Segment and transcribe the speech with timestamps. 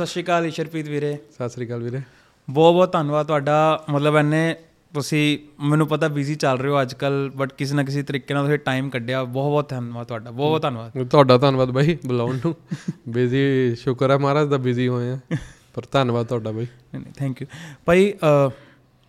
[0.00, 2.00] ਸਤਿ ਸ਼੍ਰੀ ਅਕਾਲ ਈਸ਼ਰਪ੍ਰੀਤ ਵੀਰੇ। ਸਤਿ ਸ੍ਰੀ ਅਕਾਲ ਵੀਰੇ।
[2.50, 4.56] ਬਹੁਤ ਬਹੁਤ ਧੰਨਵਾਦ ਤੁਹਾਡਾ। ਮਤਲਬ ਐਨੇ
[4.94, 8.44] ਤੁਸੀਂ ਮੈਨੂੰ ਪਤਾ ਬਿਜ਼ੀ ਚੱਲ ਰਹੇ ਹੋ ਅੱਜ ਕੱਲ ਬਟ ਕਿਸੇ ਨਾ ਕਿਸੇ ਤਰੀਕੇ ਨਾਲ
[8.44, 12.54] ਤੁਸੀਂ ਟਾਈਮ ਕੱਢਿਆ। ਬਹੁਤ ਬਹੁਤ ਧੰਨਵਾਦ ਤੁਹਾਡਾ। ਬਹੁਤ ਬਹੁਤ ਧੰਨਵਾਦ। ਤੁਹਾਡਾ ਧੰਨਵਾਦ ਬਾਈ ਬੁਲਾਉਣ ਨੂੰ।
[13.08, 15.18] ਬਿਜ਼ੀ ਸ਼ੁਕਰ ਹੈ ਮਹਾਰਾਜ ਦਾ ਬਿਜ਼ੀ ਹੋਏ ਆ।
[15.74, 17.46] ਪਰ ਧੰਨਵਾਦ ਤੁਹਾਡਾ ਬਾਈ। ਨਹੀਂ ਨਹੀਂ ਥੈਂਕ ਯੂ
[17.86, 18.14] ਭਾਈ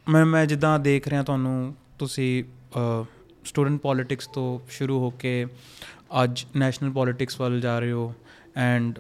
[0.09, 2.43] ਮੈਂ ਮੈਂ ਜਿੱਦਾਂ ਦੇਖ ਰਿਹਾ ਤੁਹਾਨੂੰ ਤੁਸੀਂ
[3.45, 5.45] ਸਟੂਡੈਂਟ ਪੋਲਿਟਿਕਸ ਤੋਂ ਸ਼ੁਰੂ ਹੋ ਕੇ
[6.23, 8.13] ਅੱਜ ਨੈਸ਼ਨਲ ਪੋਲਿਟਿਕਸ ਵੱਲ ਜਾ ਰਹੇ ਹੋ।
[8.55, 8.99] ਐਂਡ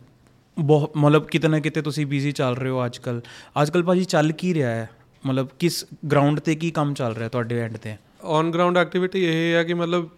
[0.57, 3.21] ਬਹੁਤ ਮਤਲਬ ਕਿਤੇ ਨਾ ਕਿਤੇ ਤੁਸੀਂ ਬਿਜ਼ੀ ਚੱਲ ਰਹੇ ਹੋ ਅੱਜ ਕੱਲ
[3.61, 4.89] ਅੱਜ ਕੱਲ ਭਾਜੀ ਚੱਲ ਕੀ ਰਿਹਾ ਹੈ?
[5.25, 7.95] ਮਤਲਬ ਕਿਸ ਗਰਾਊਂਡ ਤੇ ਕੀ ਕੰਮ ਚੱਲ ਰਿਹਾ ਤੁਹਾਡੇ ਐਂਡ ਤੇ?
[8.23, 10.09] ਔਨ ਗਰਾਊਂਡ ਐਕਟੀਵਿਟੀ ਇਹ ਹੈ ਕਿ ਮਤਲਬ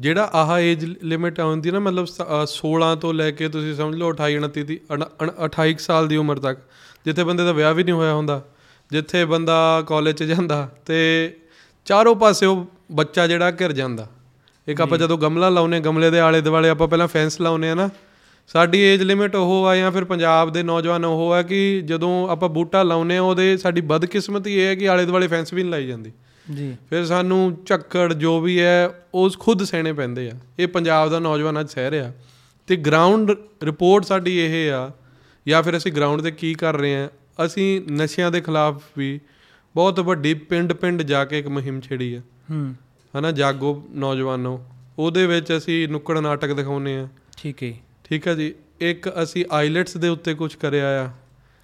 [0.00, 3.94] ਜਿਹੜਾ ਆਹ ਏਜ ਲਿਮਿਟ ਆਉਂਦੀ ਨਾ ਮਤਲਬ ਸ- ਅਹ 16 ਤੋਂ ਲੈ ਕੇ ਤੁਸੀਂ ਸਮਝ
[3.94, 6.58] ਲਓ 28 29 ਦੀ ਅਣ- ਅਣ- 28 ਕੁ ਸਾਲ ਦੀ ਉਮਰ ਤੱਕ
[7.04, 8.42] ਜਿੱਥੇ ਬੰਦੇ ਦਾ ਵਿਆਹ ਵੀ ਨਹੀਂ ਹੋਇਆ ਹੁੰਦਾ
[8.90, 10.98] ਜਿੱਥੇ ਬੰਦਾ ਕਾਲਜ 'ਚ ਜਾਂਦਾ ਤੇ
[11.84, 14.06] ਚਾਰੋਂ ਪਾਸੇ ਉਹ ਬੱਚਾ ਜਿਹੜਾ ਘਿਰ ਜਾਂਦਾ।
[14.66, 17.88] ਇੱਕ ਆਪਾਂ ਜਦੋਂ ਗਮਲਾ ਲਾਉਨੇ ਗਮਲੇ ਦੇ ਆਲੇ ਦੁਆਲੇ ਆਪਾਂ ਪਹਿਲਾਂ ਫੈਂਸ ਲਾਉਨੇ ਆ ਨਾ
[18.52, 22.48] ਸਾਡੀ ਏਜ ਲਿਮਿਟ ਉਹ ਆ ਜਾਂ ਫਿਰ ਪੰਜਾਬ ਦੇ ਨੌਜਵਾਨ ਉਹ ਆ ਕਿ ਜਦੋਂ ਆਪਾਂ
[22.48, 25.86] ਬੂਟਾ ਲਾਉਨੇ ਆ ਉਹਦੇ ਸਾਡੀ ਬਦਕਿਸਮਤੀ ਇਹ ਹੈ ਕਿ ਆਲੇ ਦੁਆਲੇ ਫੈਂਸ ਵੀ ਨਹੀਂ ਲਾਈ
[25.86, 26.12] ਜਾਂਦੀ।
[26.54, 31.18] ਜੀ। ਫਿਰ ਸਾਨੂੰ ਝੱਕੜ ਜੋ ਵੀ ਹੈ ਉਸ ਖੁਦ ਸਹਿਣੇ ਪੈਂਦੇ ਆ। ਇਹ ਪੰਜਾਬ ਦਾ
[31.18, 32.12] ਨੌਜਵਾਨ ਅੱਜ ਸਹਿ ਰਿਹਾ।
[32.66, 34.90] ਤੇ ਗਰਾਊਂਡ ਰਿਪੋਰਟ ਸਾਡੀ ਇਹ ਆ
[35.48, 37.08] ਜਾਂ ਫਿਰ ਅਸੀਂ ਗਰਾਊਂਡ ਤੇ ਕੀ ਕਰ ਰਹੇ ਆ
[37.46, 39.20] ਅਸੀਂ ਨਸ਼ਿਆਂ ਦੇ ਖਿਲਾਫ ਵੀ
[39.74, 42.74] ਬਹੁਤ ਵੱਡੀ ਪਿੰਡ-ਪਿੰਡ ਜਾ ਕੇ ਇੱਕ ਮੁਹਿੰਮ ਛੇੜੀ ਆ। ਹੂੰ।
[43.18, 44.64] ਹਨਾ ਜਾਗੋ ਨੌਜਵਾਨੋ
[44.98, 47.72] ਉਹਦੇ ਵਿੱਚ ਅਸੀਂ ਨੁੱਕੜ ਨਾਟਕ ਦਿਖਾਉਨੇ ਆ ਠੀਕ ਹੈ।
[48.10, 51.08] ਠੀਕ ਆ ਜੀ। ਇੱਕ ਅਸੀਂ ਆਈਲੈਟਸ ਦੇ ਉੱਤੇ ਕੁਝ ਕਰਿਆ ਆ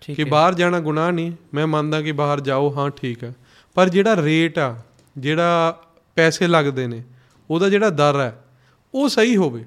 [0.00, 3.32] ਕਿ ਹੈ। ਬਾਹਰ ਜਾਣਾ ਗੁਨਾਹ ਨਹੀਂ। ਮੈਂ ਮੰਨਦਾ ਕਿ ਬਾਹਰ ਜਾਓ ਹਾਂ ਠੀਕ ਆ
[3.74, 4.76] ਪਰ ਜਿਹੜਾ ਰੇਟ ਆ
[5.18, 5.80] ਜਿਹੜਾ
[6.14, 7.02] ਪੈਸੇ ਲੱਗਦੇ ਨੇ
[7.50, 8.44] ਉਹਦਾ ਜਿਹੜਾ ਦਰ ਹੈ
[8.94, 9.64] ਉਹ ਸਹੀ ਹੋਵੇ।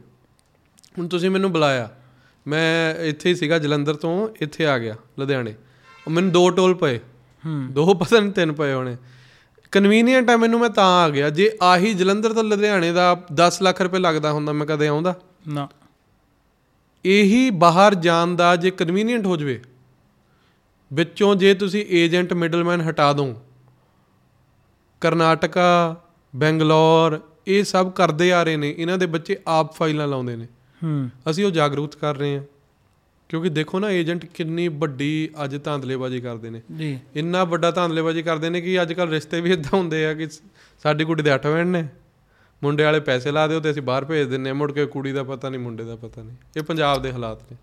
[0.97, 1.89] ਹੁਣ ਤੁਸੀਂ ਮੈਨੂੰ ਬੁਲਾਇਆ।
[2.47, 5.53] ਮੈਂ ਇੱਥੇ ਹੀ ਸੀਗਾ ਜਲੰਧਰ ਤੋਂ ਇੱਥੇ ਆ ਗਿਆ ਲੁਧਿਆਣੇ।
[6.09, 6.97] ਮੈਨੂੰ ਦੋ ਟੋਲ ਪਏ।
[7.45, 8.97] ਹੂੰ। ਦੋ ਪਤਾ ਨਹੀਂ ਤਿੰਨ ਪਏ ਹੋਣੇ।
[9.71, 13.81] ਕਨਵੀਨੀਅੰਟ ਆ ਮੈਨੂੰ ਮੈਂ ਤਾਂ ਆ ਗਿਆ। ਜੇ ਆਹੀ ਜਲੰਧਰ ਤੋਂ ਲੁਧਿਆਣੇ ਦਾ 10 ਲੱਖ
[13.81, 15.15] ਰੁਪਏ ਲੱਗਦਾ ਹੁੰਦਾ ਮੈਂ ਕਦੇ ਆਉਂਦਾ।
[15.47, 15.69] ਨਾ।
[17.05, 19.61] ਇਹੀ ਬਾਹਰ ਜਾਣ ਦਾ ਜੇ ਕਨਵੀਨੀਅੰਟ ਹੋ ਜਵੇ
[20.93, 23.35] ਵਿੱਚੋਂ ਜੇ ਤੁਸੀਂ ਏਜੰਟ ਮਿਡਲਮੈਨ ਹਟਾ ਦੋ
[25.01, 26.01] ਕਰਨਾਟਕਾ
[26.35, 30.45] ਬੈਂਗਲੌਰ ਇਹ ਸਭ ਕਰਦੇ ਆ ਰਹੇ ਨੇ ਇਹਨਾਂ ਦੇ ਬੱਚੇ ਆਪ ਫਾਈਲਾਂ ਲਾਉਂਦੇ ਨੇ।
[30.83, 32.43] ਹੂੰ। ਅਸੀਂ ਉਹ ਜਾਗਰੂਕ ਕਰ ਰਹੇ ਹਾਂ
[33.29, 38.49] ਕਿਉਂਕਿ ਦੇਖੋ ਨਾ ਏਜੰਟ ਕਿੰਨੀ ਵੱਡੀ ਅੱਜ ਧਾਂਦਲੇਬਾਜ਼ੀ ਕਰਦੇ ਨੇ। ਜੀ। ਇੰਨਾ ਵੱਡਾ ਧਾਂਦਲੇਬਾਜ਼ੀ ਕਰਦੇ
[38.49, 40.27] ਨੇ ਕਿ ਅੱਜ ਕੱਲ ਰਿਸ਼ਤੇ ਵੀ ਇਦਾਂ ਹੁੰਦੇ ਆ ਕਿ
[40.83, 41.87] ਸਾਡੀ ਕੁੜੀ ਦੇ 8 ਵੈਣ ਨੇ।
[42.63, 45.23] ਮੁੰਡੇ ਵਾਲੇ ਪੈਸੇ ਲਾ ਦਿਓ ਤੇ ਅਸੀਂ ਬਾਹਰ ਭੇਜ ਦਿੰਨੇ ਆ। ਮੁੜ ਕੇ ਕੁੜੀ ਦਾ
[45.23, 47.57] ਪਤਾ ਨਹੀਂ ਮੁੰਡੇ ਦਾ ਪਤਾ ਨਹੀਂ। ਇਹ ਪੰਜਾਬ ਦੇ ਹਾਲਾਤ ਨੇ।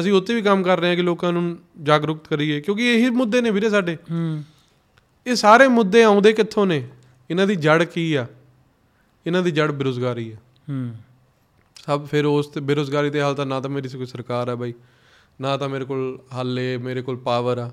[0.00, 3.40] ਅਸੀਂ ਉੱਥੇ ਵੀ ਕੰਮ ਕਰ ਰਹੇ ਹਾਂ ਕਿ ਲੋਕਾਂ ਨੂੰ ਜਾਗਰੂਕ ਕਰੀਏ ਕਿਉਂਕਿ ਇਹੀ ਮੁੱਦੇ
[3.40, 4.44] ਨੇ ਵੀਰੇ ਸਾਡੇ। ਹੂੰ।
[5.26, 6.88] ਇਹ ਸਾਰੇ ਮੁੱਦੇ ਆਉਂਦੇ ਕਿੱਥੋਂ ਨੇ?
[7.30, 8.26] ਇਹਨਾਂ ਦੀ ਜੜ ਕੀ ਆ?
[9.26, 10.36] ਇਹਨਾਂ ਦੀ ਜੜ ਬੇਰੁਜ਼ਗਾਰੀ ਆ।
[10.70, 10.94] ਹੂੰ।
[11.86, 14.74] ਸਭ ਫਿਰ ਉਸ ਤੇ ਬੇਰੁਜ਼ਗਾਰੀ ਦੇ ਹਾਲ ਤਾਂ ਨਾ ਤਾਂ ਮੇਰੀ ਕੋਈ ਸਰਕਾਰ ਹੈ ਬਾਈ
[15.40, 17.72] ਨਾ ਤਾਂ ਮੇਰੇ ਕੋਲ ਹੱਲ ਮੇਰੇ ਕੋਲ ਪਾਵਰ ਆ।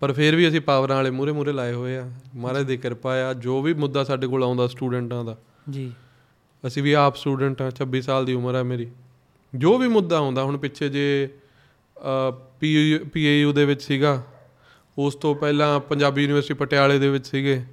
[0.00, 3.34] ਪਰ ਫਿਰ ਵੀ ਅਸੀਂ ਪਾਵਰਾਂ ਵਾਲੇ ਮੂਰੇ ਮੂਰੇ ਲਾਏ ਹੋਏ ਆ। ਮਹਾਰਾਜ ਦੀ ਕਿਰਪਾ ਆ
[3.34, 5.36] ਜੋ ਵੀ ਮੁੱਦਾ ਸਾਡੇ ਕੋਲ ਆਉਂਦਾ ਸਟੂਡੈਂਟਾਂ ਦਾ।
[5.70, 5.92] ਜੀ।
[6.66, 8.90] ਅਸੀਂ ਵੀ ਆਪ ਸਟੂਡੈਂਟ ਆ 26 ਸਾਲ ਦੀ ਉਮਰ ਆ ਮੇਰੀ।
[9.54, 11.28] ਜੋ ਵੀ ਮੁੱਦਾ ਆਉਂਦਾ ਹੁਣ ਪਿੱਛੇ ਜੇ
[13.12, 14.22] ਪੀਏਯੂ ਦੇ ਵਿੱਚ ਸੀਗਾ
[14.98, 17.64] ਉਸ ਤੋਂ ਪਹਿਲਾਂ ਪੰਜਾਬੀ ਯੂਨੀਵਰਸਿਟੀ ਪਟਿਆਲੇ ਦੇ ਵਿੱਚ ਸੀਗੇ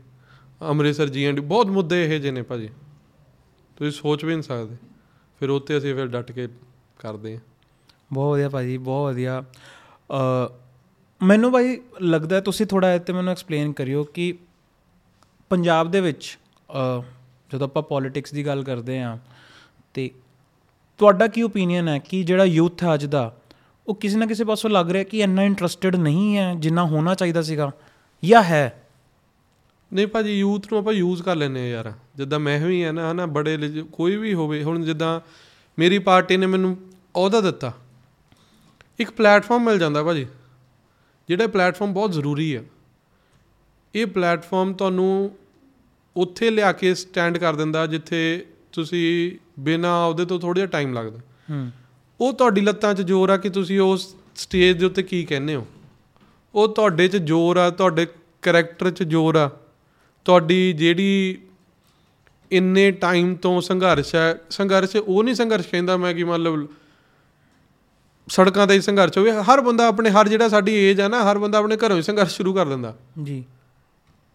[0.62, 2.70] ਅੰਮ੍ਰਿਤਸਰ ਜੀਐਨਡੀ ਬਹੁਤ ਮੁੱਦੇ ਇਹੋ ਜਿਹੇ ਨੇ ਭਾਜੀ।
[3.76, 4.76] ਤੁਸੀਂ ਸੋਚ ਵੀ ਨਹੀਂ ਸਕਦੇ।
[5.40, 6.48] ਫਿਰ ਉੱਤੇ ਅਸੀਂ ਫਿਰ ਡਟ ਕੇ
[7.00, 7.42] ਕਰਦੇ ਹਾਂ।
[8.14, 9.44] ਬਹੁਤ ਵਧੀਆ ਭਾਜੀ ਬਹੁਤ ਵਧੀਆ।
[11.22, 14.34] ਮੈਨੂੰ ਭਾਈ ਲੱਗਦਾ ਹੈ ਤੁਸੀਂ ਥੋੜਾ ਇਹ ਤੇ ਮੈਨੂੰ ਐਕਸਪਲੇਨ ਕਰਿਓ ਕਿ
[15.50, 16.38] ਪੰਜਾਬ ਦੇ ਵਿੱਚ
[17.54, 19.20] ਜਦੋਂ ਆਪਾਂ ਪੋਲਿਟਿਕਸ ਦੀ ਗੱਲ ਕਰਦੇ ਆ
[19.94, 20.12] ਤੇ
[20.98, 23.38] ਤੁਹਾਡਾ ਕੀ ਓਪੀਨੀਅਨ ਹੈ ਕਿ ਜਿਹੜਾ ਯੂਥ ਹੈ ਅੱਜ ਦਾ,
[23.88, 27.42] ਉਹ ਕਿਸੇ ਨਾ ਕਿਸੇ ਪਾਸੋਂ ਲੱਗ ਰਿਹਾ ਕਿ ਇੰਨਾ ਇੰਟਰਸਟਿਡ ਨਹੀਂ ਹੈ, ਜਿੰਨਾ ਹੋਣਾ ਚਾਹੀਦਾ
[27.42, 27.72] ਸੀਗਾ
[28.26, 28.88] ਜਾਂ ਹੈ?
[29.94, 33.12] ਨਹੀਂ ਭਾਜੀ, ਯੂਥ ਨੂੰ ਆਪਾਂ ਯੂਜ਼ ਕਰ ਲੈਨੇ ਆ ਯਾਰ। ਜਿੱਦਾਂ ਮੈਂ ਵੀ ਆ ਨਾ,
[33.12, 35.22] ਹਨਾ, ਬੜੇ ਲਿਜ- ਕੋਈ ਵੀ ਹੋਵੇ, ਹੁਣ ਜਿੱਦਾਂ
[35.80, 36.78] ਮੇਰੀ ਪਾਰਟੀ ਨੇ ਮੈਨੂੰ
[37.16, 37.74] ਅਹੁਦਾ ਦਿੱਤਾ।
[39.00, 40.28] ਇੱਕ ਪਲੇਟਫਾਰਮ ਮਿਲ ਜਾਂਦਾ ਭਾਜੀ,
[41.28, 42.64] ਜਿਹੜਾ ਪਲੇਟਫਾਰਮ ਬਹੁਤ ਜ਼ਰੂਰੀ ਆ
[43.96, 45.32] ਇਹ ਪਲੇਟਫਾਰਮ ਤੁਹਾਨੂੰ
[46.18, 51.20] ਉੱਥੇ ਲਿਆ ਕੇ ਸਟੈਂਡ ਕਰ ਦਿੰਦਾ ਜਿੱਥੇ ਤੁਸੀਂ ਬਿਨਾਂ ਉਹਦੇ ਤੋਂ ਥੋੜਾ ਜਿਹਾ ਟਾਈਮ ਲੱਗਦਾ।
[51.52, 51.72] ਹੂੰ।
[52.22, 55.68] ਉਹ ਤੁਹਾਡੀ ਲੱਤਾਂ 'ਚ ਜ਼ੋਰ ਆ ਕਿ ਤੁਸੀਂ ਉਸ ਸਟੇਜ ਦੇ ਉੱਤੇ ਕੀ ਕਹਿੰਦੇ ਹੋ?
[56.56, 58.08] ਉਹ ਤੁਹਾਡੇ 'ਚ ਜ਼ੋਰ ਆ ਤੁਹਾਡੇ
[58.42, 59.52] ਕੈਰੈਕਟਰ 'ਚ ਜ਼ੋਰ ਆ।
[60.26, 61.38] ਤੁਹਾਡੀ ਜਿਹੜੀ
[62.52, 66.68] ਇੰਨੇ ਟਾਈਮ ਤੋਂ ਸੰਘਰਸ਼ ਹੈ ਸੰਘਰਸ਼ ਉਹ ਨਹੀਂ ਸੰਘਰਸ਼ ਕਹਿੰਦਾ ਮੈਂ ਕਿ ਮਤਲਬ
[68.30, 71.38] ਸੜਕਾਂ ਤੇ ਹੀ ਸੰਘਰਸ਼ ਹੋਵੇ ਹਰ ਬੰਦਾ ਆਪਣੇ ਹਰ ਜਿਹੜਾ ਸਾਡੀ ਏਜ ਹੈ ਨਾ ਹਰ
[71.38, 73.44] ਬੰਦਾ ਆਪਣੇ ਘਰੋਂ ਹੀ ਸੰਘਰਸ਼ ਸ਼ੁਰੂ ਕਰ ਦਿੰਦਾ। ਜੀ।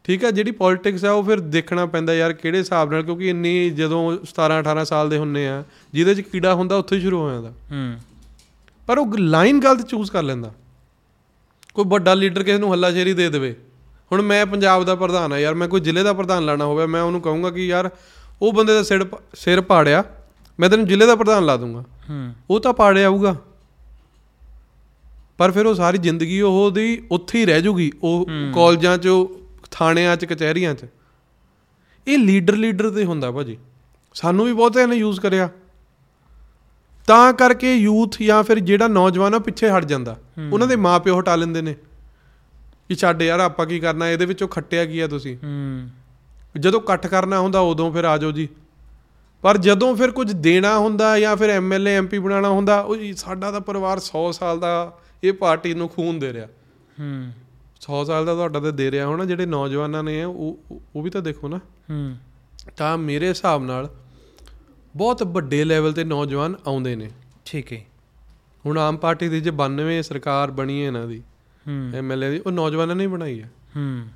[0.04, 3.70] ਠੀਕ ਹੈ ਜਿਹੜੀ ਪੋਲਿਟਿਕਸ ਆ ਉਹ ਫਿਰ ਦੇਖਣਾ ਪੈਂਦਾ ਯਾਰ ਕਿਹੜੇ ਹਿਸਾਬ ਨਾਲ ਕਿਉਂਕਿ ਇੰਨੀ
[3.70, 7.30] ਜਦੋਂ 17 18 ਸਾਲ ਦੇ ਹੁੰਨੇ ਆ ਜਿਹਦੇ 'ਚ ਕੀੜਾ ਹੁੰਦਾ ਉੱਥੇ ਹੀ ਸ਼ੁਰੂ ਹੋ
[7.30, 7.94] ਜਾਂਦਾ। ਹੂੰ।
[8.86, 10.52] ਪਰ ਉਹ ਲਾਈਨ ਗਲਤ ਚੂਜ਼ ਕਰ ਲੈਂਦਾ।
[11.74, 13.56] ਕੋਈ ਵੱਡਾ ਲੀਡਰ ਕਿਸੇ ਨੂੰ ਹੱਲਾਸ਼ੇਰੀ ਦੇ ਦੇਵੇ।
[14.12, 17.02] ਹੁਣ ਮੈਂ ਪੰਜਾਬ ਦਾ ਪ੍ਰਧਾਨ ਆ ਯਾਰ ਮੈਂ ਕੋਈ ਜ਼ਿਲ੍ਹੇ ਦਾ ਪ੍ਰਧਾਨ ਲਾਣਾ ਹੋਵੇ ਮੈਂ
[17.02, 17.90] ਉਹਨੂੰ ਕਹੂੰਗਾ ਕਿ ਯਾਰ
[18.42, 20.04] ਉਹ ਬੰਦੇ ਦਾ ਸਿਰ ਸਿਰ ਪਾੜਿਆ
[20.60, 23.36] ਮੈਂ ਤੈਨੂੰ ਜ਼ਿਲ੍ਹੇ ਦਾ ਪ੍ਰਧਾਨ ਲਾ ਦੂੰਗਾ। ਹੂੰ। ਉਹ ਤਾਂ ਪਾੜਿਆ ਆਊਗਾ
[25.38, 29.08] ਪਰ ਫਿਰ ਉਹ ਸਾਰੀ ਜ਼ਿੰਦਗੀ ਉਹ ਉਹਦੀ ਉੱਥੇ ਹੀ ਰਹਿ ਜੂਗੀ ਉਹ ਕਾਲਜਾਂ 'ਚ
[29.72, 30.86] ਥਾਣਿਆਂ 'ਚ ਕਚਹਿਰੀਆਂ 'ਚ।
[32.08, 33.58] ਇਹ ਲੀਡਰ ਲੀਡਰ ਤੇ ਹੁੰਦਾ ਭਾਜੀ।
[34.14, 35.48] ਸਾਨੂੰ ਵੀ ਬਹੁਤਿਆਂ ਨੇ ਯੂਜ਼ ਕਰਿਆ।
[37.06, 40.16] ਤਾਂ ਕਰਕੇ ਯੂਥ ਜਾਂ ਫਿਰ ਜਿਹੜਾ ਨੌਜਵਾਨ ਆ ਪਿੱਛੇ ਹਟ ਜਾਂਦਾ।
[40.52, 41.74] ਉਹਨਾਂ ਦੇ ਮਾਪਿਓ ਹਟਾ ਲੈਂਦੇ ਨੇ।
[42.88, 44.08] ਕਿ ਛੱਡ ਯਾਰ ਆਪਾਂ ਕੀ ਕਰਨਾ?
[44.08, 45.36] ਇਹਦੇ ਵਿੱਚੋਂ ਖੱਟਿਆ ਕੀ ਆ ਤੁਸੀਂ?
[45.36, 45.88] ਹੂੰ।
[46.58, 48.48] ਜਦੋਂ ਇਕੱਠ ਕਰਨਾ ਹੁੰਦਾ ਉਦੋਂ ਫਿਰ ਆ ਜਾਓ ਜੀ।
[49.42, 53.60] ਪਰ ਜਦੋਂ ਫਿਰ ਕੁਝ ਦੇਣਾ ਹੁੰਦਾ ਜਾਂ ਫਿਰ ਐਮਐਲਏ ਐਮਪੀ ਬਣਾਉਣਾ ਹੁੰਦਾ ਉਹ ਸਾਡਾ ਤਾਂ
[53.60, 56.46] ਪਰਿਵਾਰ 100 ਸਾਲ ਦਾ ਇਹ ਪਾਰਟੀ ਨੂੰ ਖੂਨ ਦੇ ਰਿਹਾ।
[57.00, 57.32] ਹੂੰ।
[57.82, 61.22] 100 ਸਾਲ ਦਾ ਤੁਹਾਡਾ ਤਾਂ ਦੇ ਰਿਹਾ ਹੋਣਾ ਜਿਹੜੇ ਨੌਜਵਾਨਾਂ ਨੇ ਉਹ ਉਹ- ਵੀ ਤਾਂ
[61.22, 61.56] ਦੇਖੋ ਨਾ।
[61.90, 62.16] ਹੂੰ।
[62.76, 63.94] ਤਾਂ ਮੇਰੇ ਹਿਸਾਬ ਨਾਲ
[64.96, 67.10] ਬਹੁਤ ਵੱਡੇ ਲੈਵਲ ਤੇ ਨੌਜਵਾਨ ਆਉਂਦੇ ਨੇ।
[67.44, 67.84] ਠੀਕ ਹੈ।
[68.66, 71.22] ਹੁਣ ਆਮ ਪਾਰਟੀ ਦੀ ਜੇ 92 ਸਰਕਾਰ ਬਣੀ ਹੈ ਇਹਨਾਂ ਦੀ
[71.68, 74.06] ਹੂੰ। ਐਮਐਲਏ ਦੀ ਉਹ ਨੌਜਵਾਨਾਂ ਨੇ ਹੀ ਬਣਾਈ ਹੈ। ਹੂੰ।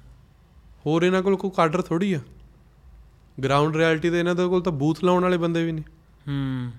[0.87, 2.21] ਹੋਰ ਇਹਨਾਂ ਕੋਲ ਕੋਈ ਕਾਡਰ ਥੋੜੀ ਆ।
[3.45, 5.85] ਗਰਾਊਂਡ ਰਿਐਲਿਟੀ ਤੇ ਇਹਨਾਂ ਦੇ ਕੋਲ ਤਾਂ ਬੂਥ ਲਾਉਣ ਵਾਲੇ ਬੰਦੇ ਵੀ ਨਹੀਂ
[6.29, 6.73] ਹੂੰ।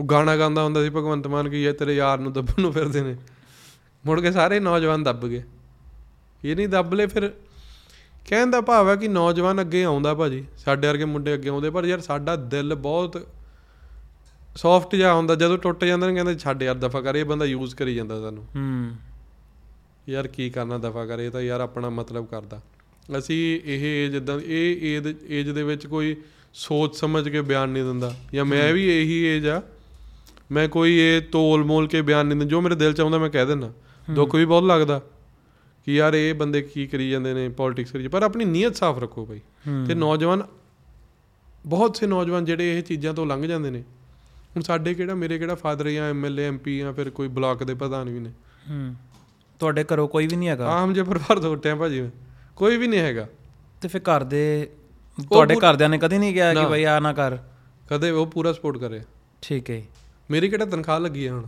[0.00, 3.02] ਉਹ ਗਾਣਾ ਗਾਉਂਦਾ ਹੁੰਦਾ ਸੀ ਭਗਵੰਤ ਮਾਨ ਕੀ ਹੈ ਤੇਰੇ ਯਾਰ ਨੂੰ ਦੱਬਣ ਨੂੰ ਫਿਰਦੇ
[3.02, 3.16] ਨੇ।
[4.06, 5.42] ਮੁੜ ਕੇ ਸਾਰੇ ਨੌਜਵਾਨ ਦੱਬ ਗਏ।
[6.44, 7.32] ਇਹ ਨਹੀਂ ਦੱਬ ਲਏ ਫਿਰ।
[8.28, 11.84] ਕਹਿਣ ਦਾ ਭਾਵ ਹੈ ਕਿ ਨੌਜਵਾਨ ਅੱਗੇ ਆਉਂਦਾ ਭਾਜੀ। ਸਾਡੇ ਵਰਗੇ ਮੁੰਡੇ ਅੱਗੇ ਆਉਂਦੇ। ਪਰ
[11.84, 13.28] ਯਾਰ ਸਾਡਾ ਦਿਲ ਬਹੁਤ
[14.56, 17.76] ਸੌਫਟ ਜਿਹਾ ਹੁੰਦਾ। ਜਦੋਂ ਟੁੱਟ ਜਾਂਦਾ ਨੇ ਕਹਿੰਦੇ ਛੱਡ ਯਾਰ ਦਫਾ ਕਰ। ਇਹ ਬੰਦਾ ਯੂਜ਼
[17.76, 18.90] ਕਰੀ ਜਾਂਦਾ ਸਾਨੂੰ। ਹੂੰ।
[20.08, 21.20] ਯਾਰ ਕੀ ਕਰਨਾ ਦਫਾ ਕਰ?
[21.20, 22.60] ਇਹ ਤਾਂ ਯਾਰ ਆਪਣਾ ਮਤਲਬ ਕਰਦਾ।
[23.18, 26.16] ਅਸੀਂ ਇਹ ਏਜ ਇਦਾਂ ਇਹ ਏਜ ਏਜ ਦੇ ਵਿੱਚ ਕੋਈ
[26.54, 29.62] ਸੋਚ ਸਮਝ ਕੇ ਬਿਆਨ ਨਹੀਂ ਦਿੰਦਾ। ਜਾਂ ਮੈਂ ਵੀ ਇਹੀ ਏਜ ਆ।
[30.52, 33.30] ਮੈਂ ਕੋਈ ਇਹ ਤੋਲ ਮੋਲ ਕੇ ਬਿਆਨ ਨਹੀਂ ਦਿੰਦਾ। ਜੋ ਮੇਰੇ ਦਿਲ ਚ ਆਉਂਦਾ ਮੈਂ
[33.30, 33.72] ਕਹਿ ਦਿੰਦਾ।
[34.10, 35.00] ਦੁੱਖ ਵੀ ਬਹੁਤ ਲੱਗਦਾ।
[35.84, 39.26] ਕਿ ਯਾਰ ਇਹ ਬੰਦੇ ਕੀ ਕਰੀ ਜਾਂਦੇ ਨੇ ਪੋਲਿਟਿਕਸ ਕਰੀ ਪਰ ਆਪਣੀ ਨੀਅਤ ਸਾਫ਼ ਰੱਖੋ
[39.26, 39.40] ਭਾਈ
[39.86, 40.42] ਤੇ ਨੌਜਵਾਨ
[41.66, 43.80] ਬਹੁਤ ਸੇ ਨੌਜਵਾਨ ਜਿਹੜੇ ਇਹ ਚੀਜ਼ਾਂ ਤੋਂ ਲੰਘ ਜਾਂਦੇ ਨੇ।
[44.56, 48.10] ਹੁਣ ਸਾਡੇ ਕਿਹੜਾ ਮੇਰੇ ਕਿਹੜਾ ਫਾਦਰ ਜਾਂ ਐਮਐਲਏ ਐਮਪੀ ਜਾਂ ਫਿਰ ਕੋਈ ਬਲਾਕ ਦੇ ਪ੍ਰਧਾਨ
[48.10, 48.30] ਵੀ ਨੇ।
[48.70, 48.94] ਹੂੰ।
[49.58, 50.68] ਤੁਹਾਡੇ ਘਰੋਂ ਕੋਈ ਵੀ ਨਹੀਂ ਹੈਗਾ?
[50.68, 52.10] ਆਮ ਜੇ ਪਰਿਵਾਰ ਤੋਂ ਉੱਠਿਆ ਭਾਜੀ
[52.56, 53.28] ਕੋਈ ਵੀ ਨਹੀਂ ਹੈਗਾ।
[53.82, 54.70] ਤੇ ਫਿਰ ਘਰ ਦੇ
[55.30, 57.38] ਤੁਹਾਡੇ ਘਰਦਿਆਂ ਨੇ ਕਦੀ ਨਹੀਂ ਕਿਹਾ ਕਿ। ਬਈ ਆ ਨਾ ਕਰ?
[57.90, 59.00] ਕਦੇ ਉਹ ਪੂਰਾ ਸਪੋਰਟ ਕਰੇ
[59.42, 59.82] ਠੀਕ ਹੈ
[60.30, 61.44] ਮੇਰੀ ਕਿਹੜਾ ਤਨਖਾਹ ਲੱਗੀ ਹੈ ਹੁਣ?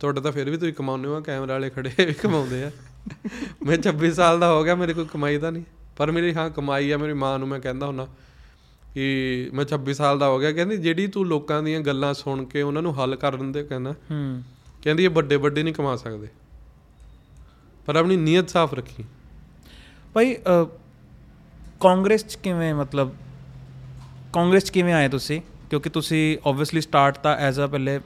[0.00, 2.70] ਤੁਹਾਡਾ ਤਾਂ ਫਿਰ ਵੀ ਤੁਸੀਂ ਕਮਾਉਂਦੇ ਹੋ ਕੈਮਰਾ ਵਾਲੇ ਖੜੇ ਵੀ ਕਮਾਉਂਦੇ ਆ।
[3.66, 5.62] ਮੈਂ 26 ਸਾਲ ਦਾ ਹੋ ਗਿਆ ਮੇਰੇ ਕੋਈ ਕਮਾਈ ਤਾਂ ਨਹੀਂ।
[5.96, 8.06] ਪਰ ਮੇਰੀ ਹਾਂ ਕਮਾਈ ਆ ਮੇਰੀ ਮਾਂ ਨੂੰ ਮੈਂ ਕਹਿੰਦਾ ਹੁੰਨਾ
[8.94, 12.62] ਕਿ ਮੈਂ 26 ਸਾਲ ਦਾ ਹੋ ਗਿਆ ਕਹਿੰਦੀ ਜਿਹੜੀ ਤੂੰ ਲੋਕਾਂ ਦੀਆਂ ਗੱਲਾਂ ਸੁਣ ਕੇ
[12.62, 14.42] ਉਹਨਾਂ ਨੂੰ ਹੱਲ ਕਰਨ ਦੇ ਕਹਿੰਦਾ ਹੂੰ।
[14.82, 16.28] ਕਹਿੰਦੀ ਇਹ ਵੱਡੇ ਵੱਡੇ ਨਹੀਂ ਕਮਾ ਸਕਦੇ।
[17.86, 19.04] ਪਰ ਆਪਣੀ ਨੀਅਤ ਸਾਫ਼ ਰੱਖੀ।
[20.14, 20.36] ਭਾਈ
[21.80, 23.14] ਕਾਂਗਰਸ ਚ ਕਿਵੇਂ ਮਤਲਬ
[24.32, 25.40] ਕਾਂਗਰਸ ਚ ਕਿਵੇਂ ਆਏ ਤੁਸੀਂ?
[25.70, 28.00] ਕਿਉਂਕਿ ਤੁਸੀਂ ਆਬਵੀਅਸਲੀ ਸਟਾਰਟ ਤਾਂ ਐਜ਼ ਅ ਪਹਿਲੇ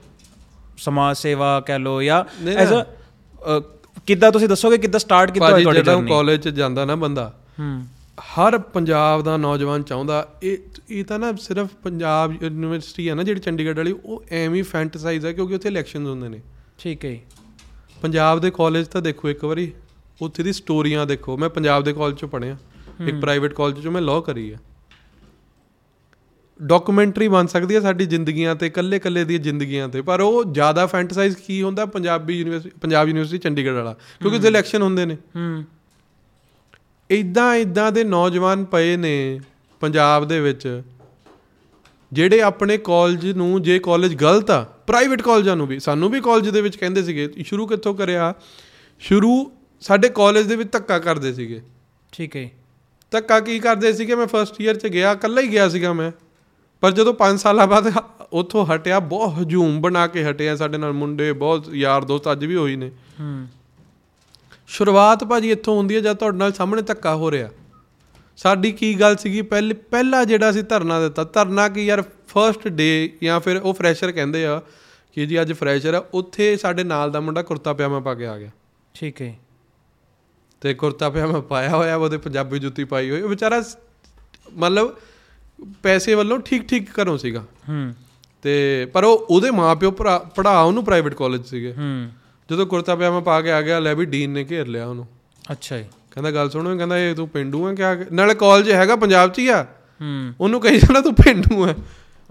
[0.77, 3.59] ਸਮਾਜ ਸੇਵਾ ਕਹਿ ਲੋ ਜਾਂ ਐਜ਼ ਅ
[4.07, 7.81] ਕਿੱਦਾਂ ਤੁਸੀਂ ਦੱਸੋਗੇ ਕਿੱਦਾਂ ਸਟਾਰਟ ਕੀਤਾ ਤੁਹਾਡੀ ਜਦੋਂ ਜਰਨੀ ਕਾਲਜ 'ਚ ਜਾਂਦਾ ਨਾ ਬੰਦਾ ਹੂੰ।
[8.17, 10.57] ਹਰ ਪੰਜਾਬ ਦਾ ਨੌਜਵਾਨ ਚਾਹੁੰਦਾ ਇਹ
[10.89, 15.25] ਇਹ ਤਾਂ ਨਾ ਸਿਰਫ ਪੰਜਾਬ ਯੂਨੀਵਰਸਿਟੀ ਹੈ ਨਾ ਜਿਹੜੀ ਚੰਡੀਗੜ੍ਹ ਵਾਲੀ ਉਹ ਐਵੇਂ ਹੀ ਫੈਂਟਸਾਈਜ਼
[15.25, 16.41] ਹੈ ਕਿਉਂਕਿ ਉੱਥੇ ਇਲੈਕਸ਼ਨਸ ਹੁੰਦੇ ਨੇ।
[16.77, 17.17] ਠੀਕ ਹੈ।
[18.01, 19.71] ਪੰਜਾਬ ਦੇ ਕਾਲਜ ਤਾਂ ਦੇਖੋ ਇੱਕ ਵਾਰੀ
[20.21, 22.57] ਉੱਥੇ ਦੀ ਸਟੋਰੀਆਂ ਦੇਖੋ। ਮੈਂ ਪੰਜਾਬ ਦੇ ਕਾਲਜ ਚੋਂ ਪੜ੍ਹਿਆ
[23.07, 24.57] ਇੱਕ ਪ੍ਰਾਈਵੇਟ ਕਾਲਜ ਚੋਂ ਮੈਂ ਲਾਅ ਕਰੀ ਆ।
[26.63, 30.85] ਡਾਕੂਮੈਂਟਰੀ ਬਣ ਸਕਦੀ ਹੈ ਸਾਡੀ ਜ਼ਿੰਦਗੀਆਂ ਤੇ ਕੱਲੇ ਕੱਲੇ ਦੀਆਂ ਜ਼ਿੰਦਗੀਆਂ ਤੇ। ਪਰ ਉਹ ਜ਼ਿਆਦਾ
[30.85, 31.85] ਫੈਂਟਸਾਈਜ਼ ਕੀ ਹੁੰਦਾ?
[31.85, 35.63] ਪੰਜਾਬੀ ਯੂਨੀਵਰਸਿਟੀ ਪੰਜਾਬ ਯੂਨੀਵਰਸਿਟੀ ਚੰਡੀਗੜ੍ਹ ਵਾਲਾ। ਕਿਉਂਕਿ ਉੱਥੇ ਇਲੈਕਸ਼ਨ ਹੁੰਦੇ ਨੇ। ਹੂੰ।
[37.11, 39.39] ਇਦਾਂ ਇਦਾਂ ਦੇ ਨੌਜਵਾਨ ਪਏ ਨੇ
[39.79, 40.81] ਪੰਜਾਬ ਦੇ ਵਿੱਚ
[42.13, 46.49] ਜਿਹੜੇ ਆਪਣੇ ਕਾਲਜ ਨੂੰ ਜੇ ਕਾਲਜ ਗਲਤ ਆ ਪ੍ਰਾਈਵੇਟ ਕਾਲਜਾਂ ਨੂੰ ਵੀ ਸਾਨੂੰ ਵੀ ਕਾਲਜ
[46.49, 48.33] ਦੇ ਵਿੱਚ ਕਹਿੰਦੇ ਸੀਗੇ ਸ਼ੁਰੂ ਕਿੱਥੋਂ ਕਰਿਆ?
[48.99, 49.51] ਸ਼ੁਰੂ
[49.81, 51.61] ਸਾਡੇ ਕਾਲਜ ਦੇ ਵਿੱਚ ਧੱਕਾ ਕਰਦੇ ਸੀਗੇ।
[52.11, 52.51] ਠੀਕ ਹੈ
[53.11, 54.15] ਧੱਕਾ ਕੀ ਕਰਦੇ ਸੀਗੇ?
[54.15, 56.11] ਮੈਂ ਫਰਸਟ ਈਅਰ 'ਚ ਗਿਆ ਇਕੱਲਾ ਹੀ ਗਿਆ ਸੀਗਾ ਮੈਂ।
[56.83, 57.91] ਪਰ ਜਦੋਂ 5 ਸਾਲਾਂ ਬਾਅਦ
[58.31, 62.55] ਉੱਥੋਂ ਹਟਿਆ ਬਹੁਤ ਹਜੂਮ ਬਣਾ ਕੇ ਹਟਿਆ ਸਾਡੇ ਨਾਲ ਮੁੰਡੇ ਬਹੁਤ ਯਾਰ ਦੋਸਤ ਅੱਜ ਵੀ
[62.55, 63.47] ਹੋਈ ਨੇ। ਹੂੰ।
[64.67, 67.49] ਸ਼ੁਰੂਆਤ ਭਾਜੀ ਇੱਥੋਂ ਹੁੰਦੀ ਹੈ ਜਦ ਤੁਹਾਡੇ ਨਾਲ ਸਾਹਮਣੇ ਧੱਕਾ ਹੋ ਰਿਹਾ।
[68.37, 69.41] ਸਾਡੀ ਕੀ ਗੱਲ ਸੀਗੀ?
[69.41, 74.11] ਪਹਿਲੇ ਪਹਿਲਾ ਜਿਹੜਾ ਅਸੀਂ ਧਰਨਾ ਦਿੱਤਾ ਧਰਨਾ ਕੀ ਯਾਰ ਫਰਸਟ ਡੇ ਜਾਂ ਫਿਰ ਉਹ ਫਰੈਸ਼ਰ
[74.11, 74.61] ਕਹਿੰਦੇ ਆ
[75.13, 78.37] ਕਿ ਜੀ ਅੱਜ ਫਰੈਸ਼ਰ ਆ ਉੱਥੇ ਸਾਡੇ ਨਾਲ ਦਾ ਮੁੰਡਾ ਕੁਰਤਾ ਪਜਾਮਾ ਪਾ ਕੇ ਆ
[78.37, 78.49] ਗਿਆ।
[78.93, 79.39] ਠੀਕ ਹੈ।
[80.61, 83.77] ਤੇ ਕੁਰਤਾ ਪਜਾਮਾ ਪਾਇਆ ਹੋਇਆ ਉਹਦੇ ਪੰਜਾਬੀ ਜੁੱਤੀ ਪਾਈ ਹੋਈ ਉਹ ਵਿਚਾਰਾ ਸ-
[84.53, 84.95] ਮਤਲਬ
[85.83, 87.93] ਪੈਸੇ ਵੱਲੋਂ ਠੀਕ ਠੀਕ ਘਰੋਂ ਸੀਗਾ। ਹੂੰ।
[88.41, 89.91] ਤੇ ਪਰ ਉਹ ਉਹਦੇ ਮਾਪਿਓ
[90.35, 92.09] ਪੜਾ ਉਹਨੂੰ ਪ੍ਰਾਈਵੇਟ ਕਾਲਜ ਸੀਗੇ। ਹੂੰ।
[92.51, 95.07] ਜਦੋਂ ਕੁਰਤਾ ਪਜਾਮਾ ਪਾ ਕੇ ਆ ਗਿਆ ਲੈ ਵੀ ਡੀਨ ਨੇ ਘੇਰ ਲਿਆ ਉਹਨੂੰ।
[95.51, 99.31] ਅੱਛਾ ਜੀ। ਕਹਿੰਦਾ ਗੱਲ ਸੁਣੋ ਕਹਿੰਦਾ ਇਹ ਤੂੰ ਪਿੰਡੂ ਆ ਕਿਆ ਨਾਲੇ ਕਾਲਜ ਹੈਗਾ ਪੰਜਾਬ
[99.31, 99.63] 'ਚ ਹੀ ਆ।
[100.01, 101.73] ਹੂੰ। ਉਹਨੂੰ ਕਹੀ ਜਾਣਾ ਤੂੰ ਪਿੰਡੂ ਆ।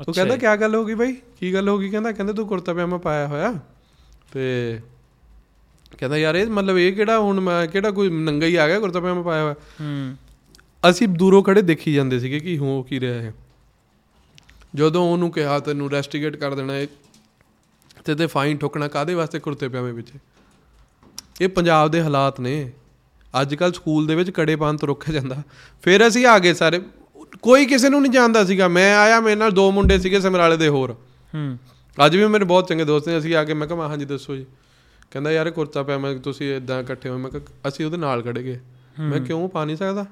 [0.09, 1.17] ਉਹ ਕਹਿੰਦਾ। ਕਿਆ ਗੱਲ ਹੋ ਗਈ ਬਾਈ?
[1.41, 1.89] ਕੀ ਗੱਲ ਹੋ ਗਈ?
[1.89, 3.55] ਕਹਿੰਦਾ ਕਹਿੰਦੇ ਤੂੰ ਕੁਰਤਾ ਪਜਾਮਾ ਪਾਇਆ ਹੋਇਆ।
[4.33, 4.79] ਤੇ
[5.99, 9.01] ਕਹਿੰਦਾ ਯਾਰ ਇਹ ਮਤਲਬ ਇਹ ਕਿਹੜਾ ਹੁਣ ਮੈਂ ਕਿਹੜਾ ਕੋਈ ਨੰਗਾ ਹੀ ਆ ਗਿਆ ਕੁਰਤਾ
[9.01, 9.55] ਪਜਾਮਾ ਪਾਇਆ ਹੋਇਆ?
[9.81, 10.17] ਹੂੰ।
[10.91, 13.35] ਅਸੀਂ ਦੂਰੋਂ ਖੜੇ ਦੇਖੀ ਜਾਂਦੇ ਸੀਗੇ ਕਿ ਹੋ ਕੀ ਰਿਹਾ ਹੈ
[14.75, 16.87] ਜਦੋਂ ਉਹਨੂੰ ਕਿਹਾ ਤੈਨੂੰ ਰੈਸਟੀਗੇਟ ਕਰ ਦੇਣਾ ਹੈ
[18.05, 20.09] ਤੇ ਤੇ ਫਾਈਨ ਠੋਕਣਾ ਕਾਦੇ ਵਾਸਤੇ ਕੁਰਤੇ ਪਜਾਮੇ ਵਿੱਚ?
[21.41, 22.73] ਇਹ ਪੰਜਾਬ ਦੇ ਹਾਲਾਤ ਨੇ।
[23.41, 25.43] ਅੱਜ ਕੱਲ ਸਕੂਲ ਦੇ ਵਿੱਚ ਕੜੇ ਪਾਉਣ ਤੋਂ ਰੋਕਿਆ ਜਾਂਦਾ।
[25.83, 26.83] ਫਿਰ ਅਸੀਂ ਆ ਗਏ ਸਾਰੇ।
[27.43, 30.69] ਕੋਈ ਕਿਸੇ ਨੂੰ ਨਹੀਂ ਜਾਣਦਾ ਸੀਗਾ। ਮੈਂ ਆਇਆ ਮੇਰੇ ਨਾਲ ਦੋ ਮੁੰਡੇ ਸੀਗੇ ਸਮਰਾਲੇ ਦੇ
[30.69, 30.93] ਹੋਰ।
[31.35, 31.59] ਹੂੰ।
[32.07, 34.47] ਅੱਜ ਵੀ ਮੇਰੇ ਬਹੁਤ ਚੰਗੇ ਦੋਸਤ ਨੇ। ਅਸੀਂ ਆ ਕੇ ਮੈਂ ਕਿਹਾ ਹਾਂਜੀ ਦੱਸੋ ਜੀ।
[35.11, 38.61] ਕਹਿੰਦਾ ਯਾਰ ਕੁਰਤਾ ਪਜਾਮਾ ਤੁਸੀਂ ਇਦਾਂ ਇਕੱਠੇ ਹੋਏ ਮੈਂ ਕਿਹਾ ਅਸੀਂ ਉਹਦੇ ਨਾਲ ਖੜੇ ਗਏ।
[39.01, 39.49] ਮੈਂ ਕਿਉਂ?
[39.49, 40.07] ਪਾ ਨਹੀਂ ਸਕਦਾ?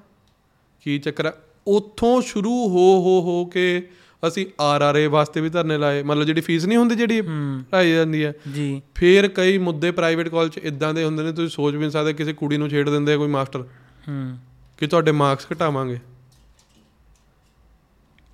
[0.82, 1.32] ਕੀ ਚੱਕਰ
[1.66, 3.88] ਉੱਥੋਂ ਸ਼ੁਰੂ ਹੋ ਹੋ ਹੋ ਕੇ
[4.28, 8.32] ਅਸੀਂ ਆਰਆਰਏ ਵਾਸਤੇ ਵੀ ਧਰਨੇ ਲਾਏ। ਮਤਲਬ ਜਿਹੜੀ ਫੀਸ ਨਹੀਂ ਹੁੰਦੀ ਜਿਹੜੀ ਭਰਾਈ ਜਾਂਦੀ ਹੈ
[8.54, 12.12] ਜੀ। ਫੇਰ ਕਈ ਮੁੱਦੇ ਪ੍ਰਾਈਵੇਟ ਕਾਲਜ ਇਦਾਂ ਦੇ ਹੁੰਦੇ ਨੇ ਤੁਸੀਂ ਸੋਚ ਵੀ ਨਹੀਂ ਸਕਦੇ
[12.12, 13.60] ਕਿਸੇ ਕੁੜੀ ਨੂੰ ਛੇੜ ਦਿੰਦੇ ਆ ਕੋਈ ਮਾਸਟਰ।
[14.08, 14.38] ਹੂੰ।
[14.78, 15.98] ਕਿ ਤੁਹਾਡੇ ਮਾਰਕਸ ਘਟਾਵਾਂਗੇ।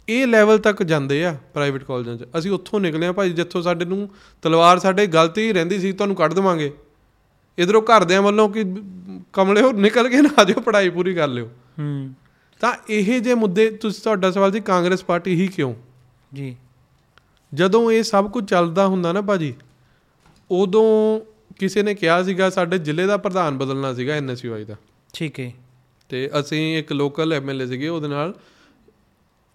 [0.09, 3.85] ਇਹ ਲੈਵਲ ਤੱਕ ਜਾਂਦੇ ਆ ਪ੍ਰਾਈਵੇਟ ਕਾਲਜਾਂ 'ਚ। ਅਸੀਂ ਉੱਥੋਂ ਨਿਕਲੇ ਆ ਭਾਈ ਜਿੱਥੋਂ ਸਾਡੇ
[3.85, 4.09] ਨੂੰ
[4.43, 6.73] ਤਲਵਾਰ ਸਾਡੇ ਗਲਤੀ ਹੀ ਰਹਿੰਦੀ ਸੀ ਤੁਹਾਨੂੰ ਕੱਢ ਦੇਵਾਂਗੇ।
[7.59, 8.65] ਇਧਰੋਂ ਘਰਦਿਆਂ ਵੱਲੋਂ ਕਿ
[9.33, 11.49] ਕਮਲੇ ਹੋ ਨਿਕਲ ਕੇ ਨਾ ਆ ਜਾਓ ਪੜ੍ਹਾਈ ਪੂਰੀ ਕਰ ਲਿਓ।
[11.79, 12.15] ਹੂੰ।
[12.61, 15.75] ਤਾਂ ਇਹ ਜੇ ਮੁੱਦੇ ਤੁਸੀਂ ਤੁਹਾਡਾ ਸਵਾਲ ਸੀ ਕਾਂਗਰਸ ਪਾਰਟੀ ਹੀ ਕਿਉਂ?
[16.35, 16.57] ਜੀ।
[17.55, 19.55] ਜਦੋਂ ਇਹ ਸਭ ਕੁਝ ਚੱਲਦਾ ਹੁੰਦਾ ਨਾ ਭਾਜੀ
[20.51, 21.21] ਉਦੋਂ
[21.59, 24.75] ਕਿਸੇ ਨੇ ਕਿਹਾ ਸੀਗਾ ਸਾਡੇ ਜ਼ਿਲ੍ਹੇ ਦਾ ਪ੍ਰਧਾਨ ਬਦਲਣਾ ਸੀਗਾ ਐਨਐਸਯੂਆਈ ਦਾ।
[25.13, 25.53] ਠੀਕ ਹੈ।
[26.09, 28.35] ਤੇ ਅਸੀਂ ਇੱਕ ਲੋਕਲ ਐਮਐਲਏ ਸੀਗੇ ਉਹਦੇ ਨਾਲ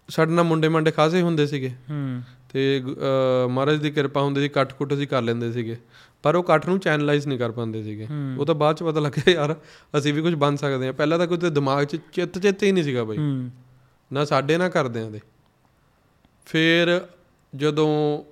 [0.08, 2.82] ਸਾਡੇ ਨਾਲ ਮੁੰਡੇ ਮੰਡੇ ਖਾਸੇ ਹੁੰਦੇ ਸੀਗੇ। ਹੂੰ। ਤੇ
[3.48, 5.76] ਮਹਾਰਾਜ ਦੀ ਕਿਰਪਾ ਹੁੰਦੀ ਸੀ ਕੱਟ ਕੁੱਟ ਅਸੀਂ ਕਰ ਲੈਂਦੇ ਸੀਗੇ।
[6.22, 8.06] ਪਰ ਉਹ ਕੱਟ ਨੂੰ ਚੈਨਲਾਈਜ਼ ਨਹੀਂ ਕਰ ਪਾਉਂਦੇ ਸੀਗੇ।
[8.38, 9.56] ਉਹ ਤਾਂ ਬਾਅਦ ਚ ਪਤਾ ਲੱਗਿਆ ਯਾਰ
[9.98, 12.72] ਅਸੀਂ ਵੀ ਕੁਝ ਬਣ ਸਕਦੇ ਹਾਂ। ਪਹਿਲਾਂ ਤਾਂ ਕੋਈ ਤੇ ਦਿਮਾਗ 'ਚ ਚਿੱਤ ਚਿੱਤ ਹੀ
[12.72, 13.18] ਨਹੀਂ ਸੀਗਾ ਬਾਈ।
[14.12, 15.20] ਨਾ ਸਾਡੇ ਨਾ ਕਰਦਿਆਂ ਦੇ।
[16.46, 17.06] ਫਿਰ
[17.56, 18.22] ਜਦੋਂ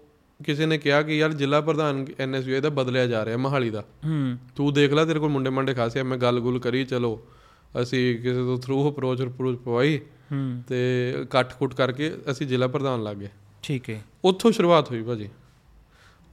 [0.45, 4.37] ਕਿਸੇ ਨੇ ਕਿਹਾ ਕਿ ਯਾਰ ਜ਼ਿਲ੍ਹਾ ਪ੍ਰਧਾਨ ਐਨਐਸਯੂ ਦਾ ਬਦਲਿਆ ਜਾ ਰਿਹਾ ਮਹਾਲੀ ਦਾ। ਹੂੰ।
[4.57, 7.23] ਤੂੰ ਦੇਖ ਲੈ ਤੇਰੇ ਕੋਲ ਮੁੰਡੇ ਮੰਡੇ ਖਾਸੇ ਆ ਮੈਂ ਗੱਲ-ਗੁਲ ਕਰੀ ਚਲੋ।
[7.83, 9.99] ਅਸੀਂ ਕਿਸੇ ਤੋਂ ਥਰੂ ਅਪਰੋਚ ਅਪਰੋਚ ਪਵਾਈ।
[10.33, 13.29] ਹੂੰ। ਤੇ ਕੱਟ-ਕੁੱਟ ਕਰਕੇ ਅਸੀਂ ਜ਼ਿਲ੍ਹਾ ਪ੍ਰਧਾਨ ਲੱਗ ਗਏ।
[13.63, 15.29] ਠੀਕ ਹੈ। ਉੱਥੋਂ ਸ਼ੁਰੂਆਤ ਹੋਈ ਭਾਜੀ।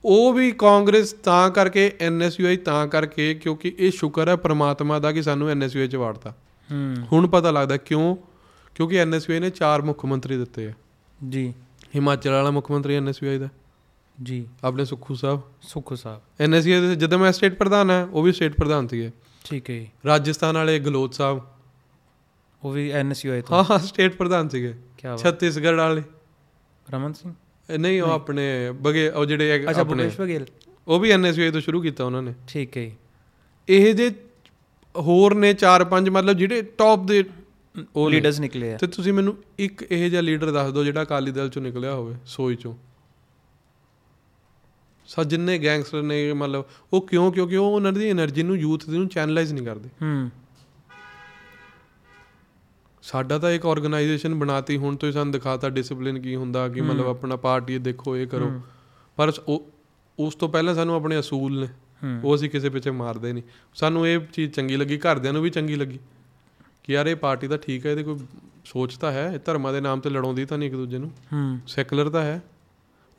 [0.05, 5.21] ਉਹ ਵੀ ਕਾਂਗਰਸ ਤਾਂ ਕਰਕੇ ਐਨਐਸਯੂਆਈ ਤਾਂ ਕਰਕੇ ਕਿਉਂਕਿ ਇਹ ਸ਼ੁਕਰ ਹੈ ਪ੍ਰਮਾਤਮਾ ਦਾ ਕਿ
[5.23, 6.33] ਸਾਨੂੰ ਐਨਐਸਯੂਆਈ ਚ ਵਾੜਤਾ।
[7.11, 8.15] ਹੁਣ ਪਤਾ ਲੱਗਦਾ ਕਿਉਂ?
[8.75, 10.73] ਕਿਉਂਕਿ ਐਨਐਸਯੂਆਈ ਨੇ ਚਾਰ ਮੁੱਖ ਮੰਤਰੀ ਦਿੱਤੇ ਆ।
[11.29, 11.53] ਜੀ।
[11.95, 13.49] ਹਿਮਾਚਲ ਵਾਲਾ ਮੁੱਖ ਮੰਤਰੀ ਐਨਐਸਯੂਆਈ ਦਾ।
[14.23, 18.31] ਜੀ। ਆਪਣੇ ਸੁੱਖੂ ਸਾਹਿਬ। ਸੁਖੋ ਸਾਹਿਬ। ਐਨਐਸਯੂਆਈ ਦੇ ਜਦੋਂ ਮੈਂ ਸਟੇਟ ਪ੍ਰਧਾਨ ਹੈ ਉਹ ਵੀ
[18.31, 19.11] ਸਟੇਟ ਪ੍ਰਧਾਨ ਸੀਗੇ।
[19.45, 21.41] ਠੀਕ ਹੈ। ਰਾਜਸਥਾਨ ਵਾਲੇ ਗਲੋਤ ਸਾਹਿਬ।
[22.63, 24.75] ਉਹ ਵੀ ਐਨਐਸਯੂਆਈ ਤੋਂ। ਹਾਂ ਸਟੇਟ ਪ੍ਰਧਾਨ ਸੀਗੇ।
[25.17, 26.03] ਛੱਤੀਸਗੜ੍ਹ ਵਾਲੇ।
[26.93, 27.33] ਰਮਨ ਸਿੰਘ?
[27.69, 30.45] ਨਹੀਂ ਉਹ ਆਪਣੇ ਬਗੇ ਉਹ ਜਿਹੜੇ ਆਪਣੇ ਅੱਛਾ ਭੁਪੇਸ਼ ਬਗੇਲ
[30.87, 32.91] ਉਹ ਵੀ ਐਨਐਸਯੂਏ ਤੋਂ ਸ਼ੁਰੂ ਕੀਤਾ ਉਹਨਾਂ ਨੇ। ਠੀਕ ਹੈ
[33.67, 34.11] ਇਹ ਜੇ
[34.95, 37.23] ਹੋਰ ਨੇ 4-5 ਮਤਲਬ ਜਿਹੜੇ ਟੌਪ ਦੇ
[37.95, 41.31] ਉਹ ਲੀਡਰਸ ਨਿਕਲੇ ਆ। ਤੇ ਤੁਸੀਂ ਮੈਨੂੰ ਇੱਕ ਇਹ ਜਿਹਾ ਲੀਡਰ ਦੱਸ ਦਿਓ ਜਿਹੜਾ ਅਕਾਲੀ
[41.31, 42.75] ਦਲ ਚੋਂ ਨਿਕਲਿਆ ਹੋਵੇ ਸੋਈ ਚੋਂ।
[45.07, 49.07] ਸਾ ਜਿੰਨੇ ਗੈਂਗਸਟਰ ਨੇ ਮਤਲਬ ਉਹ ਕਿਉਂ ਕਿਉਂਕਿ ਉਹ ਉਹਨਾਂ ਦੀ એનર્ਜੀ ਨੂੰ ਯੂਥ ਨੂੰ
[49.07, 50.29] ਚੈਨਲਾਈਜ਼ ਨਹੀਂ ਕਰਦੇ। ਹੂੰ।
[53.07, 57.35] ਸਾਡਾ ਤਾਂ ਇੱਕ ਆਰਗੇਨਾਈਜੇਸ਼ਨ ਬਣਾਤੀ ਹੁਣ ਤੁਸੀਂ ਸਾਨੂੰ ਦਿਖਾਤਾ ਡਿਸਪਲਿਨ ਕੀ ਹੁੰਦਾ ਕਿ ਮਤਲਬ ਆਪਣਾ
[57.35, 58.61] ਪਾਰਟੀ ਦੇਖੋ ਇਹ ਕਰੋ। ਹੂੰ।
[59.15, 59.31] ਪਰ
[60.19, 61.67] ਉਸ ਤੋਂ ਪਹਿਲਾਂ ਸਾਨੂੰ ਆਪਣੇ ਅਸੂਲ ਨੇ।
[62.03, 63.43] ਹੂੰ। ਉਹ ਅਸੀਂ ਕਿਸੇ ਪਿੱਛੇ ਮਾਰਦੇ ਨਹੀਂ।
[63.75, 65.99] ਸਾਨੂੰ ਇਹ ਚੀਜ਼ ਚੰਗੀ ਲੱਗੀ ਘਰਦਿਆਂ ਨੂੰ ਵੀ ਚੰਗੀ ਲੱਗੀ।
[66.83, 68.19] ਕਿ ਯਾਰ ਇਹ ਪਾਰਟੀ ਤਾਂ ਠੀਕ ਹੈ ਇਹਦੇ ਕੋਈ
[68.65, 71.59] ਸੋਚ ਤਾਂ ਹੈ ਇਹ ਧਰਮਾਂ ਦੇ ਨਾਮ ਤੇ ਲੜਾਉਂਦੀ ਤਾਂ ਨਹੀਂ ਇੱਕ ਦੂਜੇ ਨੂੰ। ਹੂੰ।
[71.67, 72.43] ਸੈਕੂਲਰ ਤਾਂ ਹੈ।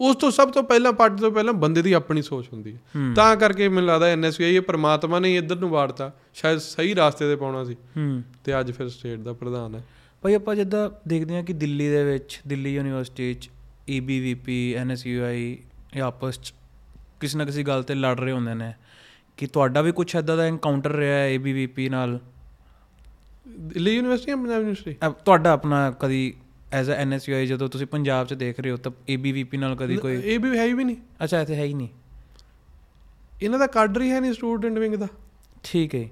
[0.00, 3.36] ਉਸ ਤੋਂ ਸਭ ਤੋਂ ਪਹਿਲਾਂ ਪਾਰਟੀ ਤੋਂ ਪਹਿਲਾਂ ਬੰਦੇ ਦੀ ਆਪਣੀ ਸੋਚ ਹੁੰਦੀ ਹੈ। ਤਾਂ
[3.36, 7.64] ਕਰਕੇ ਮੈਨੂੰ ਲੱਗਦਾ ਐਨਐਸਯੂਆਈ ਇਹ ਪ੍ਰਮਾਤਮਾ ਨੇ ਇੱਧਰ ਨੂੰ ਵਾੜਤਾ ਸ਼ਾਇਦ ਸਹੀ ਰਾਸਤੇ ਤੇ ਪਾਉਣਾ
[7.64, 7.76] ਸੀ।
[8.44, 9.84] ਤੇ ਅੱਜ ਫਿਰ ਸਟੇਟ ਦਾ ਪ੍ਰਧਾਨ ਹੈ।
[10.22, 13.50] ਭਾਈ ਆਪਾਂ ਜਿੱਦਾਂ ਦੇਖਦੇ ਹਾਂ ਕਿ ਦਿੱਲੀ ਦੇ ਵਿੱਚ ਦਿੱਲੀ ਯੂਨੀਵਰਸਿਟੀ 'ਚ
[13.90, 15.58] E ਈਬੀਵੀਪੀ ਐਨਐਸਯੂਆਈ
[15.96, 16.54] ਇਹ ਆਪਸ 'ਚ
[17.20, 18.72] ਕਿਸੇ ਨਾ ਕਿਸੇ ਗੱਲ ਤੇ ਲੜ ਰਹੇ ਹੁੰਦੇ ਨੇ
[19.36, 22.18] ਕਿ ਤੁਹਾਡਾ ਵੀ ਕੁਝ ਐਦਾਂ ਦਾ ਐਨਕਾਊਂਟਰ ਰਿਹਾ ਹੈ ਏਬੀਵੀਪੀ ਨਾਲ?
[23.48, 24.96] ਦਿੱਲੀ ਯੂਨੀਵਰਸਿਟੀ ਜਾਂ ਪੰਜਾਬ ਯੂਨੀਵਰਸਿਟੀ?
[25.24, 26.34] ਤੁਹਾਡਾ ਆਪਣਾ ਕਦੀ
[26.72, 30.22] ਐਜ਼ ਅ ਐਨਐਸਯੂਆਈ ਜਦੋਂ ਤੁਸੀਂ ਪੰਜਾਬ 'ਚ ਦੇਖ ਰਹੇ ਹੋ ਤਾਂ ਏਬੀਵੀਪੀ ਨਾਲ ਕਦੀ ਕੋਈ
[30.24, 31.88] ਇਹ ਵੀ ਹੈ ਹੀ ਵੀ ਨਹੀਂ। ਅੱਛਾ ਇੱਥੇ ਹੈ ਹੀ ਨਹੀਂ।
[33.42, 35.08] ਇਹਨਾਂ ਦਾ ਕਾਡਰ ਹੀ ਹੈ ਨਹੀਂ ਸਟੂਡੈਂਟ ਵਿੰਗ ਦਾ।
[35.62, 36.08] ਠੀਕ ਹੈ।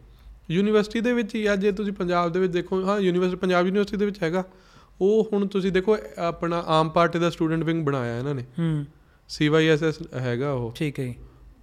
[0.51, 3.97] ਯੂਨੀਵਰਸਿਟੀ ਦੇ ਵਿੱਚ ਹੀ ਆ ਜੇ ਤੁਸੀਂ ਪੰਜਾਬ ਦੇ ਵਿੱਚ ਦੇਖੋ ਹਾਂ ਯੂਨੀਵਰਸਿਟੀ ਪੰਜਾਬ ਯੂਨੀਵਰਸਿਟੀ
[3.97, 4.45] ਦੇ ਵਿੱਚ ਹੈਗਾ।
[5.01, 8.87] ਉਹ ਹੁਣ ਤੁਸੀਂ ਦੇਖੋ ਆਪਣਾ ਆਮ ਪਾਰਟੀ ਦਾ ਸਟੂਡੈਂਟ ਵਿੰਗ ਬਣਾਇਆ ਇਹਨਾਂ ਨੇ। ਹੂੰ।
[9.29, 11.15] ਸੀਵਾਈਐਸਐਸ ਹੈਗਾ ਉਹ। ਠੀਕ ਹੈ।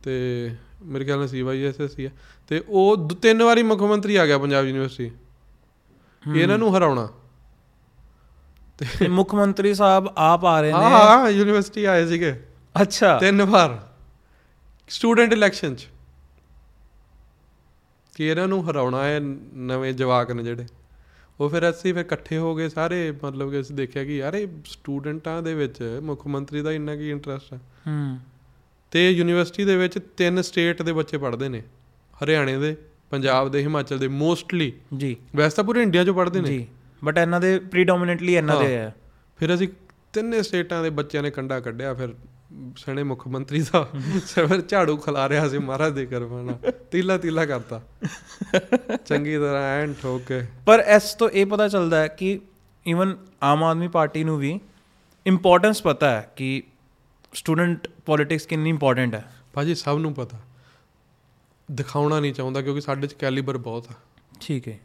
[0.04, 0.50] ਤੇ
[0.84, 2.10] ਮੇਰੇ ਖਿਆਲ ਨਾਲ ਸੀਵਾਈਐਸਐਸ ਹੀ ਆ।
[2.48, 5.12] ਤੇ ਉਹ ਤਿੰਨ ਵਾਰੀ ਮੁੱਖ ਮੰਤਰੀ ਆ ਗਿਆ ਪੰਜਾਬ ਯੂਨੀਵਰਸਿਟੀ
[6.40, 7.10] ਇਹਨਾਂ ਨੂੰ ਹਰਾਉਣਾ।
[9.00, 12.44] ਤੇ ਮੁੱਖ ਮੰਤਰੀ ਸਾਹਿਬ ਆਪ ਆ ਰਹੇ ਨੇ। ਹਾਂ ਯੂਨੀਵਰਸਿਟੀ ਆਏ ਸੀਗੇ।
[12.82, 13.88] ਅੱਛਾ। ਤਿੰਨ ਵਾਰ।
[14.90, 15.88] ਸਟੂਡੈਂਟ ਇਲੈਕਸ਼ਨ ਚ।
[18.16, 19.20] ਕਿ ਇਹਨਾਂ ਨੂੰ ਹਰਾਉਣਾ ਹੈ
[19.54, 20.66] ਨਵੇਂ ਜਵਾਕ ਨੇ ਜਿਹੜੇ।
[21.40, 24.48] ਉਹ ਫਿਰ ਅਸੀਂ ਫਿਰ ਇਕੱਠੇ ਹੋ ਗਏ ਸਾਰੇ ਮਤਲਬ ਕਿ ਅਸੀਂ ਦੇਖਿਆ ਕਿ ਯਾਰ ਇਹ
[24.66, 28.20] ਸਟੂਡੈਂਟਾਂ ਦੇ ਵਿੱਚ ਮੁੱਖ ਮੰਤਰੀ ਦਾ ਇੰਨਾ ਕੀ ਇੰਟਰਸਟ ਹੈ ਹੂੰ।
[28.92, 31.64] ਤੇ ਯੂਨੀਵਰਸਿਟੀ ਦੇ ਵਿੱਚ ਤਿੰਨ ਸਟੇਟ ਦੇ ਬੱਚੇ ਪੜ੍ਹਦੇ ਨੇ।
[32.24, 32.78] ਹਰਿਆਣੇ ਦੇ
[33.10, 36.68] ਪੰਜਾਬ ਦੇ ਹਿਮਾਚਲ ਦੇ ਮੋਸਟਲੀ ਜੀ। ਵੈਸੇ ਤਾਂ ਪੂਰੇ ਇੰਡੀਆ 'ਚੋਂ ਪੜ੍ਹਦੇ ਨੇ। ਜੀ।
[37.04, 38.96] ਬਟ ਇਹਨਾਂ ਦੇ ਪ੍ਰੀਡੋਮੀਨੈਂਟਲੀ ਇਹਨਾਂ ਦੇ। ਹੈ।
[39.38, 39.68] ਫਿਰ ਅਸੀਂ
[40.14, 42.10] ਤਿੰਨੇ ਸਟੇਟਾਂ ਦੇ ਬੱਚਿਆਂ ਨੇ ਕੰਡਾ ਕੱਢਿਆ ਫਿਰ
[42.78, 43.90] ਸਣੇ ਮੁੱਖ ਮੰਤਰੀ ਦਾ
[44.26, 47.82] ਫਿਰ ਝਾੜੂ ਖਿਲਾ ਰਿਹਾ ਸੀ ਮਹਾਰਾਜ ਦੇ ਕਰਵਾਣਾ ਤੀਲਾ ਤੀਲਾ ਕਰਤਾ।
[49.06, 52.40] ਚੰਗੀ ਤਰ੍ਹਾਂ ਐਨ ਠੋਕ ਕੇ। ਪਰ ਇਸ ਤੋਂ ਇਹ ਪਤਾ ਚੱਲਦਾ ਹੈ ਕਿ
[52.88, 54.60] ਇਵਨ ਆਮ ਆਦਮੀ ਪਾਰਟੀ ਨੂੰ ਵੀ
[55.28, 56.64] ਇੰਪੋਰਟੈਂਸ ਪਤਾ ਹੈ ਕਿ
[57.34, 60.40] ਸਟੂਡੈਂਟ ਪੋਲਿਟਿਕਸ ਕਿੰਨੀ ਇੰਪੋਰਟੈਂਟ ਹੈ। ਭਾਜੀ ਸਭ ਨੂੰ ਪਤਾ।
[61.72, 63.94] ਦਿਖਾਉਣਾ ਨਹੀਂ ਚਾਹੁੰਦਾ ਕਿਉਂਕਿ ਸਾਡੇ 'ਚ ਕੈਲੀਬਰ ਬਹੁਤ ਆ।
[64.42, 64.80] ਠੀਕ ਹੈ।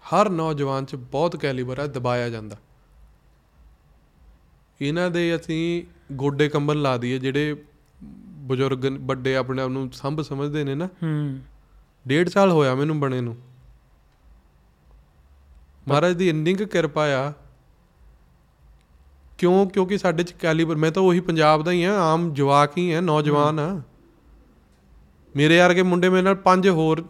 [0.00, 2.56] ਹਰ ਨੌਜਵਾਨ 'ਚ ਬਹੁਤ ਕੈਲੀਬਰ ਹੈ ਦਬਾਇਆ ਜਾਂਦਾ।
[4.80, 7.62] ਇਹਨਾਂ ਦੇ ਅਸੀਂ ਗੋਡੇ ਕੰਬਨ ਲਾ ਦਈਏ ਜਿਹੜੇ
[8.28, 11.40] ਬਜ਼ੁਰਗ ਵੱਡੇ ਆਪਣੇ ਆਪ ਨੂੰ ਸੰਭ ਸਮਝਦੇ ਨੇ ਨਾ। ਹੂੰ।
[12.08, 13.36] ਡੇਢ ਸਾਲ ਹੋਇਆ ਮੈਨੂੰ ਬਣੇ ਨੂੰ।
[15.88, 17.32] ਮਹਾਰਾਜ ਦੀ ਇੰਨੀ ਕੁ ਕਿਰਪਾ ਆ।
[19.38, 19.66] ਕਿਉਂ?
[19.66, 23.00] ਕਿਉਂਕਿ ਸਾਡੇ ਚ ਕੈਲੀਬਰ ਮੈਂ ਤਾਂ ਉਹੀ ਪੰਜਾਬ ਦਾ ਹੀ ਆ ਆਮ ਜਵਾਕ ਹੀ ਆ
[23.00, 23.82] ਨੌਜਵਾਨ ਆ।
[25.36, 27.08] ਮੇਰੇ ਵਰਗੇ ਮੁੰਡੇ ਮੇਰੇ ਨਾਲ ਪੰਜ ਹੋਰ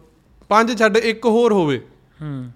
[0.49, 1.87] ਪੰਜ ਛੱਡ ਇੱਕ ਹੋਰ ਹੋਵੇ।
[2.21, 2.51] ਹੂੰ।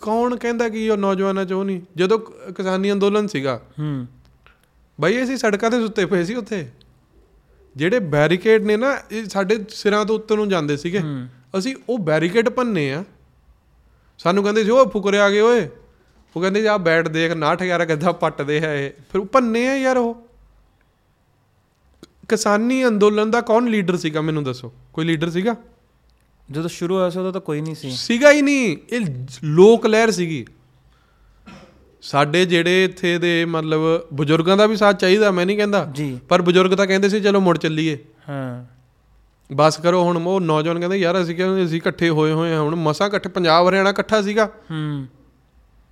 [0.00, 1.80] ਕੌਣ ਕਹਿੰਦਾ ਕਿ ਉਹ ਨੌਜਵਾਨਾਂ ਚ ਉਹ ਨਹੀਂ?
[1.96, 2.18] ਜਦੋਂ
[2.52, 4.06] ਕਿਸਾਨੀ ਅੰਦੋਲਨ ਸੀਗਾ। ਹੂੰ।
[5.00, 6.68] ਬਈ ਅਸੀਂ ਸੜਕਾਂ ਤੇ ਸੁੱਤੇ ਪਏ ਸੀ ਉੱਥੇ।
[7.76, 11.00] ਜਿਹੜੇ ਬੈਰੀਕੇਡ ਨੇ ਨਾ ਇਹ ਸਾਡੇ ਸਿਰਾਂ ਤੋਂ ਉੱਤੇ ਨੂੰ ਜਾਂਦੇ ਸੀਗੇ।
[11.58, 13.04] ਅਸੀਂ ਉਹ ਬੈਰੀਕੇਡ ਭੰਨੇ ਆ।
[14.18, 15.68] ਸਾਨੂੰ ਕਹਿੰਦੇ ਸੀ ਉਹ ਫੁਕਰੇ ਆ ਗਏ ਓਏ।
[16.36, 19.96] ਉਹ ਕਹਿੰਦੇ ਜਾ ਬੈਠ ਦੇਖ 911 ਗੱਦਾ ਪੱਟਦੇ ਆ ਇਹ। ਫਿਰ ਉਹ ਭੰਨੇ ਆ ਯਾਰ
[19.96, 20.28] ਉਹ।
[22.28, 24.20] ਕਿਸਾਨੀ ਅੰਦੋਲਨ ਦਾ ਕੌਣ ਲੀਡਰ ਸੀਗਾ?
[24.20, 25.56] ਮੈਨੂੰ ਦੱਸੋ। ਕੋਈ ਲੀਡਰ ਸੀਗਾ?
[26.50, 29.00] ਜਦੋਂ ਸ਼ੁਰੂ ਹੋਇਆ ਸੀ ਉਦੋਂ ਤਾਂ ਕੋਈ ਨਹੀਂ ਸੀ। ਸੀਗਾ ਹੀ ਨਹੀਂ। ਇਹ
[29.44, 30.46] ਲੋਕ ਲਹਿਰ ਸੀਗੀ।
[32.02, 33.80] ਸਾਡੇ ਜਿਹੜੇ ਇੱਥੇ ਦੇ ਮਤਲਬ
[34.14, 35.92] ਬਜ਼ੁਰਗਾਂ ਦਾ ਵੀ ਸਾਥ ਚਾਹੀਦਾ ਮੈਂ ਨਹੀਂ ਕਹਿੰਦਾ।
[36.28, 38.64] ਪਰ ਬਜ਼ੁਰਗ ਤਾਂ ਕਹਿੰਦੇ ਸੀ ਚਲੋ ਮੁੜ ਚੱਲੀਏ। ਹਾਂ।
[39.52, 42.74] ਬਸ ਕਰੋ ਹੁਣ ਉਹ ਨੌਜਵਾਨ ਕਹਿੰਦੇ ਯਾਰ ਅਸੀਂ ਕਹਿੰਦੇ ਅਸੀਂ ਇਕੱਠੇ ਹੋਏ ਹੋਏ ਹਾਂ। ਹੁਣ
[42.74, 45.06] ਮਸਾ ਇਕੱਠੇ ਪੰਜਾਬ ਹਰਿਆਣਾ ਇਕੱਠਾ ਸੀਗਾ। ਹੂੰ।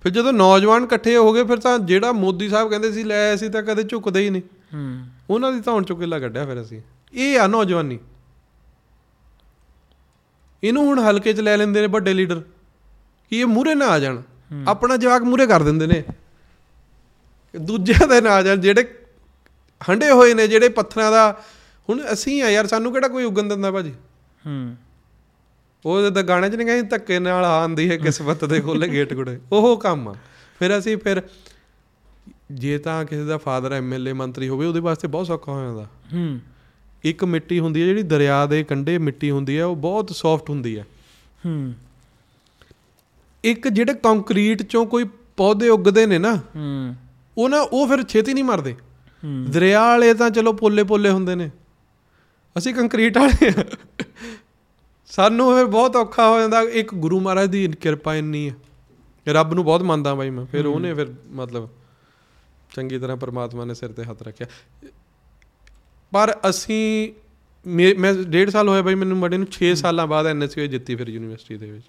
[0.03, 3.49] ਫਿਰ ਜਦੋਂ ਨੌਜਵਾਨ ਇਕੱਠੇ ਹੋ ਗਏ ਫਿਰ ਤਾਂ ਜਿਹੜਾ ਮੋਦੀ ਸਾਹਿਬ ਕਹਿੰਦੇ ਸੀ ਲੈ ਅਸੀਂ
[3.49, 4.99] ਤਾਂ ਕਦੇ ਝੁਕਦੇ ਹੀ ਨਹੀਂ। ਹੂੰ।
[5.29, 6.81] ਉਹਨਾਂ ਦੀ ਤਾਂ ਹੁਣ ਚੁੱਕੇਲਾ ਕੱਢਿਆ ਫਿਰ ਅਸੀਂ।
[7.13, 7.99] ਇਹ ਆ ਨੌਜਵਾਨੀ।
[10.63, 12.41] ਇਹਨੂੰ ਹੁਣ ਹਲਕੇ 'ਚ ਲੈ ਲੈਂਦੇ ਨੇ ਵੱਡੇ ਲੀਡਰ।
[13.29, 14.21] ਕਿ ਇਹ ਮੂਰੇ ਨਾ ਆ ਜਾਣ।
[14.67, 16.03] ਆਪਣਾ ਜਵਾਕ ਮੂਰੇ ਕਰ ਦਿੰਦੇ ਨੇ।
[17.61, 18.95] ਦੂਜਿਆਂ ਦੇ ਨਾ ਆ ਜਾਣ ਜਿਹੜੇ
[19.89, 21.43] ਹੰਡੇ ਹੋਏ ਨੇ ਜਿਹੜੇ ਪੱਥਰਾਂ ਦਾ
[21.89, 23.93] ਹੁਣ ਅਸੀਂ ਆ ਯਾਰ ਸਾਨੂੰ ਕਿਹੜਾ ਕੋਈ ਉਗਣ ਦਿੰਦਾ ਭਾਜੀ?
[24.45, 24.75] ਹੂੰ।
[25.85, 29.39] ਉਹ ਤਾਂ ਗਾਣੇ 'ਚ ਨਹੀਂ ਕਹਿੰਦੇ ਧੱਕੇ ਨਾਲ ਆਂਦੀ ਹੈ ਕਿਸਮਤ ਦੇ ਖੋਲੇ ਗੇਟ ਗੁੜੇ।
[29.51, 30.15] ਉਹ ਕੰਮ ਆ।
[30.59, 31.23] ਫਿਰ ਅਸੀਂ ਫਿਰ
[32.51, 36.39] ਜੇ ਤਾਂ ਕਿਸੇ ਦਾ ਫਾਦਰ ਐਮਐਲਏ ਮੰਤਰੀ ਹੋਵੇ ਉਹਦੇ ਵਾਸਤੇ ਬਹੁਤ ਸੌਖਾ ਹੋ ਜਾਂਦਾ। ਹੂੰ।
[37.03, 40.77] ਇੱਕ ਮਿੱਟੀ ਹੁੰਦੀ ਹੈ ਜਿਹੜੀ ਦਰਿਆ ਦੇ ਕੰਢੇ ਮਿੱਟੀ ਹੁੰਦੀ ਹੈ ਉਹ ਬਹੁਤ ਸੌਫਟ ਹੁੰਦੀ
[40.77, 40.85] ਹੈ।
[41.45, 41.73] ਹੂੰ।
[43.43, 45.05] ਇੱਕ ਜਿਹੜੇ ਕੰਕਰੀਟ ਚੋਂ ਕੋਈ
[45.37, 46.95] ਪੌਦੇ ਉੱਗਦੇ ਨੇ ਨਾ ਹੂੰ।
[47.37, 48.73] ਉਹ ਨਾ ਉਹ ਫਿਰ ਛੇਤੀ ਨਹੀਂ ਮਰਦੇ।
[49.23, 51.51] ਹੂੰ। ਦਰਿਆ ਵਾਲੇ ਤਾਂ ਚਲੋ ਪੋਲੇ ਪੋਲੇ ਹੁੰਦੇ ਨੇ।
[52.57, 53.53] ਅਸੀਂ ਕੰਕਰੀਟ ਵਾਲੇ
[55.05, 58.55] ਸਾਨੂੰ ਫਿਰ ਬਹੁਤ ਔਖਾ ਹੋ ਜਾਂਦਾ ਇੱਕ ਗੁਰੂ ਮਹਾਰਾਜ ਦੀ ਕਿਰਪਾ ਇੰਨੀ ਹੈ।
[59.27, 61.69] ਰੱਬ ਨੂੰ ਬਹੁਤ ਮੰਨਦਾ ਬਾਈ ਮੈਂ ਫਿਰ ਉਹਨੇ ਫਿਰ ਮਤਲਬ
[62.75, 64.47] ਚੰਗੀ ਤਰ੍ਹਾਂ ਪਰਮਾਤਮਾ ਨੇ ਸਿਰ ਤੇ ਹੱਥ ਰੱਖਿਆ।
[66.11, 67.13] ਪਰ ਅਸੀਂ
[67.67, 71.57] ਮੇ- ਡੇਢ ਸਾਲ ਹੋਇਆ ਬਾਈ ਮੈਨੂੰ ਬੜੇ ਨੂੰ 6 ਸਾਲਾਂ ਬਾਅਦ ਐਨਐਸਯੂ ਜਿੱਤੀ ਫਿਰ ਯੂਨੀਵਰਸਿਟੀ
[71.57, 71.85] ਦੇ ਵਿੱਚ।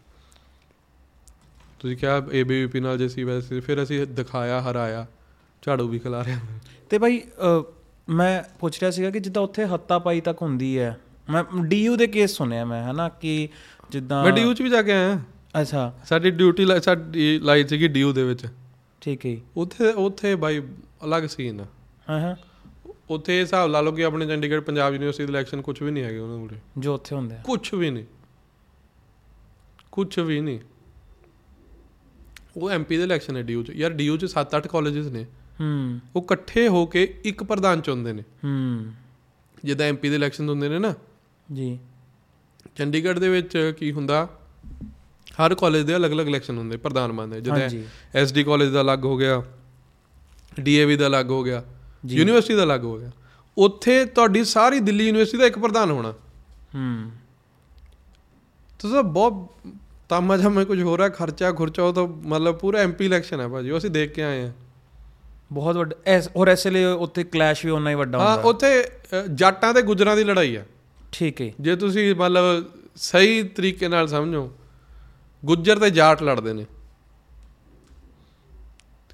[1.78, 5.06] ਤੁਸੀਂ ਕਿਹਾ ਏਬੀਵੀਪੀ ਨਾਲ ਜੇ ਸੀ ਵੈਸੇ ਫਿਰ ਅਸੀਂ ਦਿਖਾਇਆ ਹਰਾਇਆ
[5.62, 6.38] ਝਾੜੂ ਵੀ ਖਿਲਾ ਰਿਆ
[6.90, 7.62] ਤੇ ਅ,
[8.08, 12.06] ਮੈਂ ਪੁੱਛ ਰਿਹਾ ਸੀਗਾ ਕਿ ਜਿੱਦਾਂ ਉੱਥੇ ਹੱਤਾ ਪਾਈ ਤੱਕ ਹੁੰਦੀ ਹੈ ਮੈਂ ਡੀਯੂ ਦੇ
[12.06, 13.48] ਕੇਸ ਸੁਣਿਆ ਮੈਂ ਹਨਾ ਕਿ
[13.90, 15.20] ਜਿੱਦਾਂ ਮੈਂ ਡੀਯੂ ਚ ਵੀ ਜਾ ਕੇ ਆਇਆ।
[15.60, 18.46] ਅੱਛਾ। ਸਾਡੀ ਡਿਊਟੀ ਸਾਡੀ ਲਾਈ ਸੀਗੀ ਡੀਯੂ ਦੇ ਵਿੱਚ।
[19.00, 20.62] ਠੀਕ ਹੈ। ਉੱਥੇ ਉੱਥੇ ਬਾਈ
[21.04, 21.60] ਅਲੱਗ ਸੀਨ
[22.10, 22.36] ਹਾਂ ਹਾਂ।
[23.10, 26.18] ਉੱਥੇ ਹਿਸਾਬ ਲਾ ਲਓ ਕਿ ਆਪਣੇ ਚੰਡੀਗੜ੍ਹ ਪੰਜਾਬ ਯੂਨੀਵਰਸਿਟੀ ਦੇ ਇਲੈਕਸ਼ਨ ਕੁਝ ਵੀ ਨਹੀਂ ਹੈਗੇ
[26.18, 28.04] ਉਹਨਾਂ ਕੋਲੇ। ਜੋ ਉੱਥੇ ਹੁੰਦੇ ਆ। ਕੁਝ ਵੀ ਨਹੀਂ।
[29.92, 30.60] ਕੁਝ ਵੀ ਨਹੀਂ।
[32.56, 35.24] ਉਹ ਐਮਪੀ ਦੇ ਇਲੈਕਸ਼ਨ ਹੈ ਡੀਯੂ ਚ। ਯਾਰ ਡੀਯੂ ਚ 7-8 ਕਾਲਜਸ ਨੇ।
[35.60, 38.92] ਹੂੰ। ਉਹ ਇਕੱਠੇ ਹੋ ਕੇ ਇੱਕ ਪ੍ਰਧਾਨ ਚੁਣਦੇ ਨੇ। ਹੂੰ।
[39.64, 40.94] ਜਿੱਦਾਂ ਐਮਪੀ ਦੇ ਇਲੈਕਸ਼ਨ ਹੁੰਦੇ ਨੇ ਨਾ।
[41.52, 41.78] ਜੀ।
[42.76, 44.28] ਚੰਡੀਗੜ੍ਹ ਦੇ ਵਿੱਚ ਕੀ ਹੁੰਦਾ?
[45.32, 47.70] ਹਰ ਕਾਲਜ ਦੇ ਅਲੱਗ-ਅਲੱਗ ਇਲੈਕਸ਼ਨ ਹੁੰਦੇ ਪ੍ਰਧਾਨ ਬਣਦੇ। ਜਿੱਦਾਂ
[48.14, 49.42] ਐਸਡੀ ਕਾਲਜ ਦਾ ਅਲੱਗ ਹੋ ਗਿਆ।
[50.60, 51.64] ਡੀਏਵੀ ਦਾ ਅਲੱਗ ਹੋ ਗਿਆ।
[52.16, 53.10] ਯੂਨੀਵਰਸਿਟੀ ਦਾ ਅਲੱਗ ਹੋ ਗਿਆ।
[53.58, 56.12] ਉੱਥੇ ਤੁਹਾਡੀ ਸਾਰੀ ਦਿੱਲੀ ਯੂਨੀਵਰਸਿਟੀ ਦਾ ਇੱਕ ਪ੍ਰਧਾਨ ਹੋਣਾ।
[56.74, 57.10] ਹੂੰ।
[58.78, 59.48] ਤੁਸੀਂ ਬਹੁਤ
[60.08, 63.70] ਤਾਮਾ ਜਾਮਾ ਕੁਝ ਹੋ ਰਿਹਾ ਖਰਚਾ ਖੁਰਚਾ ਉਹ ਤਾਂ ਮਤਲਬ ਪੂਰਾ ਐਮਪੀ ਇਲੈਕਸ਼ਨ ਹੈ ਭਾਜੀ
[63.70, 64.52] ਉਹ ਅਸੀਂ ਦੇਖ ਕੇ ਆਏ ਆ।
[65.52, 68.82] ਬਹੁਤ ਵੱਡਾ ਐਸ ਔਰ ਐਸੇ ਲਈ ਉੱਥੇ ਕਲੈਸ਼ ਵੀ ਉਨਾ ਹੀ ਵੱਡਾ ਹਾਂ ਹੁੰਦਾ। ਉੱਥੇ
[68.82, 70.64] ਅ, ਜੱਟਾਂ ਤੇ ਗੁੱਜਰਾਂ ਦੀ ਲੜਾਈ ਆ।
[71.12, 72.64] ਠੀਕ ਹੈ ਜੇ ਤੁਸੀਂ ਮਤਲਬ
[72.96, 74.52] ਸਹੀ ਤਰੀਕੇ ਨਾਲ ਸਮਝੋ
[75.44, 76.66] ਗੁੱਜਰ ਤੇ ਜਾਟ ਲੜਦੇ ਨੇ।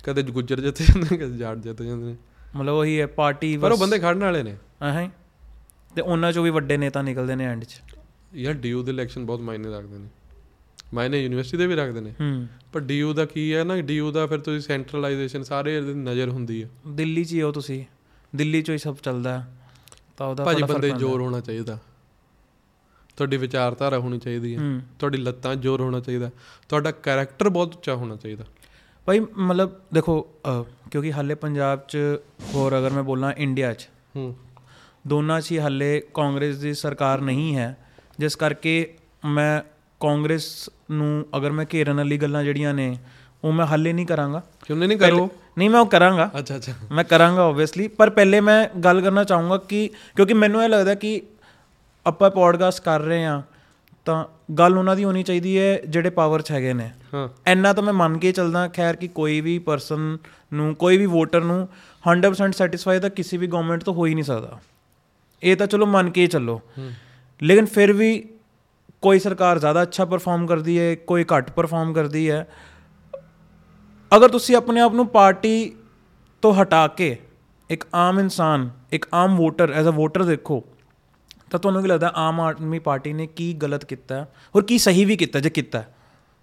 [0.05, 2.17] ਕਦੇ ਗੁੱਜਰ ਜਿੱਤੇ ਜਾਂਦੇ ਨੇ ਕਦੇ ਜਾਟ ਜਿੱਤ ਜਾਂਦੇ ਨੇ।
[2.57, 5.09] ਮਤਲਬ ਉਹੀ ਹੈ ਪਾਰਟੀ ਪਰ ਉਹ ਬੰਦੇ ਖੜਨ ਵਾਲੇ ਨੇ। ਹਾਂ
[5.95, 7.83] ਤੇ ਉਹਨਾਂ ਚੋਂ ਵੀ ਵੱਡੇ ਨੇਤਾ ਨਿਕਲਦੇ ਨੇ ਐਂਡ 'ਚ।
[8.35, 10.09] ਯਾਰ ਡੀਯੂ ਦੇ ਇਲੈਕਸ਼ਨ ਬਹੁਤ ਮਾਇਨੇ ਰੱਖਦੇ ਨੇ।
[10.95, 14.27] ਮਾਇਨੇ ਯੂਨੀਵਰਸਿਟੀ ਦੇ ਵੀ ਰੱਖਦੇ ਨੇ। ਹੂੰ। ਪਰ ਡੀਯੂ ਦਾ ਕੀ ਹੈ ਨਾ ਡੀਯੂ ਦਾ
[14.27, 17.85] ਫਿਰ ਤੁਸੀਂ ਸੈਂਟਰਲਾਈਜੇਸ਼ਨ ਸਾਰੇ ਇਹਦੇ ਨਜ਼ਰ ਹੁੰਦੀ ਹੈ। ਦਿੱਲੀ 'ਚ ਹੀ ਹੋ ਤੁਸੀਂ।
[18.37, 19.45] ਦਿੱਲੀ 'ਚੋਂ ਹੀ ਸਭ ਚੱਲਦਾ।
[20.17, 21.79] ਤਾਂ ਉਹਦਾ ਭਾਜੀ ਬੰਦੇ। ਜ਼ੋਰ ਹੋਣਾ ਚਾਹੀਦਾ।
[23.17, 26.31] ਤੁਹਾਡੀ ਵਿਚਾਰਧਾਰਾ ਹੋਣੀ ਚਾਹੀਦੀ ਹੈ। ਤੁਹਾਡੀ ਲੱਤਾਂ ਜ਼ੋਰ ਹੋਣਾ ਚਾਹੀਦਾ।
[26.69, 28.45] ਤੁਹਾਡਾ ਕੈਰੈਕਟਰ ਬਹੁਤ ਉੱਚਾ ਹੋਣਾ ਚਾਹੀਦਾ।
[29.07, 30.21] ਭਾਈ ਮਤਲਬ ਦੇਖੋ
[30.91, 31.99] ਕਿਉਂਕਿ ਹਾਲੇ ਪੰਜਾਬ 'ਚ
[32.55, 34.35] ਹੋਰ ਅਗਰ ਮੈਂ ਬੋਲਾਂ ਇੰਡੀਆ 'ਚ ਹੂੰ।
[35.07, 37.77] ਦੋਨਾਂ 'ਚ ਹੀ ਹਾਲੇ ਕਾਂਗਰਸ ਦੀ ਸਰਕਾਰ ਨਹੀਂ ਹੈ।
[38.19, 39.63] ਜਿਸ ਕਰਕੇ ਮੈਂ
[40.01, 42.97] ਕਾਂਗਰਸ ਨੂੰ ਅਗਰ ਮੈਂ ਘੇਰਨ ਵਾਲੀ ਗੱਲਾਂ ਜਿਹੜੀਆਂ ਨੇ
[43.45, 45.29] ਉਹ ਮੈਂ ਹਾਲੇ ਨਹੀਂ ਕਰਾਂਗਾ। ਕਿਉਂ ਨਹੀਂ ਕਰੋ?
[45.59, 49.57] ਨਹੀਂ ਮੈਂ ਉਹ ਕਰਾਂਗਾ। ਅੱਛਾ ਅੱਛਾ। ਮੈਂ ਕਰਾਂਗਾ ਓਬਵੀਅਸਲੀ ਪਰ ਪਹਿਲੇ ਮੈਂ ਗੱਲ ਕਰਨਾ ਚਾਹੂੰਗਾ
[49.57, 51.21] ਕਿ ਕਿਉਂਕਿ ਮੈਨੂੰ ਇਹ ਲੱਗਦਾ ਕਿ
[52.07, 53.43] ਆਪਾਂ ਪੋਡਕਾਸਟ ਕਰ ਰਹੇ ਹਾਂ
[54.05, 57.83] ਤਾਂ ਗੱਲ ਉਹਨਾਂ ਦੀ ਹੋਣੀ ਚਾਹੀਦੀ ਹੈ ਜਿਹੜੇ ਪਾਵਰ 'ਚ ਹੈਗੇ ਨੇ। ਹਾਂ। ਇੰਨਾ ਤਾਂ
[57.83, 60.19] ਮੈਂ ਮੰਨ ਕੇ ਚੱਲਦਾ ਖੈਰ ਕਿ ਕੋਈ ਵੀ ਪਰਸਨ
[60.53, 61.69] ਨੂੰ ਕੋਈ ਵੀ ਵੋਟਰ ਨੂੰ
[62.11, 64.59] 100% ਸੈਟੀਸਫਾਈ ਤਾਂ ਕਿਸੇ ਵੀ ਗਵਰਨਮੈਂਟ ਤੋਂ ਹੋ ਹੀ ਨਹੀਂ ਸਕਦਾ।
[65.43, 66.61] ਇਹ ਤਾਂ ਚਲੋ ਮੰਨ ਕੇ ਚੱਲੋ।
[67.43, 68.29] ਲੇਕਿਨ ਫਿਰ ਵੀ
[69.03, 72.49] ਕੋਈ ਸਰਕਾਰ ਜ਼ਿਆਦਾ ਅੱਛਾ ਪਰਫਾਰਮ ਕਰਦੀ ਹੈ ਕੋਈ ਘੱਟ ਪਰਫਾਰਮ ਕਰਦੀ ਹੈ।
[74.17, 75.77] ਅਗਰ ਤੁਸੀਂ ਆਪਣੇ ਆਪ ਨੂੰ ਪਾਰਟੀ
[76.43, 77.17] ਤੋਂ ਹਟਾ ਕੇ
[77.71, 80.65] ਇੱਕ ਆਮ ਇਨਸਾਨ ਇੱਕ ਆਮ ਵੋਟਰ ਐਜ਼ ਅ ਵੋਟਰ ਦੇਖੋ
[81.55, 84.27] ਤਾਂ ਤੁਹਾਨੂੰ ਕੀ ਲੱਗਦਾ ਆਮ ਆਦਮੀ ਪਾਰਟੀ ਨੇ ਕੀ ਗਲਤ ਕੀਤਾ?
[84.57, 85.85] ਔਰ ਕੀ ਸਹੀ ਵੀ ਕੀਤਾ ਜੇ ਕੀਤਾ?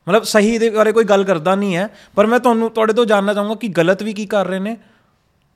[0.10, 3.34] ਮਤਲਬ ਸਹੀ ਦੇ ਬਾਰੇ ਕੋਈ ਗੱਲ ਕਰਦਾ ਨਹੀਂ ਹੈ ਪਰ ਮੈਂ ਤੁਹਾਨੂੰ ਤੁਹਾਡੇ ਤੋਂ ਜਾਣਨਾ
[3.34, 4.78] ਚਾਹੂੰਗਾ ਕਿ ਗਲਤ ਵੀ ਕੀ ਕਰ ਰਹੇ ਨੇ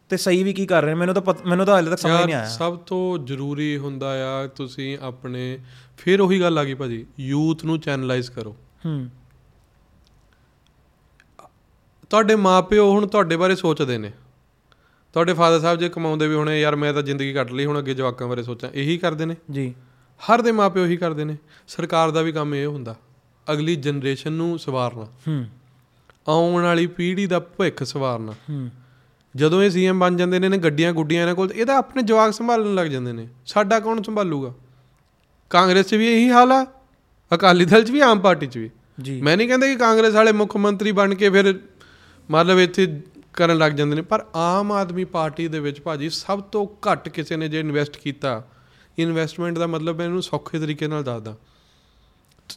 [0.10, 2.36] ਤੇ ਸਹੀ ਵੀ ਕੀ ਕਰ ਰਹੇ ਨੇ। ਮੈਨੂੰ ਤਾਂ ਮੈਨੂੰ ਤਾਂ ਹਾਲੇ ਤੱਕ ਸਮਝ ਨਹੀਂ
[2.36, 5.60] ਆਇਆ। ਸਭ ਤੋਂ ਜ਼ਰੂਰੀ ਹੁੰਦਾ ਆ ਤੁਸੀਂ ਆਪਣੇ
[5.98, 9.10] ਫਿਰ ਉਹੀ ਗੱਲ ਆ ਗਈ ਭਾਜੀ ਯੂਥ ਨੂੰ ਚੈਨਲਾਈਜ਼ ਕਰੋ। ਹੂੰ।
[12.10, 14.12] ਤੁਹਾਡੇ ਮਾਪਿਓ ਹੁਣ ਤੁਹਾਡੇ ਬਾਰੇ ਸੋਚਦੇ ਨੇ।
[15.16, 17.94] ਤੁਹਾਡੇ ਫਾਦਰ ਸਾਹਿਬ ਜੇ ਕਮਾਉਂਦੇ ਵੀ ਹੋਣੇ ਯਾਰ ਮੈਂ ਤਾਂ ਜ਼ਿੰਦਗੀ ਕੱਟ ਲਈ ਹੁਣ ਅੱਗੇ
[17.94, 19.36] ਜਵਾਕਾਂ ਬਾਰੇ ਸੋਚਾਂ ਇਹੀ ਕਰਦੇ ਨੇ?
[19.52, 19.74] ਜੀ।
[20.20, 22.96] ਹਰ ਦੇ ਮਾਪਿਓ ਇਹੀ ਕਰਦੇ ਨੇ। ਸਰਕਾਰ ਦਾ ਵੀ ਕੰਮ ਇਹ ਹੁੰਦਾ
[23.52, 25.46] ਅਗਲੀ ਜਨਰੇਸ਼ਨ ਨੂੰ ਸਵਾਰਨਾ। ਹੂੰ।
[26.28, 28.70] ਆਉਣ ਵਾਲੀ ਪੀੜ੍ਹੀ ਦਾ ਭਵਿੱਖ ਸਵਾਰਨਾ। ਹੂੰ।
[29.36, 32.76] ਜਦੋਂ ਇਹ ਸੀਐਮ ਬਣ ਜਾਂਦੇ ਨੇ ਨੇ ਗੱਡੀਆਂ ਗੁੱਡੀਆਂ ਇਹਨਾਂ ਕੋਲ ਇਹਦਾ ਆਪਣੇ ਜਵਾਕ ਸੰਭਾਲਣ
[32.76, 34.54] ਲੱਗ ਜਾਂਦੇ ਨੇ। ਸਾਡਾ ਕੌਣ ਸੰਭਾਲੂਗਾ?
[35.50, 36.68] ਕਾਂਗਰਸ 'ਚ ਵੀ ਇਹੀ ਹਾਲ ਆ?
[37.36, 38.70] ਅਕਾਲੀ ਦਲ 'ਚ ਵੀ ਆਮ ਪਾਰਟੀ 'ਚ ਵੀ।
[39.02, 41.60] ਜੀ। ਮੈਂ ਨਹੀਂ ਕਹਿੰਦਾ ਕਿ ਕਾਂਗਰਸ ਵਾਲੇ ਮੁੱਖ ਮੰਤਰੀ ਬਣ ਕੇ ਫਿਰ
[42.32, 43.02] ਮਤਲਬ ਇੱਥੇ
[43.36, 47.38] ਕਰਨ ਲੱਗ ਜਾਂਦੇ ਨੇ। ਪਰ ਆਮ ਆਦਮੀ ਪਾਰਟੀ ਦੇ ਵਿੱਚ ਭਾਜੀ ਸਭ ਤੋਂ ਘੱਟ ਕਿਸੇ
[47.38, 48.48] ਨੇ ਜੇ ਇਨਵੈਸਟ ਕੀਤਾ
[49.00, 51.36] ਇਨਵੈਸਟਮੈਂਟ ਦਾ ਮਤਲਬ ਮੈਂ ਇਹਨੂੰ ਸੌਖੇ ਤਰੀਕੇ ਨਾਲ ਦੱਸਦਾ।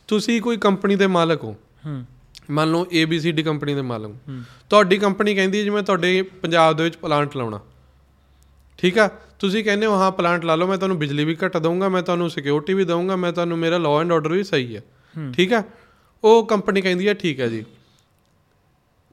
[0.09, 2.05] ਤੁਸੀਂ ਕੋਈ ਕੰਪਨੀ ਦੇ ਮਾਲਕ ਹੋ। ਹੂੰ।
[2.51, 4.13] ਮੰਨ ਲਓ ABCD ਕੰਪਨੀ ਦੇ ਮਾਲਕ
[4.71, 7.61] ਤੁਹਾਡੀ ਕੰਪਨੀ ਕਹਿੰਦੀ ਹੈ ਜਿਵੇਂ ਤੁਹਾਡੇ ਪੰਜਾਬ ਦੇ ਵਿੱਚ ਪਲਾਂਟ ਲਾਉਣਾ।
[8.79, 9.11] ਠੀਕ ਆ?
[9.39, 12.31] ਤੁਸੀਂ ਕਹਿੰਦੇ ਹੋ ਹਾਂ ਪਲਾਂਟ ਲਾ ਲਓ ਮੈਂ ਤੁਹਾਨੂੰ ਬਿਜਲੀ ਵੀ ਘੱਟ ਦਊਂਗਾ ਮੈਂ ਤੁਹਾਨੂੰ
[12.31, 15.63] ਸਿਕਿਉਰਿਟੀ ਵੀ ਦਊਂਗਾ ਮੈਂ ਤੁਹਾਨੂੰ ਮੇਰਾ ਲਾਅ ਐਂਡ ਆਰਡਰ ਵੀ ਸਹੀ ਹੂੰ। ਠੀਕ ਆ?
[16.25, 17.65] ਉਹ ਕੰਪਨੀ ਕਹਿੰਦੀ ਹੈ ਠੀਕ ਹੈ ਜੀ।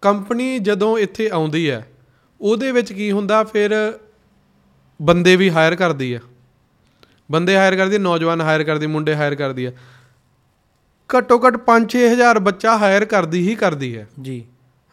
[0.05, 1.85] ਕੰਪਨੀ ਜਦੋਂ ਇੱਥੇ ਆਉਂਦੀ ਹੈ
[2.41, 3.71] ਉਹਦੇ ਵਿੱਚ ਕੀ ਹੁੰਦਾ ਫਿਰ
[4.99, 6.19] ਬੰਦੇ ਵੀ ਹਾਇਰ ਕਰਦੀ ਹੈ।
[7.31, 9.71] ਬੰਦੇ ਹਾਇਰ ਕਰਦੀ ਨੌਜਵਾਨ ਹਾਇਰ ਕਰਦੀ ਮੁੰਡੇ ਹਾਇਰ ਕਰਦੀ ਹੈ।
[11.09, 14.37] ਘੱਟੋ ਘੱਟ 5-6000 ਬੱਚਾ ਹਾਇਰ ਕਰਦੀ ਹੀ ਕਰਦੀ ਹੈ। ਜੀ।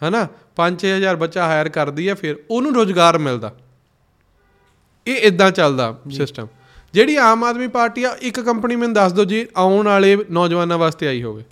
[0.01, 0.23] ਹਨਾ?
[0.57, 3.53] 5-6000 ਬੱਚਾ ਹਾਇਰ ਕਰਦੀ ਹੈ ਫਿਰ ਉਹਨੂੰ ਰੋਜ਼ਗਾਰ ਮਿਲਦਾ।
[5.07, 6.47] ਇਹ ਇਦਾਂ ਚੱਲਦਾ ਸਿਸਟਮ
[6.95, 11.09] ਜਿਹੜੀ ਆਮ ਆਦਮੀ ਪਾਰਟੀ ਆ ਇੱਕ ਕੰਪਨੀ ਮੈਨੂੰ ਦੱਸ ਦਿਓ ਜੀ ਆਉਣ ਵਾਲੇ ਨੌਜਵਾਨਾਂ ਵਾਸਤੇ
[11.09, 11.45] ਆਈ ਹੋਵੇ।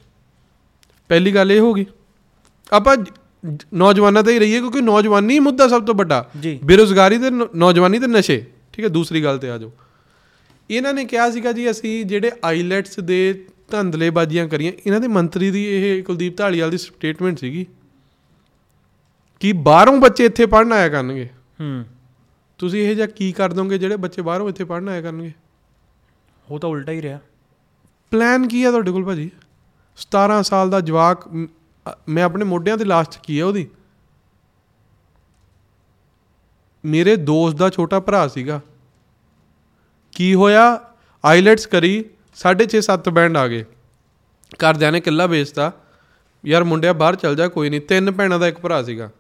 [1.08, 1.86] ਪਹਿਲੀ ਗੱਲ ਇਹ ਹੋਗੀ
[2.72, 2.96] ਆਪਾਂ
[3.74, 7.98] ਨੌਜਵਾਨਾਂ ਤੇ ਹੀ ਰਹੀਏ ਕਿਉਂਕਿ ਨੌਜਵਾਨੀ ਹੀ ਮੁੱਦਾ ਸਭ ਤੋਂ ਵੱਡਾ। ਜੀ। ਬੇਰੁਜ਼ਗਾਰੀ ਤੇ ਨੌਜਵਾਨੀ
[7.98, 9.72] ਤੇ ਨਸ਼ੇ। ਠੀਕ ਹੈ ਦੂਸਰੀ ਗੱਲ ਤੇ ਆ ਜਾਓ।
[10.70, 15.66] ਇਹਨਾਂ ਨੇ ਕਿਹਾ ਸੀਗਾ ਜੀ ਅਸੀਂ ਜਿਹੜੇ ਆਈਲੈਟਸ ਦੇ ਧੰਦਲੇਬਾਜ਼ੀਆਂ ਕਰੀਆਂ ਇਹਨਾਂ ਦੇ ਮੰਤਰੀ ਦੀ
[15.66, 17.66] ਇਹ ਕੁਲਦੀਪ ਢਾਲੀਵਾਲ ਦੀ ਸਟੇਟਮੈਂਟ ਸੀਗੀ
[19.40, 21.28] ਕਿ ਬਾਹਰੋਂ ਬੱਚੇ ਇੱਥੇ ਪੜਨ ਆਇਆ ਕਰਨਗੇ।
[21.60, 21.84] ਹੂੰ।
[22.58, 25.32] ਤੁਸੀਂ ਇਹ ਜਿਹਾ ਕੀ ਕਰ ਦੋਗੇ ਜਿਹੜੇ ਬੱਚੇ ਬਾਹਰੋਂ ਇੱਥੇ ਪੜਨ ਆਇਆ ਕਰਨਗੇ?
[26.50, 27.18] ਉਹ ਤਾਂ ਉਲਟਾ ਹੀ ਰਿਹਾ।
[28.10, 29.30] ਪਲਾਨ ਕੀ ਆ ਤੁਹਾਡੇ ਕੋਲ ਭਾਜੀ?
[29.96, 31.28] 17 ਸਾਲ ਦਾ ਜਵਾਕ
[31.88, 33.68] ਮ- ਅ- ਮੈਂ ਆਪਣੇ ਮੋਢਿਆਂ ਤੇ ਲਾਸਟ ਕੀ ਹੈ ਉਹਦੀ।
[36.84, 38.60] ਮੇਰੇ ਦੋਸਤ ਦਾ ਛੋਟਾ ਭਰਾ ਸੀਗਾ।
[40.12, 40.80] ਕੀ ਹੋਇਆ?
[41.24, 42.04] ਆਈਲੈਟਸ ਕਰੀ
[42.36, 43.64] 6.5 7 ਬੈਂਡ ਆ ਗਏ।
[44.54, 45.72] ਘਰਦਿਆਂ ਨੇ ਕਿੱਲਾ ਵੇਚਤਾ।
[46.46, 49.10] ਯਾਰ ਮੁੰਡਿਆ ਬਾਹਰ ਚੱਲ ਜਾ, ਕੋਈ ਨਹੀਂ। ਤਿੰਨ ਭੈਣਾਂ ਦਾ ਇੱਕ ਭਰਾ ਸੀਗਾ।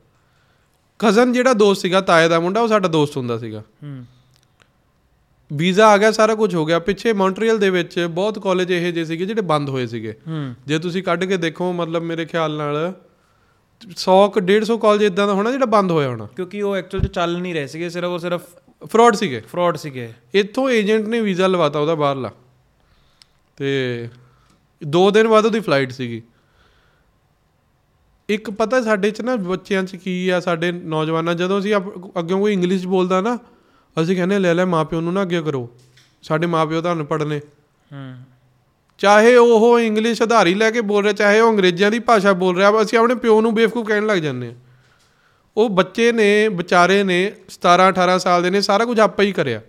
[0.98, 4.04] ਕਜ਼ਨ ਜਿਹੜਾ ਦੋਸਤ ਸੀਗਾ, ਤਾਏ ਦਾ ਮੁੰਡਾ, ਉਹ ਸਾਡਾ ਦੋਸਤ ਹੁੰਦਾ ਸੀਗਾ। ਹੂੰ।
[5.50, 9.04] ਵੀਜ਼ਾ ਆ ਗਿਆ ਸਾਰਾ ਕੁਝ ਹੋ ਗਿਆ। ਪਿੱਛੇ ਮੌਂਟਰੀਅਲ ਦੇ ਵਿੱਚ ਬਹੁਤ ਕਾਲਜ ਇਹ ਜਿਹੇ
[9.04, 10.14] ਸੀਗੇ ਜਿਹੜੇ ਬੰਦ ਹੋਏ ਸੀਗੇ।
[10.66, 12.92] ਜੇ ਤੁਸੀਂ ਕੱਢ ਕੇ ਦੇਖੋ ਮਤਲਬ ਮੇਰੇ ਖਿਆਲ ਨਾਲ
[13.96, 17.12] 100 ਕੁ 150 ਕਾਲਜ ਇਦਾਂ ਦਾ ਹੋਣਾ ਜਿਹੜਾ ਬੰਦ ਹੋਇਆ ਹੋਣਾ। ਕਿਉਂਕਿ ਉਹ ਐਕਚੁਅਲ ਚ
[17.12, 18.42] ਚੱਲ ਨਹੀਂ ਰਹੇ ਸੀਗੇ ਸਿਰਫ ਉਹ ਸਿਰਫ
[18.82, 22.30] ਫਰਾਡ ਸੀਗੇ। ਫਰਾਡ ਸੀਗੇ। ਇੱਥੋਂ ਏਜੰਟ ਨੇ ਵੀਜ਼ਾ ਲਵਾਤਾ ਉਹਦਾ ਬਾਹਰਲਾ।
[23.58, 24.08] ਤੇ
[24.82, 26.22] 2 ਦਿਨ ਬਾਅਦ ਉਹਦੀ ਫਲਾਈਟ ਸੀਗੀ।
[28.28, 31.74] ਇੱਕ ਪਤਾ ਸਾਡੇ ਚ ਨਾ ਬੱਚਿਆਂ ਚ ਕੀ ਆ ਸਾਡੇ ਨੌਜਵਾਨਾਂ ਜਦੋਂ ਅਸੀਂ
[32.18, 33.38] ਅੱਗਿਓਂ ਕੋਈ ਇੰਗਲਿਸ਼ ਬੋਲਦਾ ਨਾ
[34.02, 35.70] ਅਸੀਂ ਕਹਿੰਦੇ ਲੈ ਲੈ ਮਾਪਿਓ ਨੂੰ ਨਾ ਅੱਗੇ ਕਰੋ।
[36.22, 37.40] ਸਾਡੇ ਮਾਪਿਓ ਤਾਂ ਅਨਪੜ੍ਹ ਨੇ
[37.92, 38.14] ਹੂੰ।
[38.98, 42.82] ਚਾਹੇ ਉਹ ਇੰਗਲਿਸ਼ ਆਧਾਰੀ ਲੈ ਕੇ ਬੋਲ ਰਿਹਾ ਚਾਹੇ ਉਹ ਅੰਗਰੇਜ਼ਾਂ ਦੀ ਭਾਸ਼ਾ ਬੋਲ ਰਿਹਾ
[42.82, 44.52] ਅਸੀਂ ਆਪਣੇ ਪਿਓ ਨੂੰ ਬੇਵਕੂਫ ਕਹਿਣ ਲੱਗ ਜਾਂਦੇ ਆ
[45.56, 49.60] ਉਹ ਬੱਚੇ ਨੇ ਵਿਚਾਰੇ ਨੇ 17 18 ਸਾਲ ਦੇ ਨੇ ਸਾਰਾ ਕੁਝ ਆਪੇ ਹੀ ਕਰਿਆ।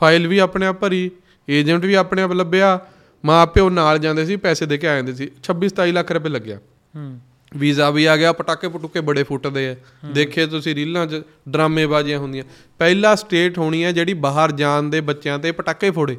[0.00, 1.10] ਫਾਈਲ ਵੀ ਆਪਣੇ ਆਪ ਭਰੀ
[1.48, 2.80] ਏਜੰਟ ਵੀ ਆਪਣੇ ਆਪ ਲੱਭਿਆ
[3.24, 6.28] ਮਾਂ ਪਿਓ ਨਾਲ ਜਾਂਦੇ ਸੀ ਪੈਸੇ ਦੇ ਕੇ ਆ ਜਾਂਦੇ ਸੀ। 26 27 ਲੱਖ ਰੁਪਏ
[6.28, 6.58] ਲੱਗਿਆ।
[6.96, 7.20] ਹੂੰ।
[7.56, 9.76] ਵੀਜ਼ਾ ਵੀ ਆ ਗਿਆ ਪਟਾਕੇ ਪਟੂਕੇ ਬੜੇ ਫੁੱਟਦੇ ਆ।
[10.12, 12.44] ਦੇਖੇ ਤੁਸੀਂ ਰੀਲਾਂ 'ਚ ਡਰਾਮੇਬਾਜ਼ੀਆਂ ਹੁੰਦੀਆਂ।
[12.78, 16.16] ਪਹਿਲਾ ਸਟੇਟ ਹੋਣੀ ਹੈ ਜਿਹੜੀ ਬਾਹਰ ਜਾਣ ਦੇ ਬੱਚਿਆਂ ਤੇ ਪਟਾਕੇ ਫੋੜੇ।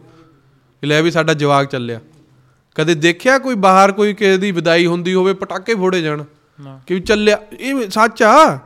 [0.86, 2.00] ਲੈ ਵੀ ਸਾਡਾ ਜਵਾਕ ਚੱਲਿਆ।
[2.76, 6.24] ਕਦੇ ਦੇਖਿਆ ਕੋਈ ਬਾਹਰ ਕੋਈ ਕਿਸੇ ਦੀ ਵਿਦਾਈ ਹੁੰਦੀ ਹੋਵੇ ਪਟਾਕੇ ਫੋੜੇ ਜਾਣ?
[6.88, 8.60] ਕਿ ਚੱਲਿਆ ਇਹ ਸੱਚ ਆ?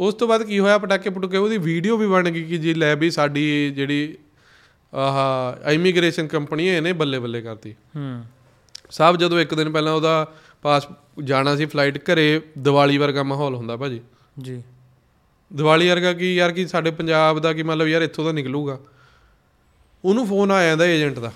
[0.00, 2.96] ਉਸ ਤੋਂ ਬਾਅਦ ਕੀ ਹੋਇਆ ਪਟਾਕੇ ਪਟੂਕੇ ਉਹਦੀ ਵੀਡੀਓ ਵੀ ਬਣ ਗਈ ਕਿ ਜੀ ਲੈ
[2.96, 4.18] ਵੀ ਸਾਡੀ ਜਿਹੜੀ
[4.94, 8.24] ਆਹ ਇਮੀਗ੍ਰੇਸ਼ਨ ਕੰਪਨੀ ਇਹਨੇ ਬੱਲੇ ਬੱਲੇ ਕਰਤੀ। ਹੂੰ।
[8.90, 10.86] ਸਭ ਜਦੋਂ ਇੱਕ ਦਿਨ ਪਹਿਲਾਂ ਉਹਦਾ ਪਾਸ
[11.24, 14.00] ਜਾਣਾ ਸੀ ਫਲਾਈਟ ਘਰੇ ਦੀਵਾਲੀ ਵਰਗਾ ਮਾਹੌਲ ਹੁੰਦਾ ਭਾਜੀ।
[14.40, 14.62] ਜੀ।
[15.52, 18.78] ਦੀਵਾਲੀ ਵਰਗਾ ਕੀ ਯਾਰ ਕੀ ਸਾਡੇ ਪੰਜਾਬ ਦਾ ਕੀ ਮਤਲਬ ਯਾਰ ਇੱਥੋਂ ਦਾ ਨਿਕਲੂਗਾ।
[20.04, 21.32] ਉਹਨੂੰ ਫੋਨ ਆ ਜਾਂਦਾ ਏਜੰਟ ਦਾ।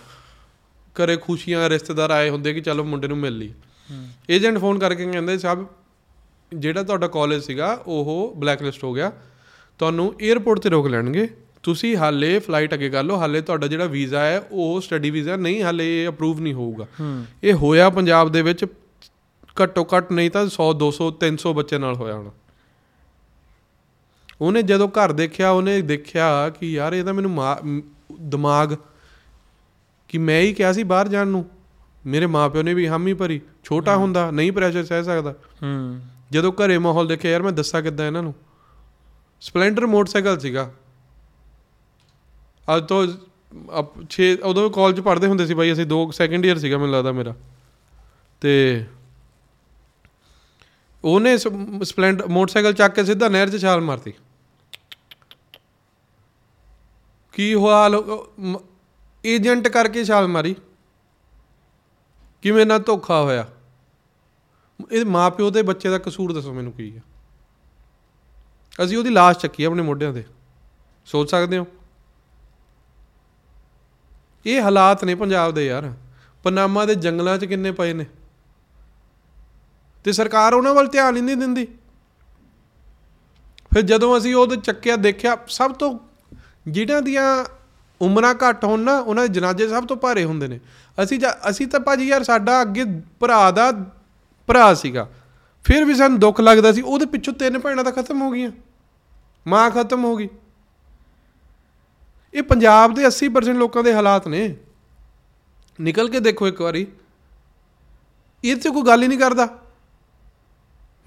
[0.94, 3.52] ਘਰੇ ਖੁਸ਼ੀਆਂ ਰਿਸ਼ਤੇਦਾਰ ਆਏ ਹੁੰਦੇ ਕਿ ਚਲੋ ਮੁੰਡੇ ਨੂੰ ਮਿਲ ਲਈ
[4.30, 5.66] ਏਜੰਟ ਫੋਨ ਕਰਕੇ ਕਹਿੰਦੇ ਸਾਹਿਬ
[6.54, 9.12] ਜਿਹੜਾ ਤੁਹਾਡਾ ਕਾਲਜ ਸੀਗਾ ਉਹ ਬਲੈਕਲਿਸਟ ਹੋ ਗਿਆ।
[9.78, 11.28] ਤੁਹਾਨੂੰ 에ਅਰਪੋਰਟ ਤੇ ਰੋਕ ਲੈਣਗੇ।
[11.62, 15.62] ਤੁਸੀਂ ਹਾਲੇ ਫਲਾਈਟ ਅੱਗੇ ਕਰ ਲਓ। ਹਾਲੇ ਤੁਹਾਡਾ ਜਿਹੜਾ ਵੀਜ਼ਾ ਹੈ ਉਹ ਸਟੱਡੀ ਵੀਜ਼ਾ ਨਹੀਂ
[15.62, 16.87] ਹਾਲੇ ਅਪਰੂਵ ਨਹੀਂ ਹੋਊਗਾ।
[17.42, 18.64] ਇਹ ਹੋਇਆ ਪੰਜਾਬ ਦੇ ਵਿੱਚ
[19.62, 22.30] ਘੱਟੋ ਘੱਟ ਨਹੀਂ ਤਾਂ 100 200 300 ਬੱਚੇ ਨਾਲ ਹੋਇਆ ਹੋਣਾ।
[24.40, 27.54] ਉਹਨੇ ਜਦੋਂ ਘਰ ਦੇਖਿਆ ਉਹਨੇ ਦੇਖਿਆ ਕਿ ਯਾਰ ਇਹ ਤਾਂ ਮੈਨੂੰ
[28.20, 28.74] ਦਿਮਾਗ
[30.08, 31.50] ਕਿ ਮੈਂ ਹੀ ਕਿਹਾ ਸੀ ਬਾਹਰ ਜਾਣ ਨੂੰ।
[32.06, 36.78] ਮੇਰੇ ਮਾਪਿਓ ਨੇ ਵੀ ਹਾਮੀ ਭਰੀ। ਛੋਟਾ ਹੁੰਦਾ ਨਹੀਂ ਪ੍ਰੈਸ਼ਰ ਸਹਿ ਸਕਦਾ। ਹੂੰ। ਜਦੋਂ ਘਰੇ
[36.78, 38.34] ਮਾਹੌਲ ਦੇਖਿਆ ਯਾਰ ਮੈਂ ਦੱਸਾਂ ਕਿੱਦਾਂ ਇਹਨਾਂ ਨੂੰ।
[39.40, 40.70] ਸਪਲੈਂਡਰ ਮੋਟਰਸਾਈਕਲ ਸੀਗਾ।
[42.76, 43.06] ਅੱਜ ਤੋਂ
[44.10, 47.34] 6 ਉਦੋਂ ਕਾਲਜ ਪੜ੍ਹਦੇ ਹੁੰਦੇ ਸੀ ਬਾਈ ਅਸੀਂ 2 ਸੈਕੰਡ ਇਅਰ ਸੀਗਾ ਮੈਨੂੰ ਲੱਗਦਾ ਮੇਰਾ।
[48.40, 48.84] ਤੇ
[51.04, 54.12] ਉਹਨੇ ਸਪਲੈਂਡ, ਮੋਟਰਸਾਈਕਲ ਚੱਕ ਕੇ ਸਿੱਧਾ ਨਹਿਰ 'ਚ ਛਾਲ ਮਾਰਤੀ।
[57.32, 57.90] ਕੀ ਹੋਇਆ?
[59.24, 60.54] ਏਜੰਟ ਕਰਕੇ ਛਾਲ ਮਾਰੀ।
[62.42, 63.46] ਕਿਵੇਂ ਨਾ ਧੋਖਾ ਹੋਇਆ।
[64.92, 67.02] ਇਹ ਮਾਪਿਓ ਤੇ ਬੱਚੇ ਦਾ ਕਸੂਰ ਦੱਸੋ ਮੈਨੂੰ ਕੀ ਹੈ
[68.84, 70.24] ਅਸੀਂ ਉਹਦੀ ਲਾਸ਼ ਚੱਕੀ ਆਪਣੇ ਮੋਢਿਆਂ ਤੇ।
[71.06, 71.66] ਸੋਚ ਸਕਦੇ ਹੋ?
[74.46, 75.92] ਇਹ ਹਾਲਾਤ ਨੇ ਪੰਜਾਬ ਦੇ ਯਾਰ।
[76.42, 78.06] ਪਨਾਮਾ ਦੇ ਜੰਗਲਾਂ 'ਚ ਕਿੰਨੇ ਪਏ ਨੇ।
[80.04, 81.64] ਤੇ ਸਰਕਾਰ ਉਹਨਾਂ ਵੱਲ ਧਿਆਨ ਹੀ ਨਹੀਂ ਦਿੰਦੀ।
[83.74, 85.98] ਫਿਰ ਜਦੋਂ ਅਸੀਂ ਉਹਦੇ ਚੱਕਿਆ, ਦੇਖਿਆ, ਸਭ ਤੋਂ
[86.68, 87.44] ਜਿਹੜਿਆਂ ਦੀਆਂ
[88.00, 90.60] ਉਮਰਾਂ ਘੱਟ ਹੋਣ ਨਾ, ਉਹਨਾਂ ਦੇ ਜਨਾਜ਼ੇ ਸਭ ਤੋਂ ਭਾਰੇ ਹੁੰਦੇ ਨੇ।
[91.02, 92.84] ਅਸੀਂ ਜਾ- ਅਸੀਂ ਤਾਂ ਭਾਜੀ ਯਾਰ ਸਾਡਾ ਅੱਗੇ
[93.20, 93.72] ਭਰਾ ਦਾ
[94.46, 95.10] ਭਰਾ ਸੀਗਾ।
[95.64, 98.50] ਫਿਰ ਵੀ ਸਾਨੂੰ ਦੁੱਖ ਲੱਗਦਾ ਸੀ, ਉਹਦੇ ਪਿੱਛੋਂ ਤਿੰਨ ਭੈਣਾਂ ਤਾਂ ਖਤਮ ਹੋ ਗਈਆਂ।
[99.46, 100.28] ਮਾਂ ਖਤਮ ਹੋ ਗਈ।
[102.34, 104.56] ਇਹ ਪੰਜਾਬ ਦੇ 80% ਲੋਕਾਂ ਦੇ ਹਾਲਾਤ ਨੇ।
[105.80, 106.86] ਨਿਕਲ ਕੇ ਦੇਖੋ ਇੱਕ ਵਾਰੀ।
[108.44, 109.58] ਇਹ ਤੇ ਕੋਈ ਗੱਲ ਹੀ ਨਹੀਂ ਕਰਦਾ।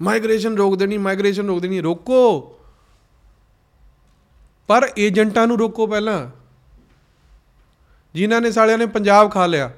[0.02, 2.54] ਮਾਈਗ੍ਰੇਸ਼ਨ ਰੋਕ ਦੇਣੀ ਮਾਈਗ੍ਰੇਸ਼ਨ ਰੋਕ ਦੇਣੀ ਰੋਕੋ।
[4.66, 6.30] ਪਰ ਏਜੰਟਾਂ ਨੂੰ ਰੋਕੋ ਪਹਿਲਾਂ।
[8.14, 9.72] ਜਿਨ੍ਹਾਂ ਨੇ ਸਾਲਿਆਂ ਨੇ ਪੰਜਾਬ ਖਾ ਲਿਆ।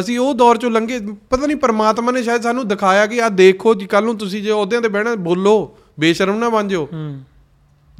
[0.00, 3.74] ਅਸੀਂ ਉਹ ਦੌਰ ਚੋਂ ਲੰਘੇ ਪਤਾ ਨਹੀਂ ਪਰਮਾਤਮਾ ਨੇ ਸ਼ਾਇਦ ਸਾਨੂੰ ਦਿਖਾਇਆ ਕਿ ਆ ਦੇਖੋ
[3.74, 7.24] ਜੀ ਕੱਲ ਨੂੰ ਤੁਸੀਂ ਜੇ ਅਹੁਦਿਆਂ ਤੇ ਬਹਿਣਾ ਬੋਲੋ ਬੇਸ਼ਰਮ ਨਾ ਬਣ ਜਾਓ। ਹੂੰ।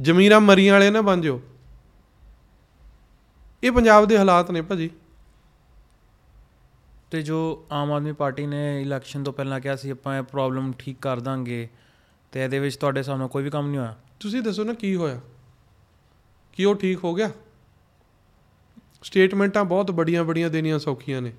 [0.01, 1.41] ਜ਼ਮੀਰਾਂ ਮਰੀਆਂ ਵਾਲੇ ਨਾ ਬਣ ਜਾਓ।
[3.63, 4.89] ਇਹ ਪੰਜਾਬ ਦੇ ਹਾਲਾਤ ਨੇ ਭਾਜੀ।
[7.11, 10.97] ਤੇ ਜੋ ਆਮ ਆਦਮੀ ਪਾਰਟੀ ਨੇ ਇਲੈਕਸ਼ਨ ਤੋਂ ਪਹਿਲਾਂ ਕਿਹਾ ਸੀ ਆਪਾਂ ਇਹ ਪ੍ਰੋਬਲਮ ਠੀਕ
[11.01, 11.67] ਕਰ ਦਾਂਗੇ
[12.31, 15.19] ਤੇ ਇਹਦੇ ਵਿੱਚ ਤੁਹਾਡੇ ਸਾਹਮਣੇ ਕੋਈ ਵੀ ਕੰਮ ਨਹੀਂ ਹੋਇਆ। ਤੁਸੀਂ ਦੱਸੋ ਨਾ ਕੀ ਹੋਇਆ?
[16.53, 17.29] ਕੀ ਉਹ ਠੀਕ ਹੋ ਗਿਆ?
[19.03, 21.33] ਸਟੇਟਮੈਂਟਾਂ ਬਹੁਤ ਬੜੀਆਂ ਬੜੀਆਂ ਦੇਣੀਆਂ ਸੌਖੀਆਂ ਨੇ।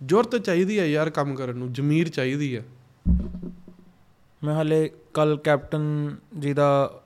[0.00, 2.62] ਜ਼ਰੂਰਤ ਚਾਹੀਦੀ ਹੈ ਯਾਰ ਕੰਮ ਕਰਨ ਨੂੰ ਜ਼ਮੀਰ ਚਾਹੀਦੀ ਹੈ।
[4.44, 7.00] ਮੈਂ ਹਾਲੇ ਕੱਲ ਕੈਪਟਨ ਜੀ ਦਾ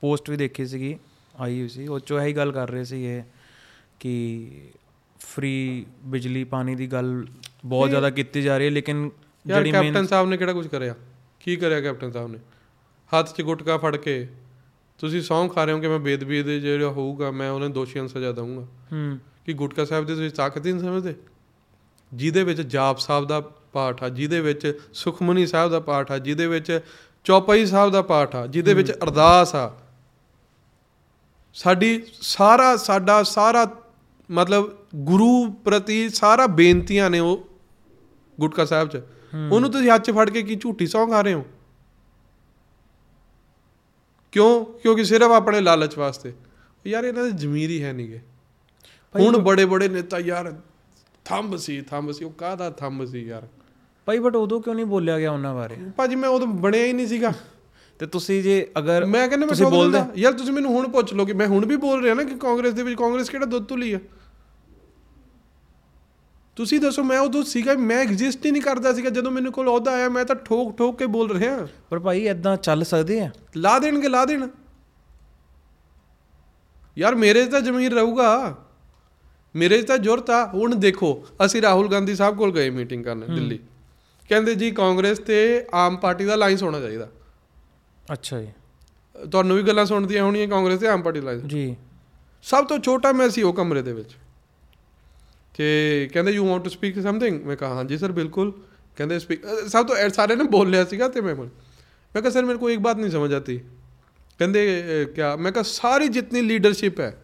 [0.00, 0.98] ਪੋਸਟ ਵੀ ਦੇਖੀ ਸੀਗੀ
[1.40, 3.22] ਆਈ ਹੋਈ ਸੀ। ਉਹ ਚੋਂ ਇਹੀ ਗੱਲ ਕਰ ਰਹੇ ਸੀ ਇਹ
[4.00, 4.70] ਕਿ
[5.24, 7.26] ਫ੍ਰੀ ਬਿਜਲੀ ਪਾਣੀ ਦੀ ਗੱਲ
[7.64, 9.10] ਬਹੁਤ। ਜ਼ਿਆਦਾ ਕੀਤੀ ਜਾ ਰਹੀ ਹੈ ਲੇਕਿਨ
[9.46, 10.94] ਜਿਹੜੀ ਕੈਪਟਨ ਮੇਨ ਸਾਹਿਬ ਨੇ ਕਿਹੜਾ ਕੁਝ ਕਰਿਆ?
[11.40, 12.38] ਕੀ ਕਰਿਆ ਕੈਪਟਨ ਸਾਹਿਬ ਨੇ?
[13.12, 14.28] ਹੱਥ 'ਚ ਗੁਟਕਾ ਫੜ ਕੇ
[14.98, 18.04] ਤੁਸੀਂ ਸਹੁੰ ਖਾ ਰਹੇ ਹੋ ਕਿ ਮੈਂ ਬੇਦਬੀ ਦੇ ਜਿਹੜਾ ਹੋਊਗਾ ਮੈਂ ਉਹਨਾਂ ਨੂੰ ਦੋਸ਼ੀਆਂ
[18.04, 21.14] ਨੂੰ ਸਜ਼ਾ ਦਊਂਗਾ। ਹੂੰ। ਕਿ ਗੁਟਕਾ ਸਾਹਿਬ ਦੇ ਤੁਸੀਂ ਤਾਕਤ ਹੀ ਨਹੀਂ ਸਮਝਦੇ?
[22.14, 23.40] ਜਿਹਦੇ ਵਿੱਚ ਜਾਪ ਸਾਹਿਬ ਦਾ
[23.72, 26.80] ਪਾਠ ਆ ਜਿਹਦੇ ਵਿੱਚ ਸੁਖਮਨੀ ਸਾਹਿਬ ਦਾ ਪਾਠ ਆ ਜਿਹਦੇ ਵਿੱਚ
[27.24, 29.76] ਚੌਪਈ ਸਾਹਿਬ ਦਾ ਪਾਠ ਆ ਜਿਹਦੇ ਵਿੱਚ ਅਰਦਾਸ ਆ।
[31.54, 33.76] ਸਾਡੀ ਸਾਰਾ ਸਾਡਾ ਸਾਰਾ
[34.30, 37.48] ਮਤਲਬ ਗੁਰੂ ਪ੍ਰਤੀ ਸਾਰਾ ਬੇਨਤੀਆਂ ਨੇ ਉਹ
[38.40, 39.00] ਗੁਟਕਾ ਸਾਹਿਬ 'ਚ।
[39.52, 41.44] ਉਹਨੂੰ ਤੁਸੀਂ ਹੱਥ 'ਚ ਫੜ ਕੇ ਕੀ ਝੂਠੀ ਸੌਂ ਖਾ ਰਹੇ ਹੋ?
[44.32, 44.64] ਕਿਉਂ?
[44.64, 46.32] ਕਿਉਂਕਿ ਸਿਰਫ ਆਪਣੇ ਲਾਲਚ ਵਾਸਤੇ।
[46.86, 48.20] ਯਾਰ ਇਹਨਾਂ ਦੇ ਜ਼ਮੀਰ ਹੀ ਹੈ ਨਹੀਂਗੇ
[49.14, 50.54] ਹੁਣ ਬੜੇ ਬੜੇ ਨੇਤਾ ਯਾਰ
[51.24, 53.46] ਥੰਬ ਸੀ ਥੰਬ ਸੀ। ਉਹ ਕਾਹਦਾ ਥੰਬ ਸੀ ਯਾਰ?
[54.06, 55.76] ਭਾਈ ਬਟ ਉਦੋਂ ਕਿਉਂ ਨਹੀਂ ਬੋਲਿਆ ਗਿਆ ਉਹਨਾਂ ਬਾਰੇ?
[55.96, 57.32] ਭਾਜੀ ਮੈਂ ਉਦੋਂ ਬਣਿਆ ਹੀ ਨਹੀਂ ਸੀਗਾ।
[57.98, 61.24] ਤੇ ਤੁਸੀਂ ਜੇ ਅਗਰ ਮੈਂ ਕਹਿੰਦਾ ਮੈਂ ਬੋਲਦੇ ਲੈਂਦਾ ਯਾਰ ਤੁਸੀਂ ਮੈਨੂੰ ਹੁਣ ਪੁੱਛ ਲਓ
[61.24, 63.92] ਕਿ ਮੈਂ ਹੁਣ ਵੀ ਬੋਲ ਰਿਹਾ ਨਾ ਕਿ ਕਾਂਗਰਸ ਦੇ ਵਿੱਚ ਕਾਂਗਰਸ ਕਿਹੜਾ ਦੁੱਧ ਤੁਲੀ
[63.92, 63.98] ਆ?
[66.56, 69.92] ਤੁਸੀਂ ਦੱਸੋ ਮੈਂ ਉਦੋਂ ਸੀਗਾ ਮੈਂ ਐਗਜ਼ਿਸਟ ਹੀ ਨਹੀਂ ਕਰਦਾ ਸੀਗਾ। ਜਦੋਂ ਮੈਨੂੰ ਕੋਲ ਅਹੁਦਾ
[69.92, 73.78] ਆਇਆ ਮੈਂ ਤਾਂ ਠੋਕ ਠੋਕ ਕੇ ਬੋਲ ਰਿਹਾ। ਪਰ ਭਾਈ ਇਦਾਂ ਚੱਲ ਸਕਦੇ ਆ। ਲਾ
[73.78, 74.48] ਦੇਣਗੇ ਲਾ ਦੇਣ।
[76.98, 78.58] ਯਾਰ ਮੇਰੇ ਤਾਂ ਜ਼ਮੀਰ ਰਹੂਗਾ।
[79.56, 83.58] ਮੇਰੇ ਤਾਂ ਜ਼ਰੂਰਤ ਆ। ਹੁਣ ਦੇਖੋ ਅਸੀਂ ਰਾਹੁਲ ਗਾਂਧੀ ਸਾਹਿਬ ਕੋਲ ਗਏ ਮੀਟਿੰਗ ਕਰਨ ਦਿੱਲੀ।
[84.28, 87.08] ਕਹਿੰਦੇ ਜੀ ਕਾਂਗਰਸ ਤੇ ਆਮ ਪਾਰਟੀ ਦਾ ਲਾਈਨ ਹੋਣਾ ਚਾਹੀਦਾ।
[88.12, 88.48] ਅੱਛਾ ਜੀ।
[89.32, 91.76] ਤੁਹਾਨੂੰ ਵੀ ਗੱਲਾਂ ਸੁਣਦੀਆਂ ਹੋਣੀਆਂ ਕਾਂਗਰਸ ਤੇ ਆਮ ਪਾਰਟੀ ਲਾਈਨ ਜੀ।
[92.42, 94.16] ਸਭ ਤੋਂ ਛੋਟਾ ਮੈਂ ਸੀ ਉਹ ਕਮਰੇ ਦੇ ਵਿੱਚ।
[95.54, 98.52] ਕਿ ਕਹਿੰਦੇ you want to speak something ਮੈਂ ਕਹਾ ਹਾਂਜੀ ਸਰ ਬਿਲਕੁਲ
[98.96, 102.44] ਕਹਿੰਦੇ ਸਪੀਕ ਸਭ ਤੋਂ सारे ने बोल लिया ਸੀਗਾ ਤੇ तो मैं ਮੈਂ ਕਹਾ ਸਰ
[102.44, 103.60] ਮੇਰੇ ਕੋ ਇੱਕ ਬਾਤ ਨਹੀਂ ਸਮਝ ਆਤੀ
[104.38, 107.20] ਕਹਿੰਦੇ ਕਿਆ ਮੈਂ ਕਹਾ ਸਾਰੀ ਜਿਤਨੀ ਲੀਡरशिप ਹੈ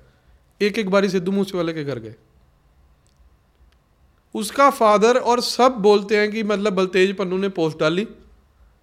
[0.61, 2.15] एक एक बारी सिद्धू मूसे वाले के घर गए।
[4.35, 8.05] उसका फादर और सब बोलते हैं कि मतलब बलतेज पन्नू ने पोस्ट डाली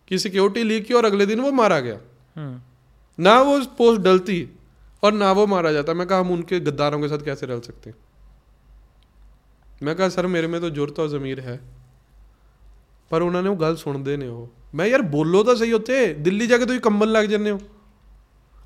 [0.08, 2.00] कि सिक्योरिटी लीक की और अगले दिन वो मारा गया।
[2.36, 4.40] हम्म। ना वो पोस्ट डलती
[5.04, 7.90] और ना वो मारा जाता। मैं कहा हम उनके गद्दारों के साथ कैसे रह सकते
[7.90, 7.98] हैं?
[9.84, 11.60] ਮੈਂ ਕਿਹਾ ਸਰ ਮੇਰੇ ਮੇ ਤਾਂ ਜੁਰਤ ਔਰ ਜ਼ਮੀਰ ਹੈ।
[13.10, 16.48] ਪਰ ਉਹਨਾਂ ਨੇ ਉਹ ਗੱਲ ਸੁਣਦੇ ਨੇ ਉਹ। ਮੈਂ ਯਾਰ ਬੋਲੋ ਤਾਂ ਸਹੀ ਉੱਥੇ। ਦਿੱਲੀ
[16.48, 17.60] ਜਾ ਕੇ ਤੁਸੀਂ ਕੰਬਲ ਲੱਗ ਜੰਨੇ ਹੋ।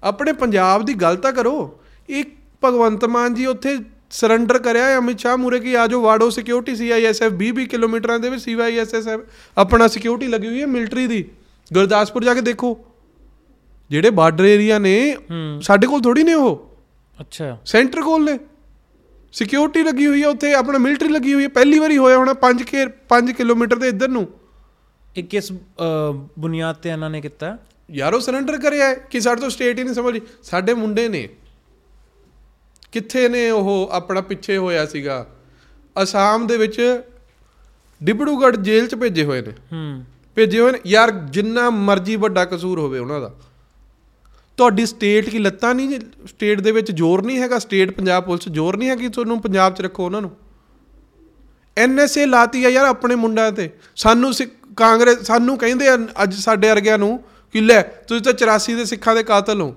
[0.04, 2.24] ਆਪਣੇ ਪੰਜਾਬ ਦੀ ਗੱਲ ਤਾਂ ਕਰੋ। ਇਹ
[2.64, 3.78] ਭਗਵੰਤ ਮਾਨ ਜੀ ਉੱਥੇ
[4.12, 9.20] ਸਰੈਂਡਰ ਕਰਿਆ ਅਮਿਤ ਸ਼ਾਹ ਮੂਰੇ ਕੀ ਆਜੋ ਵਾੜੋ ਸਿਕਿਉਰਿਟੀ ਸੀਆਈਐਸਐਫ 20 ਕਿਲੋਮੀਟਰਾਂ ਦੇ ਵਿੱਚ ਸੀਆਈਐਸਐਫ
[9.58, 11.26] ਆਪਣਾ ਸਿਕਿਉਰਿਟੀ ਲੱਗੀ ਹੋਈ ਹੈ ਮਿਲਟਰੀ ਦੀ।
[11.74, 12.80] ਗੁਰਦਾਸਪੁਰ ਜਾ ਕੇ ਦੇਖੋ।
[13.90, 15.18] ਜਿਹੜੇ ਬਾਰਡਰ ਏਰੀਆ ਨੇ
[15.62, 16.78] ਸਾਡੇ ਕੋਲ ਥੋੜੀ ਨੇ ਉਹ।
[17.22, 18.40] ਅੱਛਾ। ਸੈਂਟਰ ਕੋਲ ਨੇ।
[19.32, 22.64] ਸਿਕਿਉਰਿਟੀ ਲੱਗੀ ਹੋਈ ਹੈ ਉੱਥੇ ਆਪਣਾ ਮਿਲਟਰੀ ਲੱਗੀ ਹੋਈ ਹੈ ਪਹਿਲੀ ਵਾਰੀ ਹੋਇਆ ਹੋਣਾ 5
[22.64, 24.28] ਕੇ 5 ਕਿਲੋਮੀਟਰ ਦੇ ਇੱਧਰ ਨੂੰ।
[25.18, 25.52] ਇਹ ਕਿਸ
[26.40, 27.58] ਬੁਨਿਆਦ ਤੇ ਇਹਨਾਂ ਨੇ ਕੀਤਾ?
[27.92, 31.30] ਯਾਰ ਉਹ ਸਰੈਂਡਰ ਕਰਿਆ ਕਿ ਸਾਡੇ ਤੋਂ ਸਟੇਟ ਹੀ ਨਹੀਂ ਸਮਝੀ ਸਾਡੇ ਮੁੰਡੇ ਨੇ।
[32.92, 35.28] ਕਿੱਥੇ ਨੇ ਉਹ ਆਪਣਾ ਪਿੱਛੇ ਹੋਇਆ ਸੀਗਾ?
[36.04, 37.02] ਅਸਾਮ ਦੇ ਵਿੱਚ
[38.04, 40.04] ਡਿਬੜੂਗੜ੍ਹ ਜੇਲ੍ਹ 'ਚ ਭੇਜੇ ਹੋਏ ਨੇ। ਹੂੰ।
[40.36, 43.36] ਭੇਜੇ ਹੋਏ ਨੇ। ਯਾਰ ਜਿੰਨਾ ਮਰਜ਼ੀ ਵੱਡਾ ਕਸੂਰ ਹੋਵੇ ਉਹਨਾਂ ਦਾ।
[44.62, 48.78] ਤੁਹਾਡੀ ਸਟੇਟ ਕੀ ਲੱਤਾਂ ਨਹੀਂ ਸਟੇਟ ਦੇ ਵਿੱਚ ਜ਼ੋਰ ਨਹੀਂ ਹੈਗਾ ਸਟੇਟ ਪੰਜਾਬ ਪੁਲਿਸ ਜ਼ੋਰ
[48.78, 50.32] ਨਹੀਂ ਹੈ ਕਿ ਤੁਹਾਨੂੰ ਪੰਜਾਬ 'ਚ ਰੱਖੋ ਉਹਨਾਂ ਨੂੰ।
[51.78, 54.34] ਐਨਐਸਏ ਲਾਤੀ ਆ ਯਾਰ ਆਪਣੇ ਮੁੰਡਿਆਂ ਤੇ। ਸਾਨੂੰ
[54.76, 59.16] ਕਾਂਗਰਸ ਸਾਨੂੰ ਕਹਿੰਦੇ ਆ ਅੱਜ ਸਾਡੇ ਵਰਗਿਆਂ ਨੂੰ ਕਿ ਲੈ ਤੁਸੀਂ ਤਾਂ 84 ਦੇ ਸਿੱਖਾਂ
[59.16, 59.76] ਦੇ ਕਾਤਲ ਹੋ।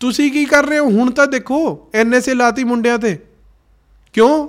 [0.00, 0.84] ਤੁਸੀਂ ਕੀ ਕਰ ਰਹੇ ਹੋ?
[0.84, 3.18] ਹੁਣ ਤਾਂ ਦੇਖੋ ਐਨਐਸਏ ਲਾਤੀ ਮੁੰਡਿਆਂ ਤੇ।
[4.12, 4.48] ਕਿਉਂ?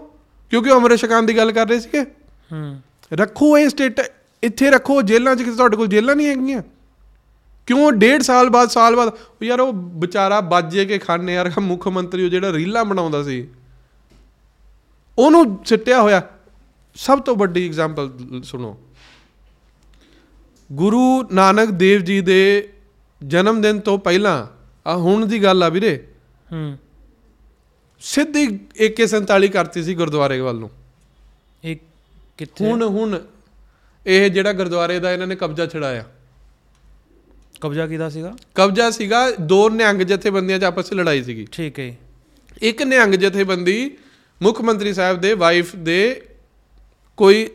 [0.50, 2.02] ਕਿਉਂਕਿ ਅੰਮ੍ਰਿਤ ਛਕਾਉਣ ਦੀ ਗੱਲ ਕਰ ਰਹੇ ਸੀਗੇ।
[2.52, 2.82] ਹੂੰ।
[3.14, 4.02] ਰੱਖੋ ਇਹ ਸਟੇਟ
[4.44, 6.64] ਇੱਥੇ ਰੱਖੋ ਜੇਲ੍ਹਾਂ 'ਚ ਕਿਤੇ ਤੁਹਾਡੇ ਕੋਲ ਜੇਲ੍ਹਾਂ ਨਹੀਂ ਹੈਗੀਆਂ।
[7.66, 7.92] ਕਿਉਂ?
[7.92, 9.12] ਡੇਢ ਸਾਲ ਬਾਅਦ ਸਾਲ ਬਾਅਦ।
[9.44, 13.48] ਯਾਰ ਉਹ ਵਿਚਾਰਾ ਬਾਜੇ ਕੇ ਖਾਨੇ ਯਾਰ ਮੁੱਖ ਮੰਤਰੀ ਉਹ ਜਿਹੜਾ ਰੀਲਾਂ ਬਣਾਉਂਦਾ ਸੀ।
[15.18, 16.22] ਉਹਨੂੰ ਸਿੱਟਿਆ ਹੋਇਆ।
[16.96, 18.12] ਸਭ ਤੋਂ ਵੱਡੀ ਐਗਜ਼ਾਮਪਲ
[18.44, 18.80] ਸੁਣੋ।
[20.72, 22.74] ਗੁਰੂ ਨਾਨਕ ਦੇਵ ਜੀ ਦੇ
[23.28, 24.48] ਜਨਮ ਦਿਨ ਤੋਂ ਪਹਿਲਾਂ
[24.90, 26.08] ਆ ਹੁਣ ਦੀ ਗੱਲ ਆ ਵੀਰੇ।
[26.52, 26.78] ਹੂੰ।
[28.00, 30.72] ਸਿੱਧੀ AK47 ਕਰਤੀ ਸੀ ਗੁਰਦੁਆਰੇ ਵੱਲ ਨੂੰ।
[31.64, 31.78] ਇਹ
[32.38, 32.66] ਕਿੱਥੇ?
[32.66, 33.20] ਹੁਣ ਹੁਣ
[34.08, 36.06] ਇਹ ਜਿਹੜਾ ਗੁਰਦੁਆਰੇ ਦਾ ਇਹਨਾਂ ਨੇ ਕਬਜ਼ਾ ਛਡਾਇਆ।
[37.66, 38.36] ਕਬਜ਼ਾ ਕੀਤਾ ਸੀਗਾ?
[38.56, 41.98] ਕਬਜ਼ਾ ਸੀਗਾ ਦੋ ਨਿਹੰਗ ਜਥੇਬੰਦੀਆਂ 'ਚ ਆਪਸ 'ਚ ਲੜਾਈ ਸੀਗੀ। ਠੀਕ ਹੈ
[42.62, 43.98] ਇੱਕ ਨਿਹੰਗ ਜਥੇਬੰਦੀ
[44.42, 46.22] ਮੁੱਖ ਮੰਤਰੀ ਸਾਹਿਬ ਦੇ ਵਾਈਫ ਦੇ
[47.18, 47.50] ਕੋਈ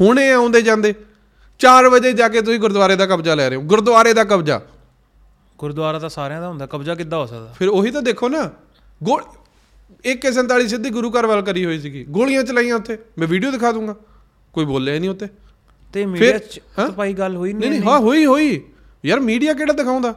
[0.00, 0.94] ਹੁਣੇ ਆਉਂਦੇ ਜਾਂਦੇ।
[1.58, 4.60] 4 ਵਜੇ ਜਾ ਕੇ ਤੁਸੀਂ ਗੁਰਦੁਆਰੇ ਦਾ ਕਬਜ਼ਾ ਲੈ ਰਹੇ ਹੋ। ਗੁਰਦੁਆਰੇ ਦਾ ਕਬਜ਼ਾ।
[5.58, 7.54] ਗੁਰਦੁਆਰਾ ਤਾਂ ਸਾਰਿਆਂ ਦਾ ਹੁੰਦਾ। ਕਬਜ਼ਾ ਕਿੱਦਾਂ ਹੋ ਸਕਦਾ?
[7.58, 8.50] ਫਿਰ ਉਹੀ ਤਾਂ ਦੇਖੋ ਨਾ।
[9.02, 9.22] ਗੋਲ
[10.04, 13.94] 147 ਸਿੱਧੀ ਗੁਰੂ ਘਰ ਵੱਲ ਕਰੀ ਹੋਈ ਸੀਗੀ। ਗੋਲੀਆਂ ਚਲਾਈਆਂ ਉੱਥੇ। ਮੈਂ ਵੀਡੀਓ ਦਿਖਾ ਦੂੰਗਾ।
[14.52, 15.26] ਕੋਈ ਬੋਲਿਆ ਨਹੀਂ ਉੱਤੇ
[15.92, 16.60] ਤੇ ਮੀਡੀਆ ਚ?
[16.76, 18.62] ਤਾਂ ਭਾਈ ਗੱਲ ਹੋਈ ਨਹੀਂ ਨਹੀਂ। ਹਾਂ ਹੋਈ ਹੋਈ।
[19.08, 20.14] ਯਾਰ ਮੀਡੀਆ ਕਿਹੜਾ ਦਿਖਾਉਂਦਾ?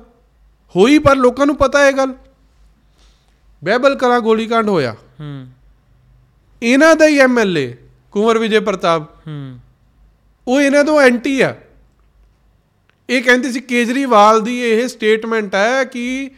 [0.75, 2.13] ਹੋਈ ਪਰ ਲੋਕਾਂ ਨੂੰ ਪਤਾ ਇਹ ਗੱਲ।
[3.63, 5.47] ਬਹਿਬਲ ਕਲਾ ਗੋਲੀकांड ਹੋਇਆ। ਹੂੰ।
[6.63, 7.77] ਇਹਨਾਂ ਦਾ ਹੀ ਐਮਐਲਏ
[8.11, 9.59] ਕੁਮਰ ਵਿਜੇ ਪ੍ਰਤਾਪ। ਹੂੰ।
[10.47, 11.55] ਉਹ ਇਹਨਾਂ ਤੋਂ ਐਂਟੀ ਆ।
[13.09, 16.31] ਇਹ ਕਹਿੰਦੇ ਸੀ ਕੇਜਰੀਵਾਲ ਦੀ ਇਹ ਸਟੇਟਮੈਂਟ ਹੈ ਕਿ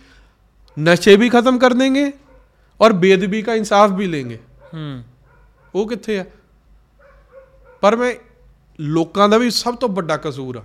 [0.79, 2.13] ਨਸ਼ੇ ਵੀ ਖਤਮ ਕਰ ਦੇਂਗੇ
[2.81, 4.39] ਔਰ ਬੇਦਬੀ ਦਾ ਇਨਸਾਫ ਵੀ ਲੇਂਗੇ
[4.73, 5.03] ਹੂੰ।
[5.75, 6.25] ਉਹ ਕਿੱਥੇ ਆ?
[7.81, 8.15] ਪਰ ਮੈਂ
[8.79, 10.63] ਲੋਕਾਂ ਦਾ ਵੀ ਸਭ ਤੋਂ ਵੱਡਾ ਕਸੂਰ ਆ।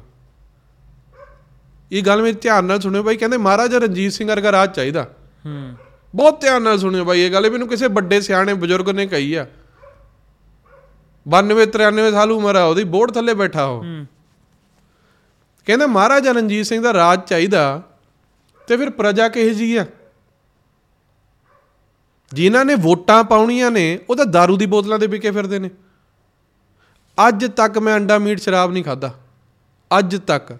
[1.92, 5.02] ਇਹ ਗੱਲ ਮੇਰੇ ਧਿਆਨ ਨਾਲ ਸੁਣਿਓ ਬਾਈ ਕਹਿੰਦੇ ਮਹਾਰਾਜਾ ਰਣਜੀਤ ਸਿੰਘ ਵਰਗਾ ਰਾਜ ਚਾਹੀਦਾ।
[5.46, 5.74] ਹੂੰ।
[6.14, 9.46] ਬਹੁਤ ਧਿਆਨ ਨਾਲ ਸੁਣਿਓ ਬਾਈ ਇਹ ਗੱਲ ਮੈਨੂੰ ਕਿਸੇ ਵੱਡੇ ਸਿਆਣੇ ਬਜ਼ੁਰਗ ਨੇ ਕਹੀ ਆ।
[11.26, 14.06] 92 93 ਸਾਲ ਉਮਰ ਆ ਉਹਦੀ ਬੋਰਡ ਥੱਲੇ ਬੈਠਾ ਉਹ। ਹੂੰ।
[15.66, 17.82] ਕਹਿੰਦਾ ਮਹਾਰਾਜਾ ਰਣਜੀਤ ਸਿੰਘ ਦਾ ਰਾਜ ਚਾਹੀਦਾ
[18.66, 19.86] ਤੇ ਫਿਰ ਪ੍ਰਜਾ ਕਿਹੋ ਜੀ ਆ?
[22.32, 25.70] ਜਿਨ੍ਹਾਂ ਨੇ ਵੋਟਾਂ ਪਾਉਣੀਆਂ ਨੇ ਉਹ ਤਾਂ दारू ਦੀ ਬੋਤਲਾਂ ਤੇ ਵਿਕੇ ਫਿਰਦੇ ਨੇ।
[27.28, 29.14] ਅੱਜ ਤੱਕ ਮੈਂ ਅੰਡਾ ਮੀਟ ਸ਼ਰਾਬ ਨਹੀਂ ਖਾਦਾ
[29.98, 30.56] ਅੱਜ ਤੱਕ।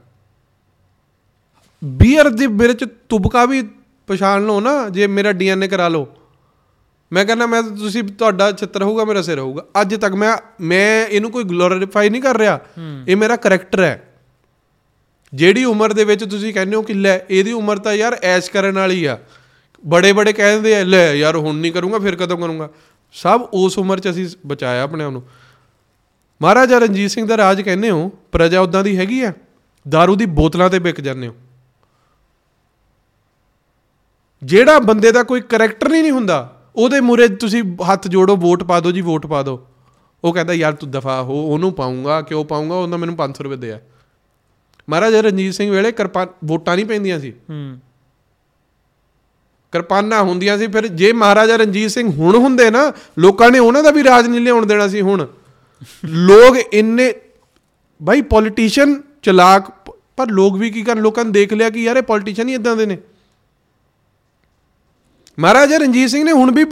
[1.85, 3.69] ਬੀਅਰ ਦੇ ਮੇਰੇ ਚ ਤੁਬਕਾ ਵੀ
[4.07, 6.09] ਪਛਾਣ ਲਓ ਨਾ ਜੇ ਮੇਰਾ ਡੀਐਨਏ ਕਰਾ ਲਓ।
[7.12, 11.31] ਮੈਂ ਕਹਿੰਦਾ ਮੈਂ ਤੁਸੀਂ ਤੁਹਾਡਾ ਚਿੱਤਰ ਹੋਊਗਾ ਮੇਰਾ ਸਿਰ ਹੋਊਗਾ। ਅੱਜ ਤੱਕ ਮੈਂ ਮੈਂ ਇਹਨੂੰ
[11.31, 12.61] ਕੋਈ ਗਲੋਰੀਫਾਈ ਨਹੀਂ ਕਰ ਰਿਹਾ।
[13.09, 14.05] ਇਹ ਮੇਰਾ ਕਰੈਕਟਰ ਹੈ।
[15.35, 18.79] ਜਿਹੜੀ ਉਮਰ ਦੇ ਵਿੱਚ ਤੁਸੀਂ ਕਹਿੰਦੇ ਹੋ ਕਿ ਲੈ ਇਹਦੀ ਉਮਰ ਤਾਂ ਯਾਰ ਐਸ਼ ਕਰਨ
[18.79, 19.19] ਵਾਲੀ ਆ।
[19.87, 22.69] ਬੜੇ ਬੜੇ ਕਹਿੰਦੇ ਆ ਲੈ ਯਾਰ ਹੁਣ ਨਹੀਂ ਕਰੂੰਗਾ ਫਿਰ ਕਦੋਂ ਕਰੂੰਗਾ।
[23.12, 25.23] ਸਭ ਉਸ ਉਮਰ 'ਚ ਅਸੀਂ ਬਚਾਇਆ ਆਪਣੇ ਆਪ ਨੂੰ।
[26.43, 29.33] ਮਹਾਰਾਜਾ ਰਣਜੀਤ ਸਿੰਘ ਦਾ ਰਾਜ ਕਹਿੰਦੇ ਹੋ ਪ੍ਰਜਾ ਉਦਾਂ ਦੀ ਹੈਗੀ ਆ।
[29.87, 31.35] दारू ਦੀ ਬੋਤਲਾਂ ਤੇ ਵਿਕ ਜਾਂਦੇ ਹੋ।
[34.42, 38.92] ਜਿਹੜਾ ਬੰਦੇ ਦਾ ਕੋਈ ਕਰੈਕਟਰ ਨਹੀਂ ਹੁੰਦਾ ਉਹਦੇ ਮੂਰੇ ਤੁਸੀਂ ਹੱਥ ਜੋੜੋ ਵੋਟ ਪਾ ਦਿਓ
[38.92, 39.66] ਜੀ ਵੋਟ ਪਾ ਦਿਓ।
[40.24, 42.74] ਉਹ ਕਹਿੰਦਾ ਯਾਰ ਤੂੰ ਦਫਾ ਹੋ ਉਹਨੂੰ ਪਾਉਂਗਾ ਕਿਉਂ ਪਾਉਂਗਾ?
[42.74, 43.81] ਉਹਨਾਂ ਮੈਨੂੰ 500 ਰੁਪਏ ਦਿਆ
[44.90, 47.79] ਮਹਾਰਾਜਾ ਰਣਜੀਤ ਸਿੰਘ ਵੇਲੇ ਕਿਰਪਾ ਵੋਟਾਂ ਨਹੀਂ ਪੈਂਦੀਆਂ ਸੀ। ਹੂੰ।
[49.72, 53.90] ਕਿਰਪਾਨਾਂ ਹੁੰਦੀਆਂ ਸੀ ਫਿਰ ਜੇ ਮਹਾਰਾਜਾ ਰਣਜੀਤ ਸਿੰਘ ਹੁਣ ਹੁੰਦੇ ਨਾ ਲੋਕਾਂ ਨੇ ਉਹਨਾਂ ਦਾ
[53.90, 55.27] ਵੀ ਰਾਜ ਨਹੀਂ ਲਿਆਉਣ ਦੇਣਾ ਸੀ ਹੁਣ।
[56.05, 57.14] ਲੋਕ ਇੰਨੇ
[58.07, 62.03] ਭਾਈ ਪੋਲੀਟੀਸ਼ੀਅਨ ਚਲਾਕ ਪਰ ਲੋਕ ਵੀ ਕੀ ਕਰਨ ਲੋਕਾਂ ਨੇ ਦੇਖ ਲਿਆ ਕਿ ਯਾਰ ਇਹ
[62.03, 62.98] ਪੋਲੀਟੀਸ਼ੀਅਨ ਹੀ ਇਦਾਂ ਦੇ ਨੇ।
[65.38, 66.64] ਮਹਾਰਾਜਾ ਰਣਜੀਤ ਸਿੰਘ ਨੇ ਹੁਣ ਵੀ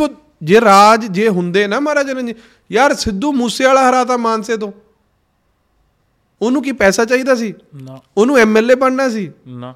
[0.43, 2.37] ਜੇ ਰਾਜ ਜੇ ਹੁੰਦੇ ਨਾ ਮਹਾਰਾਜਾ ਰਣਜੀਤ
[2.73, 4.73] ਯਾਰ ਸਿੱਧੂ ਮੂਸੇ ਵਾਲਾ ਹਰਾਤਾ ਮਾਨਸੇ ਤੋਂ।
[6.43, 7.55] ਉਹਨੂੰ ਕੀ ਪੈਸਾ ਚਾਹੀਦਾ ਸੀ?
[7.83, 9.33] ਨਾ। ਉਹਨੂੰ ਐਮਐਲਏ ਬਣਨਾ ਸੀ?
[9.49, 9.75] ਨਾ।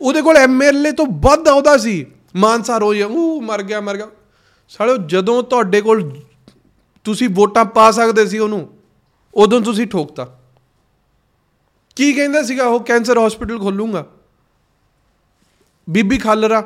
[0.00, 4.06] ਉਹਦੇ ਕੋਲ ਐਮਐਲਏ ਤੋਂ ਵੱਧ ਆਉਦਾ ਸੀ। ਮਾਨਸਾ ਰੋਜ਼ ਉਹ ਮਰ ਗਿਆ ਮਰ ਗਿਆ।
[4.68, 6.20] ਸਾਲਿਓ ਜਦੋਂ ਤੁਹਾਡੇ ਕੋਲ
[7.04, 8.78] ਤੁਸੀਂ ਵੋਟਾਂ ਪਾ ਸਕਦੇ ਸੀ ਉਹਨੂੰ
[9.34, 10.40] ਉਦੋਂ ਤੁਸੀਂ ਠੋਕਤਾ।
[11.96, 12.80] ਕੀ ਕਹਿੰਦਾ ਸੀਗਾ ਉਹ?
[12.80, 14.06] ਕੈਂਸਰ ਹਸਪੀਟਲ ਖੋਲੂੰਗਾ।
[15.90, 16.64] ਬੀਬੀ ਖਾਲਰਾ।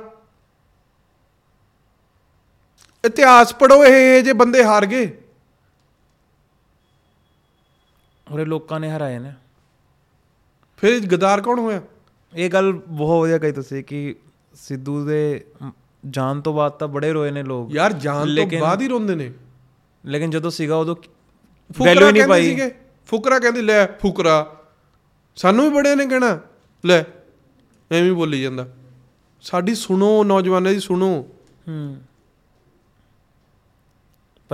[3.06, 5.22] ਇਤਿਹਾਸ ਪੜੋ ਇਹ ਜੇ ਬੰਦੇ ਹਾਰ ਗਏ।
[8.40, 9.32] ਇਹ ਲੋਕਾਂ ਨੇ ਹਰਾਏ ਨੇ।
[10.76, 11.82] ਫਿਰ ਗਦਾਰ ਕੌਣ ਹੋਇਆ?
[12.36, 14.16] ਇਹ ਗੱਲ ਬਹੁਤ ਵਧੀਆ ਕਹੀ ਤੁਸੀਂ ਕਿ
[14.54, 15.44] ਸਿੱਧੂ ਦੇ
[16.10, 19.32] ਜਾਣ ਤੋਂ ਬਾਅਦ ਤਾਂ ਬੜੇ ਰੋਏ ਨੇ ਲੋਕ। ਯਾਰ ਜਾਨ ਤੋਂ ਬਾਅਦ ਹੀ ਰੋਂਦੇ ਨੇ।
[20.06, 22.74] ਲੇਕਿਨ ਜਦੋਂ ਸੀਗਾ ਉਦੋਂ ਫੁਕਰਾ ਵੈਲਿਊ ਨਹੀਂ ਕਹਿੰਦੇ ਪਾਈ। ਸੀਗੇ।
[23.06, 24.56] ਫੁਕਰਾ ਕਹਿੰਦੇ ਲੈ ਫੁਕਰਾ
[25.36, 26.40] ਸਾਨੂੰ ਵੀ ਬੜੇ ਨੇ ਕਹਿਣਾ
[26.86, 27.00] ਲੈ
[27.92, 28.68] ਐਵੇਂ ਬੋਲੀ ਜਾਂਦਾ।
[29.42, 31.26] ਸਾਡੀ ਸੁਣੋ ਨੌਜਵਾਨਾਂ ਦੀ ਸੁਣੋ।
[31.68, 32.00] ਹੂੰ।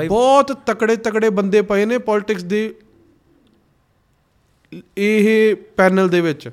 [0.09, 2.74] ਬਹੁਤ ਤਕੜੇ ਤਕੜੇ ਬੰਦੇ ਪਏ ਨੇ ਪੋਲਿਟਿਕਸ ਦੇ
[4.98, 6.50] ਇਹ ਪੈਨਲ ਦੇ ਵਿੱਚ।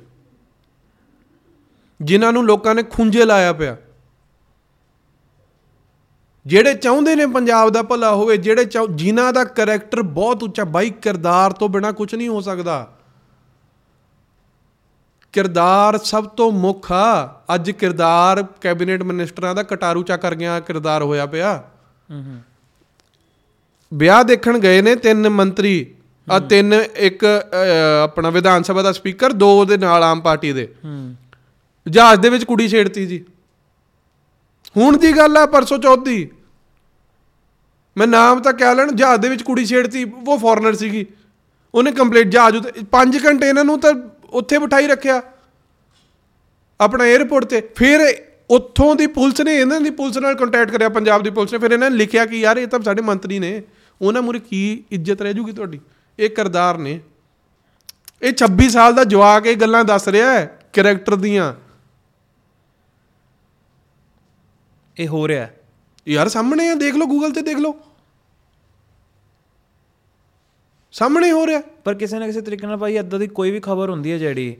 [2.02, 3.76] ਜਿਨ੍ਹਾਂ ਨੂੰ ਲੋਕਾਂ ਨੇ ਖੁੰਝੇ ਲਾਇਆ ਪਿਆ।
[6.46, 11.52] ਜਿਹੜੇ ਚਾਹੁੰਦੇ ਨੇ ਪੰਜਾਬ ਦਾ ਭਲਾ ਹੋਵੇ ਜਿਹੜੇ ਜਿਨ੍ਹਾਂ ਦਾ ਕੈਰੈਕਟਰ ਬਹੁਤ ਉੱਚਾ ਬਾਈ ਕਿਰਦਾਰ
[11.52, 12.98] ਤੋਂ ਬਿਨਾ ਕੁਝ ਨਹੀਂ ਹੋ ਸਕਦਾ।
[15.32, 21.02] ਕਿਰਦਾਰ ਸਭ ਤੋਂ ਮੁੱਖ ਆ। ਅੱਜ ਕਿਰਦਾਰ ਕੈਬਨਿਟ ਮਿਨਿਸਟਰਾਂ ਦਾ ਕਟਾਰੂ ਚਾ ਕਰ ਗਿਆ ਕਿਰਦਾਰ
[21.02, 21.70] ਹੋਇਆ ਪਿਆ।
[22.10, 22.40] ਹੂੰ ਹੂੰ।
[23.94, 25.86] ਵਿਆਹ ਦੇਖਣ ਗਏ ਨੇ ਤਿੰਨ ਮੰਤਰੀ
[26.30, 27.24] ਆ ਤਿੰਨ ਇੱਕ
[28.04, 31.14] ਆਪਣਾ ਵਿਧਾਨ ਸਭਾ ਦਾ ਸਪੀਕਰ ਦੋ ਦੇ ਨਾਲ ਆਮ ਪਾਰਟੀ ਦੇ। ਹੂੰ।
[31.88, 33.24] ਜਹਾਜ਼ ਦੇ ਵਿੱਚ ਕੁੜੀ ਛੇੜਤੀ ਜੀ।
[34.76, 36.08] ਹੁਣ ਦੀ ਗੱਲ ਆ ਪਰਸੋਂ ਚੌਥ।
[37.98, 41.06] ਮੈਂ ਨਾਮ ਤਾਂ ਕਹਿ ਲੈਣ ਜਹਾਜ਼ ਦੇ ਵਿੱਚ ਕੁੜੀ ਛੇੜਤੀ ਉਹ ਫੋਰਨਰ ਸੀਗੀ।
[41.74, 43.94] ਉਹਨੇ ਕੰਪਲੀਟ ਜਹਾਜ਼ ਉੱਤੇ 5 ਘੰਟੇ ਇਹਨਾਂ ਨੂੰ ਤਾਂ
[44.30, 45.22] ਉੱਥੇ ਬਿਠਾਈ ਰੱਖਿਆ।
[46.80, 48.00] ਆਪਣਾ 에ਅਰਪੋਰਟ ਤੇ। ਫਿਰ
[48.50, 51.70] ਉੱਥੋਂ ਦੀ ਪੁਲਿਸ ਨੇ ਇਹਨਾਂ ਦੀ ਪੁਲਿਸ ਨਾਲ ਕੰਟੈਕਟ ਕਰਿਆ ਪੰਜਾਬ ਦੀ ਪੁਲਿਸ ਨੇ। ਫਿਰ
[51.70, 53.62] ਇਹਨਾਂ ਨੇ ਲਿਖਿਆ ਕਿ ਯਾਰ ਇਹ ਤਾਂ ਸਾਡੇ ਮੰਤਰੀ ਨੇ।
[54.02, 55.80] ਉਹਨਾਂ ਮੂਰੇ ਕੀ ਇੱਜ਼ਤ ਰਹਿ ਜੂਗੀ ਤੁਹਾਡੀ?
[56.18, 57.00] ਇਹ ਕਰਦਾਰ ਨੇ।
[58.22, 61.54] ਇਹ 26 ਸਾਲ ਦਾ ਜਵਾਕ ਇਹ ਗੱਲਾਂ ਦੱਸ ਰਿਹਾ ਹੈ ਕੈਰੈਕਟਰ ਦੀਆਂ।
[64.96, 65.48] ਇਹ ਹੋ ਰਿਹਾ
[66.08, 67.74] ਯਾਰ ਸਾਹਮਣੇ ਆ ਦੇਖ ਲਓ ਗੂਗਲ ਤੇ ਦੇਖ ਲਓ।
[70.92, 73.90] ਸਾਹਮਣੇ ਹੋ ਰਿਹਾ ਪਰ ਕਿਸੇ ਨਾ ਕਿਸੇ ਤਰੀਕੇ ਨਾਲ ਭਾਈ ਇਦਾਂ ਦੀ ਕੋਈ ਵੀ ਖਬਰ
[73.90, 74.56] ਹੁੰਦੀ ਹੈ ਜਿਹੜੀ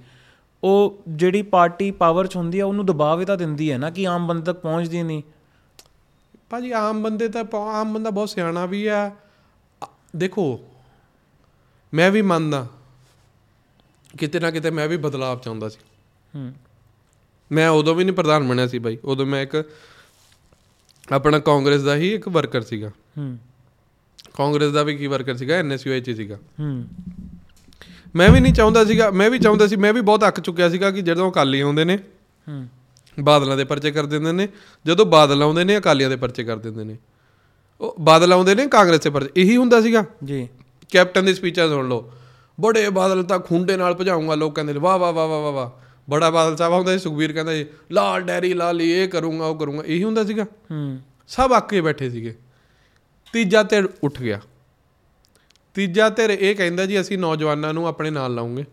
[0.62, 4.06] ਉਹ ਜਿਹੜੀ ਪਾਰਟੀ ਪਾਵਰ 'ਚ ਹੁੰਦੀ ਹੈ ਉਹਨੂੰ ਦਬਾਅ ਵੀ ਤਾਂ ਦਿੰਦੀ ਹੈ ਨਾ ਕਿ
[4.06, 5.22] ਆਮ ਬੰਦੇ ਤੱਕ ਪਹੁੰਚਦੀ ਨਹੀਂ।
[6.50, 9.10] ਭਾਜੀ ਆਮ ਬੰਦੇ ਤਾਂ ਆਮ ਬੰਦਾ ਬਹੁਤ ਸਿਆਣਾ ਵੀ ਆ
[10.16, 10.60] ਦੇਖੋ
[11.94, 12.68] ਮੈਂ ਵੀ ਮੰਨਦਾ
[14.18, 15.78] ਕਿਤੇ ਨਾ ਕਿਤੇ ਮੈਂ ਵੀ ਬਦਲਾਅ ਚਾਹੁੰਦਾ ਸੀ।
[16.36, 16.54] ਹੂੰ।
[17.52, 19.70] ਮੈਂ ਉਦੋਂ ਵੀ ਨਹੀਂ ਪ੍ਰਧਾਨ ਬਣਿਆ ਸੀ ਬਾਈ। ਉਦੋਂ ਮੈਂ ਇੱਕ
[21.12, 23.38] ਆਪਣਾ ਕਾਂਗਰਸ ਦਾ ਹੀ ਇੱਕ ਵਰਕਰ ਸੀਗਾ। ਹੂੰ।
[24.36, 25.54] ਕਾਂਗਰਸ ਦਾ ਵੀ ਕੀ ਵਰਕਰ ਸੀਗਾ?
[25.54, 26.88] ਐਨਐਸਯੂਆਈ ਚ ਸੀਗਾ। ਹੂੰ।
[28.16, 30.90] ਮੈਂ ਵੀ ਨਹੀਂ ਚਾਹੁੰਦਾ ਸੀਗਾ ਮੈਂ ਵੀ ਚਾਹੁੰਦਾ ਸੀ ਮੈਂ ਵੀ ਬਹੁਤ ਅੱਕ ਚੁੱਕਿਆ ਸੀਗਾ
[30.90, 31.96] ਕਿ ਜਦੋਂ ਅਕਾਲੀ ਆਉਂਦੇ ਨੇ
[32.48, 32.68] ਹੂੰ।
[33.20, 34.48] ਬਾਦਲਾਂ ਦੇ ਪਰਚੇ ਕਰ ਦਿੰਦੇ ਨੇ
[34.86, 36.96] ਜਦੋਂ ਬਾਦਲ ਆਉਂਦੇ ਨੇ ਅਕਾਲੀਆਂ ਦੇ ਪਰਚੇ ਕਰ ਦਿੰਦੇ ਨੇ।
[37.80, 40.48] ਉਹ ਬਾਦਲ ਆਉਂਦੇ ਨੇ ਕਾਂਗਰਸ ਦੇ ਪਰਚੇ ਇਹੀ ਹੁੰਦਾ ਸੀਗਾ। ਜੀ।
[40.92, 42.12] ਕੈਪਟਨ ਦੀ ਸਪੀਚਾਂ ਸੁਣ ਲਓ।
[42.60, 45.70] ਬੜੇ ਬਾਦਲ ਤਾਂ ਖੁੰਡੇ ਨਾਲ ਭਜਾਉਂਗਾ ਲੋਕ ਕਹਿੰਦੇ ਵਾਹ ਵਾਹ ਵਾਹ ਵਾਹ ਵਾਹ
[46.10, 49.82] ਬੜਾ ਬਾਦਲ ਸਾਹਿਬ ਹੁੰਦਾ ਸੀ ਸੁਖਬੀਰ ਕਹਿੰਦਾ ਜੀ ਲਾਲ ਡੈਰੀ ਲਾਲੀ ਇਹ ਕਰੂੰਗਾ ਉਹ ਕਰੂੰਗਾ
[49.86, 52.36] ਇਹੀ ਹੁੰਦਾ ਸੀਗਾ। ਹੂੰ। ਸਭ ਆਕੇ ਬੈਠੇ ਸੀਗੇ।
[53.32, 54.40] ਤੀਜਾ ਧਿਰ ਉੱਠ ਗਿਆ।
[55.74, 58.64] ਤੀਜਾ ਧਿਰ ਇਹ ਕਹਿੰਦਾ ਜੀ ਅਸੀਂ ਨੌਜਵਾਨਾਂ ਨੂੰ ਆਪਣੇ ਨਾਲ ਲਾਉਂਗੇ।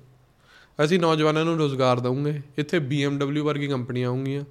[0.84, 4.44] ਅਸੀਂ ਨੌਜਵਾਨਾਂ ਨੂੰ ਰੋਜ਼ਗਾਰ ਦਵਾਂਗੇ ਇੱਥੇ BMW ਵਰਗੀ ਕੰਪਨੀਆਂ ਆਉਂਗੀਆਂ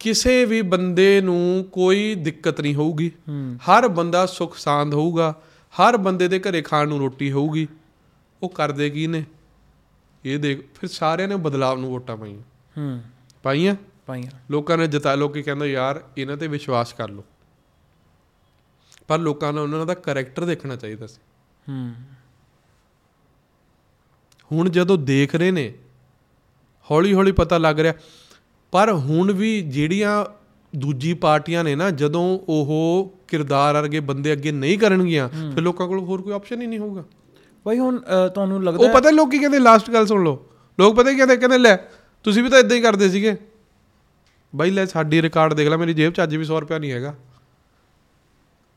[0.00, 3.10] ਕਿਸੇ ਵੀ ਬੰਦੇ ਨੂੰ ਕੋਈ ਦਿੱਕਤ ਨਹੀਂ ਹੋਊਗੀ।
[3.56, 7.68] ਹਰ ਬੰਦਾ ਸੁਖ ਸਾਂਦ ਹੋਊਗਾ। ਹਰ ਬੰਦੇ ਦੇ ਘਰੇ ਖਾਣ ਨੂੰ ਰੋਟੀ ਹੋਊਗੀ।
[8.42, 9.24] ਉਹ ਕਰਦੇ ਕੀ ਨੇ?
[10.24, 12.40] ਇਹ ਦੇਖ ਫਿਰ ਸਾਰਿਆਂ ਨੇ ਬਦਲਾਵ ਨੂੰ ਵੋਟਾਂ ਪਾਈਆਂ।
[12.78, 13.02] ਹੂੰ।
[13.42, 13.76] ਪਾਈਆਂ?
[14.06, 17.24] ਪਾਈਆਂ। ਲੋਕਾਂ ਨੇ ਜਤਾ ਲੋਕੀ ਕਹਿੰਦੇ ਯਾਰ ਇਹਨਾਂ ਤੇ ਵਿਸ਼ਵਾਸ ਕਰ ਲਓ।
[19.08, 21.20] ਪਰ ਲੋਕਾਂ ਨੂੰ ਉਹਨਾਂ ਦਾ ਕੈਰੈਕਟਰ ਦੇਖਣਾ ਚਾਹੀਦਾ ਸੀ।
[21.68, 21.94] ਹੂੰ।
[24.52, 25.74] ਹੁਣ ਜਦੋਂ ਦੇਖ ਰਹੇ ਨੇ
[26.90, 27.94] ਹੌਲੀ ਹੌਲੀ ਪਤਾ ਲੱਗ ਰਿਹਾ
[28.72, 30.24] ਪਰ ਹੁਣ ਵੀ ਜਿਹੜੀਆਂ
[30.72, 35.98] ਦੂਜੀ ਪਾਰਟੀਆਂ ਨੇ ਨਾ ਜਦੋਂ ਉਹ ਕਿਰਦਾਰ ਵਰਗੇ ਬੰਦੇ ਅੱਗੇ ਨਹੀਂ ਕਰਨਗੀਆਂ ਫਿਰ ਲੋਕਾਂ ਕੋਲ
[36.00, 37.04] ਹੋਰ ਕੋਈ ਆਪਸ਼ਨ ਹੀ ਨਹੀਂ ਹੋਊਗਾ।
[37.66, 37.98] ਭਾਈ ਹੁਣ
[38.34, 40.38] ਤੁਹਾਨੂੰ ਲੱਗਦਾ ਉਹ ਪਤਾ ਲੋਕੀ ਕਹਿੰਦੇ ਲਾਸਟ ਗੱਲ ਸੁਣ ਲਓ।
[40.78, 41.76] ਲੋਕ ਪਤਾ ਕੀ ਕਹਿੰਦੇ ਕਹਿੰਦੇ ਲੈ
[42.24, 43.36] ਤੁਸੀਂ ਵੀ ਤਾਂ ਇਦਾਂ ਹੀ ਕਰਦੇ ਸੀਗੇ।
[44.52, 47.14] ਬਾਈ ਲੈ ਸਾਡੀ ਰਿਕਾਰਡ ਦੇਖ ਲੈ ਮੇਰੀ ਜੇਬ 'ਚ ਅੱਜ ਵੀ 100 ਰੁਪਿਆ ਨਹੀਂ ਹੈਗਾ।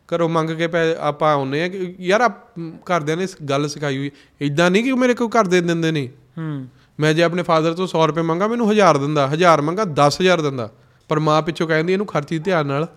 [0.10, 2.42] ਘਰੋਂ ਮੰਗ ਕੇ ਪੈ ਆਪਾਂ ਆਉਨੇ ਆ ਕਿ ਯਾਰ ਆਪ
[2.90, 6.08] ਘਰਦਿਆਂ ਨੇ ਇਸ ਗੱਲ ਸਿਖਾਈ ਹੋਈ। ਇਦਾਂ ਨਹੀਂ ਕਿ ਮੇਰੇ ਕੋਲ ਘਰ ਦੇ ਦਿੰਦੇ ਨਹੀਂ
[6.38, 6.68] ਹੂੰ।
[7.00, 10.70] ਮੈਂ ਜੇ ਆਪਣੇ ਫਾਦਰ ਤੋਂ 100 ਰੁਪਏ ਮੰਗਾ, ਮੈਨੂੰ 1000 ਦਿੰਦਾ 1000 ਮੰਗਾ 10000 ਦਿੰਦਾ।
[11.10, 12.88] ਪਰ ਮਾਂ ਪਿੱਛੋਂ ਕਹਿੰਦੀ ਇਹਨੂੰ ਖਰਚੀ ਧਿਆਨ ਨਾਲ।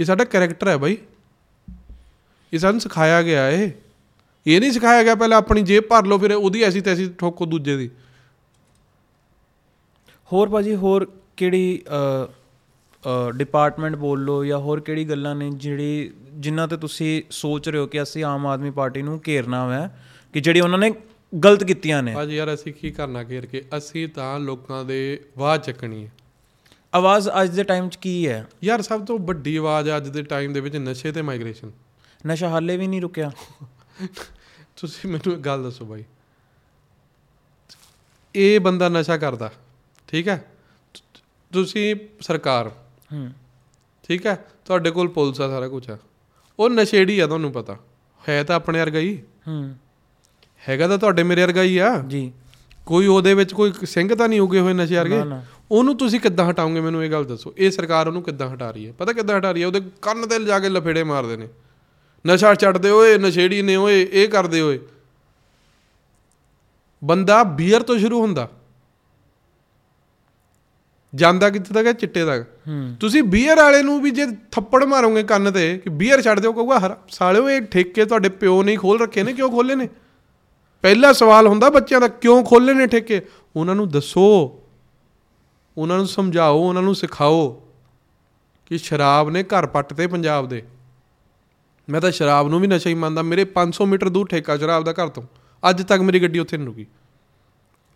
[0.00, 0.96] ਇਹ ਸਾਡਾ ਕੈਰੈਕਟਰ ਹੈ ਬਾਈ।
[2.52, 3.70] ਇਹ ਸਾਨੂੰ ਸਿਖਾਇਆ ਗਿਆ ਇਹ।
[4.46, 7.76] ਇਹ ਨਹੀਂ ਸਿਖਾਇਆ ਗਿਆ ਪਹਿਲਾਂ ਆਪਣੀ ਜੇਬ ਭਰ ਲਓ, ਫਿਰ ਉਹਦੀ ਐਸੀ ਤੈਸੀ ਠੋਕੋ ਦੂਜੇ
[7.76, 7.90] ਦੀ।
[10.32, 11.82] ਹੋਰ ਭਾਜੀ, ਹੋਰ ਕਿਹੜੀ
[13.34, 17.86] ਡਿਪਾਰਟਮੈਂਟ ਬੋਲ ਲਓ ਜਾਂ ਹੋਰ ਕਿਹੜੀ ਗੱਲਾਂ ਨੇ ਜਿਹੜੀ, ਜਿਨ੍ਹਾਂ ਤੇ ਤੁਸੀਂ ਸੋਚ ਰਹੇ ਹੋ
[17.86, 20.90] ਕਿ ਅਸੀਂ ਆਮ ਆਦਮੀ ਪਾਰਟੀ ਨੂੰ ਘੇਰਨਾ ਹੈ ਕਿ ਜਿਹੜੀ ਉਹਨਾਂ ਨੇ
[21.44, 23.64] ਗਲਤ ਕੀਤੀਆਂ ਨੇ। ਅੱਜ ਯਾਰ ਅਸੀਂ ਕੀ ਕਰਨਾ ਘੇਰ ਕੇ?
[23.78, 26.12] ਅਸੀਂ ਤਾਂ ਲੋਕਾਂ ਦੇ ਆਵਾਜ਼ ਚੱਕਣੀ ਹੈ।
[26.94, 28.46] ਆਵਾਜ਼ ਅੱਜ ਦੇ ਟਾਈਮ 'ਚ ਕੀ ਹੈ?
[28.64, 31.70] ਯਾਰ ਸਭ ਤੋਂ ਵੱਡੀ ਆਵਾਜ਼ ਅੱਜ ਦੇ ਟਾਈਮ ਦੇ ਵਿੱਚ ਨਸ਼ੇ ਤੇ ਮਾਈਗ੍ਰੇਸ਼ਨ
[32.26, 33.30] ਨਸ਼ਾ ਹਾਲੇ ਵੀ ਨਹੀਂ ਰੁਕਿਆ।
[34.76, 36.04] ਤੁਸੀਂ ਮੈਨੂੰ ਇੱਕ ਗੱਲ ਦੱਸੋ ਬਾਈ।
[38.34, 39.52] ਇਹ ਬੰਦਾ ਨਸ਼ਾ ਕਰਦਾ
[40.06, 40.44] ਠੀਕ ਹੈ?
[41.52, 42.68] ਤੁਸੀਂ ਸਰਕਾਰ
[43.12, 43.32] ਹੂੰ।
[44.08, 44.44] ਠੀਕ ਹੈ?
[44.64, 45.98] ਤੁਹਾਡੇ ਕੋਲ ਪੁਲਿਸ ਆ ਸਾਰਾ ਕੁਝ ਆ।
[46.58, 47.76] ਉਹ ਨਸ਼ੇੜੀ ਆ ਤੁਹਾਨੂੰ ਪਤਾ।
[48.28, 49.76] ਹੈ ਤਾਂ ਆਪਣੇ ਵਰਗਾ ਹੀ। ਹੂੰ।
[50.68, 52.32] ਹੈਗਾ ਤਾਂ ਤੁਹਾਡੇ ਮੇਰੇ ਵਰਗਾ ਹੀ ਆ। ਜੀ।
[52.86, 55.20] ਕੋਈ ਉਹਦੇ ਵਿੱਚ ਕੋਈ ਸਿੰਘ ਤਾਂ ਨਹੀਂ ਉਗੇ ਹੋਏ ਨਸ਼ੇ ਵਰਗੇ?
[55.70, 57.54] ਉਹਨੂੰ ਤੁਸੀਂ ਕਿੱਦਾਂ ਹਟਾਓਗੇ ਮੈਨੂੰ ਇਹ ਗੱਲ ਦੱਸੋ?
[57.58, 58.92] ਇਹ ਸਰਕਾਰ ਉਹਨੂੰ ਕਿੱਦਾਂ ਹਟਾ ਰਹੀ ਹੈ?
[58.92, 59.66] ਪਤਾ ਕਿੱਦਾਂ ਹਟਾ ਰਹੀ ਹੈ?
[59.66, 61.48] ਉਹਦੇ ਕੰਨ ਤੇ ਲਿਜਾ ਕੇ ਲਫੇੜੇ ਮਾਰਦੇ ਨੇ।
[62.24, 64.78] ਨਸ਼ਾ ਛੱਡਦੇ ਓਏ ਨਸ਼ੇੜੀ ਨੇ ਓਏ ਇਹ ਕਰਦੇ ਓਏ
[67.02, 68.48] ਬੰਦਾ ਬੀਅਰ ਤੋਂ ਸ਼ੁਰੂ ਹੁੰਦਾ।
[71.14, 71.86] ਜਾਂਦਾ ਕਿੱਥੇ ਤੱਕ?
[71.86, 72.46] ਹੈ ਚਿੱਟੇ ਤੱਕ।
[73.00, 76.78] ਤੁਸੀਂ ਬੀਅਰ ਵਾਲੇ ਨੂੰ ਵੀ ਜੇ ਥੱਪੜ ਮਾਰੋਗੇ ਕੰਨ ਤੇ ਕਿ ਬੀਅਰ ਛੱਡ ਦਿਓ ਕਹੂਗਾ
[76.78, 79.88] ਹਰ ਸਾਲਿਓ ਇਹ ਠੇਕੇ ਤੁਹਾਡੇ ਪਿਓ ਨੇ ਖੋਲ ਰੱਖੇ ਨੇ ਕਿਉਂ ਖੋਲੇ ਨੇ?
[80.82, 83.26] ਪਹਿਲਾ ਸਵਾਲ ਹੁੰਦਾ ਬੱਚਿਆਂ ਦਾ, ਕਿਉਂ ਖੋਲੇ ਨੇ ਠੇਕੇ?
[83.56, 84.60] ਉਹਨਾਂ ਨੂੰ ਦੱਸੋ।
[85.78, 87.68] ਉਹਨਾਂ ਨੂੰ ਸਮਝਾਓ, ਉਹਨਾਂ ਨੂੰ ਸਿਖਾਓ
[88.66, 90.62] ਕਿ ਸ਼ਰਾਬ ਨੇ ਘਰ ਪੱਟ ਤੇ ਪੰਜਾਬ ਦੇ।
[91.88, 94.92] ਮੈਂ ਤਾਂ ਸ਼ਰਾਬ ਨੂੰ ਵੀ ਨਸ਼ਾ ਹੀ ਮੰਨਦਾ। ਮੇਰੇ 500 ਮੀਟਰ ਦੂਰ ਠੇਕਾ ਸ਼ਰਾਬ ਦਾ
[94.92, 95.22] ਘਰ ਤੋਂ।
[95.70, 96.86] ਅੱਜ ਤੱਕ ਮੇਰੀ ਗੱਡੀ ਉੱਥੇ ਨਹੀਂ ਰੁਕੀ।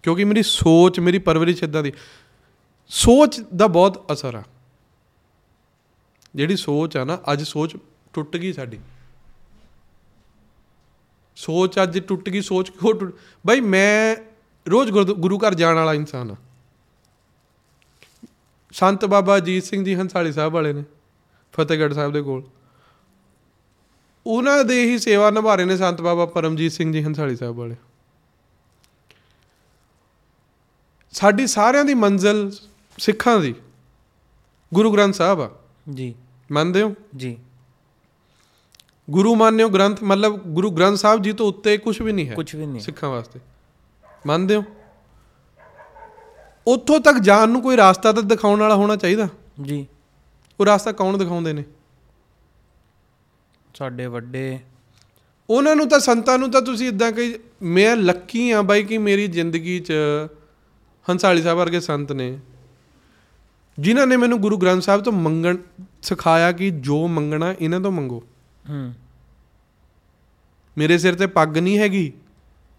[0.02, 1.92] ਕਿਉਂਕਿ ਮੇਰੀ ਸੋਚ, ਮੇਰੀ ਪਰਵਰਿਸ਼ ਇਦਾਂ ਦੀ।
[2.88, 4.42] ਸੋਚ ਦਾ ਬਹੁਤ ਅਸਰ ਆ।
[6.34, 7.76] ਜਿਹੜੀ ਸੋਚ ਆ ਨਾ, ਅੱਜ ਸੋਚ
[8.12, 8.78] ਟੁੱਟ ਗਈ ਸਾਡੀ।
[11.36, 13.14] ਸੋਚ ਅੱਜ ਟੁੱਟ ਗਈ ਸੋਚ ਕਿਉਂ ਟੁੱਟ
[13.46, 14.16] ਬਈ ਮੈਂ
[14.70, 16.36] ਰੋਜ਼ ਗੁਰੂ ਘਰ ਜਾਣ ਵਾਲਾ ਇਨਸਾਨ ਆ।
[18.72, 20.84] ਸੰਤ ਬਾਬਾ ਅਜੀਤ ਸਿੰਘ ਜੀ ਹੰਸਾਲੀ ਸਾਹਿਬ ਵਾਲੇ ਨੇ
[21.52, 22.42] ਫਤਿਹਗੜ੍ਹ ਸਾਹਿਬ ਦੇ ਕੋਲ।
[24.26, 27.76] ਉਹਨਾਂ ਦੇ ਹੀ ਸੇਵਾ ਨਿਭਾ ਰਹੇ ਨੇ ਸੰਤ ਬਾਬਾ ਪਰਮਜੀਤ ਸਿੰਘ ਜੀ ਹੰਸਾਲੀ ਸਾਹਿਬ ਵਾਲੇ।
[31.12, 32.52] ਸਾਡੀ ਸਾਰਿਆਂ ਦੀ ਮੰਜ਼ਿਲ
[32.98, 33.54] ਸਿੱਖਾਂ ਦੀ
[34.74, 35.50] ਗੁਰੂ ਗ੍ਰੰਥ ਸਾਹਿਬ ਆ।
[35.94, 36.14] ਜੀ।
[36.52, 36.94] ਮੰਨਦੇ ਹੋ?
[37.16, 37.38] ਜੀ।
[39.10, 42.56] ਗੁਰੂ ਮੰਨਿਓ ਗ੍ਰੰਥ ਮਤਲਬ ਗੁਰੂ ਗ੍ਰੰਥ ਸਾਹਿਬ ਜੀ ਤੋਂ ਉੱਤੇ ਕੁਝ ਵੀ ਨਹੀਂ ਹੈ ਕੁਝ
[42.56, 43.40] ਵੀ ਨਹੀਂ ਸਿੱਖਾਂ ਵਾਸਤੇ।
[44.26, 44.64] ਮੰਨਦੇ ਹੋ?
[46.66, 49.28] ਉੱਥੋਂ ਤੱਕ ਜਾਣ ਨੂੰ ਕੋਈ ਰਾਸਤਾ ਤਾਂ ਦਿਖਾਉਣ ਵਾਲਾ ਹੋਣਾ ਚਾਹੀਦਾ?
[49.62, 49.86] ਜੀ।
[50.60, 51.64] ਉਹ ਰਾਸਤਾ ਕੌਣ ਦਿਖਾਉਂਦੇ ਨੇ?
[53.74, 54.58] ਸਾਡੇ ਵੱਡੇ।
[55.50, 59.26] ਉਹਨਾਂ ਨੂੰ ਤਾਂ ਸੰਤਾਂ ਨੂੰ ਤਾਂ ਤੁਸੀਂ ਇਦਾਂ ਕਹੀ ਮੈਂ ਲੱਕੀ ਆ ਬਾਈ ਕਿ ਮੇਰੀ
[59.26, 59.92] ਜ਼ਿੰਦਗੀ 'ਚ
[61.10, 62.38] ਹੰਸਾਲੀ ਸਾਹਿਬ ਵਰਗੇ ਸੰਤ ਨੇ
[63.78, 65.56] ਜਿਨ੍ਹਾਂ ਨੇ ਮੈਨੂੰ ਗੁਰੂ ਗ੍ਰੰਥ ਸਾਹਿਬ ਤੋਂ ਮੰਗਣ
[66.02, 68.22] ਸਿਖਾਇਆ ਕਿ ਜੋ ਮੰਗਣਾ ਇਹਨਾਂ ਤੋਂ ਮੰਗੋ।
[68.70, 68.94] ਹੂੰ।
[70.78, 72.12] ਮੇਰੇ ਸਿਰ ਤੇ ਪੱਗ ਨਹੀਂ ਹੈਗੀ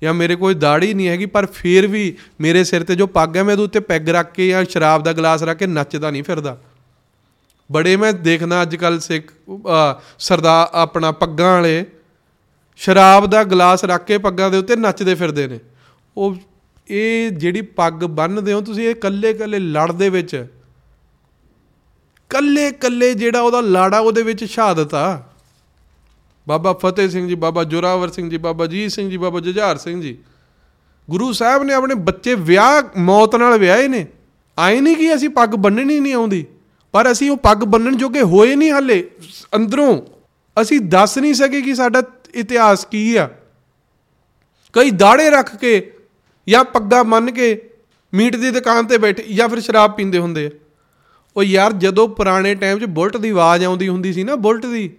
[0.02, 3.44] ਜਾਂ ਮੇਰੇ ਕੋਈ ਦਾੜੀ ਨਹੀਂ ਹੈਗੀ ਪਰ ਫਿਰ ਵੀ ਮੇਰੇ ਸਿਰ ਤੇ ਜੋ ਪੱਗ ਹੈ
[3.44, 6.58] ਮੈਂ ਉਹਦੇ ਉੱਤੇ ਪੈਗ ਰੱਖ ਕੇ ਜਾਂ ਸ਼ਰਾਬ ਦਾ ਗਲਾਸ ਰੱਖ ਕੇ ਨੱਚਦਾ ਨਹੀਂ ਫਿਰਦਾ।
[7.72, 11.86] ਬੜੇ ਮੈਂ ਦੇਖਣਾ ਅੱਜ ਕੱਲ ਸਿੱਖ ਅਹ, ਸਰਦਾਰ ਆਪਣਾ ਪੱਗਾਂ ਵਾਲੇ
[12.76, 15.60] ਸ਼ਰਾਬ ਦਾ ਗਲਾਸ ਰੱਖ ਕੇ ਪੱਗਾਂ ਦੇ ਉੱਤੇ ਨੱਚਦੇ ਫਿਰਦੇ ਨੇ।
[16.18, 16.36] ਉਹ
[16.88, 20.46] ਇਹ ਜਿਹੜੀ ਪੱਗ ਬੰਨਦੇ ਹੋ ਤੁਸੀਂ ਇਹ ਕੱਲੇ ਕੱਲੇ ਲੜ ਦੇ ਵਿੱਚ
[22.30, 25.33] ਕੱਲੇ ਕੱਲੇ ਜਿਹੜਾ ਉਹਦਾ ਲਾੜਾ ਉਹਦੇ ਵਿੱਚ ਸ਼ਹਾਦਤ ਆ
[26.48, 30.02] ਬਾਬਾ ਫਤਿਹ ਸਿੰਘ ਜੀ, ਬਾਬਾ ਜੋਰਾਵਰ ਸਿੰਘ ਜੀ, ਬਾਬਾ ਜੀਤ ਸਿੰਘ ਜੀ, ਬਾਬਾ ਜੁਝਾਰ ਸਿੰਘ
[30.02, 30.18] ਜੀ।
[31.10, 34.08] ਗੁਰੂ ਸਾਹਿਬ ਨੇ ਆਪਣੇ ਬੱਚੇ ਵਿਆਹ, ਮੌਤ ਨਾਲ ਵਿਆਹੇ ਨੇ।
[34.60, 36.46] ਆਏ ਨਹੀਂ ਕਿ ਅਸੀਂ ਪੱਗ ਬੰਨਣੀ ਨਹੀਂ ਆਉਂਦੀ।
[36.92, 39.10] ਪਰ ਅਸੀਂ ਉਹ ਪੱਗ ਬੰਨਣ ਜੋਗੇ ਹੋਏ ਨਹੀਂ ਹਾਲੇ,
[39.56, 40.02] ਅੰਦਰੋਂ।
[40.62, 42.04] ਅਸੀਂ ਦੱਸ ਨਹੀਂ ਸਕੇ ਕਿ ਸਾਡਾ
[42.36, 43.30] ਇਤਿਹਾਸ ਕੀ ਆ।
[44.74, 45.94] ਕਈ ਦਾੜੇ ਰੱਖ ਕੇ
[46.50, 47.70] ਜਾਂ ਪੱਗਾ ਮੰਨ ਕੇ
[48.14, 50.50] ਮੀਟ ਦੀ ਦੁਕਾਨ ਤੇ ਬੈਠੇ ਜਾਂ ਫਿਰ ਸ਼ਰਾਬ ਪੀਂਦੇ ਹੁੰਦੇ ਆ।
[51.38, 54.94] ਉਹ ਯਾਰ ਜਦੋਂ ਪੁਰਾਣੇ ਟਾਈਮ 'ਚ ਬੁਲਟ ਦੀ ਆਵਾਜ਼ ਆਉਂਦੀ ਹੁੰਦੀ ਸੀ ਨਾ, ਬੁਲਟ ਦੀ।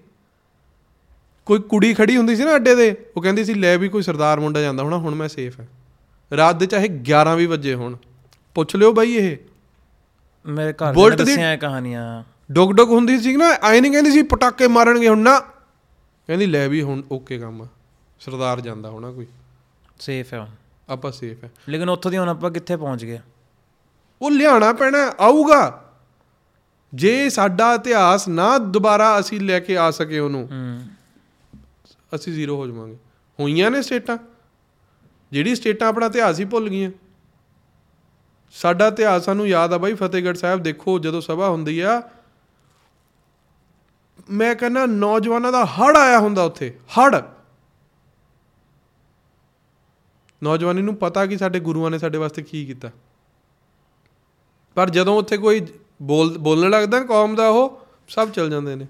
[1.46, 4.40] ਕੋਈ ਕੁੜੀ ਖੜੀ ਹੁੰਦੀ ਸੀ ਨਾ ਅੱਡੇ ਤੇ ਉਹ ਕਹਿੰਦੀ ਸੀ ਲੈ ਵੀ ਕੋਈ ਸਰਦਾਰ
[4.40, 5.68] ਮੁੰਡਾ ਜਾਂਦਾ ਹੋਣਾ ਹੁਣ ਮੈਂ ਸੇਫ ਹੈ।
[6.36, 7.96] ਰਾਤ ਦੇ ਚਾਹੇ 11 ਵੀ ਵਜੇ ਹੋਣ।
[8.54, 9.36] ਪੁੱਛ ਲਿਓ ਬਾਈ ਇਹ।
[10.46, 14.22] ਮੇਰੇ ਘਰ ਦੇ ਦੱਸਿਆ ਇਹ ਕਹਾਣੀਆਂ। ਡੁਗ ਡੁਗ ਹੁੰਦੀ ਸੀ ਨਾ ਐ ਨਹੀਂ ਕਹਿੰਦੀ ਸੀ
[14.22, 15.40] ਪਟਾਕੇ ਮਾਰਨਗੇ ਹੁਣ ਨਾ।
[16.26, 17.66] ਕਹਿੰਦੀ ਲੈ ਵੀ ਹੁਣ ਓਕੇ ਕੰਮ ਆ।
[18.20, 19.26] ਸਰਦਾਰ ਜਾਂਦਾ ਹੋਣਾ ਕੋਈ।
[20.00, 20.46] ਸੇਫ ਹੈ।
[20.88, 23.20] ਆਪਾਂ ਸੇਫ ਹੈ। ਲੇਕਿਨ ਉੱਥੋਂ ਦੀ ਹੁਣ ਆਪਾਂ ਕਿੱਥੇ ਪਹੁੰਚ ਗਏ?
[24.22, 25.80] ਉਹ ਲਿਆਣਾ ਪੈਣਾ ਆਊਗਾ।
[26.94, 30.82] ਜੇ ਸਾਡਾ ਇਤਿਹਾਸ ਨਾ ਦੁਬਾਰਾ ਅਸੀਂ ਲੈ ਕੇ ਆ ਸਕੇ ਉਹਨੂੰ ਹੂੰ।
[32.14, 32.96] ਅਸੀਂ ਜ਼ੀਰੋ ਹੋ ਜਾਵਾਂਗੇ।
[33.40, 34.18] ਹੋਈਆਂ ਨੇ ਸਟੇਟਾਂ?
[35.32, 36.90] ਜਿਹੜੀ ਸਟੇਟਾਂ ਆਪਣਾ ਇਤਿਹਾਸ ਹੀ ਭੁੱਲ ਗਈਆਂ।
[38.50, 42.02] ਸਾਡਾ ਇਤਿਹਾਸ ਸਾਨੂੰ ਯਾਦ ਆ ਬਾਈ, ਫਤਿਹਗੜ੍ਹ ਸਾਹਿਬ ਦੇਖੋ ਜਦੋਂ ਸਭਾ ਹੁੰਦੀ ਆ।
[44.30, 47.22] ਮੈਂ ਕਹਿੰਦਾ ਨੌਜਵਾਨਾਂ ਦਾ ਹੜ ਆਇਆ ਹੁੰਦਾ ਉੱਥੇ ਹੜ
[50.42, 52.90] ਨੌਜਵਾਨੀ ਨੂੰ ਪਤਾ ਕਿ ਸਾਡੇ ਗੁਰੂਆਂ ਨੇ ਸਾਡੇ ਵਾਸਤੇ ਕੀ ਕੀਤਾ।
[54.74, 55.66] ਪਰ ਜਦੋਂ ਉੱਥੇ ਕੋਈ
[56.02, 58.86] ਬੋਲ, ਬੋਲਣ ਲੱਗਦਾ ਨਾ ਕੌਮ ਦਾ ਉਹ, ਸਭ ਚਲ ਜਾਂਦੇ ਨੇ।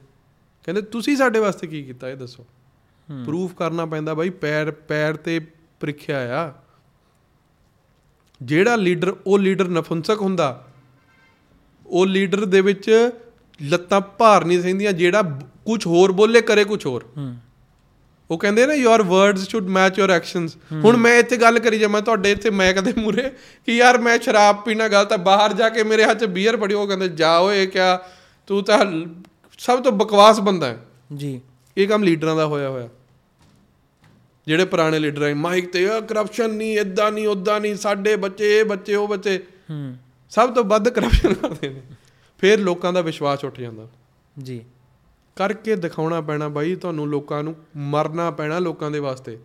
[0.64, 2.47] ਕਹਿੰਦੇ ਤੁਸੀਂ ਸਾਡੇ ਵਾਸਤੇ ਕੀ ਕੀਤਾ, ਇਹ ਦੱਸੋ।
[3.25, 5.41] ਪ੍ਰੂਫ ਕਰਨਾ ਪੈਂਦਾ ਬਾਈ ਪੈਰ ਪੈਰ ਤੇ
[5.81, 6.53] ਪ੍ਰੀਖਿਆ ਆ।
[8.43, 10.67] ਜਿਹੜਾ ਲੀਡਰ ਉਹ ਲੀਡਰ ਨਫੁੰਸਕ ਹੁੰਦਾ।
[11.87, 13.11] ਉਹ ਲੀਡਰ ਦੇ ਵਿੱਚ
[13.63, 15.23] ਲੱਤਾਂ ਭਾਰ ਨਹੀਂ ਸਹਿੰਦੀਆਂ ਜਿਹੜਾ
[15.67, 17.11] ਕੁਝ ਹੋਰ ਬੋਲੇ ਕਰੇ ਕੁਝ ਹੋਰ।
[18.31, 22.03] ਉਹ ਕਹਿੰਦੇ ਨਾ your words should match your actions ਹੁਣ ਮੈਂ ਇੱਥੇ ਗੱਲ ਕਰੀ ਜਾਵਾਂ
[22.03, 23.31] ਤੁਹਾਡੇ ਇੱਥੇ ਮੈਂ ਕਦੇ ਮੂਰੇ
[23.67, 26.75] ਕਿ ਯਾਰ ਮੈਂ ਸ਼ਰਾਬ ਪੀਣਾ ਗਲਤ ਹੈ ਬਾਹਰ ਜਾ ਕੇ ਮੇਰੇ ਹੱਥ 'ਚ ਬੀਅਰ ਪੜੀ
[26.75, 28.01] ਉਹ ਕਹਿੰਦੇ ਜਾ ਓਏ ਕਿਆ
[28.47, 28.85] ਤੂੰ ਤਾਂ
[29.59, 31.41] ਸਭ ਤੋਂ ਬਕਵਾਸ ਬੰਦਾ ਹੈ। ਜੀ।
[31.77, 32.89] ਇਹ ਕੰਮ ਲੀਡਰਾਂ ਦਾ ਹੋਇਆ ਹੋਇਆ।
[34.47, 38.61] ਜਿਹੜੇ ਪੁਰਾਣੇ ਲੀਡਰ ਹੈ ਮਾਈਕ ਤੇ ਆ ਕਰਪਸ਼ਨ ਨਹੀਂ ਇਦਾਂ ਨਹੀਂ ਉਦਾਂ ਨਹੀਂ ਸਾਡੇ ਬੱਚੇ
[38.61, 39.39] ਇਹ ਬੱਚੇ ਉਹ ਬੱਚੇ।
[39.70, 39.97] ਹੂੰ।
[40.31, 41.83] ਸਭ ਤੋਂ ਵੱਧ ਕਰਪਸ਼ਨ ਕਰਦੇ ਨੇ।
[42.39, 43.89] ਫਿਰ ਲੋਕਾਂ ਦਾ ਵਿਸ਼ਵਾਸ ਉੱਠ ਜਾਂਦਾ।
[44.43, 44.64] ਜੀ।
[45.37, 49.39] ਕਰਕੇ ਦਿਖਾਉਣਾ ਪੈਣਾ ਬਾਈ ਤੁਹਾਨੂੰ ਲੋਕਾਂ ਨੂੰ ਮਰਨਾ ਪੈਣਾ ਲੋਕਾਂ ਦੇ ਵਾਸਤੇ।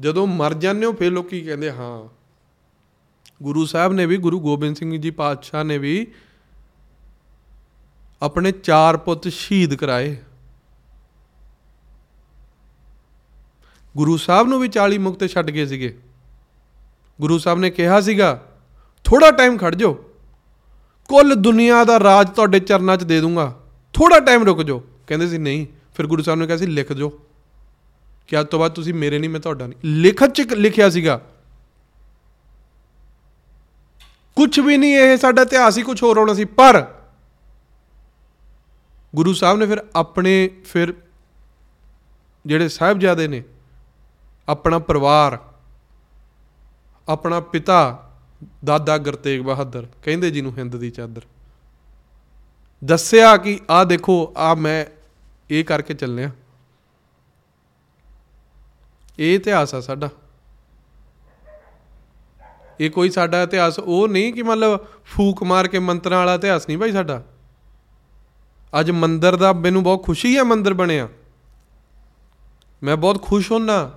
[0.00, 1.70] ਜਦੋਂ ਮਰ ਜਾਂਦੇ ਹੋ ਫਿਰ ਲੋਕੀ ਕਹਿੰਦੇ?
[1.70, 2.08] ਹਾਂ।
[3.42, 6.12] ਗੁਰੂ ਸਾਹਿਬ ਨੇ ਵੀ ਗੁਰੂ ਗੋਬਿੰਦ ਸਿੰਘ ਜੀ ਪਾਤਸ਼ਾਹ ਨੇ ਵੀ
[8.22, 10.16] ਆਪਣੇ ਚਾਰ ਪੁੱਤ ਸ਼ਹੀਦ ਕਰਾਏ।
[13.96, 15.98] ਗੁਰੂ ਸਾਹਿਬ ਨੂੰ ਵੀ 40 ਮੁਕਤੇ ਛੱਡ ਗਏ ਸੀਗੇ।
[17.20, 18.46] ਗੁਰੂ ਸਾਹਿਬ ਨੇ ਕਿਹਾ ਸੀਗਾ
[19.04, 19.94] ਥੋੜਾ ਟਾਈਮ ਖੜ ਜਾਓ।
[21.08, 23.60] ਕੁੱਲ ਦੁਨੀਆ ਦਾ ਰਾਜ ਤੁਹਾਡੇ ਚਰਨਾਂ 'ਚ ਦੇ ਦੂੰਗਾ।
[23.92, 27.20] ਥੋੜਾ ਟਾਈਮ ਰੁਕ ਜਾਓ। ਕਹਿੰਦੇ ਸੀ, ਨਹੀਂ। ਫਿਰ ਗੁਰੂ ਸਾਹਿਬ ਨੇ ਕਿਹਾ ਸੀ, ਲਿਖ ਜਾਓ।
[28.26, 31.20] ਕਿ ਅੱਜ ਤੋਂ ਬਾਅਦ ਤੁਸੀਂ ਮੇਰੇ ਨਹੀਂ ਮੈਂ ਤੁਹਾਡਾ ਨਹੀਂ। ਲਿਖਤ 'ਚ ਲਿਖਿਆ ਸੀਗਾ
[34.36, 36.94] ਕੁਝ ਵੀ ਨਹੀਂ, ਇਹ ਸਾਡਾ ਇਤਿਹਾਸ ਹੀ ਕੁਝ ਹੋਰ ਹੋਣਾ ਸੀ। ਪਰ
[39.14, 40.94] ਗੁਰੂ ਸਾਹਿਬ ਨੇ ਫਿਰ ਆਪਣੇ, ਫਿਰ
[42.46, 43.42] ਜਿਹੜੇ ਸਾਹਿਬਜ਼ਾਦੇ ਨੇ
[44.48, 45.38] ਆਪਣਾ ਪਰਿਵਾਰ,
[47.08, 48.10] ਆਪਣਾ ਪਿਤਾ,
[48.64, 51.22] ਦਾਦਾ ਗੁਰਤੇਗ ਬਹਾਦਰ, ਕਹਿੰਦੇ ਜਿਹਨੂੰ ਹਿੰਦ ਦੀ ਚਾਦਰ।
[52.84, 54.86] ਦੱਸਿਆ ਕਿ ਆ ਦੇਖੋ ਆ ਮੈਂ
[55.50, 56.30] ਇਹ ਕਰਕੇ ਚੱਲਿਆ।
[59.18, 60.08] ਇਹ ਇਤਿਹਾਸ ਆ ਸਾਡਾ।
[62.80, 66.78] ਇਹ ਕੋਈ ਸਾਡਾ ਇਤਿਹਾਸ, ਉਹ ਨਹੀਂ ਕਿ ਮਤਲਬ ਫੂਕ ਮਾਰ ਕੇ ਮੰਤਰਾਂ ਵਾਲਾ ਇਤਿਹਾਸ ਨਹੀਂ
[66.78, 67.24] ਭਾਈ ਸਾਡਾ।
[68.80, 71.08] ਅੱਜ ਮੰਦਿਰ ਦਾ ਮੈਨੂੰ ਬਹੁਤ ਖੁਸ਼ੀ ਹੈ ਮੰਦਿਰ ਬਣਿਆ।
[72.82, 73.92] ਮੈਂ ਬਹੁਤ ਖੁਸ਼ ਹੁੰਨਾ।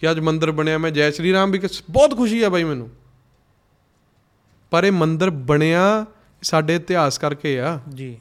[0.00, 2.90] ਕਿ ਅੱਜ ਮੰਦਿਰ ਬਣਿਆ ਮੈਂ ਜੈ ਸ਼੍ਰੀ ਰਾਮ ਵੀ ਬਹੁਤ ਖੁਸ਼ੀ ਹੈ ਬਾਈ ਮੈਨੂੰ।
[4.70, 6.06] ਪਰ ਇਹ ਮੰਦਿਰ ਬਣਿਆ
[6.42, 8.20] ਸਾਡੇ ਇਤਿਹਾਸ ਕਰਕੇ ਆ। ਜੀ।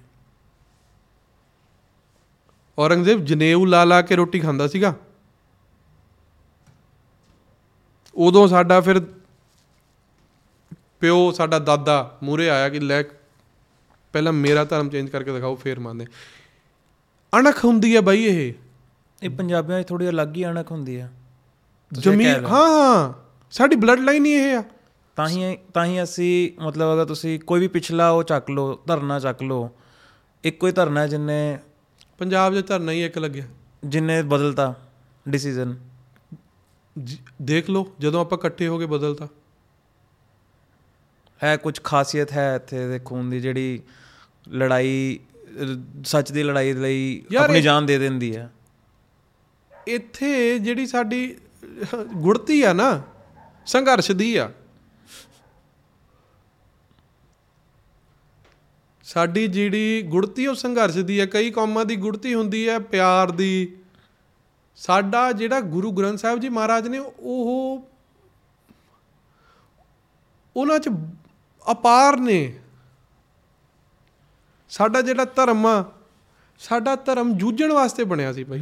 [2.80, 4.96] ਔਰੰਗਜ਼ੇਬ ਜਨੇਊ ਲਾ ਲਾ ਕੇ ਰੋਟੀ ਖਾਂਦਾ ਸੀਗਾ।
[8.16, 9.08] ਉਦੋਂ ਸਾਡਾ ਫਿਰ
[11.00, 13.04] ਪਿਓ ਸਾਡਾ ਦਾਦਾ ਮੂਰੇ ਆਇਆ ਕਿ ਲੈ
[14.14, 16.06] ਪਹਿਲਾਂ ਮੇਰਾ ਧਰਮ ਚੇਂਜ ਕਰਕੇ ਦਿਖਾਓ ਫੇਰ ਮੰਨਦੇ।
[17.40, 18.54] ਅਣਖ ਹੁੰਦੀ ਹੈ ਬਾਈ ਇਹ।
[19.24, 21.19] ਇਹ ਪੰਜਾਬੀਆਂ 'ਚ ਥੋੜੀ ਅਲੱਗ ਹੀ ਅਣਖ ਹੁੰਦੀ ਤੁਸੀਂ
[21.92, 23.14] ਜ਼ਮੀਨ। ਹਾਂ। ਹਾਂ
[23.52, 24.64] ਸਾਡੀ ਬਲੱਡ ਲਾਈਨ ਹੀ ਇਹ ਆ।
[25.18, 29.20] ਤਾਂ ਹੀ ਤਾਂ ਹੀ ਅਸੀਂ ਮਤਲਬ ਅਗਰ ਤੁਸੀਂ ਕੋਈ ਵੀ ਪਿਛਲਾ ਉਹ ਚੱਕ ਲਓ ਧਰਨਾ
[29.20, 29.70] ਚੱਕ ਲਓ
[30.44, 31.58] ਇੱਕੋ ਹੀ ਧਰਨਾ ਜਿੰਨੇ
[32.18, 33.46] ਪੰਜਾਬ 'ਚ ਧਰਨਾ ਹੀ ਇੱਕ ਲੱਗਿਆ।
[33.86, 34.74] ਜਿੰਨੇ ਬਦਲਤਾ
[35.30, 35.76] ਡਿਸੀਜਨ
[37.42, 39.28] ਦੇਖ ਲਓ ਜਦੋਂ ਆਪਾਂ ਇਕੱਠੇ ਹੋ ਕੇ ਬਦਲਤਾ।
[41.44, 43.82] ਹੈ ਕੁਝ ਖਾਸੀਅਤ ਹੈ ਇੱਥੇ ਦੇ ਖੂਨ ਦੀ ਜਿਹੜੀ
[44.50, 45.20] ਲੜਾਈ
[46.06, 48.50] ਸੱਚ ਦੀ ਲੜਾਈ ਲਈ ਆਪਣੀ ਜਾਨ ਦੇ ਦਿੰਦੀ ਹੈ।
[49.88, 51.36] ਇੱਥੇ ਜਿਹੜੀ ਸਾਡੀ
[52.14, 53.02] ਗੁੜਤੀ ਆ ਨਾ,
[53.66, 54.50] ਸੰਘਰਸ਼ ਦੀ ਆ।
[59.04, 63.76] ਸਾਡੀ ਜਿਹੜੀ ਗੁੜਤੀ ਉਹ ਸੰਘਰਸ਼ ਦੀ ਆ, ਕਈ ਕੌਮਾਂ ਦੀ ਗੁੜਤੀ ਹੁੰਦੀ ਹੈ ਪਿਆਰ ਦੀ।
[64.78, 67.88] ਸਾਡਾ ਜਿਹੜਾ ਗੁਰੂ ਗ੍ਰੰਥ ਸਾਹਿਬ ਜੀ ਮਹਾਰਾਜ ਨੇ ਉਹ,
[70.56, 70.90] ਉਹਨਾਂ ਚ
[71.72, 72.60] ਅਪਾਰ ਨੇ।
[74.70, 75.84] ਸਾਡਾ ਜਿਹੜਾ ਧਰਮ ਆ,
[76.60, 78.60] ਸਾਡਾ ਧਰਮ ਜੂਝਣ ਵਾਸਤੇ ਬਣਿਆ ਸੀ ਭਾਈ।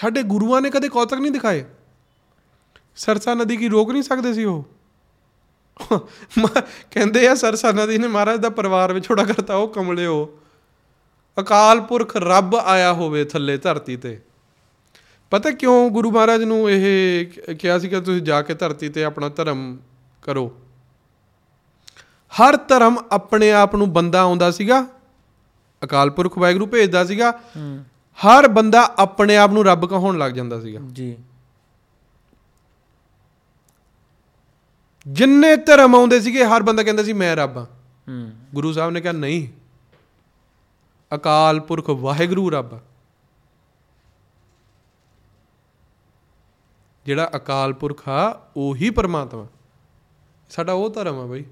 [0.00, 1.64] ਸਾਡੇ ਗੁਰੂਆਂ ਨੇ ਕਦੇ ਕੌਤਕ ਨਹੀਂ ਦਿਖਾਏ?
[2.96, 4.64] ਸਰਸਾ ਨਦੀ ਕੀ ਰੋਕ ਨਹੀਂ ਸਕਦੇ ਸੀ ਉਹ?
[6.38, 10.38] ਮ- ਕਹਿੰਦੇ ਆ ਸਰਸਾ ਨਦੀ ਨੇ ਮਹਾਰਾਜ ਦਾ ਪਰਿਵਾਰ ਵਿਛੋੜਾ ਕਰਤਾ, ਉਹ ਕਮਲਿਓ
[11.40, 14.20] ਅਕਾਲ ਪੁਰਖ ਰੱਬ ਆਇਆ ਹੋਵੇ ਥੱਲੇ ਧਰਤੀ ਤੇ।
[15.30, 19.04] ਪਤਾ ਕਿਉਂ ਗੁਰੂ ਮਹਾਰਾਜ ਨੂੰ ਇਹ ਕ- ਕਿਹਾ ਸੀ ਕਿ ਤੁਸੀਂ ਜਾ ਕੇ ਧਰਤੀ ਤੇ
[19.04, 19.78] ਆਪਣਾ ਧਰਮ
[20.22, 20.60] ਕਰੋ?
[22.32, 24.86] ਹਰ ਧਰਮ ਆਪਣੇ ਆਪ ਨੂੰ ਬੰਦਾ ਆਉਂਦਾ ਸੀਗਾ,
[25.84, 27.84] ਅਕਾਲ ਪੁਰਖ ਵਾਹਿਗੁਰੂ ਭੇਜਦਾ ਸੀਗਾ, ਹੂੰ।
[28.26, 31.18] ਹਰ ਬੰਦਾ ਆਪਣੇ ਆਪ ਨੂੰ ਰੱਬ ਕਹਾਉਣ ਲੱਗ ਜਾਂਦਾ ਸੀਗਾ। ਜੀ।
[35.06, 37.64] ਜਿੰਨੇ ਧਰਮ ਆਉਂਦੇ ਸੀਗੇ ਹਰ ਬੰਦਾ ਕਹਿੰਦਾ ਸੀ ਮੈਂ ਰੱਬ ਹਾਂ।
[38.08, 39.48] ਹੂੰ। ਗੁਰੂ ਸਾਹਿਬ ਨੇ ਕਿਹਾ ਨਹੀਂ।
[41.14, 42.80] ਅਕਾਲ ਪੁਰਖ ਵਾਹਿਗੁਰੂ ਰੱਬ।
[47.06, 49.46] ਜਿਹੜਾ ਅਕਾਲ ਪੁਰਖ ਆ ਉਹੀ ਪਰਮਾਤਮਾ।
[50.50, 51.44] ਸਾਡਾ ਉਹ ਧਰਮ ਆ ਬਈ।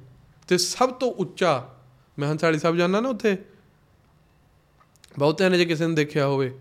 [0.48, 1.68] ਤੇ ਸਭ ਤੋਂ ਉੱਚਾ
[2.18, 3.44] ਮੈਂ ਹੰਸਾਲੀ ਸਾਹਿਬ ਜਾਣਾ ਨਾ ਉੱਥੇ?
[5.18, 6.58] ਬਹੁਤਿਆਂ ਨੇ ਜੇ ਕਿਸੇ ਨੇ ਦੇਖਿਆ ਹੋਵੇ।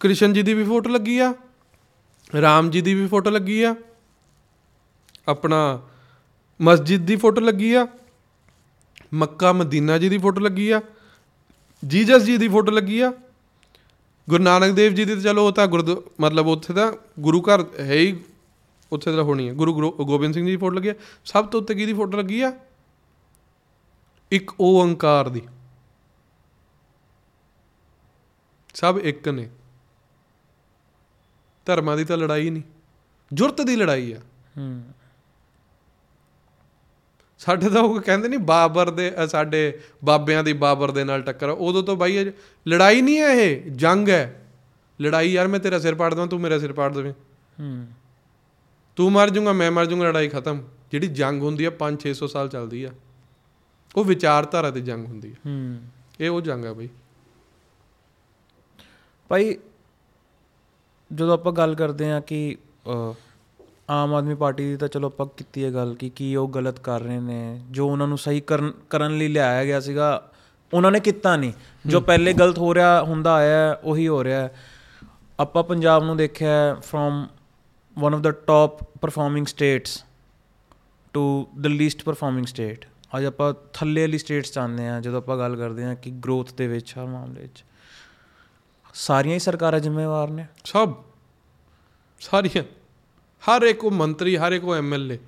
[0.00, 1.34] ਕ੍ਰਿਸ਼ਨ ਜੀ ਦੀ ਵੀ ਫੋਟੋ ਲੱਗੀ ਆ,
[2.40, 3.76] ਰਾਮ ਜੀ ਦੀ ਵੀ ਫੋਟੋ ਲੱਗੀ ਆ,
[5.28, 5.82] ਆਪਣਾ
[6.62, 7.88] ਮਸਜਿਦ ਦੀ ਫੋਟੋ ਲੱਗੀ ਆ,
[9.14, 10.80] ਮੱਕਾ ਮਦੀਨਾ ਜੀ ਦੀ ਫੋਟੋ ਲੱਗੀ ਆ,
[11.86, 13.12] ਜੀਸਸ ਜੀ ਦੀ ਫੋਟੋ ਲੱਗੀ ਆ।
[14.30, 15.90] ਗੁਰੂ ਨਾਨਕ ਦੇਵ ਜੀ ਦੀ ਤਾਂ ਚਲੋ ਉਹ ਤਾਂ ਗੁਰਦ,
[16.20, 18.20] ਮਤਲਬ ਉੱਥੇ ਤਾਂ ਗੁਰੂ ਘਰ ਹੈ ਹੀ,
[18.92, 20.94] ਉੱਥੇ ਤਾਂ ਹੋਣੀ ਹੈ ਗੁਰੂ ਗ੍ਰੋ- ਗੋਬਿੰਦ ਸਿੰਘ ਜੀ ਦੀ ਫੋਟੋ ਲੱਗੀ ਆ।
[21.24, 22.52] ਸਭ ਤੋਂ ਉੱਤੇ ਕਿਹਦੀ ਫੋਟੋ ਲੱਗੀ ਆ?
[24.32, 25.42] ਇੱਕ ਓੰਕਾਰ ਦੀ।
[28.74, 29.48] ਸਭ ਇੱਕ ਨੇ।
[31.64, 32.62] ਧਰਮਾਂ ਦੀ ਤਾਂ ਲੜਾਈ ਨਹੀਂ
[33.32, 34.18] ਜੁਰਤ ਦੀ ਲੜਾਈ ਆ।
[34.58, 34.82] ਹੂੰ।
[37.38, 41.82] ਸਾਡੇ ਤਾਂ ਉਹ ਕਹਿੰਦੇ ਨਹੀਂ ਬਾਬਰ ਦੇ ਸਾਡੇ ਬਾਬਿਆਂ ਦੀ ਬਾਬਰ ਦੇ ਨਾਲ ਟੱਕਰ। ਉਦੋਂ
[41.82, 42.32] ਤੋਂ ਬਾਈ
[42.68, 44.46] ਲੜਾਈ ਨਹੀਂ ਹੈ ਇਹ ਜੰਗ ਹੈ।
[45.02, 47.12] ਲੜਾਈ ਯਾਰ ਮੈਂ ਤੇਰਾ ਸਿਰ ਪਾੜ ਦਵਾਂ ਤੂੰ ਮੇਰਾ ਸਿਰ ਪਾੜ ਦੇਵੇਂ।
[47.60, 47.86] ਹੂੰ।
[48.96, 50.62] ਤੂੰ ਮਰ ਜਾਊਗਾ ਮੈਂ ਮਰ ਜਾਊਗਾ ਲੜਾਈ ਖਤਮ।
[50.92, 52.90] ਜਿਹੜੀ ਜੰਗ ਹੁੰਦੀ ਆ 5-600 ਸਾਲ ਚੱਲਦੀ ਆ।
[53.96, 55.80] ਉਹ ਵਿਚਾਰਧਾਰਾ ਦੀ ਜੰਗ ਹੁੰਦੀ ਆ। ਹੂੰ।
[56.20, 56.88] ਇਹ ਉਹ ਜੰਗ ਆ ਬਈ।
[59.28, 59.58] ਭਾਈ
[61.14, 62.56] ਜਦੋਂ ਆਪਾਂ ਗੱਲ ਕਰਦੇ ਆ ਕਿ
[63.90, 67.00] ਆਮ ਆਦਮੀ ਪਾਰਟੀ ਦੀ ਤਾਂ ਚਲੋ ਆਪਾਂ ਕੀਤੀ ਹੈ ਗੱਲ ਕਿ ਕੀ ਉਹ ਗਲਤ ਕਰ
[67.00, 70.30] ਰਹੇ ਨੇ ਜੋ ਉਹਨਾਂ ਨੂੰ ਸਹੀ ਕਰਨ ਕਰਨ ਲਈ ਲਿਆਇਆ ਗਿਆ ਸੀਗਾ
[70.74, 71.52] ਉਹਨਾਂ ਨੇ ਕੀਤਾ ਨਹੀਂ।
[71.86, 74.48] ਜੋ ਪਹਿਲੇ ਗਲਤ ਹੋ ਰਿਹਾ ਹੁੰਦਾ ਆਇਆ ਉਹੀ ਹੋ ਰਿਹਾ।
[75.40, 77.26] ਆਪਾਂ ਪੰਜਾਬ ਨੂੰ ਦੇਖਿਆ from
[77.98, 80.04] one of the top performing states
[81.12, 82.84] to the least performing state
[83.18, 86.68] ਅੱਜ ਆਪਾਂ ਥੱਲੇ ਵਾਲੀ ਸਟੇਟਸ ਚਾਹੁੰਦੇ ਆ ਜਦੋਂ ਆਪਾਂ ਗੱਲ ਕਰਦੇ ਆ ਕਿ ਗਰੋਥ ਦੇ
[86.68, 87.64] ਵਿੱਚ ਹਰ ਮਾਮਲੇ ਵਿੱਚ
[89.00, 90.94] ਸਾਰੀਆਂ ਹੀ ਸਰਕਾਰਾਂ ਜ਼ਿੰਮੇਵਾਰ ਨੇ। ਸਭ।
[92.20, 92.62] ਸਾਰੀਆਂ।
[93.42, 95.18] ਹਰ ਇੱਕ ਉਹ ਮੰਤਰੀ ਹਰ ਇੱਕ ਉਹ ਐਮਐਲਏ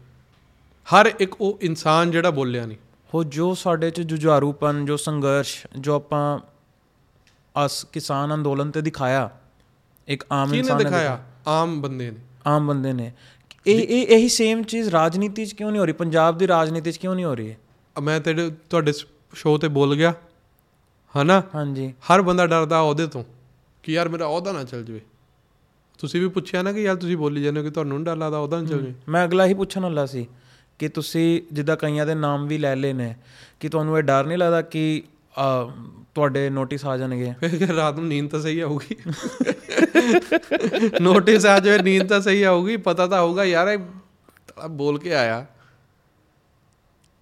[0.94, 2.78] ਹਰ ਇੱਕ ਉਹ ਇਨਸਾਨ ਜਿਹੜਾ ਬੋਲਿਆ ਨਹੀਂ।
[3.14, 6.38] ਹੋ ਜੋ ਸਾਡੇ ਚ ਜੁਝਾਰੂਪਨ ਜੋ ਸੰਘਰਸ਼ ਜੋ ਆਪਾਂ
[7.66, 9.30] ਅਸ ਕਿਸਾਨ ਅੰਦੋਲਨ ਤੇ ਦਿਖਾਇਆ
[10.08, 11.24] ਇੱਕ ਆਮ ਇਨਸਾਨ ਨੇ ਦਿਖਾਇਆ?
[11.46, 13.12] ਆਮ ਬੰਦੇ ਨੇ। ਆਮ ਬੰਦੇ ਨੇ।
[13.66, 15.92] ਇਹ ਇਹ ਇਹੀ ਸੇਮ ਚੀਜ਼ ਰਾਜਨੀਤੀ ਚ ਕਿਉਂ ਨਹੀਂ ਹੋ ਰਹੀ?
[15.92, 17.54] ਪੰਜਾਬ ਦੀ ਰਾਜਨੀਤੀ ਚ ਕਿਉਂ ਨਹੀਂ ਹੋ ਰਹੀ?
[18.02, 18.92] ਮੈਂ ਤੇਰੇ ਤੁਹਾਡੇ
[19.34, 20.14] ਸ਼ੋਅ ਤੇ ਬੋਲ ਗਿਆ।
[21.22, 21.42] ਹਨਾ?
[21.54, 23.24] ਹਾਂਜੀ। ਹਰ ਬੰਦਾ ਡਰਦਾ ਉਹਦੇ ਤੋਂ।
[23.82, 25.00] ਕਿ ਯਾਰ ਮੇਰਾ ਅਹੁਦਾ ਨਾ ਚੱਲ ਜਾਵੇ।
[25.98, 28.60] ਤੁਸੀਂ ਵੀ ਪੁੱਛਿਆ ਨਾ ਕਿ ਯਾਰ ਤੁਸੀਂ ਬੋਲੀ ਜਾਂਦੇ ਹੋ ਕਿ ਤੁਹਾਨੂੰ ਡਰ ਲੱਗਦਾ ਅਹੁਦਾ
[28.60, 30.26] ਨਾ ਚੱਲ ਜਾਵੇ। ਮੈਂ ਅਗਲਾ ਹੀ ਪੁੱਛਣ ਵਾਲਾ ਸੀ
[30.78, 33.14] ਕਿ ਤੁਸੀਂ ਜਿੱਦਾਂ ਕਈਆਂ ਦੇ ਨਾਮ ਵੀ ਲੈ ਲਏ ਨੇ
[33.60, 35.02] ਕਿ ਤੁਹਾਨੂੰ ਇਹ ਡਰ ਨਹੀਂ ਲੱਗਦਾ ਕਿ
[36.14, 37.32] ਤੁਹਾਡੇ ਨੋਟਿਸ ਆ ਜਾਣਗੇ?
[37.40, 38.96] ਫਿਰ ਰਾਤ ਨੂੰ ਨੀਂਦ ਤਾਂ ਸਹੀ ਆਊਗੀ।
[41.00, 45.44] ਨੋਟਿਸ ਆ ਜਾਵੇ ਨੀਂਦ ਤਾਂ ਸਹੀ ਆਊਗੀ ਪਤਾ ਤਾਂ ਹੋਊਗਾ ਯਾਰ ਇਹ ਬੋਲ ਕੇ ਆਇਆ।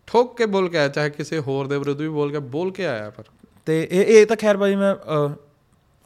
[0.09, 2.87] ਠੋਕ ਕੇ ਬੋਲ ਕੇ ਆਇਆ ਚਾਹੇ ਕਿਸੇ ਹੋਰ ਦੇ ਵਿਰੁੱਧ ਵੀ ਬੋਲ ਕੇ ਬੋਲ ਕੇ
[2.87, 3.25] ਆਇਆ ਪਰ।
[3.67, 4.95] ਤੇ ਇਹ ਇਹ ਤਾਂ ਖੈਰ ਭਾਈ ਮੈਂ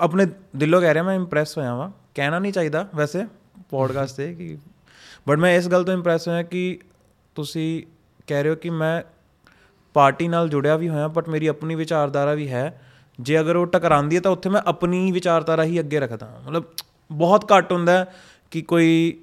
[0.03, 0.27] ਆਪਣੇ
[0.57, 3.25] ਦਿਲੋਂ ਕਹਿ ਰਿਹਾ ਮੈਂ ਇੰਪ੍ਰੈਸ ਹੋਇਆ ਵਾਂ। ਕਹਿਣਾ ਨਹੀਂ ਚਾਹੀਦਾ ਵੈਸੇ
[3.71, 4.59] ਪੋਡਕਾਸਟ ਤੇ ਕਿ
[5.29, 6.79] ਬਟ ਮੈਂ ਇਸ ਗੱਲ ਤੋਂ ਇੰਪ੍ਰੈਸ ਹੋਇਆ ਕਿ
[7.35, 7.83] ਤੁਸੀਂ
[8.27, 9.03] ਕਹਿ ਰਹੇ ਹੋ ਕਿ ਮੈਂ
[9.95, 12.83] ਪਾਰਟੀ ਨਾਲ ਜੁੜਿਆ ਵੀ ਹੋਇਆ ਬਟ ਮੇਰੀ ਆਪਣੀ ਵਿਚਾਰਧਾਰਾ ਵੀ ਹੈ।
[13.21, 16.65] ਜੇ ਅਗਰ ਉਹ ਟਕਰਾਉਂਦੀ ਹੈ ਤਾਂ ਉੱਥੇ ਮੈਂ ਆਪਣੀ ਵਿਚਾਰਧਾਰਾ ਹੀ ਅੱਗੇ ਰੱਖਦਾ ਮਤਲਬ
[17.13, 18.07] ਬਹੁਤ ਘੱਟ ਹੁੰਦਾ
[18.51, 19.21] ਕਿ ਕੋਈ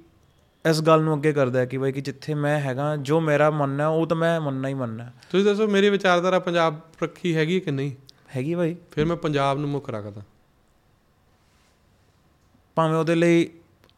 [0.70, 3.88] ਇਸ ਗੱਲ ਨੂੰ ਅੱਗੇ ਕਰਦਾ ਕਿ ਬਈ ਕਿ ਜਿੱਥੇ ਮੈਂ ਹੈਗਾ ਜੋ ਮੇਰਾ ਮੰਨਣਾ ਹੈ,
[3.88, 7.92] ਉਹ ਤਾਂ ਮੈਂ ਮੰਨਣਾ ਹੀ ਮੰਨਣਾ। ਤੁਸੀਂ ਦੱਸੋ ਮੇਰੀ ਵਿਚਾਰਧਾਰਾ ਪੰਜਾਬ ਰੱਖੀ ਹੈਗੀ ਕਿ ਨਹੀਂ?
[8.36, 10.22] ਹੈਗੀ ਭਾਈ ਫਿਰ ਮੈਂ ਪੰਜਾਬ ਨੂੰ ਮੁੱਖ ਰੱਖਦਾ।
[12.80, 13.48] ਭਾਵੇਂ ਉਹਦੇ ਲਈ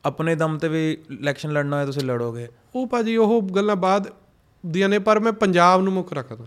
[0.04, 4.12] ਆਪਣੇ ਦਮ ਤੇ ਵੀ ਇਲੈਕਸ਼ਨ ਲੜਨਾ ਹੋਏ ਤੁਸੀਂ ਲੜੋਗੇ। ਉਹ ਭਾਜੀ ਉਹ ਗੱਲਾਂ ਬਾਅਦ
[4.66, 6.44] ਦੀਆਂ ਨੇ ਪਰ ਮੈਂ ਪੰਜਾਬ ਨੂੰ ਮੁੱਖ ਰੱਖਦਾ।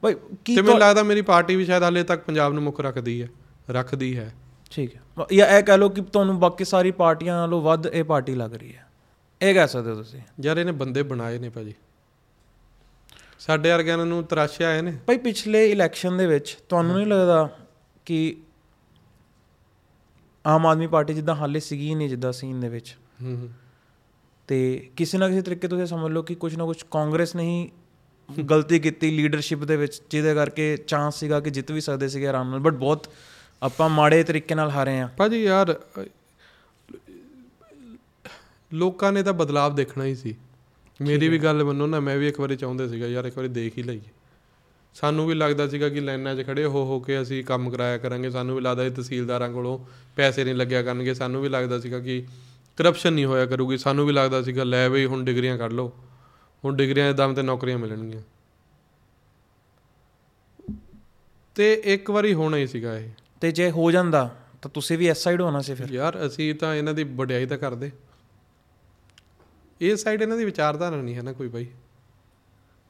[0.00, 3.22] ਭਾਈ ਕੀ ਤੇ ਮੈਨੂੰ ਲੱਗਦਾ ਮੇਰੀ ਪਾਰਟੀ ਵੀ ਸ਼ਾਇਦ ਹਾਲੇ ਤੱਕ ਪੰਜਾਬ ਨੂੰ ਮੁੱਖ ਰੱਖਦੀ
[3.22, 3.28] ਹੈ
[3.70, 4.34] ਰੱਖਦੀ ਹੈ।
[4.70, 5.00] ਠੀਕ ਹੈ।
[5.32, 8.76] ਜਾਂ ਇਹ ਕਹਿ ਲਓ ਕਿ ਤੁਹਾਨੂੰ ਬਾਕੀ ਸਾਰੀ ਪਾਰਟੀਆਂ ਨਾਲੋਂ ਵੱਧ ਇਹ ਪਾਰਟੀ ਲੱਗ ਰਹੀ
[8.76, 8.86] ਹੈ।
[9.42, 10.20] ਇਹ ਕਹਿ ਸਕਦੇ ਹੋ ਤੁਸੀਂ?
[10.42, 11.74] ਯਾਰ ਇਹਨੇ ਬੰਦੇ ਬਣਾਏ ਨੇ ਭਾਜੀ।
[13.38, 17.56] ਸਾਡੇ ਵਰਗਿਆਂ ਨੂੰ ਤਰਾਸ਼ਿਆ ਆਏ ਨੇ। ਭਾਈ ਪਿਛਲੇ ਇਲੈਕਸ਼ਨ ਦੇ ਵਿੱਚ ਤੁਹਾਨੂੰ ਨਹੀਂ ਲੱਗਦਾ
[18.06, 18.36] ਕਿ
[20.46, 23.50] ਆਮ ਆਦਮੀ ਪਾਰਟੀ ਜਿੱਦਾਂ ਹਾਲੇ ਸੀਗੀ ਨਹੀਂ ਜਿੱਦਾਂ ਸੀਨ ਦੇ ਵਿੱਚ। ਹੂੰ ਹੂੰ।
[24.48, 27.70] ਤੇ ਕਿਸੇ ਨਾ ਕਿਸੇ ਤਰੀਕੇ ਤੁਸੀਂ ਸਮਝ ਲਓ ਕਿ ਕੁਝ ਨਾ ਕੁਝ ਕਾਂਗਰਸ ਨੇ ਹੀ
[28.42, 32.50] ਗਲਤੀ ਕੀਤੀ ਲੀਡਰਸ਼ਿਪ ਦੇ ਵਿੱਚ ਜਿਹਦੇ ਕਰਕੇ ਚਾਂਸ ਸੀਗਾ ਕਿ ਜਿੱਤ ਵੀ ਸਕਦੇ ਸੀਗੇ ਆਰਾਮ
[32.50, 33.06] ਨਾਲ। ਬਟ ਬਹੁਤ
[33.62, 35.80] ਆਪਾਂ ਮਾੜੇ ਤਰੀਕੇ ਨਾਲ ਹਾਰੇ ਆ ਭਾਜੀ ਯਾਰ
[38.72, 40.34] ਲੋਕਾਂ ਨੇ ਤਾਂ ਬਦਲਾਅ ਦੇਖਣਾ ਹੀ ਸੀ।
[41.02, 43.78] ਮੇਰੀ ਵੀ ਗੱਲ ਮੰਨੋ ਨਾ ਮੈਂ ਵੀ ਇੱਕ ਵਾਰੀ ਚਾਹੁੰਦੇ ਸੀਗਾ ਯਾਰ ਇੱਕ ਵਾਰੀ ਦੇਖ
[43.78, 44.21] ਹੀ ਲਈਏ।
[44.94, 48.30] ਸਾਨੂੰ ਵੀ ਲੱਗਦਾ ਸੀਗਾ ਕਿ ਲਾਈਨਾਂ 'ਚ ਖੜੇ ਹੋ ਹੋ ਕੇ ਅਸੀਂ ਕੰਮ ਕਰਾਇਆ ਕਰਾਂਗੇ।
[48.30, 49.78] ਸਾਨੂੰ ਵੀ ਲੱਗਦਾ ਸੀ ਤਹਿਸੀਲਦਾਰਾਂ ਕੋਲੋਂ
[50.16, 52.26] ਪੈਸੇ ਨਹੀਂ ਲੱਗਿਆ ਕਰਨਗੇ। ਸਾਨੂੰ ਵੀ ਲੱਗਦਾ ਸੀਗਾ ਕਿ
[52.76, 55.92] ਕਰਪਸ਼ਨ ਨਹੀਂ ਹੋਇਆ ਕਰੂਗੀ। ਸਾਨੂੰ ਵੀ ਲੱਗਦਾ ਸੀਗਾ ਲੈ ਬਈ ਹੁਣ ਡਿਗਰੀਆਂ ਕੱਢ ਲਓ।
[56.64, 58.22] ਹੁਣ ਡਿਗਰੀਆਂ ਦੇ ਦਮ ਤੇ ਨੌਕਰੀਆਂ ਮਿਲਣਗੀਆਂ।
[61.54, 65.18] ਤੇ ਇੱਕ ਵਾਰੀ ਹੋਣਾ ਹੀ ਸੀਗਾ ਇਹ। ਤੇ ਜੇ ਹੋ ਜਾਂਦਾ ਤਾਂ ਤੁਸੀਂ ਵੀ ਇਸ
[65.18, 67.90] ਸਾਈਡ ਹੋਣਾ ਸੀ ਫਿਰ। ਯਾਰ ਅਸੀਂ ਤਾਂ ਇਹਨਾਂ ਦੀ ਵਡਿਆਈ ਤਾਂ ਕਰਦੇ।
[69.80, 71.66] ਇਹ ਸਾਈਡ ਇਹਨਾਂ ਦੀ ਵਿਚਾਰਧਾਰਾ ਨਹੀਂ ਹੈ ਨਾ ਕੋਈ ਬਾਈ।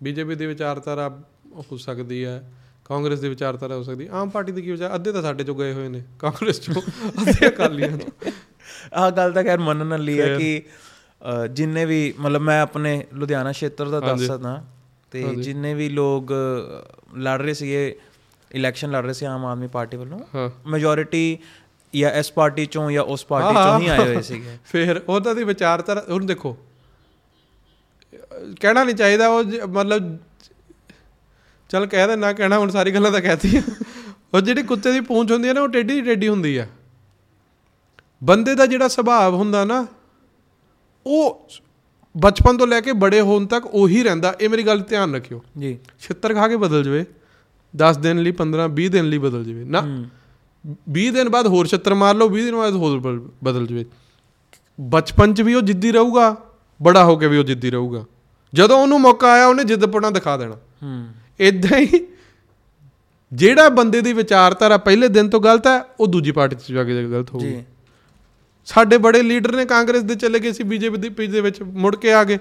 [0.03, 1.23] ਬੀਜੇਪੀ ਦੀ ਵਿਚਾਰਧਾਰਾ
[1.57, 2.43] ਹੋ ਸਕਦੀ ਹੈ।
[2.85, 5.73] ਕਾਂਗਰਸ ਦੀ ਵਿਚਾਰਧਾਰਾ ਹੋ ਸਕਦੀ। ਆਮ ਪਾਰਟੀ ਦੀ ਕੀ ਵਿਚਾਰ ਅੱਧੇ ਤਾਂ ਸਾਡੇ ਚੋਂ ਗਏ
[5.73, 6.83] ਹੋਏ ਨੇ। ਕਾਂਗਰਸ ਚੋਂ
[7.23, 8.31] ਅੱਧੇ ਅਕਾਲੀਆਂ ਚੋਂ।
[8.93, 10.63] ਆਹ ਗੱਲ ਤਾਂ ਖੈਰ ਮੰਨਣ ਵਾਲੀ ਹੈ ਕਿ
[11.51, 14.65] ਜਿੰਨੇ ਵੀ ਮਤਲਬ ਮੈਂ ਆਪਣੇ ਲੁਧਿਆਣਾ ਖੇਤਰ ਦਾ ਦੱਸ। ਸਕਦਾ
[15.11, 16.33] ਤੇ ਜਿੰਨੇ ਵੀ ਲੋਕ
[17.19, 17.97] ਲੜ ਰਹੇ ਸੀਗੇ
[18.51, 21.39] ਇਲੈਕਸ਼ਨ ਲੜ ਰਹੇ ਸੀ ਆਮ ਆਦਮੀ ਪਾਰਟੀ ਵੱਲੋਂ ਮੈਜੋਰਿਟੀ
[21.95, 25.45] ਜਾਂ ਇਸ ਪਾਰਟੀ ਚੋਂ ਜਾਂ ਉਸ ਪਾਰਟੀ ਚੋਂ ਹੀ। ਆਏ ਹੋਏ ਸੀਗੇ। ਫਿਰ ਉਹਦਾ ਦੀ
[25.45, 26.57] ਵਿਚਾਰਧਾਰਾ ਹੁਣ ਦੇਖੋ
[28.61, 30.17] ਕਹਿਣਾ ਨਹੀਂ ਚਾਹੀਦਾ ਉਹ ਮਤਲਬ
[31.73, 33.63] ਚਲ ਕਹਿ ਦੇ ਨਾ ਕਹਿਣਾ ਹੁਣ ਸਾਰੀ ਗੱਲਾਂ ਤਾਂ ਕਹਿਤੀ
[34.35, 36.67] ਉਹ ਜਿਹੜੀ ਕੁੱਤੇ ਦੀ ਪੂੰਛ ਹੁੰਦੀ ਹੈ ਨਾ ਉਹ ਟੇਢੀ ਟੇਢੀ ਹੁੰਦੀ ਆ
[38.25, 39.87] ਬੰਦੇ ਦਾ ਜਿਹੜਾ ਸੁਭਾਅ ਹੁੰਦਾ ਨਾ
[41.07, 41.49] ਉਹ
[42.17, 45.79] ਬਚਪਨ ਤੋਂ ਲੈ ਕੇ ਬੜੇ ਹੋਣ ਤੱਕ ਉਹੀ ਰਹਿੰਦਾ। ਇਹ ਮੇਰੀ ਗੱਲ ਧਿਆਨ ਰੱਖਿਓ। ਜੀ।
[46.01, 47.05] ਛਿੱਤਰ ਖਾ ਕੇ ਬਦਲ ਜਵੇ।
[47.77, 50.07] 10 ਦਿਨ ਲਈ 15 20 ਦਿਨ ਲਈ ਬਦਲ ਜਵੇ। ਨਾ ਹੂੰ।
[50.91, 53.87] 20 ਦਿਨ ਬਾਅਦ ਹੋਰ ਛਿੱਤਰ ਮਾਰ ਲਓ 20 ਦਿਨ ਬਾਅਦ ਹੋਰ ਬਦਲ ਜਵੇ।
[54.81, 56.37] ਬਚਪਨ 'ਚ ਵੀ ਉਹ ਜਿੱਦੀ ਰਹੂਗਾ
[56.83, 58.05] ਬੜਾ ਹੋ ਕੇ ਵੀ ਉਹ ਜਿੱਦੀ ਰਹੂਗਾ।
[58.55, 62.07] ਜਦੋਂ ਉਹਨੂੰ ਮੌਕਾ ਆਇਆ ਉਹਨੇ ਜਿੱਦਪਣਾ ਦਿਖਾ ਦੇਣਾ। ਹੂੰ। ਇਦਾਂ ਹੀ
[63.33, 67.05] ਜਿਹੜਾ ਬੰਦੇ ਦੀ ਵਿਚਾਰਧਾਰਾ ਪਹਿਲੇ ਦਿਨ ਤੋਂ ਗਲਤ ਹੈ ਉਹ ਦੂਜੀ ਪਾਰਟੀ 'ਚ ਜਾ ਕੇ
[67.05, 67.65] ਗਲਤ ਹੋਊਗੀ। ਜੀ।
[68.65, 71.97] ਸਾਡੇ ਬੜੇ ਲੀਡਰ ਨੇ ਕਾਂਗਰਸ ਦੇ ਚਲੇ ਗਏ ਸੀ ਬੀਜੇਪੀ ਦੇ ਪੀਛੇ ਦੇ ਵਿੱਚ ਮੁੜ
[71.97, 72.39] ਕੇ ਆ ਗਏ।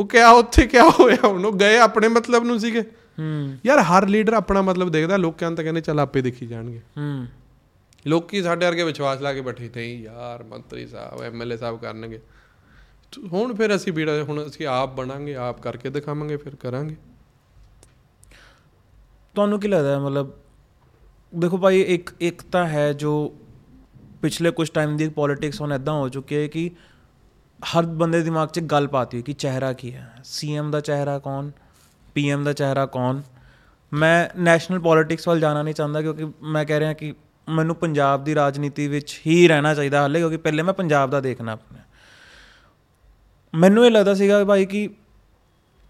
[0.00, 1.16] ਉਹ ਕਿਹਾ ਉੱਥੇ ਕਿਆ ਹੋਇਆ?
[1.24, 2.80] ਹੁਣ ਉਹ ਗਏ ਆਪਣੇ ਮਤਲਬ ਨੂੰ ਸੀਗੇ।
[3.18, 7.26] ਹੂੰ। ਯਾਰ ਹਰ ਲੀਡਰ ਆਪਣਾ ਮਤਲਬ ਦੇਖਦਾ ਲੋਕਾਂ ਤਾਂ ਕਹਿੰਦੇ ਚੱਲ ਆਪੇ ਦੇਖੀ ਜਾਣਗੇ। ਹੂੰ।
[8.06, 12.20] ਲੋਕੀ ਸਾਡੇ ਵਰਗੇ ਵਿਸ਼ਵਾਸ ਲਾ ਕੇ ਬੈਠੇ ਨਹੀਂ ਯਾਰ ਮੰਤਰੀ ਸਾਹਿਬ ਐਮਐਲਏ ਸਾਹਿਬ ਕਰਨਗੇ।
[13.12, 16.96] ਤੂੰ- ਹੁਣ ਫਿਰ ਅਸੀਂ ਵੀੜਾ ਹੁਣ ਅਸੀਂ ਆਪ ਬਣਾਂਗੇ ਆਪ ਕਰਕੇ ਦਿਖਾਵਾਂਗੇ ਫਿਰ ਕਰਾਂਗੇ।
[19.34, 19.98] ਤੁਹਾਨੂੰ ਕੀ ਲੱਗਦਾ ਹੈ?
[19.98, 20.32] ਮਤਲਬ
[21.34, 23.34] ਦੇਖੋ ਭਾਈ, ਇੱਕ ਇੱਕ ਤਾਂ ਹੈ ਜੋ
[24.22, 26.70] ਪਿਛਲੇ ਕੁਝ ਟਾਈਮ ਦੀ ਪੋਲਿਟਿਕਸ ਹੁਣ ਇਦਾਂ ਹੋ ਚੁੱਕੀ ਹੈ ਕਿ
[27.60, 30.14] ਹਰ ਬੰਦੇ ਦੇ ਦਿਮਾਗ 'ਚ ਇੱਕ ਗੱਲ ਪਾਤੀ ਹੋਈ ਕਿ ਚਿਹਰਾ ਕੀ ਹੈ?
[30.24, 31.50] ਸੀਐਮ ਦਾ ਚਿਹਰਾ ਕੌਣ?
[32.14, 33.20] ਪੀਐਮ ਦਾ ਚਿਹਰਾ ਕੌਣ?
[33.92, 37.14] ਮੈਂ ਨੈਸ਼ਨਲ ਪੋਲਿਟਿਕਸ ਵੱਲ ਜਾਣਾ ਨਹੀਂ ਚਾਹੁੰਦਾ ਕਿਉਂਕਿ ਮੈਂ ਕਹਿ ਰਿਹਾ ਕਿ
[37.48, 41.52] ਮੈਨੂੰ ਪੰਜਾਬ ਦੀ ਰਾਜਨੀਤੀ ਵਿੱਚ ਹੀ ਰਹਿਣਾ ਚਾਹੀਦਾ ਹਾਲੇ ਕਿਉਂਕਿ ਪਹਿਲੇ ਮੈਂ ਪੰਜਾਬ ਦਾ ਦੇਖਣਾ
[41.52, 41.78] ਆਪਣੇ।
[43.54, 44.90] ਮੈਨੂੰ ਇਹ ਲੱਗਦਾ ਸੀਗਾ ਕਿ ਭਾਈ ਕਿ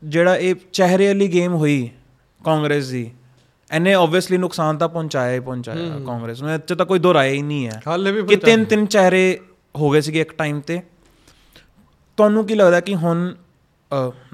[0.05, 1.91] ਜਿਹੜਾ ਇਹ ਚਿਹਰੇ ਵਾਲੀ ਗੇਮ ਹੋਈ
[2.45, 3.13] ਕਾਂਗਰਸ ਦੀ
[3.73, 7.43] ਇਹਨੇ ਆਬਵੀਅਸਲੀ ਨੁਕਸਾਨ ਤਾਂ ਪਹੁੰਚਾਇਆ ਹੀ ਪਹੁੰਚਾਇਆ ਕਾਂਗਰਸ ਨੂੰ। 'ਚ ਤਾਂ ਕੋਈ ਦੋ ਰਾਏ ਹੀ
[7.43, 9.39] ਨਹੀਂ ਹੈ। ਹਾਲੇ ਵੀ ਕਿ ਤਿੰਨ ਤਿੰਨ ਚਿਹਰੇ
[9.75, 10.81] ਹੋ ਗਏ ਸੀਗੇ ਇੱਕ ਟਾਈਮ ਤੇ।
[12.19, 13.35] ਤੁਹਾਨੂੰ ਕੀ ਲੱਗਦਾ ਕਿ ਹੁਣ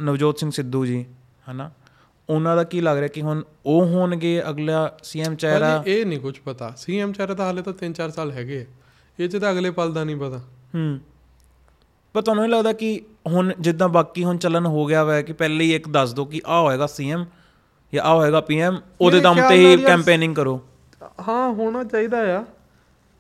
[0.01, 1.05] ਨਵਜੋਤ ਸਿੰਘ ਸਿੱਧੂ ਜੀ
[1.51, 1.71] ਹਨਾ
[2.29, 5.83] ਉਹਨਾਂ ਦਾ ਕੀ ਲੱਗ ਰਿਹਾ ਕਿ ਹੁਣ ਉਹ ਹੋਣਗੇ ਅਗਲਾ ਸੀਐਮ ਚਿਹਰਾ?
[5.87, 8.67] ਇਹ ਨਹੀਂ ਕੁਝ ਪਤਾ। ਸੀਐਮ ਚਾਰੇ ਤਾਂ ਹਾਲੇ ਤਾਂ 3-4 ਸਾਲ ਹੈਗੇ।
[9.19, 10.39] ਇਹ 'ਚ ਤਾਂ ਅਗਲੇ ਪਲ ਦਾ ਨਹੀਂ ਪਤਾ।
[10.75, 10.99] ਹੂੰ।
[12.15, 15.65] ਪਰ ਤੁਹਾਨੂੰ ਇਹ ਲੱਗਦਾ ਕਿ ਹੁਣ ਜਿੱਦਾਂ ਬਾਕੀ ਹੁਣ ਚੱਲਣ ਹੋ ਗਿਆ ਵਾ ਕਿ ਪਹਿਲੇ
[15.65, 17.25] ਹੀ ਇੱਕ ਦੱਸ ਦਿਓ ਕਿ ਆ ਹੋਏਗਾ ਸੀਐਮ
[17.95, 20.67] ਜਾਂ ਆ ਹੋਏਗਾ ਪੀਐਮ ਉਹਦੇ ਦਮ ਤੇ ਹੀ ਕੈਂਪੇਨਿੰਗ ਕਰੋ।
[21.29, 22.45] ਹਾਂ ਹੋਣਾ ਚਾਹੀਦਾ ਆ।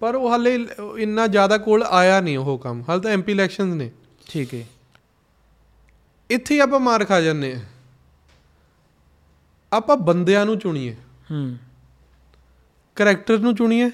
[0.00, 0.66] ਪਰ ਉਹ ਹਾਲੇ
[0.98, 3.90] ਇੰਨਾ ਜ਼ਿਆਦਾ ਕੋਲ ਆਇਆ ਨਹੀਂ ਉਹ ਕੰਮ। ਹਾਲੇ ਤਾਂ ਐਮਪੀ ਇਲੈਕਸ਼ਨਸ ਨੇ।
[4.30, 4.66] ਠੀਕ ਹੈ
[6.30, 7.60] ਇੱਥੇ ਆਪਾਂ ਮਾਰ ਖਾ ਜਾਂਦੇ ਆ।
[9.72, 10.96] ਆਪਾਂ ਬੰਦਿਆਂ ਨੂੰ ਚੁਣੀਏ।
[11.30, 11.56] ਹੂੰ।
[12.96, 13.90] ਕਰੈਕਟਰ ਨੂੰ ਚੁਣੀਏ।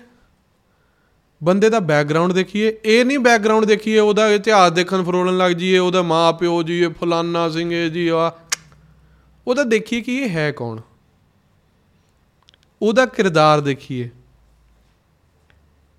[1.42, 6.02] ਬੰਦੇ ਦਾ ਬੈਕਗ੍ਰਾਉਂਡ ਦੇਖੀਏ। ਇਹ ਨਹੀਂ ਬੈਕਗ੍ਰਾਉਂਡ ਦੇਖੀਏ ਉਹਦਾ ਇਤਿਹਾਸ ਦੇਖਣ ਫਰੋਲਣ ਲੱਗ ਜੀਏ ਉਹਦਾ
[6.02, 8.32] ਮਾਂ ਪਿਓ ਜੀ ਇਹ ਫਲਾਨਾ ਸਿੰਘ ਜੀ ਆ
[9.46, 10.80] ਉਹਦਾ ਦੇਖੀਏ ਕਿ ਇਹ ਹੈ ਕੌਣ?
[12.82, 14.10] ਉਹਦਾ ਕਿਰਦਾਰ ਦੇਖੀਏ।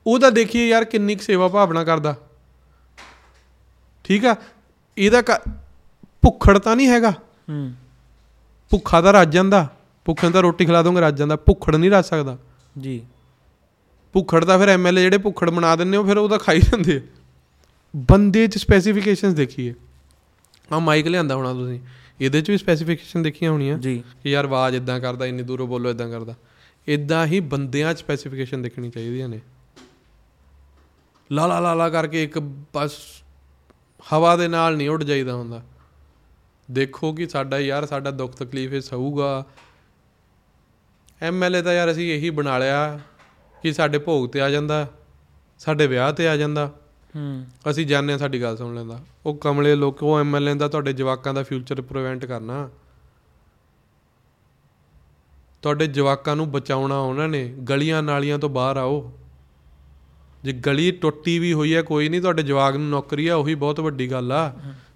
[0.07, 2.15] ਉਹਦਾ ਦੇਖੀਏ ਯਾਰ ਕਿੰਨੀ ਕੁ ਸੇਵਾ ਭਾਵਨਾ ਕਰਦਾ।
[4.03, 4.35] ਠੀਕ ਆ?
[4.97, 5.23] ਇਹਦਾ
[6.21, 7.11] ਭੁੱਖੜ ਤਾਂ ਨਹੀਂ ਹੈਗਾ।
[7.49, 7.73] ਹੂੰ।
[8.69, 9.75] ਭੁੱਖਾ ਤਾਂ ਰੱਜ ਜਾਂਦਾ।
[10.05, 12.37] ਭੁੱਖੇ ਨੂੰ ਤਾਂ ਰੋਟੀ ਖਿਲਾ ਦੋਗੇ ਰੱਜ ਜਾਂਦਾ। ਭੁੱਖੜ ਨਹੀਂ ਰੱਜ ਸਕਦਾ।
[12.81, 13.05] ਜੀ।
[14.13, 17.07] ਭੁੱਖੜ ਤਾਂ ਫਿਰ ਐਮਐਲਏ ਜਿਹੜੇ ਭੁੱਖੜ ਬਣਾ ਦਿੰਦੇ ਉਹ ਫਿਰ ਉਹਦਾ ਖਾਈ ਜਾਂਦੇ
[17.95, 19.73] ਬੰਦੇ 'ਚ ਸਪੈਸੀਫਿਕੇਸ਼ਨਸ ਦੇਖੀਏ।
[20.73, 21.79] ਆ ਮਾਈਕ ਲਿਆਂਦਾ ਹੋਣਾ ਤੁਸੀਂ।
[22.21, 25.89] ਇਹਦੇ 'ਚ ਵੀ ਸਪੈਸੀਫਿਕੇਸ਼ਨ ਦੇਖੀਆਂ ਹੋਣੀਆਂ ਜੀ। ਕਿ ਯਾਰ ਆਵਾਜ਼ ਇਦਾਂ ਕਰਦਾ ਇੰਨੀ ਦੂਰੋਂ ਬੋਲੋ
[25.89, 26.35] ਇਦਾਂ ਕਰਦਾ।
[26.87, 29.39] ਇਦਾਂ ਹੀ ਬੰਦਿਆਂ 'ਚ ਸਪੈਸੀਫਿਕੇਸ਼ਨ ਦੇਖਣੀ ਚਾਹੀਦੀਆਂ ਨੇ।
[31.31, 32.39] ਲਾ ਲਾ ਲਾ ਲਾ ਕਰਕੇ ਇੱਕ
[32.73, 32.91] ਬਸ
[34.13, 35.63] ਹਵਾ ਦੇ ਨਾਲ ਨਹੀਂ ਉੱਡ ਜਾਈਦਾ ਹੁੰਦਾ।
[36.71, 39.45] ਦੇਖੋ ਕਿ ਸਾਡਾ ਯਾਰ ਸਾਡਾ ਦੁੱਖ ਤਕਲੀਫ ਇਹ ਸਹੂਗਾ।
[41.21, 42.99] ਐਮਐਲਏ ਤਾਂ ਯਾਰ ਅਸੀਂ ਇਹੀ ਬਣਾ ਲਿਆ
[43.63, 44.87] ਕਿ ਸਾਡੇ ਭੋਗ ਤੇ ਆ ਜਾਂਦਾ
[45.59, 46.79] ਸਾਡੇ ਵਿਆਹ ਤੇ ਆ ਜਾਂਦਾ।
[47.15, 50.93] ਹੂੰ। ਅਸੀਂ ਜਾਣਦੇ ਹਾਂ ਸਾਡੀ ਗੱਲ ਸੁਣ ਲੈਂਦਾ। ਉਹ ਕਮਲੇ ਲੋਕ, ਉਹ ਐਮਐਲਏ ਦਾ, ਤੁਹਾਡੇ
[50.93, 52.69] ਜਵਾਕਾਂ ਦਾ ਫਿਊਚਰ ਪ੍ਰੀਵੈਂਟ ਕਰਨਾ।
[55.61, 59.13] ਤੁਹਾਡੇ ਜਵਾਕਾਂ ਨੂੰ ਬਚਾਉਣਾ ਉਹਨਾਂ ਨੇ। ਗਲੀਆਂ ਨਾਲੀਆਂ ਤੋਂ ਬਾਹਰ ਆਓ।
[60.43, 63.79] ਜੇ ਗਲੀ ਟੁੱਟੀ ਵੀ ਹੋਈ ਹੈ, ਕੋਈ ਨਹੀਂ, ਤੁਹਾਡੇ ਜਵਾਕ ਨੂੰ ਨੌਕਰੀ ਆ, ਉਹੀ ਬਹੁਤ
[63.79, 64.53] ਵੱਡੀ ਗੱਲ ਆ।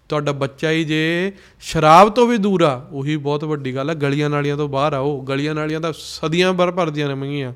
[0.09, 4.29] ਤੁਹਾਡਾ ਬੱਚਾ ਹੀ ਜੇ ਸ਼ਰਾਬ ਤੋਂ ਵੀ ਦੂਰ ਆ, ਉਹੀ ਬਹੁਤ ਵੱਡੀ ਗੱਲ ਆ। ਗਲੀਆਂ
[4.29, 7.53] ਨਾਲੀਆਂ ਤੋਂ ਬਾਹਰ ਆਓ। ਗਲੀਆਂ ਨਾਲੀਆਂ ਤਾਂ ਸਦੀਆਂ ਭਰ ਭਰਦੀਆਂ ਨੇ ਮੰਗੀਆਂ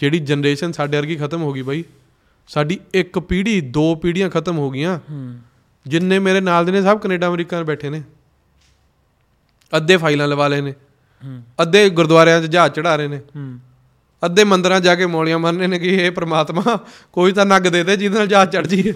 [0.00, 1.84] ਜਿਹੜੀ ਜਨਰੇਸ਼ਨ ਸਾਡੇ ਵਰਗੀ ਖਤਮ ਹੋ ਗਈ ਬਾਈ।
[2.46, 5.38] ਸਾਡੀ ਇੱਕ ਪੀੜ੍ਹੀ ਦੋ ਪੀੜ੍ਹੀਆਂ ਖਤਮ ਹੋ ਗਈਆਂ। ਹੂੰ।
[5.86, 8.02] ਜਿੰਨੇ ਮੇਰੇ ਨਾਲ ਦੇ ਨੇ ਸਭ ਕੈਨੇਡਾ ਅਮਰੀਕਾ ਬੈਠੇ ਨੇ।
[9.76, 10.74] ਅੱਧੇ ਫਾਈਲਾਂ ਲਵਾ ਲਏ ਨੇ।
[11.24, 13.58] ਹੂੰ। ਅੱਧੇ ਗੁਰਦੁਆਰਿਆਂ 'ਚ ਜਹਾਜ਼ ਚੜਾ ਰਹੇ ਨੇ। ਹੂੰ।
[14.24, 16.78] ਅੱਧੇ ਮੰਦਰਾਂ ਜਾ ਕੇ ਮੌਲੀਆਂ ਮਾਰਨੇ ਨੇ ਕਿ ਇਹ ਪ੍ਰਮਾਤਮਾ
[17.12, 18.92] ਕੋਈ ਤਾਂ ਨੱਗ ਦੇ ਦੇ ਜਿਹਦੇ ਨਾਲ ਜਹਾਜ਼ ਚੜ ਜੀਏ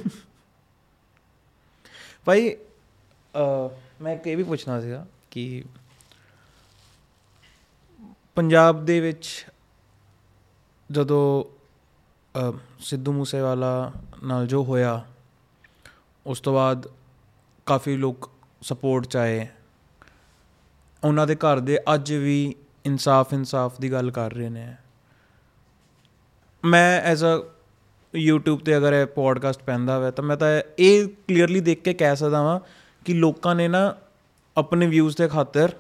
[2.25, 2.57] ਭਾਈ
[4.03, 5.65] ਮੈਂ ਇੱਕ ਇਹ ਵੀ ਪੁੱਛਣਾ ਸੀਗਾ ਕਿ
[8.35, 9.47] ਪੰਜਾਬ ਦੇ ਵਿੱਚ
[10.91, 11.45] ਜਦੋਂ
[12.79, 13.93] ਸਿੱਧੂ ਮੂਸੇਵਾਲਾ
[14.25, 15.05] ਨਾਲ ਜੋ ਹੋਇਆ,
[16.27, 16.89] ਉਸ ਤੋਂ ਬਾਅਦ
[17.67, 18.31] ਕਾਫੀ ਲੋਕ
[18.63, 19.47] ਸਪੋਰਟ ਚ ਆਏ।
[21.05, 22.55] ਉਹਨਾਂ ਦੇ ਘਰ ਦੇ ਅੱਜ ਵੀ
[22.87, 24.77] ਇਨਸਾਫ ਇਨਸਾਫ ਦੀ ਗੱਲ ਕਰ ਰਹੇ ਨੇ।
[26.65, 27.47] ਮੈਂ ਐਜ਼ ਅ
[28.31, 32.17] YouTube ਤੇ ਅਗਰ ਇਹ ਪੋਡਕਾਸਟ ਪੈਂਦਾ ਹੋਵੇ ਤਾਂ ਮੈਂ ਤਾਂ ਇਹ ਕਲੀਅਰਲੀ ਦੇਖ ਕੇ ਕਹਿ
[32.17, 32.61] ਸਕਦਾ ਵਾਂ
[33.05, 33.95] ਕਿ ਲੋਕਾਂ ਨੇ ਨਾ
[34.57, 35.73] ਆਪਣੇ ਵਿਊਜ਼ ਦੇ ਖਾਤਰ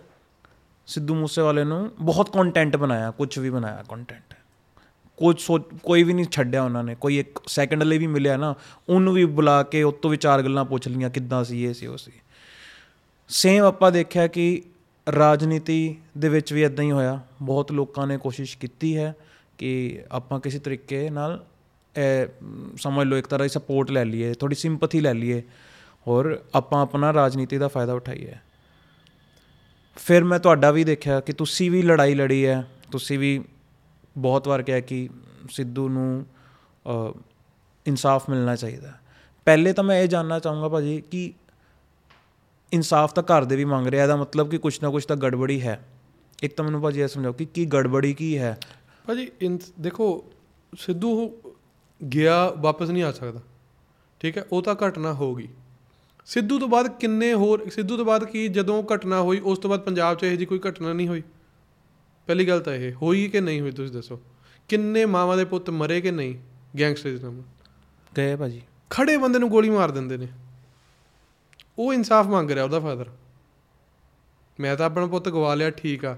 [0.87, 4.35] ਸਿੱਧੂ ਮੂਸੇਵਾਲੇ ਨੂੰ ਬਹੁਤ ਕੰਟੈਂਟ ਬਣਾਇਆ ਕੁਝ ਵੀ ਬਣਾਇਆ ਕੰਟੈਂਟ
[5.19, 5.43] ਕੁਝ
[5.83, 8.55] ਕੋਈ ਵੀ ਨਹੀਂ ਛੱਡਿਆ ਉਹਨਾਂ ਨੇ ਕੋਈ ਇੱਕ ਸੈਕਿੰਡ ਲਈ ਵੀ ਮਿਲਿਆ ਨਾ
[8.89, 11.87] ਉਹਨੂੰ ਵੀ ਬੁਲਾ ਕੇ ਉਸ ਤੋਂ ਵੀ ਚਾਰ ਗੱਲਾਂ ਪੁੱਛ ਲਈਆਂ ਕਿੱਦਾਂ ਸੀ ਇਹ ਸੀ
[11.87, 12.13] ਉਹ ਸੀ।
[13.29, 14.63] ਸੇਮ ਆਪਾਂ ਦੇਖਿਆ ਕਿ
[15.19, 19.15] ਰਾਜਨੀਤੀ ਦੇ ਵਿੱਚ ਵੀ ਇਦਾਂ ਹੀ ਹੋਇਆ। ਬਹੁਤ ਲੋਕਾਂ ਨੇ ਕੋਸ਼ਿਸ਼ ਕੀਤੀ ਹੈ
[19.59, 21.45] ਕਿ ਆਪਾਂ ਕਿਸੇ ਤਰੀਕੇ ਨਾਲ
[21.97, 25.43] ਇਹ ਮ, ਸਮਝ ਲਓ ਇੱਕ ਤਰ੍ਹਾਂ ਦੀ ਸਪੋਰਟ ਲੈ ਲਈਏ ਥੋੜੀ ਸਿੰਪਥੀ ਲੈ ਲਈਏ
[26.09, 28.35] ਔਰ ਆਪਾਂ ਆਪਣਾ ਰਾਜਨੀਤੀ ਦਾ ਫਾਇਦਾ ਉਠਾਈਏ।
[29.97, 33.45] ਫਿਰ ਮੈਂ ਤੁਹਾਡਾ ਵੀ ਦੇਖਿਆ ਕਿ ਤੁਸੀਂ ਵੀ ਲੜਾਈ ਲੜੀ ਹੈ ਤੁਸੀਂ ਵੀ
[34.19, 35.09] ਬਹੁਤ ਵਾਰ ਕਿਹਾ ਕਿ
[35.51, 36.27] ਸਿੱਧੂ ਨੂੰ
[36.87, 37.19] ਅ,
[37.87, 39.01] ਇਨਸਾਫ ਮਿਲਣਾ ਚਾਹੀਦਾ। ਹੈ।
[39.45, 41.33] ਪਹਿਲੇ ਤਾਂ ਮੈਂ ਇਹ ਜਾਨਣਾ ਚਾਹੂੰਗਾ ਭਾਜੀ ਕਿ
[42.73, 45.63] ਇਨਸਾਫ ਤਾਂ ਘਰ ਦੇ ਵੀ ਮੰਗ ਰਿਹਾ ਇਹਦਾ ਮਤਲਬ ਕਿ ਕੁਛ ਨਾ ਕੁਛ ਤਾਂ ਗੜਬੜੀ
[45.63, 45.89] ਹੈ।
[46.43, 48.59] ਇੱਕ ਤਾਂ ਮੈਨੂੰ ਭਾਜੀ ਇਹ ਸਮਝਾਓ ਕਿ ਕੀ ਗੜਬੜੀ ਕੀ ਹੈ?
[49.07, 50.25] ਭਾਜੀ ਇਨ ਦੇਖੋ
[50.79, 51.37] ਸਿੱਧੂ
[52.13, 53.41] ਗਿਆ ਵਾਪਸ ਨਹੀਂ ਆ ਸਕਦਾ।
[54.21, 55.49] ਠੀਕ ਹੈ ਉਹ ਤਾਂ ਘਟਨਾ ਹੋ ਗਈ।
[56.27, 59.81] ਸਿੱਧੂ ਤੋਂ ਬਾਅਦ ਕਿੰਨੇ ਹੋਰ ਸਿੱਧੂ ਤੋਂ ਬਾਅਦ ਕੀ ਜਦੋਂ ਘਟਨਾ ਹੋਈ ਉਸ ਤੋਂ ਬਾਅਦ
[59.81, 61.23] ਪੰਜਾਬ 'ਚ ਇਹੋ ਜਿਹੀ ਕੋਈ ਘਟਨਾ ਨਹੀਂ ਹੋਈ?
[62.29, 64.21] ਪਹਿਲੀ ਗੱਲ ਤਾਂ ਇਹ ਹੋਈ ਕਿ ਨਹੀਂ ਹੋਈ ਤੁਸੀਂ ਦੱਸੋ?
[64.69, 66.39] ਕਿੰਨੇ ਮਾਵਾਂ ਦੇ ਪੁੱਤ ਮਰੇ ਕਿ ਨਹੀਂ
[66.79, 67.43] ਗੈਂਗਸਟਰ ਨਾਲ
[68.19, 70.29] ਗਏ ਭਾਜੀ। ਖੜੇ ਬੰਦੇ ਨੂੰ ਗੋਲੀ ਮਾਰ ਦਿੰਦੇ ਨੇ।
[71.79, 73.11] ਉਹ ਇਨਸਾਫ ਮੰਗ ਰਿਹਾ ਉਹਦਾ ਫਾਦਰ
[74.61, 76.15] ਮੈਂ ਤਾਂ ਆਪਣਾ ਪੁੱਤ ਗਵਾ ਲਿਆ ਠੀਕ ਆ।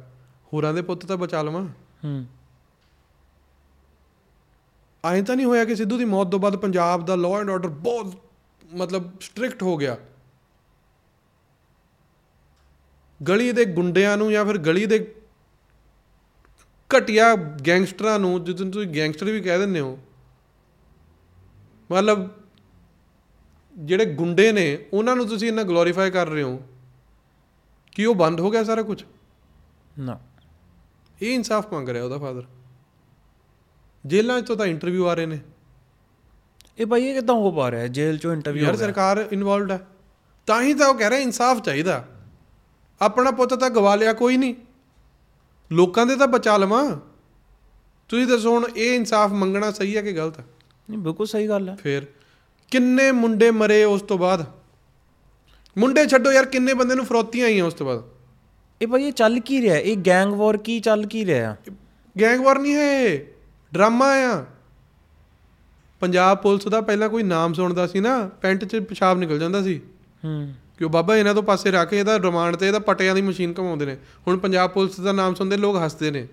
[0.53, 1.69] ਹੋਰਾਂ ਦੇ ਪੁੱਤ ਤਾਂ ਬਚਾ ਲਵਾਂ।
[2.05, 2.27] ਹੂੰ।
[5.05, 7.69] ਐਂ ਤਾਂ ਨਹੀਂ ਹੋਇਆ ਕਿ ਸਿੱਧੂ ਦੀ ਮੌਤ ਤੋਂ ਬਾਅਦ ਪੰਜਾਬ ਦਾ ਲਾਅ ਐਂਡ ਆਰਡਰ
[7.69, 8.15] ਬਹੁਤ
[8.75, 9.97] ਮਤਲਬ ਸਟ੍ਰਿਕਟ ਹੋ ਗਿਆ।
[13.29, 15.15] ਗਲੀ ਦੇ ਗੁੰਡਿਆਂ ਨੂੰ ਜਾਂ ਫਿਰ ਗਲੀ ਦੇ
[16.99, 17.35] ਘਟਿਆ
[17.67, 19.99] ਗੈਂਗਸਟਰਾਂ ਨੂੰ ਜਿੱਦਨ ਤੁਸੀਂ ਗੈਂਗਸਟਰ ਵੀ ਕਹਿ ਦਿੰਦੇ ਹੋ
[21.93, 22.29] ਮਤਲਬ
[23.79, 26.61] ਜਿਹੜੇ ਗੁੰਡੇ ਨੇ ਉਹਨਾਂ ਨੂੰ ਤੁਸੀਂ ਇੰਨਾ ਗਲੋਰੀਫਾਈ ਕਰ ਰਹੇ ਹੋ
[27.93, 29.03] ਕਿ ਉਹ ਬੰਦ ਹੋ ਗਿਆ ਸਾਰਾ ਕੁਝ
[29.99, 30.19] ਨਾ।
[31.23, 32.43] ਇਹ ਇਨਸਾਫ ਮੰਗ ਰਿਹਾ ਉਹਦਾ ਫਾਦਰ
[34.07, 35.39] ਜੇਲ੍ਹਾਂ 'ਚ ਤੋਂ ਇੰਟਰਵਿਊ ਆ ਰਹੇ ਨੇ।
[36.79, 37.87] ਇਹ ਭਾਈ ਇਹ ਕਿਦਾਂ ਹੋ ਪਾ ਰਿਹਾ?
[37.87, 39.81] ਜੇਲ੍ਹ ਚੋਂ ਇੰਟਰਵਿਊ ਯਾਰ ਸਰਕਾਰ ਇਨਵੋਲਵਡ ਹੈ
[40.47, 42.05] ਤਾਂ ਹੀ ਤਾਂ ਉਹ ਕਹਿ ਰਿਹਾ ਇਨਸਾਫ ਚਾਹੀਦਾ।
[43.01, 44.55] ਆਪਣਾ ਪੁੱਤ ਤਾਂ ਗਵਾ ਲਿਆ ਕੋਈ ਨਹੀਂ।
[45.73, 46.97] ਲੋਕਾਂ ਦੇ ਤਾਂ ਬਚਾ ਲਵਾਂ।
[48.09, 50.45] ਤੁਸੀਂ ਦੱਸੋ ਹੁਣ ਇਹ ਇਨਸਾਫ ਮੰਗਣਾ ਸਹੀ ਹੈ ਕਿ ਗਲਤ ਹੈ?
[50.91, 52.07] ਨਹੀਂ ਬਿਲਕੁਲ ਸਹੀ ਗੱਲ ਹੈ। ਫੇਰ
[52.71, 54.47] ਕਿੰਨੇ ਮੁੰਡੇ ਮਰੇ ਉਸ ਤੋਂ ਬਾਅਦ?
[55.79, 58.05] ਮੁੰਡੇ ਛੱਡੋ ਯਾਰ ਕਿੰਨੇ ਬੰਦੇ ਨੂੰ ਫਰੋਤੀਆਂ ਆਈਆਂ ਉਸ ਤੋਂ ਬਾਅਦ?
[58.83, 59.77] ਇਹ ਭਾਈ ਇਹ ਚੱਲ ਕੀ ਰਿਹਾ?
[59.77, 61.57] ਇਹ ਗੈਂਗ ਵਾਰ ਕੀ ਚੱਲ ਕੀ ਰਿਹਾ?
[62.21, 63.19] ਗੈਂਗ ਵਾਰ ਨਹੀਂ ਹੈ
[63.75, 64.45] ਡਰਾਮਾ ਆ।
[66.01, 69.81] ਪੰਜਾਬ ਪੁਲਿਸ ਦਾ ਪਹਿਲਾਂ ਕੋਈ ਨਾਮ ਸੁਣਦਾ ਸੀ ਨਾ ਪੈਂਟ 'ਚ ਪਿਸ਼ਾਬ ਨਿਕਲ ਜਾਂਦਾ ਸੀ।
[70.25, 73.23] ਹੂੰ। ਕਿ ਉਹ ਬਾਬਾ ਇਹਨਾਂ ਤੋਂ ਪਾਸੇ ਰੱਖ ਕੇ ਇਹਦਾ ਰਿਮਾਂਡ ਤੇ ਇਹਦਾ ਪਟਿਆਂ ਦੀ
[73.23, 76.29] ਮਸ਼ੀਨ ਘਮਾਉਂਦੇ ਨੇ। ਹੁਣ ਪੰਜਾਬ ਪੁਲਿਸ ਦਾ ਨਾਮ ਸੁਣਦੇ ਲੋਕ ਹੱਸਦੇ ਨੇ।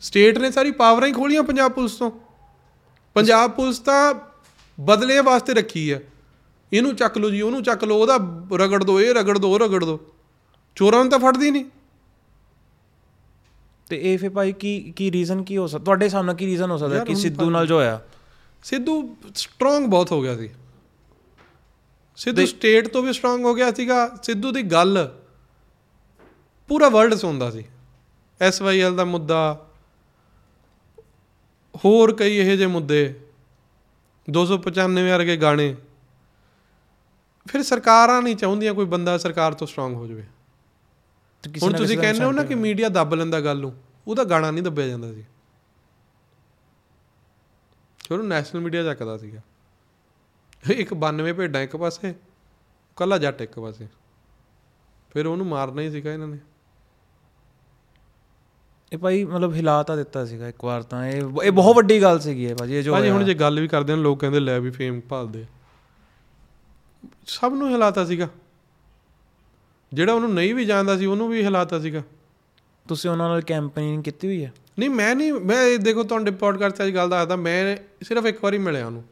[0.00, 2.10] ਸਟੇਟ ਨੇ ਸਾਰੀ ਪਾਵਰਾਂ ਹੀ ਖੋਲੀਆਂ ਪੰਜਾਬ ਪੁਲਿਸ ਤੋਂ।
[3.14, 4.14] ਪੰਜਾਬ ਪੁਲਿਸ ਤਾਂ
[4.80, 6.00] ਬਦਲੇ ਵਾਸਤੇ ਰੱਖੀ ਆ
[6.72, 8.16] ਇਹਨੂੰ ਚੱਕ ਲਓ ਜੀ ਉਹਨੂੰ ਚੱਕ ਲਓ ਉਹਦਾ
[8.52, 10.00] ਰਗੜ ਦੋ ਇਹ ਰਗੜ ਦੋ ਰਗੜ ਦੋ।
[10.74, 11.64] ਚੋਰਾਂ ਨੂੰ ਤਾਂ ਫੜਦੀ ਨਹੀਂ।
[13.88, 16.76] ਤੇ ਇਹ ਫਿਰ ਭਾਈ ਕੀ ਕੀ ਰੀਜ਼ਨ ਕੀ ਹੋ ਸਕਦਾ ਤੁਹਾਡੇ ਸਾਹਮਣੇ ਕੀ ਰੀਜ਼ਨ ਹੋ
[16.76, 18.00] ਸਕਦਾ ਕਿ ਸਿੱਧੂ ਨਾਲ ਜੋ ਹੋਇਆ?
[18.64, 20.50] ਸਿੱਧੂ ਸਟਰੋਂਗ ਬਹੁਤ ਹੋ ਗਿਆ ਸੀ।
[22.16, 25.20] ਸਿੱਧੂ ਸਟੇਟ ਤੋਂ ਵੀ ਸਟਰੋਂਗ ਹੋ ਗਿਆ ਸੀਗਾ। ਸਿੱਧੂ ਦੀ ਗੱਲ
[26.68, 27.64] ਪੂਰਾ ਵਰਲਡ ਸੁਣਦਾ ਸੀ।
[28.40, 29.66] ਐਸਵਾਈਐਲ ਦਾ ਮੁੱਦਾ
[31.76, 33.20] ਹੋਰ ਕਈ ਇਹੋ ਜਿਹੇ ਮੁੱਦੇ
[34.30, 35.76] 295 ਵਰਗੇ ਗਾਣੇ।
[37.48, 40.24] ਫਿਰ ਸਰਕਾਰਾਂ ਨਹੀਂ ਚਾਹੁੰਦੀਆਂ ਕੋਈ ਬੰਦਾ ਸਰਕਾਰ ਤੋਂ ਸਟਰੋਂਗ ਹੋ ਜਾਵੇ।
[41.62, 43.74] ਹੁਣ ਤੁਸੀਂ ਕਹਿੰਦੇ ਹੋ ਨਾ ਕਿ ਮੀਡੀਆ ਦੱਬ ਲੈਂਦਾ ਗੱਲ ਨੂੰ
[44.06, 45.24] ਉਹਦਾ ਗਾਣਾ ਨਹੀਂ ਦੱਬਿਆ ਜਾਂਦਾ ਸੀ।
[48.10, 49.40] ਉਹਨੂੰ ਨੈਸ਼ਨਲ ਮੀਡੀਆ ਚੱਕਦਾ ਸੀਗਾ।
[50.70, 52.14] ਇੱਕ 92 ਭੇਡਾਂ ਇੱਕ ਪਾਸੇ
[52.96, 53.86] ਕੱਲਾ ਜੱਟ ਇੱਕ ਪਾਸੇ।
[55.10, 56.38] ਫਿਰ ਉਹਨੂੰ ਮਾਰਨਾ ਹੀ ਸੀਗਾ ਇਹਨਾਂ ਨੇ।
[58.92, 62.20] ਇਹ ਭਾਈ ਮਤਲਬ ਹਿਲਾ ਤਾਂ ਦਿੱਤਾ ਸੀਗਾ ਇੱਕ ਵਾਰ ਤਾਂ। ਇਹ ਇਹ ਬਹੁਤ ਵੱਡੀ ਗੱਲ
[62.20, 64.60] ਸੀਗੀ ਇਹ ਭਾਜੀ ਇਹ ਜੋ ਭਾਜੀ ਹੁਣ। ਜੇ ਗੱਲ ਵੀ ਕਰਦੇ ਨੇ ਲੋਕ ਕਹਿੰਦੇ ਲੈ
[64.60, 65.46] ਵੀ ਫੇਮ ਭਾਲਦੇ।
[67.26, 68.28] ਸਭ ਨੂੰ ਹਿਲਾਤਾ ਸੀਗਾ।
[69.92, 72.02] ਜਿਹੜਾ ਉਹਨੂੰ ਨਹੀਂ ਵੀ ਜਾਣਦਾ ਸੀ ਉਹਨੂੰ ਵੀ ਹਿਲਾਤਾ ਸੀਗਾ।
[72.88, 74.52] ਤੁਸੀਂ ਉਹਨਾਂ ਨਾਲ ਕੈਂਪੇਨਿੰਗ ਕੀਤੀ ਹੋਈ ਹੈ?
[74.78, 78.58] ਨਹੀਂ ਮੈਂ ਨਹੀਂ ਮੈਂ ਦੇਖੋ ਤੁਹਾਡੇ ਪੋਡਕਾਸਟ 'ਚ ਅੱਜ ਗੱਲ ਦੱਸਦਾ ਮੈਂ ਸਿਰਫ ਇੱਕ ਵਾਰੀ
[78.58, 79.04] ਮਿਲਿਆ ਉਹਨੂੰ।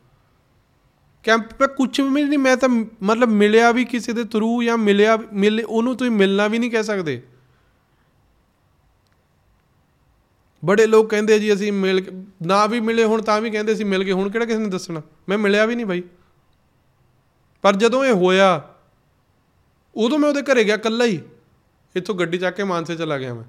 [1.23, 2.69] ਕੈਂਪ ਤੇ ਕੁਝ ਵੀ ਨਹੀਂ, ਮੈਂ ਤਾਂ
[3.03, 6.83] ਮਤਲਬ ਮਿਲਿਆ ਵੀ ਕਿਸੇ ਦੇ ਥਰੂ ਜਾਂ ਮਿਲਿਆ ਮਿਲ ਉਹਨੂੰ ਤੁਸੀਂ ਮਿਲਣਾ ਵੀ ਨਹੀਂ ਕਹਿ
[6.83, 7.23] ਸਕਦੇ।
[10.65, 13.85] ਬੜੇ ਲੋਕ ਕਹਿੰਦੇ ਜੀ ਅਸੀਂ ਮਿਲ ਕੇ- ਨਾ ਵੀ ਮਿਲੇ ਹੁਣ ਤਾਂ ਵੀ ਕਹਿੰਦੇ ਸੀ
[13.85, 15.03] ਮਿਲ ਕੇ, ਹੁਣ ਕਿਹੜਾ ਕਿਸੇ ਨੇ ਦੱਸਣਾ?
[15.29, 16.03] ਮੈਂ ਮਿਲਿਆ ਵੀ ਨਹੀਂ ਬਾਈ।
[17.63, 18.75] ਪਰ ਜਦੋਂ ਇਹ ਹੋਇਆ,
[19.95, 21.21] ਉਦੋਂ ਮੈਂ ਉਹਦੇ ਘਰੇ ਗਿਆ ਇਕੱਲਾ ਹੀ।
[21.97, 23.45] ਇੱਥੋਂ ਗੱਡੀ ਚੱਕ ਕੇ ਮਾਨਸੇ ਚਲਾ ਗਿਆ ਮੈਂ।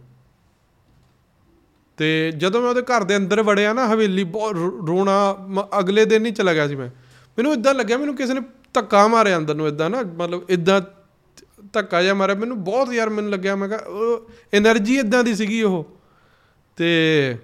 [1.97, 6.05] ਤੇ ਜਦੋਂ ਮੈਂ ਉਹਦੇ ਘਰ ਦੇ ਅੰਦਰ ਵੜਿਆ ਨਾ ਹਵੇਲੀ, ਬਹੁਤ ਰੋ- ਰੋਣਾ ਮ- ਅਗਲੇ
[6.05, 6.89] ਦਿਨ ਹੀ ਚਲਾ ਗਿਆ ਸੀ ਮੈਂ।
[7.37, 8.41] ਮੈਨੂੰ ਇਦਾਂ ਲੱਗਿਆ ਮੈਨੂੰ ਕਿਸੇ ਨੇ
[8.73, 10.81] ਧੱਕਾ ਮਾਰਿਆ ਅੰਦਰ ਨੂੰ ਇਦਾਂ ਨਾ ਮਤਲਬ ਇਦਾਂ
[11.73, 13.79] ਧੱਕਾ ਜਿਹਾ ਮਾਰਿਆ। ਮੈਨੂੰ ਬਹੁਤ ਯਾਰ ਮੈਨੂੰ ਲੱਗਿਆ ਮੈਂ ਕਿਹਾ
[14.57, 15.87] એનર્ਜੀ ਇਦਾਂ ਦੀ ਸੀਗੀ ਉਹ।
[16.75, 17.37] ਤੇ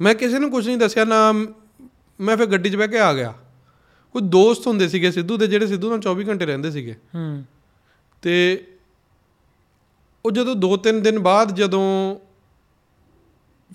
[0.00, 1.32] ਮੈਂ ਕਿਸੇ ਨੂੰ ਕੁਝ ਨਹੀਂ ਦੱਸਿਆ ਨਾ
[2.20, 3.34] ਮੈਂ ਫਿਰ ਗੱਡੀ 'ਚ ਬਹਿ ਕੇ ਆ ਗਿਆ।
[4.12, 7.44] ਕੋਈ ਦੋਸਤ ਹੁੰਦੇ ਸੀਗੇ ਸਿੱਧੂ ਦੇ ਜਿਹੜੇ ਸਿੱਧੂ ਨਾਲ 24 ਘੰਟੇ ਰਹਿੰਦੇ ਸੀਗੇ। ਹੂੰ।
[8.22, 8.66] ਤੇ
[10.26, 12.16] ਉਹ ਜਦੋਂ 2-3 ਦਿਨ ਬਾਅਦ ਜਦੋਂ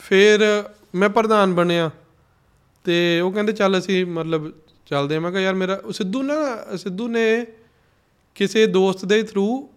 [0.02, 0.64] ਫਿਰ
[0.96, 1.92] ਮੈਂ ਪ੍ਰਧਾਨ ਬਣਿਆ
[2.84, 4.54] ਤੇ ਉਹ ਕਹਿੰਦੇ ਚੱਲ ਅਸੀਂ ਮਤਲਬ
[4.86, 6.36] ਚੱਲਦੇ ਆ ਮੈਂ ਕਿਹਾ ਯਾਰ ਮੇਰਾ ਸਿੱਧੂ ਨਾ
[6.78, 7.46] ਸਿੱਧੂ ਨੇ
[8.36, 9.70] ਕਿਸੇ ਦੋਸਤ ਦੇ ਥਰੂ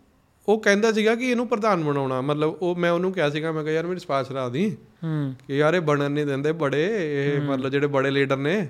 [0.49, 3.75] ਉਹ ਕਹਿੰਦਾ ਸੀਗਾ ਕਿ ਇਹਨੂੰ ਪ੍ਰਧਾਨ ਬਣਾਉਣਾ। ਮਤਲਬ ਉਹ ਮੈਂ ਉਹਨੂੰ ਕਿਹਾ ਸੀਗਾ ਮੈਂ ਕਿਹਾ
[3.75, 7.71] ਯਾਰ ਮੇਰੀ ਸਪਾਸ਼ ਰਾ ਦੀ। ਹੂੰ। ਕਿ ਯਾਰ ਇਹ ਬਣਨ ਨਹੀਂ ਦਿੰਦੇ ਬੜੇ ਇਹ ਮਤਲਬ
[7.71, 8.69] ਜਿਹੜੇ ਬੜੇ ਲੀਡਰ ਨੇ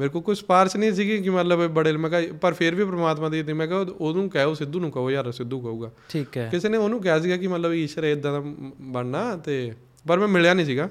[0.00, 3.28] ਮੇਰੇ ਕੋਲ ਕੋਈ ਸਪਾਰਸ਼ ਨਹੀਂ ਸੀਗੀ ਕਿ ਮਤਲਬ ਬੜੇ ਮੈਂ ਕਿਹਾ ਪਰ ਫਿਰ ਵੀ ਪ੍ਰਮਾਤਮਾ
[3.28, 6.48] ਦੀ ਦਿੱਤੀ। ਮੈਂ ਕਿਹਾ ਉਹ- ਉਹਨੂੰ ਕਹੋ ਸਿੱਧੂ ਨੂੰ ਕਹੋ ਯਾਰ ਸਿੱਧੂ ਕਹੂਗਾ। ਠੀਕ ਹੈ।
[6.50, 8.42] ਕਿਸੇ ਨੇ ਉਹਨੂੰ ਕਿਹਾ ਸੀਗਾ ਕਿ ਮਤਲਬ ਈਸ਼ਰ ਇਦਾਂ ਦਾ
[8.80, 9.72] ਬਣਨਾ ਤੇ
[10.08, 10.90] ਪਰ ਮੈਂ ਮਿਲਿਆ ਨਹੀਂ ਸੀਗਾ।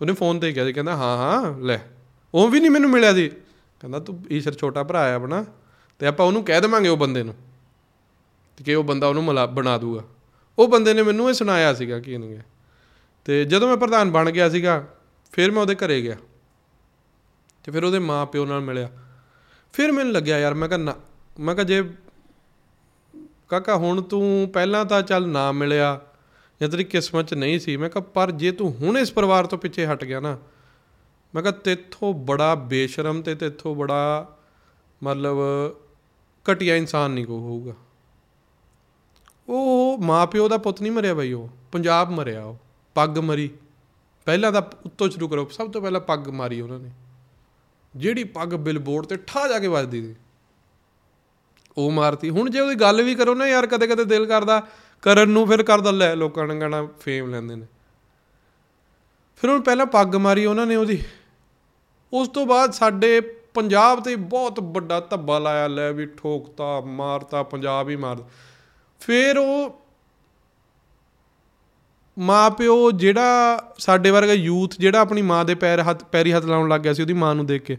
[0.00, 1.78] ਉਹਨੇ ਫੋਨ ਤੇ ਹੀ ਕਿਹਾ ਸੀ, ਕਹਿੰਦਾ, ਹਾਂ ਹਾਂ, ਲੈ।
[2.34, 3.28] ਉਹ ਵੀ ਨਹੀਂ ਮੈਨੂੰ ਮਿਲਿਆ ਸੀ।
[3.80, 5.44] ਕਹਿੰਦਾ, ਤੂੰ ਈਸ਼ਰ ਛੋਟਾ ਭਰਾ ਆ ਆਪਣਾ,
[5.98, 7.34] ਤੇ ਆਪਾਂ ਉਹਨੂੰ ਕਹਿ ਦੇਵਾਂਗੇ ਉਹ ਬੰਦੇ ਨੂੰ
[8.56, 10.04] ਤੇ ਕਿ ਉਹ ਬੰਦਾ ਉਹਨੂੰ ਮਿਲਾ, ਬਣਾ ਦੂਗਾ।
[10.58, 12.38] ਉਹ ਬੰਦੇ ਨੇ ਮੈਨੂੰ ਇਹ ਸੁਣਾਇਆ ਸੀਗਾ ਕਿ ਇਹਨੇ
[13.24, 14.88] ਤੇ ਜਦੋਂ ਮੈਂ ਪ੍ਰਧਾਨ ਬਣ ਗਿਆ ਸੀਗਾ,
[15.32, 16.16] ਫਿਰ ਮੈਂ ਉਹਦੇ ਘਰੇ ਗਿਆ।
[17.64, 18.90] ਤੇ ਫਿਰ ਉਹਦੇ ਮਾਂ ਪਿਓ ਨਾਲ ਮਿਲਿਆ।
[19.72, 20.94] ਫਿਰ ਮੈਨੂੰ ਲੱਗਿਆ, ਯਾਰ, ਮੈਂ ਕਿਹਾ, ਨਾ,
[21.40, 21.90] ਮੈਂ ਕਿਹਾ, ਜੇ
[23.48, 26.00] ਕਾਕਾ, ਹੁਣ ਤੂੰ ਪਹਿਲਾਂ ਤਾਂ ਚੱਲ ਨਾ ਮਿਲਿਆ
[26.62, 29.58] ਜਾਂ ਤੇਰੀ ਕਿਸਮਤ 'ਚ ਨਹੀਂ ਸੀ, ਮੈਂ ਕਿਹਾ, ਪਰ ਜੇ ਤੂੰ ਹੁਣ ਇਸ ਪਰਿਵਾਰ ਤੋਂ
[29.58, 30.36] ਪਿੱਛੇ ਹਟ ਗਿਆ ਨਾ,
[31.34, 34.36] ਮੈਂ ਕਿਹਾ, ਤੇਥੋਂ ਬੜਾ ਬੇਸ਼ਰਮ ਤੇ ਤੇਥੋਂ ਬੜਾ
[35.02, 35.38] ਮਤਲਬ
[36.46, 37.72] ਘਟੀਆ ਇਨਸਾਨ ਨਹੀਂ ਕੋ ਹੋਊਗਾ।
[39.48, 42.56] ਉਹ ਮਾਪਿਓ ਦਾ ਪੁੱਤ ਨਹੀਂ ਮਰਿਆ ਬਈ ਉਹ, ਪੰਜਾਬ ਮਰਿਆ ਉਹ,
[42.96, 43.50] ਪੱਗ ਮਰੀ।
[44.26, 46.90] ਪਹਿਲਾਂ ਤਾਂ ਉੱਤੋਂ ਸ਼ੁਰੂ ਕਰੋ, ਸਭ ਤੋਂ ਪਹਿਲਾਂ ਪੱਗ ਮਾਰੀ ਉਹਨਾਂ ਨੇ।
[47.94, 50.14] ਜਿਹੜੀ ਪੱਗ ਬਿਲਬੋਰਡ ਤੇ ਠਾ ਜਾ ਕੇ ਵੱਜਦੀ ਸੀ,
[51.76, 54.62] ਉਹ ਮਾਰਤੀ। ਹੁਣ ਜੇ ਉਹਦੀ ਗੱਲ ਵੀ ਕਰੋ ਨਾ ਯਾਰ ਕਦੇ ਕਦੇ ਦਿਲ ਕਰਦਾ
[55.02, 57.66] ਕਰਨ ਨੂੰ ਫਿਰ ਕਰਦਾ, ਲੈ ਲੋਕਾਂ ਨੇ ਗਾਣਾ ਫੇਮ ਲੈਂਦੇ ਨੇ।
[59.36, 61.02] ਫਿਰ ਹੁਣ ਪਹਿਲਾਂ ਪੱਗ ਮਾਰੀ ਉਹਨਾਂ ਨੇ ਉਹਦੀ।
[62.12, 63.20] ਉਸ ਤੋਂ ਬਾਅਦ ਸਾਡੇ
[63.54, 68.16] ਪੰਜਾਬ ਤੇ ਬਹੁਤ ਵੱਡਾ ਧੱਬਾ ਲਾਇਆ, ਲੈ ਵੀ ਠੋਕਤਾ, ਮਾਰਤਾ, ਪੰਜਾਬ ਹੀ ਮਾਰ
[69.00, 69.82] ਫਿਰ ਉਹ
[72.18, 76.80] ਮਾਪਿਓ ਜਿਹੜਾ ਸਾਡੇ ਵਰਗਾ ਯੂਥ ਜਿਹੜਾ ਆਪਣੀ ਮਾਂ ਦੇ ਪੈਰ ਹੱਥ, ਪੈਰੀ ਹੱਥ ਲਾਉਣ ਲੱਗ
[76.80, 77.76] ਗਿਆ ਸੀ, ਉਹਦੀ ਮਾਂ ਨੂੰ ਦੇਖ ਕੇ।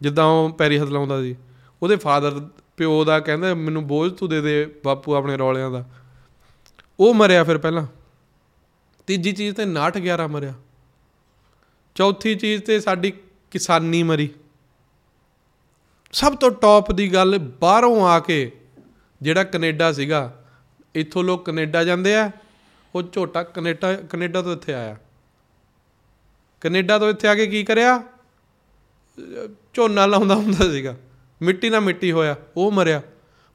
[0.00, 1.36] ਜਿੱਦਾਂ ਉਹ ਪੈਰੀ ਹੱਥ ਲਾਉਂਦਾ ਸੀ।
[1.82, 5.84] ਉਹਦੇ ਫਾਦਰ ਪਿਓ ਦਾ ਕਹਿੰਦਾ, ਮੈਨੂੰ ਬੋਝ ਤੂੰ ਦੇ ਦੇ ਬਾਪੂ ਆਪਣੇ ਰੌਲਿਆਂ ਦਾ।
[7.00, 7.86] ਉਹ ਮਰਿਆ ਫਿਰ ਪਹਿਲਾਂ।
[9.06, 10.54] ਤੀਜੀ ਚੀਜ਼ ਤੇ 9 11 ਮਰਿਆ।
[11.94, 13.12] ਚੌਥੀ ਚੀਜ਼ ਤੇ ਸਾਡੀ
[13.50, 14.30] ਕਿਸਾਨੀ ਮਰੀ।
[16.12, 18.52] ਸਭ ਤੋਂ ਟੌਪ ਦੀ ਗੱਲ ਬਾਹਰੋਂ ਆ ਕੇ
[19.22, 20.44] ਜਿਹੜਾ ਕੈਨੇਡਾ ਸੀਗਾ,
[20.94, 22.30] ਇੱਥੋਂ ਲੋਕ ਕੈਨੇਡਾ ਜਾਂਦੇ ਆ,
[22.94, 24.96] ਉਹ ਝੋਟਾ ਕੈਨੇਡਾ ਕੈਨੇਡਾ ਤੋਂ ਇੱਥੇ ਆਇਆ।
[26.60, 27.98] ਕੈਨੇਡਾ ਤੋਂ ਇੱਥੇ ਆ ਕੇ ਕੀ ਕਰਿਆ?
[27.98, 30.96] ਅਹ ਝੋਨਾ ਲਾਉਂਦਾ ਹੁੰਦਾ ਸੀਗਾ।
[31.42, 33.02] ਮਿੱਟੀ ਨਾਲ ਮਿੱਟੀ ਹੋਇਆ, ਉਹ ਮਰਿਆ।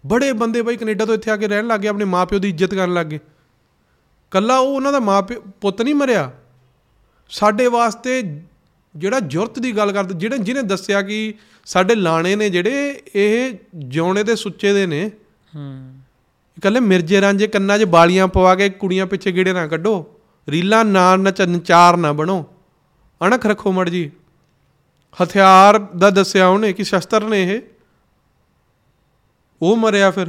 [0.05, 2.93] ਬੜੇ ਬੰਦੇ ਬਾਈ ਕੈਨੇਡਾ ਤੋਂ ਇੱਥੇ ਆ ਕੇ ਰਹਿਣ ਲੱਗੇ ਆਪਣੇ ਮਾਪਿਓ ਦੀ ਇੱਜ਼ਤ ਕਰਨ
[2.93, 3.19] ਲੱਗੇ
[4.34, 6.31] ਕੱਲਾ ਉਹ ਉਹਨਾਂ ਦਾ ਮਾਪਿਓ ਪੁੱਤ ਨਹੀਂ ਮਰਿਆ।
[7.29, 8.41] ਸਾਡੇ ਵਾਸਤੇ
[8.95, 11.34] ਜਿਹੜਾ ਜੁਰਤ ਦੀ ਗੱਲ ਕਰਦੇ ਜਿਹੜੇ ਜਿਹਨੇ ਦੱਸਿਆ ਕਿ
[11.65, 15.11] ਸਾਡੇ ਲਾਣੇ ਨੇ ਜਿਹੜੇ ਇਹ ਜਿਉਣੇ ਦੇ ਸੁੱਚੇ ਦੇ ਨੇ।
[15.55, 15.99] ਹੂੰ।
[16.57, 20.05] ਇਕੱਲੇ ਮਿਰਜੇ ਰਾਂਝੇ ਕੰਨਾਂ 'ਚ ਬਾਲੀਆਂ ਪਵਾ ਕੇ ਕੁੜੀਆਂ ਪਿੱਛੇ ਗੇੜੇ ਨਾ ਕੱਢੋ।
[20.49, 22.45] ਰੀਲਾਂ ਨਾ ਨਚਨ ਚਾਰ ਨਾ ਬਣੋ।
[23.25, 24.11] ਅਣਖ ਰੱਖੋ ਮੜ ਜੀ।
[25.23, 27.61] ਹਥਿਆਰ ਦਾ ਦੱਸਿਆ ਉਹਨੇ ਕਿ ਸ਼ਸਤਰ ਨੇ ਇਹ।
[29.61, 30.27] ਉਹ ਮਰਿਆ ਫਿਰ।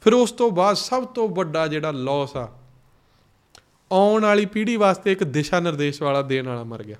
[0.00, 2.48] ਫਿਰ ਉਸ ਤੋਂ ਬਾਅਦ ਸਭ ਤੋਂ ਵੱਡਾ ਜਿਹੜਾ ਲਾਸ ਆ
[3.90, 6.96] ਆਉਣ ਵਾਲੀ ਪੀੜ੍ਹੀ ਵਾਸਤੇ ਇੱਕ ਦਿਸ਼ਾ ਨਿਰਦੇਸ਼ ਵਾਲਾ ਦੇਣ ਵਾਲਾ ਮਰ ਗਿਆ।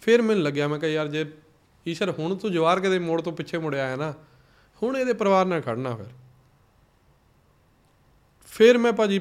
[0.00, 1.24] ਫਿਰ ਮੈਨੂੰ ਲੱਗਿਆ ਮੈਂ ਕਿਹਾ ਯਾਰ ਜੇ
[1.86, 4.14] ਈਸ਼ਰ ਹੁਣ ਤੂੰ ਜਵਾਰ ਕੇ ਦੇ ਮੋੜ ਤੋਂ ਪਿੱਛੇ ਮੁੜਿਆ ਆਇਆ ਨਾ
[4.82, 6.06] ਹੁਣ ਇਹਦੇ ਪਰਿਵਾਰ ਨਾਲ ਖੜਨਾ ਫਿਰ।
[8.46, 9.20] ਫਿਰ ਮੈਂ ਭਾਜੀ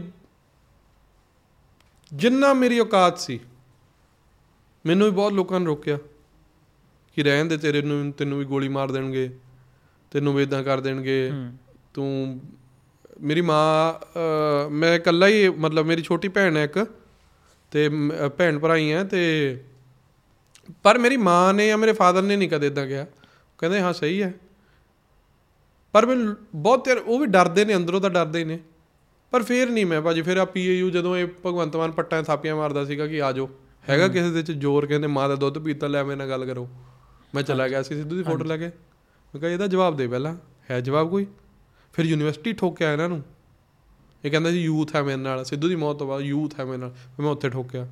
[2.14, 3.40] ਜਿੰਨਾ ਮੇਰੀ ਔਕਾਤ ਸੀ
[4.86, 5.98] ਮੈਨੂੰ ਵੀ ਬਹੁਤ ਲੋਕਾਂ ਨੇ ਰੋਕਿਆ
[7.18, 9.30] ਕਿ ਰਹਿਣ ਦੇ ਤੇਰੇ ਨੂੰ ਤੈਨੂੰ ਵੀ ਗੋਲੀ ਮਾਰ ਦੇਣਗੇ
[10.12, 11.58] ਤੈਨੂੰ ਵੀ ਇਦਾਂ ਕਰ ਦੇਣਗੇ ਹੂੰ।
[11.94, 12.40] ਤੂੰ
[13.22, 13.94] ਮੇਰੀ ਮਾਂ
[14.70, 16.86] ਮੈਂ ਇਕੱਲਾ ਹੀ ਮਤਲਬ ਮੇਰੀ ਛੋਟੀ ਭੈਣ ਹੈ ਇੱਕ
[17.72, 19.64] ਤੇ ਮ- ਭੈਣ ਭਰਾ ਹੀ ਆ ਤੇ
[20.84, 23.06] ਪਰ ਮੇਰੀ ਮਾਂ ਨੇ ਜਾਂ ਮੇਰੇ ਫਾਦਰ ਨੇ ਨਹੀਂ ਕਦੇ ਇਦਾਂ ਕਿਹਾ।
[23.58, 24.34] ਕਹਿੰਦੇ ਹਾਂ ਸਹੀ ਹੈ।
[25.92, 28.60] ਪਰ ਮੈਨੂੰ ਬਹੁਤ ਯਾਰ ਉਹ ਵੀ ਡਰਦੇ ਨੇ ਅੰਦਰੋਂ ਤਾਂ ਡਰਦੇ ਹੀ ਨੇ।
[29.32, 32.86] ਪਰ ਫੇਰ ਨਹੀਂ ਮੈਂ ਭਾਜੀ ਫਿਰ ਆ ਪੀਏਯੂ ਜਦੋਂ ਇਹ ਭਗਵੰਤ ਮਾਨ ਪੱਟਾਂ ਥਾਪੀਆਂ ਮਾਰਦਾ
[32.86, 33.50] ਸੀਗਾ ਕਿ ਆ ਜਾਓ।
[33.90, 36.70] ਹੈਗਾ ਕਿਸੇ ਦੇ ਚ ਜ਼ੋਰ ਕਹਿੰਦੇ ਮਾਂ ਦਾ ਦੁੱਧ ਪੀਤਾ ਲੈ ਮੇਰੇ ਨਾਲ ਗੱਲ ਕਰੋ।
[37.36, 40.36] ਮੈਂ ਚਲਾ ਗਿਆ ਸੀ ਸਿੱਧੂ ਦੀ ਫੋਟੋ ਲੈ ਕੇ। ਮੈਂ ਕਿਹਾ ਇਹਦਾ ਜਵਾਬ ਦੇ ਪਹਿਲਾਂ।
[40.72, 41.26] ਹੈ ਜਵਾਬ ਕੋਈ?
[41.94, 43.24] ਫਿਰ ਯੂਨੀਵਰਸਿਟੀ ਠੋਕਿਆ ਇਹਨਾਂ ਨੂੰ।
[44.26, 46.78] ਇਹ ਕਹਿੰਦਾ ਜੀ ਯੂਥ ਹੈ ਮੇਰੇ ਨਾਲ ਸਿੱਧੂ ਦੀ ਮੌਤ ਤੋਂ ਬਾਅਦ ਯੂਥ ਹੈ ਮੇਰੇ
[46.78, 47.86] ਨਾਲ। ਫਿਰ ਮੈਂ ਉੱਥੇ ਠੋਕਿਆ।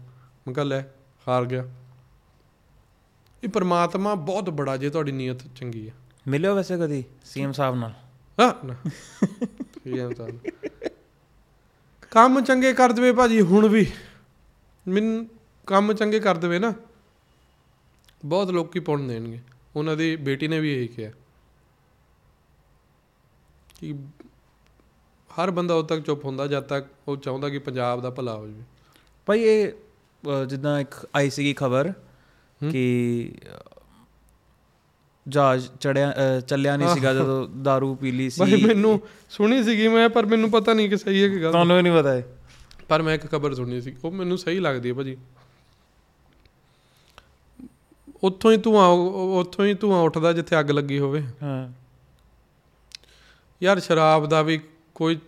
[0.48, 0.82] ਮੈਂ ਕਿਹਾ ਲੈ
[1.28, 1.74] ਹਾਰ ਗਿਆ।
[3.44, 5.94] ਇਹ ਪਰਮਾਤਮਾ ਬਹੁਤ ਬੜਾ ਜੇ ਤੁਹਾਡੀ ਨੀਅਤ ਚੰਗੀ ਹੈ।
[6.28, 7.94] ਮਿਲਿਓ ਵੈਸੇ ਕਦੀ ਸੀਐਮ ਸਾਹਿਬ ਨਾਲ।
[8.40, 8.76] ਹਾਂ ਨਾ।
[10.04, 10.28] ਆ ਤਾਂ
[12.12, 13.88] ਕੰਮ ਚੰਗੇ ਕਰ ਦੇਵੇ ਭਾਜੀ ਹੁਣ ਵੀ।
[14.88, 15.28] ਮੈਨ
[15.68, 16.74] ਕੰਮ ਚੰਗੇ ਕਰ ਦੇਵੇ ਨਾ।
[18.26, 19.40] ਬਹੁਤ ਲੋਕੀ ਪੁੰਨ ਦੇਣਗੇ।
[19.76, 21.12] ਉਹਨਾਂ ਦੀ ਬੇਟੀ ਨੇ ਵੀ ਇਹੀ ਕਿਹਾ।
[23.80, 23.94] ਕਿ
[25.30, 28.48] ਹਰ ਬੰਦਾ ਉਦੋਂ ਤੱਕ ਚੁੱਪ ਹੁੰਦਾ ਜਦ ਤੱਕ ਉਹ ਚਾਹੁੰਦਾ ਕਿ ਪੰਜਾਬ ਦਾ ਭਲਾ ਹੋ
[28.48, 28.64] ਜਾਵੇ।
[29.26, 29.72] ਭਾਈ ਇਹ
[30.48, 31.94] ਜਿੱਦਾਂ ਇੱਕ ਆਈ ਸੀਗੀ ਖਬਰ।
[32.72, 33.32] ਕਿ
[35.28, 39.00] ਜਹਾਜ਼ ਚੜਿਆ ਚੱਲਿਆ ਨਹੀਂ ਸੀਗਾ ਜਦੋਂ दारू ਪੀ ਲਈ ਭਾਈ ਸੀ ਮੈਨੂੰ
[39.30, 41.94] ਸੁਣੀ ਸੀਗੀ ਮੈਂ ਪਰ ਮੈਨੂੰ ਪਤਾ ਨਹੀਂ ਕਿ ਸਹੀ ਹੈ ਕਿ ਗਲਤ। ਤੁਹਾਨੂੰ ਵੀ ਨਹੀਂ
[41.94, 42.26] ਪਤਾ ਹੈ
[42.90, 45.18] ਪਰ ਮੈਂ ਇੱਕ ਖਬਰ ਸੁਣੀ ਸੀ। ਉਹ ਮੈਨੂੰ ਸਹੀ ਲੱਗਦੀ ਹੈ ਭਾਜੀ।
[48.24, 51.87] ਉੱਥੋਂ ਹੀ ਧੂਆਂ ਉੱਥੋਂ ਹੀ ਧੂਆਂ ਉੱਠਦਾ ਜਿੱਥੇ ਅੱਗ ਲੱਗੀ ਹੋਵੇ। ਹਾਂ।
[53.64, 54.62] ਯਾਰ ਸ਼ਰਾਬ ਦਾ ਵੀ
[54.96, 55.20] ਕੋਈ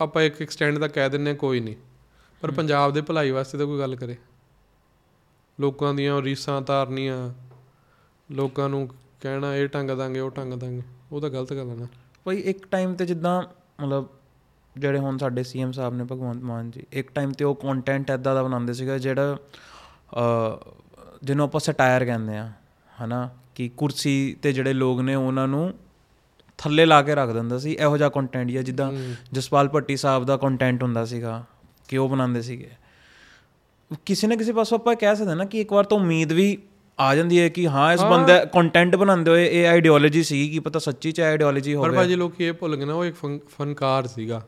[0.00, 1.76] ਆਪਾਂ ਇੱਕ ਐਕਸਟੈਂਡ ਦਾ ਕਹਿ ਦਿੰਨੇ ਕੋਈ ਨਹੀਂ।
[2.40, 4.16] ਪਰ ਪੰਜਾਬ ਦੇ ਭਲਾਈ ਵਾਸਤੇ ਤਾਂ ਕੋਈ ਗੱਲ ਕਰੇ।
[5.60, 7.30] ਲੋਕਾਂ ਦੀਆਂ ਰੀਸਾਂ ਤਾਰਨੀਆਂ
[8.32, 8.88] ਲੋਕਾਂ ਨੂੰ
[9.20, 11.86] ਕਹਿਣਾ ਇਹ ਟੰਗ ਦਾਂਗੇ ਉਹ ਟੰਗ ਦਾਂਗੇ ਉਹ ਤਾਂ ਗਲਤ ਗੱਲ ਹੈ ਨਾ।
[12.24, 13.42] ਭਾਈ ਇੱਕ ਟਾਈਮ ਤੇ ਜਿੱਦਾਂ
[13.80, 14.08] ਮਤਲਬ
[14.78, 18.34] ਜਿਹੜੇ ਹੁਣ ਸਾਡੇ ਸੀਐਮ ਸਾਹਿਬ ਨੇ ਭਗਵੰਤ ਮਾਨ ਜੀ ਇੱਕ ਟਾਈਮ ਤੇ ਉਹ ਕੰਟੈਂਟ ਐਦਾਂ
[18.34, 19.36] ਦਾ ਬਣਾਉਂਦੇ ਸੀਗਾ ਜਿਹੜਾ
[20.12, 20.72] ਅ,
[21.22, 22.52] ਜਿਹਨੂੰ ਆਪਾਂ ਸਟਾਇਰ ਕਹਿੰਦੇ ਆ
[23.04, 23.30] ਹਨਾ?
[23.54, 25.74] ਕਿ ਕੁਰਸੀ ਤੇ ਜਿਹੜੇ ਲੋਕ ਨੇ ਉਹਨਾਂ ਨੂੰ
[26.62, 28.92] ਥੱਲੇ ਲਾ ਕੇ ਰੱਖ ਦਿੰਦਾ ਸੀ ਇਹੋ ਜਿਹਾ ਕੰਟੈਂਟ ਜਾਂ ਜਿੱਦਾਂ।
[29.32, 31.44] ਜਸਪਾਲ ਭੱਟੀ ਸਾਹਿਬ ਦਾ ਕੰਟੈਂਟ ਹੁੰਦਾ ਸੀਗਾ
[31.88, 32.70] ਕਿ ਉਹ ਬਣਾਉਂਦੇ ਸੀਗੇ।
[34.06, 36.58] ਕਿਸੇ ਨਾ ਕਿਸੇ ਪਾਸੋਂ ਆਪਾਂ ਕਹਿ ਸਕਦੇ ਨਾ ਕਿ ਇੱਕ ਵਾਰ ਤਾਂ ਉਮੀਦ ਵੀ
[37.00, 40.78] ਆ ਜਾਂਦੀ ਹੈ ਕਿ ਹਾਂ ਇਸ ਬੰਦੇ ਕੰਟੈਂਟ ਬਣਾਉਂਦੇ ਹੋਏ ਇਹ ਆਈਡੀਓਲੋਜੀ ਸੀ ਕੀ ਪਤਾ
[40.78, 44.06] ਸੱਚੀ ਚ ਆਈਡੀਓਲੋਜੀ ਪਰ ਹੋਵੇ। ਭਾਜੀ ਲੋਕੀ ਇਹ ਭੁੱਲ ਗਏ ਨਾ ਉਹ ਇੱਕ ਫਨ- ਫਨਕਾਰ
[44.06, 44.46] ਸੀਗਾ।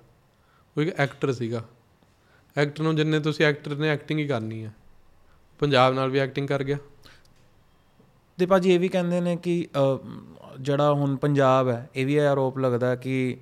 [0.76, 1.64] ਉਹ ਇੱਕ ਐਕਟਰ ਸੀਗਾ।
[2.56, 4.74] ਐਕਟਰ ਨੂੰ ਜਿੰਨੇ ਤੁਸੀਂ ਐਕਟਰ ਨੇ ਐਕਟਿੰਗ ਹੀ ਕਰਨੀ ਹੈ
[5.58, 6.76] ਪੰਜਾਬ ਨਾਲ ਵੀ ਐਕਟਿੰਗ ਕਰ ਗਿਆ।
[8.38, 9.66] ਤੇ ਭਾਜੀ ਇਹ ਵੀ ਕਹਿੰਦੇ ਨੇ ਕਿ
[10.61, 13.36] ਜਿਹੜਾ ਹੁਣ ਪੰਜਾਬ ਹੈ ਇਹ ਵੀ ਇਹ ਆਰੋਪ ਲੱਗਦਾ ਕਿ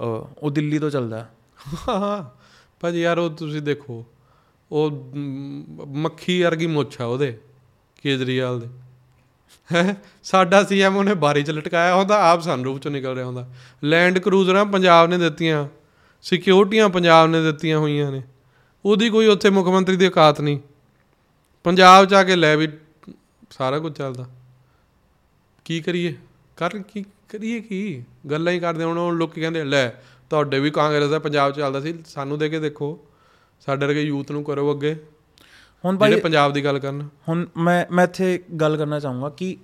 [0.00, 0.02] ਅ,
[0.38, 1.28] ਉਹ ਦਿੱਲੀ ਤੋਂ ਚੱਲਦਾ
[1.88, 2.24] ਹਾਂ।
[2.80, 4.04] ਭਾਜੀ ਯਾਰ ਉਹ ਤੁਸੀਂ ਦੇਖੋ
[4.72, 7.38] ਉਹ ਮ, ਮੱਖੀ ਵਰਗੀ ਮੁੱਛ ਆ ਉਹਦੇ
[8.02, 8.66] ਕੇਜਰੀਵਾਲ ਦੇ।
[9.74, 9.94] ਹੈਂ?
[10.22, 13.48] ਸਾਡਾ ਸੀਐਮ ਉਹਨੇ ਬਾਰੀ ਚ ਲਟਕਾਇਆ ਹੁੰਦਾ ਆਪ ਸਨਰੂਫ ਚੋਂ ਨਿਕਲ ਰਿਹਾ ਹੁੰਦਾ।
[13.84, 15.68] ਲੈਂਡ ਕਰੂਜ਼ਰਾਂ ਪੰਜਾਬ ਨੇ ਦਿੱਤੀਆਂ
[16.22, 18.22] ਸਿਕਿਉਰਟੀਆਂ ਪੰਜਾਬ ਨੇ ਦਿੱਤੀਆਂ ਹੋਈਆਂ ਨੇ।
[18.84, 20.60] ਉਹਦੀ ਕੋਈ ਉੱਥੇ ਮੁੱਖ ਮੰਤਰੀ ਦੀ ਔਕਾਤ ਨਹੀਂ।
[21.64, 22.68] ਪੰਜਾਬ ਚ ਆ ਕੇ ਲੈ ਵੀ
[23.50, 24.26] ਸਾਰਾ ਕੁਝ ਚੱਲਦਾ।
[25.64, 26.14] ਕੀ ਕਰੀਏ?
[26.60, 28.04] ਕਰ ਕੀ ਕਰੀਏ ਕੀ?
[28.30, 29.88] ਗੱਲਾਂ ਹੀ ਕਰਦੇ ਹੁਣ ਲੋਕੀ ਕਹਿੰਦੇ ਲੈ
[30.30, 33.06] ਤੁਹਾਡੇ ਵੀ ਕਾਂਗਰਸ ਦਾ ਪੰਜਾਬ 'ਚ ਚੱਲਦਾ ਸੀ ਸਾਨੂੰ ਦੇ ਕੇ ਦੇਖੋ।
[33.60, 34.96] ਸਾਡੇ ਵਰਗੇ ਯੂਥ ਨੂੰ ਕਰੋ ਅੱਗੇ।
[35.84, 39.56] ਹੁਣ ਭਾਈ ਜਿਹੜੇ ਪੰਜਾਬ ਦੀ ਗੱਲ ਕਰਨ। ਹੁਣ ਮੈਂ ਮੈਂ ਇੱਥੇ ਗੱਲ ਕਰਨਾ ਚਾਹੂੰਗਾ ਕਿ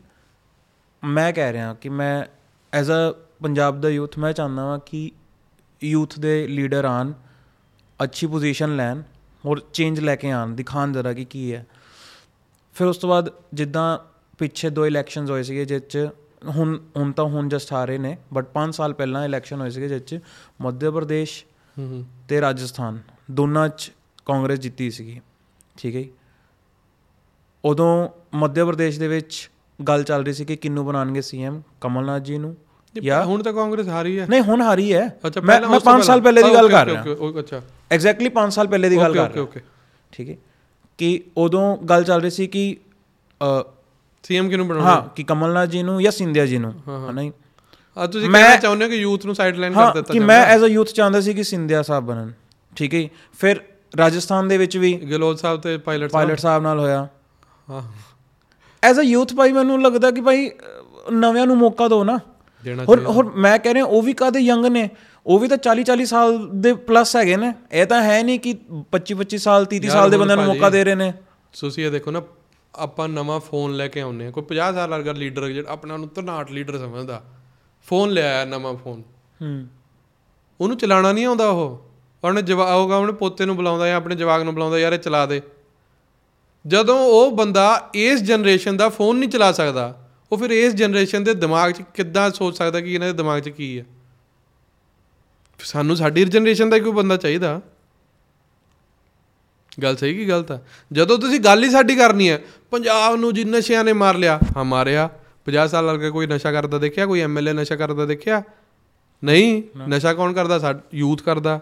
[1.04, 2.24] ਮੈਂ ਕਹਿ ਰਿਹਾ ਕਿ ਮੈਂ
[2.72, 5.10] ਐਜ਼ ਅ ਪੰਜਾਬ ਦਾ ਯੂਥ ਮੈਂ ਚਾਹੁੰਦਾ ਹਾਂ ਕਿ
[5.84, 7.12] ਯੂਥ ਦੇ ਲੀਡਰ ਆਣ
[8.04, 9.02] ਅੱਛੀ ਪੋਜੀਸ਼ਨ ਲੈਣ
[9.46, 11.66] ਔਰ ਚੇਂਜ ਲੈ ਕੇ ਆਣ ਦਿਖਾਣ ਜ਼ਰਾ ਕਿ ਕੀ ਹੈ।
[12.74, 13.98] ਫਿਰ ਉਸ ਤੋਂ ਬਾਅਦ ਜਿੱਦਾਂ
[14.38, 16.08] ਪਿੱਛੇ ਦੋ ਇਲੈਕਸ਼ਨਸ ਹੋਏ ਸੀਗੇ ਜਿਸ 'ਚ
[16.46, 19.88] ਹੁਣ ਹੁਣ ਤਾਂ ਹੁਣ ਜਸਟ ਆ ਰਹੇ ਨੇ ਬਟ 5 ਸਾਲ ਪਹਿਲਾਂ ਇਲੈਕਸ਼ਨ ਹੋਏ ਸੀਗੇ
[19.88, 20.18] ਜਿਸ 'ਚ
[20.62, 21.44] ਮੱਧ ਪ੍ਰਦੇਸ਼
[22.28, 22.98] ਤੇ ਰਾਜਸਥਾਨ
[23.30, 23.90] ਦੋਨਾਂ 'ਚ
[24.26, 25.20] ਕਾਂਗਰਸ ਜਿੱਤੀ ਸੀਗੀ
[25.76, 26.10] ਠੀਕ ਹੈ ਜੀ।
[27.64, 32.38] ਉਦੋਂ ਮੱਧ ਪ੍ਰਦੇਸ਼ ਦੇ ਵਿੱਚ ਗੱਲ ਚੱਲ ਰਹੀ ਸੀ ਕਿ ਕਿੰਨੂੰ ਬਣਾਉਣਗੇ ਸੀਐਮ ਕਮਲਨਾਥ ਜੀ
[32.38, 32.56] ਨੂੰ
[32.94, 36.02] ਜਾਂ ਹੁਣ ਤਾਂ ਕਾਂਗਰਸ ਹਾਰੀ ਹੈ। ਨਹੀਂ ਹੁਣ ਹਾਰੀ ਹੈ। ਮੈਂ ਮੈਂ ਉਸ ਤੋਂ 5
[36.02, 38.88] ਸਾਲ ਪਹਿਲੇ ਦੀ। ਗੱਲ ਓਕੇ, ਕਰ ਓਕੇ, ਰਿਹਾ। ਓਕੇ, ਓਕੇ, ਅੱਛਾ। ਐਗਜ਼ੈਕਟਲੀ 5 ਸਾਲ ਪਹਿਲੇ
[38.88, 39.60] ਦੀ ਗੱਲ ਓਕੇ ਕਰ ਓਕੇ ਰਿਹਾ। ਓਕੇ
[40.12, 40.36] ਠੀਕ ਹੈ।
[40.98, 42.76] ਕਿ ਉਦੋਂ ਗੱਲ ਚੱਲ ਰਹੀ ਸੀ ਕਿ
[44.28, 44.90] ਸੀਐਮ ਕਿਹਨੂੰ ਬਣਾਉਣਾ?
[44.90, 46.74] ਹਾਂ ਕਿ ਕਮਲਨਾਥ ਜੀ ਨੂੰ ਜਾਂ ਸਿੰਧਿਆ ਜੀ ਨੂੰ।
[47.10, 47.30] ਹਨਾ?
[47.96, 50.46] ਆ ਤੁਸੀਂ ਕਹਿਣਾ ਚਾਹੁੰਦੇ ਹੋ ਕਿ ਯੂਥ ਨੂੰ ਸਾਈਡ ਲਾਈਨ ਹਾਂ ਕਰ ਦਿੱਤਾ ਕਿ ਮੈਂ
[50.46, 52.32] ਐਜ਼ ਅ ਯੂਥ ਚਾਹੁੰਦਾ ਸੀ ਕਿ ਸਿੰਧਿਆ ਸਾਹਿਬ ਬਣਨ
[52.76, 53.08] ਠੀਕ ਹੈ?
[53.38, 53.60] ਫਿਰ
[53.98, 57.08] ਰਾਜਸਥਾਨ ਦੇ ਵਿੱਚ ਵੀ ਗਲੋਦ ਸਾਹਿਬ ਤੇ ਪਾਇਲਟ ਪਾਇਲਟ ਸਾਹਿਬ ਨਾਲ ਹੋਇਆ।
[57.70, 57.82] ਹਾਂ।
[58.82, 60.50] ਐਜ਼ ਅ ਯੂਥ ਭਾਈ ਮੈਨੂੰ ਲੱਗਦਾ ਕਿ ਭਾਈ
[61.12, 62.18] ਨਵਿਆਂ ਨੂੰ ਮੌਕਾ ਦਿਓ ਨਾ।
[62.64, 64.90] ਚਾਹੀਦਾ। ਹੋਰ ਮੈਂ ਕਹਿ ਰਿਹਾ ਉਹ ਵੀ ਕਾਦੇ ਯੰਗ ਨੇ?
[65.26, 68.54] ਉਹ ਵੀ ਤਾਂ 40 40 ਸਾਲ ਦੇ ਪਲੱਸ ਹੈਗੇ ਨੇ। ਇਹ ਤਾਂ ਹੈ ਨਹੀਂ ਕਿ
[68.92, 71.12] 25 25 ਸਾਲ 30 30 ਯਾਰ ਸਾਲ ਦੇ ਹੁਣ ਬੰਦਿਆਂ ਨੂੰ ਮੌਕਾ ਦੇ ਰਹੇ ਨੇ।
[71.60, 72.20] ਤੁਸੀਂ ਇਹ ਦੇਖੋ ਨਾ
[72.76, 76.10] ਆਪਾਂ ਨਵਾਂ ਫੋਨ ਲੈ ਕੇ ਆਉਂਦੇ ਆ ਕੋਈ 50 ਸਾਲ ਵਰਗਾ ਲੀਡਰ ਜਿਹੜਾ ਆਪਣਾ ਨੂੰ
[76.14, 77.22] ਧਨਾਟ ਲੀਡਰ ਸਮਝਦਾ।
[77.86, 79.02] ਫੋਨ ਲਿਆਇਆ ਨਵਾਂ ਫੋਨ।
[79.42, 79.66] ਹੂੰ।
[80.60, 81.90] ਉਹਨੂੰ ਚਲਾਉਣਾ ਨਹੀਂ ਆਉਂਦਾ ਉਹ।
[82.24, 85.26] ਉਹਨੇ ਜਵਾਕ ਹੋਗਾ ਉਹਨੇ ਪੋਤੇ ਨੂੰ ਬੁਲਾਉਂਦਾ ਜਾਂ ਆਪਣੇ ਜਵਾਕ ਨੂੰ ਬੁਲਾਉਂਦਾ ਯਾਰ ਇਹ ਚਲਾ
[85.26, 85.42] ਦੇ।
[86.66, 91.34] ਜਦੋਂ ਉਹ ਬੰਦਾ ਇਸ ਜਨਰੇਸ਼ਨ ਦਾ ਫੋਨ ਨਹੀਂ ਚਲਾ ਸਕਦਾ ਉਹ ਫਿਰ ਇਸ ਜਨਰੇਸ਼ਨ ਦੇ
[91.34, 93.84] ਦਿਮਾਗ 'ਚ ਕਿੱਦਾਂ ਸੋਚ ਸਕਦਾ ਕਿ ਇਹਨਾਂ ਦੇ ਦਿਮਾਗ 'ਚ ਕੀ ਹੈ?
[95.58, 97.60] ਸਾਨੂੰ ਸਾਡੀ ਜਨਰੇਸ਼ਨ ਦਾ ਕੋਈ ਬੰਦਾ ਚਾਹੀਦਾ।
[99.82, 100.60] ਗੱਲ ਸਹੀ ਕੀ ਗਲਤ ਆ?
[100.92, 104.64] ਜਦੋਂ ਤੁਸੀਂ ਗੱਲ ਹੀ ਸਾਡੀ ਕਰਨੀ ਹੈ ਪੰਜਾਬ ਨੂੰ ਜੀ ਨਸ਼ਿਆਂ ਨੇ ਮਾਰ ਲਿਆ। ਹਾਂ
[104.64, 105.10] ਮਾਰਿਆ।
[105.44, 107.06] 50 ਸਾਲ ਲੱਗੇ ਕੋਈ ਨਸ਼ਾ ਕਰਦਾ ਦੇਖਿਆ?
[107.06, 108.42] ਕੋਈ ਐਮਐਲਏ ਨਸ਼ਾ ਕਰਦਾ ਦੇਖਿਆ?
[109.24, 110.58] ਨਹੀਂ। ਨਸ਼ਾ ਕੌਣ ਕਰਦਾ?
[110.58, 111.60] ਸਾ ਯੂਥ ਕਰਦਾ।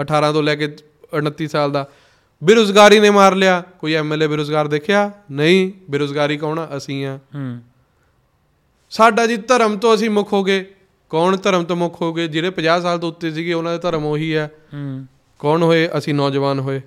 [0.00, 0.76] 18 ਤੋਂ ਲੈ ਕੇ
[1.12, 1.88] 29 ਸਾਲ ਦਾ।
[2.44, 5.12] ਬੇਰੁਜ਼ਗਾਰੀ ਨੇ ਮਾਰ ਲਿਆ। ਕੋਈ ਐਮਐਲਏ ਬੇਰੁਜ਼ਗਾਰ ਦੇਖਿਆ?
[5.30, 6.68] ਨਹੀਂ। ਬੇਰੁਜ਼ਗਾਰੀ ਕੌਣ ਆ?
[6.76, 7.60] ਅਸੀਂ ਆ। ਹੂੰ।
[8.90, 10.66] ਸਾਡਾ ਜੀ ਧਰਮ ਤੋਂ ਅਸੀਂ ਮੁੱਖ ਹੋ ਗਏ।
[11.10, 12.28] ਕੌਣ ਧਰਮ ਤੋਂ ਮੁੱਖ ਹੋ ਗਏ?
[12.28, 15.06] ਜਿਹੜੇ 50 ਸਾਲ ਤੋਂ ਉੱਤੇ ਸੀਗੇ ਉਹਨਾਂ ਦਾ ਧਰਮ ਉਹੀ ਹੈ ਹੂੰ।
[15.38, 15.88] ਕੌਣ ਹੋਏ?
[15.98, 16.80] ਅਸੀਂ ਨੌਜਵਾਨ ਹੋਏ।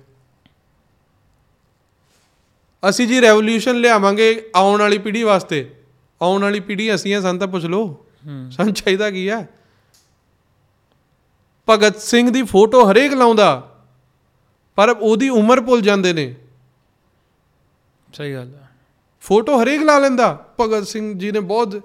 [2.82, 5.58] ਅਸੀਂ ਜੀ ਰੈਵੋਲੂਸ਼ਨ ਲਿਆਵਾਂਗੇ ਆਉਣ ਵਾਲੀ ਪੀੜ੍ਹੀ ਵਾਸਤੇ।
[6.20, 8.04] ਆਉਣ ਵਾਲੀ ਪੀੜ੍ਹੀ ਅਸੀਂ ਆ ਸਾਨੂੰ ਤਾਂ ਪੁੱਛ ਲਓ।
[8.50, 9.48] ਸਾਨੂੰ ਚਾਹੀਦਾ ਕੀ ਹੈ
[11.68, 13.50] ਭਗਤ ਸਿੰਘ ਦੀ ਫੋਟੋ ਹਰੇਕ ਲਾਉਂਦਾ
[14.78, 16.34] ਪਰ ਉਹਦੀ ਉਮਰ ਭੁੱਲ ਜਾਂਦੇ ਨੇ।
[18.14, 18.68] ਸਹੀ ਗੱਲ ਹੈ
[19.22, 21.80] ਫੋਟੋ ਹਰੇਕ ਲਾ ਲੈਂਦਾ। ਭਗਤ ਸਿੰਘ ਜੀ ਨੇ ਬਹੁਤ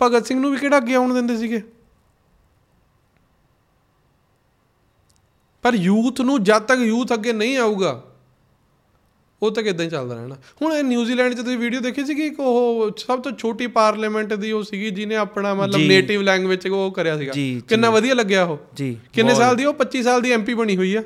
[0.00, 1.62] ਭਗਤ ਸਿੰਘ ਨੂੰ ਵੀ ਕਿਹੜਾ ਅੱਗੇ ਆਉਣ ਦਿੰਦੇ ਸੀਗੇ?
[5.64, 8.02] ਪਰ ਯੂਥ ਨੂੰ ਜਦ ਤੱਕ ਯੂਥ ਅੱਗੇ ਨਹੀਂ ਆਊਗਾ
[9.44, 12.26] ਉਹ ਤੱਕ ਇਦਾਂ ਹੀ ਚੱਲਦਾ ਰਹਿਣਾ। ਹੁਣ ਇਹ ਨਿਊਜ਼ੀਲੈਂਡ 'ਚ ਤੁਸੀਂ ਵੀਡੀਓ ਦੇਖੀ ਸੀ ਕਿ
[12.26, 16.92] ਇੱਕ ਉਹ ਸਭ ਤੋਂ ਛੋਟੀ ਪਾਰਲੀਮੈਂਟ ਦੀ ਉਹ ਸੀਗੀ ਜਿਹਨੇ ਆਪਣਾ ਮਤਲਬ। ਨੇਟਿਵ ਲੈਂਗੁਏਜ ਉਹ
[16.92, 17.32] ਕਰਿਆ ਸੀਗਾ।
[17.68, 19.74] ਕਿੰਨਾ ਵਧੀਆ ਲੱਗਿਆ ਉਹ। ਜੀ ਕਿੰਨੇ ਸਾਲ ਦੀ ਉਹ?
[19.74, 21.02] 25 ਸਾਲ ਦੀ ਐਮਪੀ ਬਣੀ ਹੋਈ ਆ।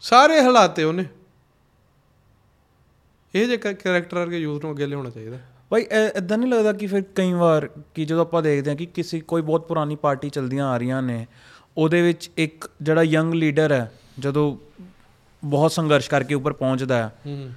[0.00, 1.04] ਸਾਰੇ ਹਲਾਤੇ ਉਹਨੇ।
[3.34, 5.38] ਇਹ ਜੇ ਕੈਰੈਕਟਰ ਵਰਗੇ ਯੂਥ ਨੂੰ ਅੱਗੇ ਲਿਆਉਣਾ ਚਾਹੀਦਾ।
[5.70, 5.82] ਭਾਈ
[6.16, 9.42] ਇਦਾਂ ਨਹੀਂ ਲੱਗਦਾ ਕਿ ਫਿਰ ਕਈ ਵਾਰ ਕਿ ਜਦੋਂ ਆਪਾਂ ਦੇਖਦੇ ਹਾਂ ਕਿ ਕਿਸੇ ਕੋਈ
[9.42, 11.26] ਬਹੁਤ ਪੁਰਾਣੀ ਪਾਰਟੀ ਚਲਦੀਆਂ ਆ ਰਹੀਆਂ ਨੇ
[11.76, 14.56] ਉਹਦੇ ਵਿੱਚ ਇੱਕ ਜਿਹੜਾ ਯੰਗ ਲੀਡਰ ਹੈ ਜਦੋਂ
[15.44, 17.50] ਬਹੁਤ ਸੰਘਰਸ਼ ਕਰਕੇ ਉੱਪਰ ਪਹੁੰਚਦਾ ਹੈ। ਹੂੰ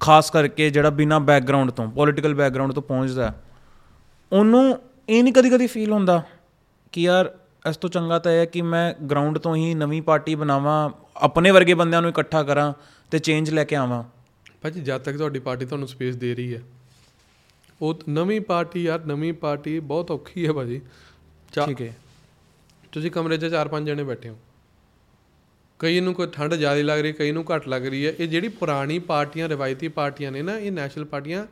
[0.00, 3.32] ਖਾਸ ਕਰਕੇ ਜਿਹੜਾ ਬਿਨਾ ਬੈਕਗ੍ਰਾਉਂਡ ਤੋਂ ਪੋਲਿਟੀਕਲ ਬੈਕਗ੍ਰਾਉਂਡ ਤੋਂ ਪਹੁੰਚਦਾ
[4.32, 6.22] ਉਹਨੂੰ ਇਹ ਨਹੀਂ ਕਦੀ ਕਦੀ ਫੀਲ ਹੁੰਦਾ
[6.92, 7.32] ਕਿ ਯਾਰ
[7.70, 11.50] ਇਸ ਤੋਂ ਚੰਗਾ ਤਾਂ ਇਹ ਹੈ ਕਿ ਮੈਂ ਗਰਾਊਂਡ ਤੋਂ ਹੀ ਨਵੀਂ ਪਾਰਟੀ ਬਣਾਵਾਂ ਆਪਣੇ
[11.50, 12.72] ਵਰਗੇ ਬੰਦਿਆਂ ਨੂੰ ਇਕੱਠਾ ਕਰਾਂ
[13.10, 14.02] ਤੇ ਚੇਂਜ ਲੈ ਕੇ ਆਵਾਂ।
[14.62, 16.60] ਭਾਜੀ ਜਦ ਤੱਕ ਤੁਹਾਡੀ ਪਾਰਟੀ ਤੁਹਾਨੂੰ ਸਪੇਸ ਦੇ ਰਹੀ ਹੈ
[17.82, 20.80] ਉਹ ਨਵੀਂ ਪਾਰਟੀ ਯਾਰ ਨਵੀਂ ਪਾਰਟੀ ਬਹੁਤ ਔਖੀ ਹੈ ਭਾਜੀ।
[21.52, 21.96] ਠੀਕ ਹੈ।
[22.92, 24.36] ਤੁਸੀਂ ਕਮਰੇ 'ਚ ਚਾਰ ਪੰਜ ਜਣੇ ਬੈਠੇ ਹੋ।
[25.80, 28.48] ਕਈ ਨੂੰ ਕੋਈ ਠੰਡ ਜ਼ਿਆਦਾ ਲੱਗ ਰਹੀ ਕਈ ਨੂੰ ਘੱਟ ਲੱਗ ਰਹੀ ਹੈ। ਇਹ ਜਿਹੜੀ
[28.48, 31.46] ਪੁਰਾਣੀ ਪਾਰਟੀਆਂ ਰਿਵਾਇਤੀ ਪਾਰਟੀਆਂ ਨੇ ਨਾ ਇਹ ਨੈਸ਼ਨਲ ਪਾਰਟੀਆਂ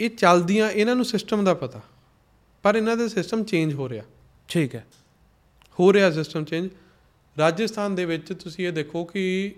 [0.00, 1.80] ਇਹ ਚੱਲਦੀਆਂ ਇਹਨਾਂ ਨੂੰ ਸਿਸਟਮ ਦਾ ਪਤਾ।
[2.62, 4.04] ਪਰ ਇਹਨਾਂ ਦਾ ਸਿਸਟਮ ਚੇਂਜ ਹੋ ਰਿਹਾ।
[4.48, 4.86] ਠੀਕ ਹੈ।
[5.80, 6.70] ਹੋ ਰਿਹਾ ਸਿਸਟਮ ਚੇਂਜ
[7.38, 9.54] ਰਾਜਸਥਾਨ ਦੇ ਵਿੱਚ ਤੁਸੀਂ ਇਹ ਦੇਖੋ ਕਿ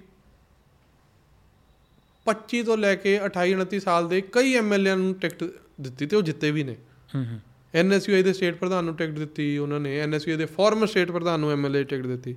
[2.27, 5.45] 25 ਤੋਂ ਲੈ ਕੇ 28 29 ਸਾਲ ਦੇ ਕਈ ਐਮਐਲਏ ਨੂੰ ਟਿਕਟ
[5.81, 6.77] ਦਿੱਤੀ ਤੇ ਉਹ ਜਿੱਤੇ ਵੀ ਨੇ।
[7.15, 7.41] ਹੂੰ ਹੂੰ।
[7.75, 11.53] ਐਨਐਸਯੂਆਈ ਦੇ ਸਟੇਟ ਪ੍ਰਧਾਨ ਨੂੰ ਟਿਕਟ ਦਿੱਤੀ ਉਹਨਾਂ ਨੇ ਐਨਐਸਯੂਆਈ ਦੇ ਫਾਰਮਰ ਸਟੇਟ ਪ੍ਰਧਾਨ ਨੂੰ
[11.53, 12.37] ਐਮਐਲਏ ਟਿਕਟ ਦਿੱਤੀ।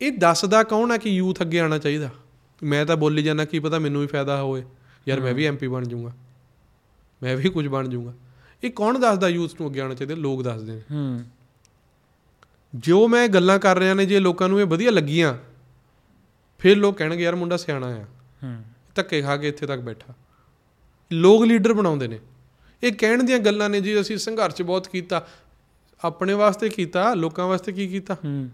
[0.00, 2.10] ਇਹ ਦੱਸਦਾ ਕੌਣ ਹੈ ਕਿ ਯੂਥ ਅੱਗੇ ਆਉਣਾ ਚਾਹੀਦਾ?
[2.62, 4.64] ਮੈਂ ਤਾਂ ਬੋਲੀ ਜਾਂਦਾ ਕੀ ਪਤਾ ਮੈਨੂੰ ਵੀ ਫਾਇਦਾ ਹੋਵੇ।
[5.08, 6.12] ਯਾਰ ਮੈਂ ਵੀ ਐਮਪੀ ਬਣ ਜਾਊਂਗਾ।
[7.22, 8.14] ਮੈਂ ਵੀ ਕੁਝ ਬਣ ਜਾਊਂਗਾ।
[8.64, 10.14] ਇਹ ਕੌਣ ਦੱਸਦਾ ਯੂਥ ਨੂੰ ਅੱਗੇ ਆਉਣਾ ਚਾਹੀਦਾ?
[10.14, 11.24] ਲੋਕ ਦੱਸਦੇ ਨੇ। ਹੂੰ
[12.74, 15.38] ਜੋ ਮੈਂ ਗੱਲਾਂ ਕਰ ਰਿਹਾ ਨੇ ਜੇ ਲੋਕਾਂ ਨੂੰ ਇਹ ਵਧੀਆ ਲੱਗੀਆਂ
[16.58, 18.04] ਫਿਰ ਲੋਕ ਕਹਿਣਗੇ ਯਾਰ ਮੁੰਡਾ ਸਿਆਣਾ ਆ।
[18.42, 18.62] ਹੂੰ
[18.94, 20.14] ਧੱਕੇ ਖਾ ਕੇ ਇੱਥੇ ਤੱਕ ਬੈਠਾ।
[21.12, 22.18] ਲੋਕ ਲੀਡਰ ਬਣਾਉਂਦੇ ਨੇ।
[22.84, 25.26] ਇਹ ਕਹਿਣ ਦੀਆਂ ਗੱਲਾਂ ਨੇ ਜੀ ਅਸੀਂ ਸੰਘਰਸ਼ ਬਹੁਤ ਕੀਤਾ।
[26.04, 28.14] ਆਪਣੇ ਵਾਸਤੇ ਕੀਤਾ ਲੋਕਾਂ ਵਾਸਤੇ ਕੀ ਕੀਤਾ?
[28.14, 28.50] ਹੂੰ।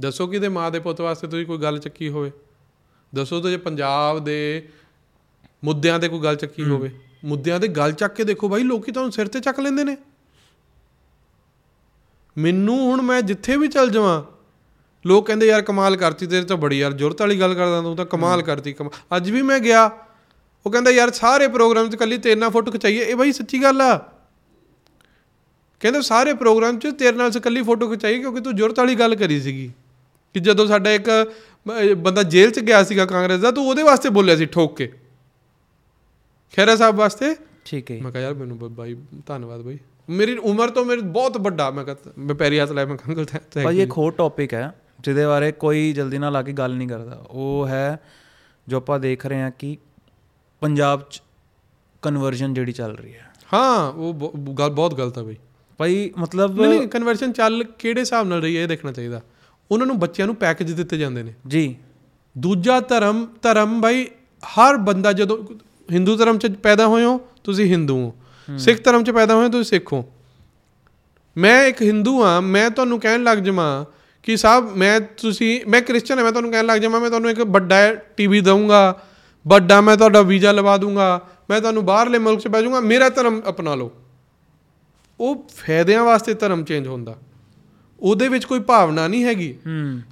[0.00, 2.32] ਦੱਸੋ ਕਿਤੇ ਮਾਂ ਦੇ ਪੁੱਤ ਵਾਸਤੇ ਤੁਸੀਂ ਕੋਈ ਗੱਲ ਚੱਕੀ ਹੋਵੇ?
[3.14, 4.68] ਦੱਸੋ ਤੇ ਜੇ ਪੰਜਾਬ ਦੇ
[5.64, 6.90] ਮੁੱਦਿਆਂ ਤੇ ਕੋਈ ਗੱਲ ਚੱਕੀ ਹੋਵੇ।
[7.24, 9.96] ਮੁੱਦਿਆਂ ਤੇ ਗੱਲ ਚੱਕ ਕੇ ਦੇਖੋ ਬਾਈ ਲੋਕੀ ਤੁਹਾਨੂੰ ਸਿਰ ਤੇ ਚੱਕ ਲੈਂਦੇ ਨੇ।
[12.38, 14.24] ਮੈਨੂੰ ਹੁਣ ਮੈਂ ਜਿੱਥੇ ਵੀ ਚੱਲ ਜਾਵਾਂ
[15.06, 18.06] ਲੋਕ ਕਹਿੰਦੇ ਯਾਰ ਕਮਾਲ ਕਰਤੀ ਤੇਰੇ ਤਾਂ ਬੜੀ ਯਾਰ ਜ਼ੁਰਤ ਵਾਲੀ ਗੱਲ ਕਰਦਾ ਤੂੰ ਤਾਂ
[18.06, 18.74] ਕਮਾਲ ਕਰਤੀ
[19.16, 19.90] ਅੱਜ ਵੀ ਮੈਂ ਗਿਆ।
[20.68, 23.80] ਉਹ ਕਹਿੰਦਾ ਯਾਰ ਸਾਰੇ ਪ੍ਰੋਗਰਾਮ 'ਚ ਕੱਲੀ ਤੇਰੇ ਨਾਲ ਫੋਟੋ ਖਿਚਾਈਏ। ਇਹ ਬਾਈ ਸੱਚੀ ਗੱਲ
[23.82, 23.96] ਆ।
[25.80, 29.40] ਕਹਿੰਦੇ ਸਾਰੇ ਪ੍ਰੋਗਰਾਮ 'ਚ ਤੇਰੇ ਨਾਲ ਇਕੱਲੀ ਫੋਟੋ ਖਿਚਾਈ ਕਿਉਂਕਿ ਤੂੰ ਜ਼ੁਰਤ ਵਾਲੀ ਗੱਲ ਕਰੀ
[29.40, 29.70] ਸੀਗੀ।
[30.34, 31.08] ਕਿ ਜਦੋਂ ਸਾਡਾ ਇੱਕ
[31.96, 34.92] ਬੰਦਾ ਜੇਲ੍ਹ 'ਚ ਗਿਆ ਸੀਗਾ ਕਾਂਗਰਸ ਦਾ ਤੂੰ ਉਹਦੇ ਵਾਸਤੇ ਬੋਲਿਆ ਸੀ ਠੋਕ ਕੇ।
[36.56, 37.34] ਖੈਰਾ ਸਾਹਿਬ ਵਾਸਤੇ?
[37.64, 38.96] ਠੀਕ ਹੈ ਮੈਂ ਕਿਹਾ ਯਾਰ ਮੈਨੂੰ ਬਾਈ
[39.26, 39.78] ਧੰਨਵਾਦ ਬਾਈ।
[40.08, 43.64] ਮੇਰੀ ਉਮਰ ਤੋਂ ਮੇਰੇ ਬਹੁਤ ਵੱਡਾ ਮੈਂ ਕਹਾਂ ਮੈਂ ਪੈਰੀ ਹੱਥ ਲਾਇਆ ਮੈਂ ਕੰਗਲ ਥੈਂਕ
[43.64, 47.24] ਭਾਈ ਇੱਕ ਹੋਰ ਟੌਪਿਕ ਹੈ ਜਿਹਦੇ ਬਾਰੇ ਕੋਈ ਜਲਦੀ ਨਾਲ ਆ ਕੇ ਗੱਲ ਨਹੀਂ ਕਰਦਾ।
[47.30, 48.00] ਉਹ ਹੈ
[48.68, 49.76] ਜੋ ਆਪਾਂ ਦੇਖ ਰਹੇ ਹਾਂ ਕਿ
[50.60, 51.22] ਪੰਜਾਬ 'ਚ
[52.02, 55.36] ਕਨਵਰਜਨ ਜਿਹੜੀ ਚੱਲ ਰਹੀ ਹੈ। ਹਾਂ ਉਹ ਗੱਲ ਬਹੁਤ ਗਲਤ ਆ ਬਾਈ।
[55.78, 59.20] ਭਾਈ ਮਤਲਬ ਨਹੀਂ ਨਹੀਂ ਕਨਵਰਸ਼ਨ ਚੱਲ ਕਿਹੜੇ ਹਿਸਾਬ ਨਾਲ ਰਹੀ ਹੈ ਇਹ ਦੇਖਣਾ ਚਾਹੀਦਾ।
[59.70, 61.76] ਉਹਨਾਂ ਨੂੰ ਬੱਚਿਆਂ ਨੂੰ ਪੈਕੇਜ ਦਿੱਤੇ ਜਾਂਦੇ ਨੇ। ਜੀ।
[62.38, 64.06] ਦੂਜਾ ਧਰਮ ਧਰਮ ਭਾਈ
[64.42, 65.38] ਹਰ ਬੰਦਾ ਜਦੋਂ
[65.92, 68.14] ਹਿੰਦੂ ਧਰਮ ਚ ਪੈਦਾ ਹੋਏ ਹੋ ਤੁਸੀਂ ਹਿੰਦੂ ਹੋ।
[68.58, 70.04] ਸਿੱਖ ਧਰਮ ਚ ਪੈਦਾ ਹੋਏ ਹੋ ਤੁਸੀਂ ਸਿੱਖ ਹੋ।
[71.36, 73.84] ਮੈਂ ਇੱਕ ਹਿੰਦੂ ਆ ਮੈਂ ਤੁਹਾਨੂੰ ਕਹਿਣ ਲੱਗ ਜਾਵਾਂ
[74.22, 77.40] ਕਿ ਸਾਹਿਬ ਮੈਂ ਤੁਸੀਂ ਮੈਂ ਕ੍ਰਿਸਚਨ ਹਾਂ ਮੈਂ ਤੁਹਾਨੂੰ ਕਹਿਣ ਲੱਗ ਜਾਵਾਂ ਮੈਂ ਤੁਹਾਨੂੰ ਇੱਕ
[77.40, 79.02] ਵੱਡਾ ਟੀਵੀ ਦਊਂਗਾ।
[79.46, 83.74] ਵੱਡਾ ਮੈਂ ਤੁਹਾਡਾ ਵੀਜ਼ਾ ਲਵਾ ਦੂੰਗਾ ਮੈਂ ਤੁਹਾਨੂੰ ਬਾਹਰਲੇ ਮੁਲਕ ਚ ਭੇਜੂੰਗਾ ਮੇਰਾ ਧਰਮ ਅਪਣਾ
[83.74, 83.92] ਲਓ।
[85.20, 87.16] ਉਹ ਫਾਇਦਿਆਂ ਵਾਸਤੇ ਧਰਮ ਚੇਂਜ ਹੁੰਦਾ।
[88.00, 89.58] ਉਹਦੇ ਵਿੱਚ ਕੋਈ ਭਾਵਨਾ ਨਹੀਂ ਹੈਗੀ।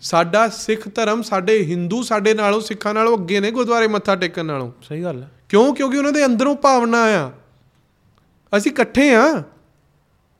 [0.03, 4.73] ਸਾਡਾ ਸਿੱਖ ਧਰਮ ਸਾਡੇ ਹਿੰਦੂ ਸਾਡੇ ਨਾਲੋਂ ਸਿੱਖਾਂ ਨਾਲੋਂ ਅੱਗੇ ਨੇ ਗੁਰਦੁਆਰੇ ਮੱਥਾ ਟੇਕਣ ਨਾਲੋਂ।
[4.83, 5.75] ਸਹੀ ਗੱਲ ਹੈ। ਕਿਉਂ?
[5.75, 7.31] ਕਿਉਂਕਿ ਉਹਨਾਂ ਦੇ ਅੰਦਰੋਂ ਭਾਵਨਾ ਆ।
[8.57, 9.43] ਅਸੀਂ ਇਕੱਠੇ ਆ।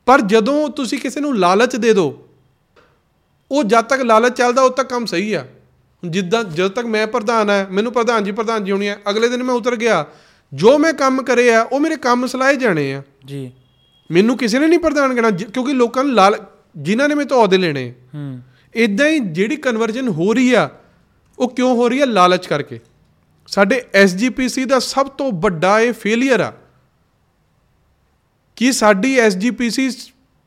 [0.05, 2.27] ਪਰ ਜਦੋਂ ਤੁਸੀਂ ਕਿਸੇ ਨੂੰ ਲਾਲਚ ਦੇ ਦਿਓ
[3.51, 5.45] ਉਹ ਜਦ ਤੱਕ ਲਾਲਚ ਚੱਲਦਾ ਉਦ ਤੱਕ ਕੰਮ ਸਹੀ ਆ।
[6.05, 9.43] ਜਿੱਦਾਂ ਜਦ ਤੱਕ ਮੈਂ ਪ੍ਰਧਾਨ ਆ ਮੈਨੂੰ ਪ੍ਰਧਾਨ ਜੀ ਪ੍ਰਧਾਨ ਜੀ ਹੋਣੀ ਆ ਅਗਲੇ ਦਿਨ
[9.43, 10.05] ਮੈਂ ਉਤਰ ਗਿਆ।
[10.53, 13.51] ਜੋ ਮੈਂ ਕੰਮ ਕਰੇ ਆ ਉਹ ਮੇਰੇ ਕੰਮ ਸਲਾਏ ਜਾਣੇ ਆ। ਜੀ।
[14.11, 16.45] ਮੈਨੂੰ ਕਿਸੇ ਨੇ ਨਹੀਂ ਪ੍ਰਧਾਨ ਜ- ਕਿਉਂਕਿ ਲੋਕਾਂ ਨੂੰ ਲਾਲ
[16.77, 18.41] ਜਿਨ੍ਹਾਂ ਨੇ ਮੇਰੇ ਤੋਂ ਅਹੁਦੇ ਲੈਣੇ। ਹੂੰ।
[18.75, 20.69] ਇਦਾਂ ਹੀ ਜਿਹੜੀ ਕਨਵਰਜਨ ਹੋ ਰਹੀ ਆ
[21.39, 22.05] ਉਹ ਕਿਉਂ ਹੋ ਰਹੀ ਆ?
[22.05, 22.79] ਲਾਲਚ ਕਰਕੇ।
[23.47, 26.53] ਸਾਡੇ ਐਸਜੀਪੀਸੀ ਦਾ ਸਭ ਤੋਂ ਵੱਡਾ ਇਹ ਫੇਲਿਅਰ ਆ।
[28.55, 29.89] ਕਿ ਸਾਡੀ ਐਸਜੀਪੀਸੀ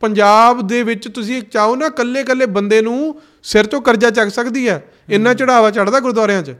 [0.00, 4.68] ਪੰਜਾਬ ਦੇ ਵਿੱਚ ਤੁਸੀਂ ਚਾਹੋ ਨਾ ਕੱਲੇ ਕੱਲੇ ਬੰਦੇ ਨੂੰ ਸਿਰ ਤੋਂ ਕਰਜ਼ਾ ਚੱਕ ਸਕਦੀ
[4.68, 6.54] ਹੈ ਇੰਨਾ ਚੜਾਵਾ ਚੜਦਾ ਗੁਰਦੁਆਰਿਆਂ 'ਚ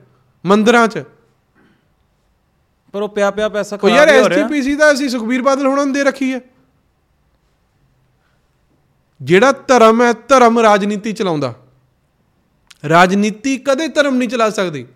[0.46, 1.04] ਮੰਦਿਰਾਂ 'ਚ।
[2.92, 5.84] ਪਰ ਉਹ ਪਿਆ ਪਿਆ ਪੈਸਾ ਖਰਾਬ ਯਾਰ ਹੀ ਰਿਹਾ। ਐਸਜੀਪੀਸੀ ਦਾ ਅਸੀਂ ਸੁਖਬੀਰ ਬਾਦਲ ਹੋਣਾ
[5.84, 6.40] ਨੂੰ ਦੇ ਰੱਖੀ ਹੈ।
[9.22, 11.54] ਜਿਹੜਾ ਧਰਮ ਹੈ ਧਰਮ ਰਾਜਨੀਤੀ ਚਲਾਉਂਦਾ।
[12.88, 14.86] ਰਾਜਨੀਤੀ ਕਦੇ ਧਰਮ ਨਹੀਂ ਚਲਾ ਸਕਦੀ।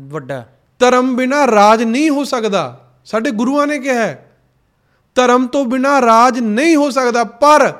[0.00, 0.48] ਵੱਡਾ।
[0.78, 4.29] ਧਰਮ ਬਿਨਾ ਰਾਜ ਨਹੀਂ ਹੋ ਸਕਦਾ। ਸਾਡੇ ਗੁਰੂਆਂ ਨੇ ਕਿਹਾ ਹੈ
[5.14, 7.72] ਧਰਮ ਤੋਂ ਬਿਨਾ ਰਾਜ ਨਹੀਂ ਹੋ ਸਕਦਾ। ਪਰ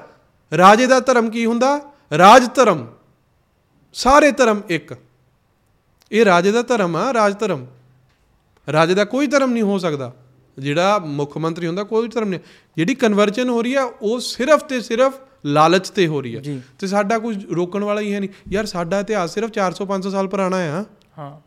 [0.56, 1.80] ਰਾਜੇ ਦਾ ਧਰਮ ਕੀ ਹੁੰਦਾ?
[2.18, 2.86] ਰਾਜ ਧਰਮ।
[3.92, 4.94] ਸਾਰੇ ਧਰਮ ਇੱਕ।
[6.12, 7.66] ਇਹ ਰਾਜੇ ਦਾ ਧਰਮ ਆ ਰਾਜ ਧਰਮ।
[8.72, 10.12] ਰਾਜੇ ਦਾ ਕੋਈ ਧਰਮ ਨਹੀਂ ਹੋ ਸਕਦਾ।
[10.58, 12.40] ਜਿਹੜਾ ਮੁੱਖ ਮੰਤਰੀ ਹੁੰਦਾ ਕੋਈ ਧਰਮ ਨਹੀਂ।
[12.76, 15.14] ਜਿਹੜੀ ਕਨਵਰਜਨ ਹੋ ਰਹੀ ਆ ਉਹ ਸਿਰਫ ਤੇ ਸਿਰਫ
[15.46, 16.40] ਲਾਲਚ ਤੇ ਹੋ ਰਹੀ ਆ।
[16.78, 20.28] ਤੇ ਸਾਡਾ ਕੁਝ ਰੋਕਣ ਵਾਲਾ ਹੀ ਹੈ ਨਹੀਂ। ਯਾਰ ਸਾਡਾ ਇਤਿਹਾਸ ਸਿਰਫ 400 500 ਸਾਲ
[20.28, 20.84] ਪੁਰਾਣਾ ਆ।
[21.18, 21.40] ਹਾਂ।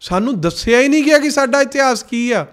[0.00, 2.46] ਸਾਨੂੰ ਦੱਸਿਆ ਹੀ ਨਹੀਂ ਗਿਆ ਕਿ ਸਾਡਾ ਇਤਿਹਾਸ ਕੀ ਆ।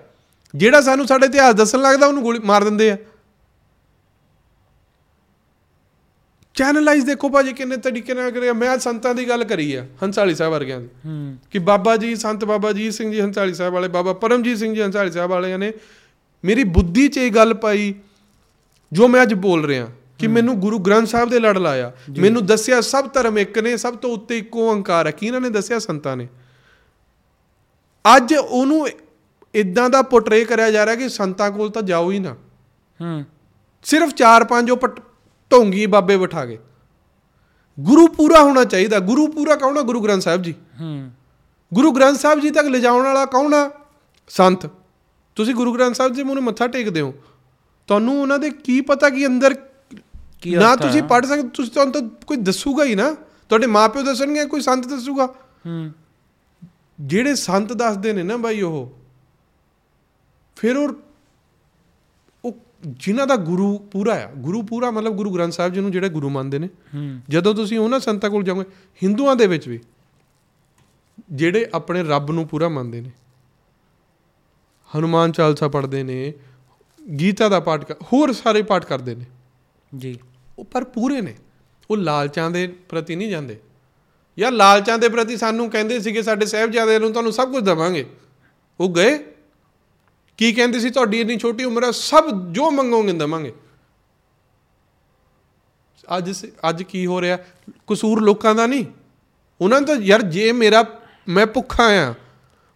[0.56, 2.98] ਜਿਹੜਾ ਸਾਨੂੰ ਸਾਡਾ ਇਤਿਹਾਸ ਦੱਸਣ ਲੱਗਦਾ ਉਹਨੂੰ ਗੋਲੀ ਮਾਰ ਦਿੰਦੇ ਆ।
[6.54, 10.36] ਚੈਨਲਾਈਜ਼ ਦੇਖੋ ਭਾਜੀ ਕਿੰਨੇ ਤਰੀਕੇ ਨਾਲ ਕਰਿਆ। ਮੈਂ ਅੱਜ ਸੰਤਾਂ ਦੀ ਗੱਲ ਕਰੀ ਆ ਹੰਸਾਲੀ
[10.36, 10.90] ਸਾਹਿਬ ਵਰਗਿਆਂ ਦੀ।
[11.52, 14.82] ਕਿ ਬਾਬਾ ਜੀ ਸੰਤ ਬਾਬਾ ਜੀ ਸਿੰਘ ਜੀ ਹੰਸਾਲੀ ਸਾਹਿਬ ਵਾਲੇ ਬਾਬਾ ਪਰਮਜੀਤ ਸਿੰਘ ਜੀ
[14.82, 15.74] ਹੰਸਾਲੀ ਸਾਹਿਬ ਵਾਲਿਆਂ ਨੇ
[16.46, 17.96] ਮੇਰੀ ਬੁੱਧੀ 'ਚ ਇਹ ਗੱਲ ਪਾਈ
[18.94, 19.88] ਜੋ ਮੈਂ ਅੱਜ ਬੋਲ ਰਿਹਾ।
[20.20, 23.96] ਕਿ ਮੈਨੂੰ ਗੁਰੂ ਗ੍ਰੰਥ ਸਾਹਿਬ ਦੇ ਲੜ ਲਾਇਆ। ਮੈਨੂੰ ਦੱਸਿਆ ਸਭ ਧਰਮ ਇੱਕ ਨੇ ਸਭ
[23.96, 25.80] ਤੋਂ ਉੱਤੇ ਇੱਕੋ ਓੰਕਾਰ ਹੈ। ਕਿਹਨਾਂ ਨੇ ਦੱਸਿਆ?
[25.80, 26.28] ਸੰਤਾਂ ਨੇ।
[28.18, 28.88] ਅੱਜ ਉਹਨੂੰ
[29.56, 32.34] ਇਦਾਂ ਦਾ ਪੋਰਟਰੇ ਕਰਿਆ ਜਾ ਰਿਹਾ ਕਿ ਸੰਤਾਂ ਕੋਲ ਤਾਂ ਜਾਓ ਹੀ ਨਾ।
[33.02, 33.26] ਹੂੰ।
[33.84, 35.04] ਸਿਰਫ ਚਾਰ ਪੰਜ ਉਹ ਪਟ-
[35.52, 36.60] ਢੋਂਗੀ ਬਾਬੇ ਬਿਠਾ ਕੇ।
[37.80, 39.82] ਗੁਰੂ ਪੂਰਾ ਹੋਣਾ ਚਾਹੀਦਾ। ਗੁਰੂ ਪੂਰਾ ਕੌਣ ਆ?
[39.82, 41.12] ਗੁਰੂ ਗ੍ਰੰਥ ਸਾਹਿਬ ਜੀ। ਹੂੰ।
[41.74, 43.72] ਗੁਰੂ ਗ੍ਰੰਥ ਸਾਹਿਬ ਜੀ ਤੱਕ ਲਿਜਾਉਣ ਵਾਲਾ ਕੌਣ ਆ?
[44.30, 44.70] ਸੰਤ।
[45.36, 47.14] ਤੁਸੀਂ ਗੁਰੂ ਗ੍ਰੰਥ ਸਾਹਿਬ ਜੀ ਮੂਹਰੇ ਮੱਥਾ ਟੇਕਦੇ ਹੋ।
[47.88, 49.54] ਤੁਹਾਨੂੰ ਉਹਨਾਂ ਦੇ ਕੀ ਪਤਾ ਕਿ ਅੰਦਰ
[50.42, 51.04] ਕੀ ਨਾ ਤੁਸੀਂ?
[51.04, 53.14] ਪੜ ਸਕਦੇ ਤੁਸੀਂ ਤੁਹਾਨੂੰ ਤਾਂ ਕੋਈ ਦੱਸੂਗਾ ਹੀ ਨਾ।
[53.50, 55.26] ਤੁਹਾਡੇ ਮਾਪਿਓ ਦੱਸਣਗੇ ਕੋਈ ਸੰਤ ਦੱਸੂਗਾ।
[55.66, 55.92] ਹੂੰ।
[57.02, 58.99] ਜਿਹੜੇ ਸੰਤ ਦੱਸਦੇ ਨੇ ਨਾ ਬਾਈ ਉਹ
[60.60, 60.90] ਫਿਰ ਉਹ
[62.46, 62.58] ਉਹ
[62.88, 66.30] ਜਿਨ੍ਹਾਂ ਦਾ ਗੁਰੂ ਪੂਰਾ ਆ ਗੁਰੂ ਪੂਰਾ ਮਤਲਬ ਗੁਰੂ ਗ੍ਰੰਥ ਸਾਹਿਬ ਜੀ ਨੂੰ ਜਿਹੜੇ ਗੁਰੂ
[66.30, 66.70] ਮੰਨਦੇ ਨੇ।
[67.30, 68.64] ਜਦੋਂ ਤੁਸੀਂ ਉਹਨਾਂ ਸੰਤਾਂ ਕੋਲ ਜਾਓਗੇ
[69.04, 69.80] ਹਿੰਦੂਆਂ ਦੇ ਵਿੱਚ ਵੀ
[71.32, 73.12] ਜਿਹੜੇ ਆਪਣੇ ਰੱਬ ਨੂੰ ਪੂਰਾ ਮੰਨਦੇ ਨੇ।
[74.98, 76.34] ਹਨੂਮਾਨ ਚਾਲਸਾ ਪੜ੍ਹਦੇ ਨੇ
[77.20, 79.26] ਗੀਤਾ ਦਾ ਪਾਠ ਹੋਰ ਸਾਰੇ ਪਾਠ ਕਰਦੇ ਨੇ।
[79.98, 80.20] ਜੀ।
[80.60, 81.36] ਉਹ ਪਰ ਪੂਰੇ ਨੇ।
[81.90, 83.60] ਉਹ ਲਾਲਚਾਂ ਦੇ ਪ੍ਰਤੀ ਨਹੀਂ ਜਾਂਦੇ।
[84.40, 88.10] ਯਾਰ ਲਾਲਚਾਂ ਦੇ ਪ੍ਰਤੀ ਸਾਨੂੰ ਕਹਿੰਦੇ ਸੀਗੇ ਸਾਡੇ ਸਾਹਿਬਜ਼ਾਦਿਆਂ ਨੂੰ ਤੁਹਾਨੂੰ ਸਭ ਕੁਝ ਦੇਵਾਂਗੇ।
[88.80, 89.20] ਉਹ ਗਏ।
[90.40, 90.90] ਕੀ ਕਹਿੰਦੇ ਸੀ?
[90.90, 93.52] ਤੁਹਾਡੀ ਇੰਨੀ ਛੋਟੀ ਉਮਰ ਹੈ ਸਭ ਜੋ ਮੰਗੋਗੇ ਦੇਵਾਂਗੇ।
[96.18, 96.32] ਅੱਜ
[96.70, 97.38] ਅੱਜ ਕੀ ਹੋ ਰਿਹਾ?
[97.88, 98.86] ਕਸੂਰ ਲੋਕਾਂ ਦਾ ਨਹੀਂ।
[99.62, 100.84] ਉਹਨਾਂ ਤਾਂ ਯਾਰ ਜੇ ਮੇਰਾ
[101.28, 102.12] ਮੈਂ ਭੁੱਖਾ ਆ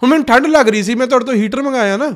[0.02, 2.10] ਹੁਣ ਮੈਨੂੰ ਠੰਡ ਲੱਗ ਰਹੀ ਸੀ ਮੈਂ ਤੁਹਾਡੇ ਤੋਂ ਹੀਟਰ ਮੰਗਾਇਆ ਨਾ।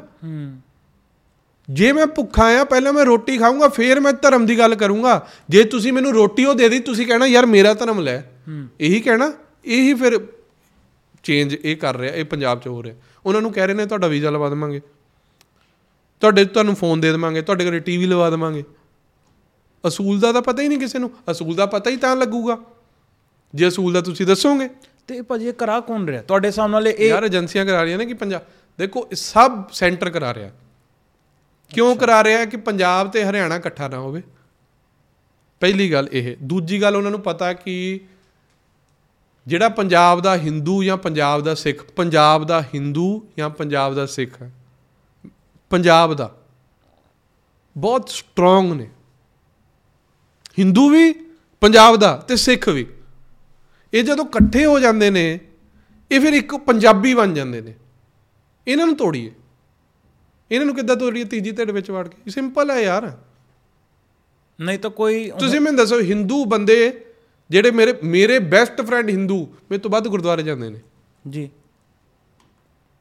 [1.69, 5.64] ਜੇ ਮੈਂ ਭੁੱਖਾ ਆ ਪਹਿਲਾਂ ਮੈਂ ਰੋਟੀ ਖਾਊਂਗਾ ਫੇਰ ਮੈਂ ਧਰਮ ਦੀ ਗੱਲ ਕਰੂੰਗਾ। ਜੇ
[5.64, 8.22] ਤੁਸੀਂ ਮੈਨੂੰ ਰੋਟੀ ਉਹ ਦੇ ਦੀ ਤੁਸੀਂ ਕਹਿਣਾ ਯਾਰ ਮੇਰਾ ਧਰਮ ਲੈ।
[8.82, 9.32] ਇਹੀ ਕਹਿਣਾ
[9.65, 10.19] ਇਹੀ ਫਿਰ
[11.24, 12.95] ਚੇਂਜ ਇਹ ਕਰ ਰਿਹਾ ਇਹ ਪੰਜਾਬ 'ਚ ਹੋ ਰਿਹਾ।
[13.26, 14.82] ਉਹਨਾਂ ਨੂੰ ਕਹਿ ਰਹੇ ਨੇ ਤੁਹਾਡਾ ਵੀਜ਼ਾ ਲਵਾ ਦੇਵਾਂਗੇ।
[16.19, 18.64] ਤੁਹਾਡੇ ਤੁਹਾਨੂੰ ਫੋਨ ਦੇ ਦੇਵਾਂਗੇ ਤੁਹਾਡੇ ਘਰੇ ਟੀਵੀ ਲਵਾ ਦੇਵਾਂਗੇ।
[19.88, 22.57] ਅਸੂਲ ਦਾ ਤਾਂ ਪਤਾ ਹੀ ਨਹੀਂ ਕਿਸੇ ਨੂੰ ਅਸੂਲ ਦਾ ਪਤਾ ਹੀ ਤਾਂ ਲੱਗੂਗਾ।
[23.56, 24.69] ਜੇ ਅਸੂਲ ਦਾ ਤੁਸੀਂ ਦੱਸੋਗੇ।
[25.07, 26.22] ਤੇ ਭਾਜੀ ਇਹ ਕਰਾ ਕੌਣ ਰਿਹਾ?
[26.22, 28.41] ਤੁਹਾਡੇ ਸਾਹਮਣੇ ਇਹ ਯਾਰ ਏਜੰਸੀਆਂ ਕਰਾ ਰਹੀਆਂ ਨੇ ਕਿ ਪੰਜਾਬ
[28.77, 30.52] ਦੇਖੋ ਸਭ ਸੈਂਟਰ ਕਰਾ ਰਿਹਾ।
[31.69, 34.22] ਕਿਉਂ ਕਰਾ ਰਿਹਾ ਕਿ ਪੰਜਾਬ ਤੇ ਹਰਿਆਣਾ ਇਕੱਠਾ ਨਾ ਹੋਵੇ?
[35.60, 37.99] ਪਹਿਲੀ ਗੱਲ ਇਹ। ਦੂਜੀ ਗੱਲ ਉਹਨਾਂ ਨੂੰ ਪਤਾ ਕਿ
[39.48, 44.41] ਜਿਹੜਾ ਪੰਜਾਬ ਦਾ ਹਿੰਦੂ ਜਾਂ ਪੰਜਾਬ ਦਾ ਸਿੱਖ ਪੰਜਾਬ ਦਾ ਹਿੰਦੂ ਜਾਂ ਪੰਜਾਬ ਦਾ ਸਿੱਖ
[44.41, 44.52] ਹੈ
[45.69, 46.38] ਪੰਜਾਬ ਦਾ।
[47.77, 48.89] ਬਹੁਤ ਸਟਰੋਂਗ ਨੇ।
[50.60, 51.14] ਹਿੰਦੂ ਵੀ
[51.61, 52.88] ਪੰਜਾਬ ਦਾ ਤੇ ਸਿੱਖ ਵੀ।
[53.94, 55.39] ਇਹ ਜਦੋਂ ਇਕੱਠੇ ਹੋ ਜਾਂਦੇ ਨੇ
[56.11, 57.73] ਇਹ ਫਿਰ ਇੱਕ ਪੰਜਾਬੀ ਬਣ ਜਾਂਦੇ ਨੇ।
[58.68, 59.31] ਇਹਨਾਂ ਨੂੰ ਤੋੜੀਏ।
[60.52, 61.23] ਇਹਨਾਂ ਨੂੰ ਕਿੱਦਾਂ ਤੋੜੀਏ?
[61.23, 63.18] ਤੀਜੀ ਧਿਰ ਵਿੱਚ ਵੜ ਕੇ। ਸਿੰਪਲ ਹੈ ਯਾਰ।
[64.61, 67.06] ਨਹੀਂ ਤਾਂ ਕੋਈ ਤੁਸੀਂ ਮੈਨੂੰ ਦੱਸੋ ਹਿੰਦੂ ਬੰਦੇ
[67.49, 70.80] ਜਿਹੜੇ ਮੇਰੇ ਮੇਰੇ ਬੈਸਟ ਫਰੈਂਡ ਹਿੰਦੂ ਮੇਰੇ ਤੋਂ ਵੱਧ ਗੁਰਦੁਆਰੇ ਜਾਂਦੇ ਨੇ।
[71.30, 71.49] ਜੀ।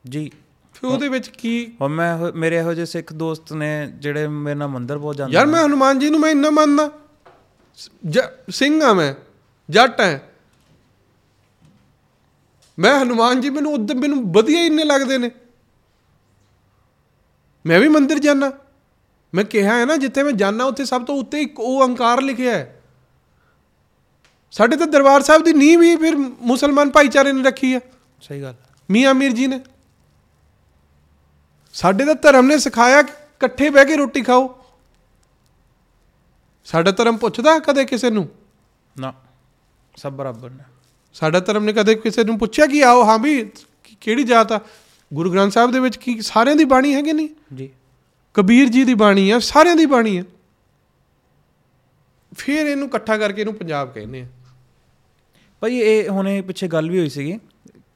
[0.08, 0.32] ਜੀ।
[0.76, 1.72] ਫਿਰ ਉਹਦੇ ਵਿੱਚ ਕੀ?
[1.80, 5.46] ਹੁਣ ਮੈਂ ਮੇਰੇ ਇਹੋ ਜਿਹੇ ਸਿੱਖ ਦੋਸਤ ਨੇ ਜਿਹੜੇ ਮੇਰੇ ਨਾਲ ਮੰਦਰ ਬਹੁਤ ਜਾਂਦੇ ਯਾਰ
[5.46, 6.90] ਮੈਂ ਹਨੂਮਾਨ ਜੀ ਨੂੰ ਮੈਂ ਇੰਨਾ ਮੰਨਦਾ।
[8.50, 9.14] ਸਿੰਘ ਆ ਮੈਂ
[9.68, 10.18] ਜੱਟ ਆ
[12.78, 15.30] ਮੈਂ ਹਨੂਮਾਨ ਜੀ ਮੈਨੂੰ ਉਦੋਂ ਮੈਨੂੰ ਵਧੀਆ ਇੰਨੇ ਲੱਗਦੇ ਨੇ।
[17.66, 18.52] ਮੈਂ ਵੀ ਮੰਦਿਰ ਜਾਣਾ
[19.34, 22.54] ਮੈਂ ਕਿਹਾ ਹੈ ਨਾ ਜਿੱਥੇ ਮੈਂ ਜਾਣਾ ਉੱਥੇ ਸਭ ਤੋਂ ਉੱਤੇ ਇੱਕ ਉਹ ਅੰਕਾਰ ਲਿਖਿਆ
[22.54, 22.82] ਹੈ।
[24.50, 27.80] ਸਾਡੇ ਤਾਂ ਦਰਬਾਰ ਸਾਹਿਬ ਦੀ ਨੀਂਹ ਵੀ ਫਿਰ ਮੁਸਲਮਾਨ ਭਾਈਚਾਰੇ ਨੇ ਰੱਖੀ ਹੈ
[28.22, 28.54] ਸਹੀ ਗੱਲ।
[28.90, 29.60] ਮੀਆਂ ਮੀਰ ਜੀ ਨੇ।
[31.76, 34.58] ਸਾਡੇ ਤਾਂ ਧਰਮ ਨੇ ਸਿਖਾਇਆ ਕਿ ਇਕੱਠੇ ਬਹਿ ਕੇ ਰੋਟੀ ਖਾਓ।
[36.64, 38.28] ਸਾਡਾ ਧਰਮ ਪੁੱਛਦਾ ਕਦੇ ਕਿਸੇ ਨੂੰ?
[39.00, 39.14] ਨਾ
[39.96, 40.64] ਸਭ ਬਰਾਬਰ ਨੇ।
[41.14, 43.50] ਸਾਡਾ ਧਰਮ ਨੇ ਕਦੇ ਕਿਸੇ ਨੂੰ ਪੁੱਛਿਆ ਕਿ ਆਓ ਹਾਂ ਵੀ
[44.00, 44.60] ਕਿਹੜੀ ਜਾਤ ਆ?
[45.14, 47.28] ਗੁਰੂ ਗ੍ਰੰਥ ਸਾਹਿਬ ਦੇ ਵਿੱਚ ਕੀ ਸਾਰਿਆਂ ਦੀ ਬਾਣੀ ਹੈ ਕਿ ਨਹੀਂ?
[47.56, 47.70] ਜੀ।
[48.34, 50.24] ਕਬੀਰ ਜੀ ਦੀ ਬਾਣੀ ਆ ਸਾਰਿਆਂ ਦੀ ਬਾਣੀ ਆ।
[52.36, 54.26] ਫਿਰ ਇਹਨੂੰ ਇਕੱਠਾ ਕਰਕੇ ਇਹਨੂੰ ਪੰਜਾਬ ਕਹਿੰਦੇ ਆ।
[55.60, 57.40] ਭਾਈ ਇਹ ਹੁਣੇ ਪਿੱਛੇ ਗੱਲ ਵੀ ਹੋਈ ਸੀਗੀ।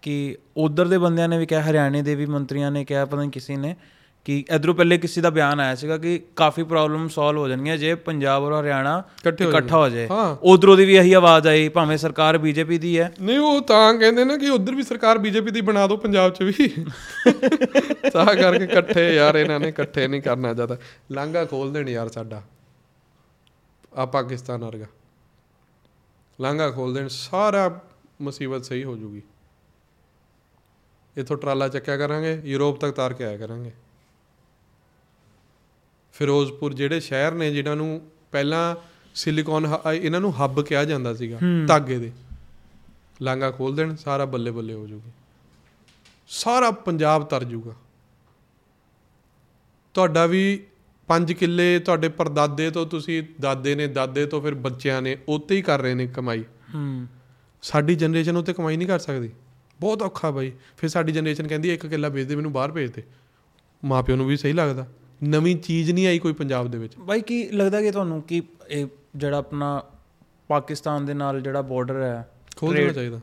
[0.03, 3.31] ਕਿ ਉਧਰ ਦੇ ਬੰਦਿਆਂ ਨੇ ਵੀ ਕਿਹਾ ਹਰਿਆਣੇ ਦੇ ਵੀ ਮੰਤਰੀਆਂ ਨੇ ਕਿਹਾ ਪਤਾ ਨਹੀਂ
[3.31, 3.77] ਕਿਸੇ ਨੇ
[4.25, 7.95] ਕਿ ਇਧਰੋਂ ਪਹਿਲੇ ਕਿਸੇ ਦਾ ਬਿਆਨ ਆਇਆ ਸੀਗਾ ਕਿ ਕਾਫੀ ਪ੍ਰੋਬਲਮ ਸੋਲਵ ਹੋ ਜਾਣਗੀਆਂ ਜੇ
[7.95, 10.09] ਪੰਜਾਬ ਔਰ ਹਰਿਆਣਾ ਇਕੱਠੇ ਹੋ ਜਾਏ।
[10.43, 14.25] ਉਧਰੋਂ ਦੀ ਵੀ ਇਹੀ ਆਵਾਜ਼ ਆਈ ਭਾਵੇਂ ਸਰਕਾਰ ਬੀਜੇਪੀ ਦੀ ਹੈ। ਨਹੀਂ ਉਹ ਤਾਂ ਕਹਿੰਦੇ
[14.25, 16.53] ਨੇ ਕਿ ਉਧਰ ਵੀ ਸਰਕਾਰ ਬੀਜੇਪੀ ਦੀ ਬਣਾ ਦਿਓ ਪੰਜਾਬ 'ਚ ਵੀ।
[18.13, 20.77] ਤਾਂ ਕਰਕੇ ਇਕੱਠੇ ਯਾਰ ਇਹਨਾਂ ਨੇ ਇਕੱਠੇ ਨਹੀਂ ਕਰਨਾ ਚਾਹਤਾ
[21.13, 22.43] ਲਾਂਘਾ ਖੋਲ ਦੇਣ ਯਾਰ ਸਾਡਾ।
[23.97, 24.87] ਆ ਪਾਕਿਸਤਾਨ ਵਰਗਾ।
[26.41, 27.81] ਲਾਂਘਾ ਖੋਲ ਦੇਣ ਸਾਰਾ
[28.21, 29.23] ਮੁਸੀਬਤ ਸਹੀ ਹੋ ਜੂਗੀ।
[31.19, 33.71] ਇਥੋਂ ਟਰਾਲਾ ਚੱਕਿਆ ਕਰਾਂਗੇ ਯੂਰਪ ਤੱਕ ਤਾਰ ਕੇ ਆਇਆ ਕਰਾਂਗੇ।
[36.13, 38.77] ਫਿਰੋਜ਼ਪੁਰ ਜਿਹੜੇ ਸ਼ਹਿਰ ਨੇ ਜਿਨ੍ਹਾਂ ਨੂੰ ਪਹਿਲਾਂ
[39.15, 42.13] ਸਿਲੀਕਨ ਇਹਨਾਂ ਨੂੰ ਹੱਬ ਕਿਹਾ ਜਾਂਦਾ ਸੀਗਾ। ਧਾਗੇ ਦੇ।
[43.23, 45.11] ਲਾਂਗਾ ਖੋਲ ਦੇਣ ਸਾਰਾ ਬੱਲੇ ਬੱਲੇ ਹੋ ਜਾਊਗੀ।
[46.29, 47.73] ਸਾਰਾ ਪੰਜਾਬ ਤਰ ਜਾਊਗਾ।
[49.95, 50.67] ਤੁਹਾਡਾ ਵੀ
[51.09, 55.63] 5 ਕਿੱਲੇ ਤੁਹਾਡੇ ਪਰਦਾਦੇ ਤੋਂ ਤੁਸੀਂ ਦਾਦੇ ਨੇ ਦਾਦੇ ਤੋਂ ਫਿਰ ਬੱਚਿਆਂ ਨੇ ਉੱਤੇ ਹੀ
[55.63, 57.07] ਕਰ ਰਹੇ ਨੇ ਕਮਾਈ। ਹੂੰ।
[57.63, 59.31] ਸਾਡੀ ਜਨਰੇਸ਼ਨ ਉੱਤੇ ਕਮਾਈ ਨਹੀਂ ਕਰ ਸਕਦੀ।
[59.81, 63.03] ਬਹੁਤ ਔਖਾ ਬਾਈ। ਫਿਰ ਸਾਡੀ ਜਨਰੇਸ਼ਨ ਕਹਿੰਦੀ ਇੱਕ ਕਿੱਲਾ ਵੇਚ ਦੇ ਮੈਨੂੰ ਬਾਹਰ ਭੇਜ ਦੇ।
[63.85, 64.87] ਮਾਪਿਆਂ ਨੂੰ ਵੀ ਸਹੀ ਲੱਗਦਾ।
[65.25, 68.87] ਨਵੀਂ ਚੀਜ਼ ਨਹੀਂ ਆਈ ਕੋਈ ਪੰਜਾਬ ਦੇ ਵਿੱਚ। ਬਾਈ ਕੀ ਲੱਗਦਾ ਕਿ ਤੁਹਾਨੂੰ ਕਿ ਇਹ
[69.17, 69.83] ਜਿਹੜਾ ਆਪਣਾ
[70.49, 73.21] ਪਾਕਿਸਤਾਨ ਦੇ ਨਾਲ ਜਿਹੜਾ ਬਾਰਡਰ ਹੈ ਖੋਲ ਦੇਣਾ ਚਾਹੀਦਾ।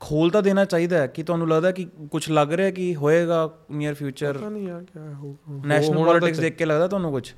[0.00, 3.94] ਖੋਲ ਤਾਂ ਦੇਣਾ ਚਾਹੀਦਾ ਹੈ। ਕਿ ਤੁਹਾਨੂੰ ਲੱਗਦਾ ਕਿ ਕੁਝ ਲੱਗ ਰਿਹਾ ਕਿ ਹੋਏਗਾ ਨੀਅਰ
[3.94, 5.36] ਫਿਊਚਰ ਪਤਾ ਨਹੀਂ ਯਾਰ ਕਿਆ ਹੋ
[5.66, 7.32] ਨੈਸ਼ਨਲ ਪੋਲਿਟਿਕਸ ਦੇਖ ਕੇ ਲੱਗਦਾ ਤੁਹਾਨੂੰ ਕੁਝ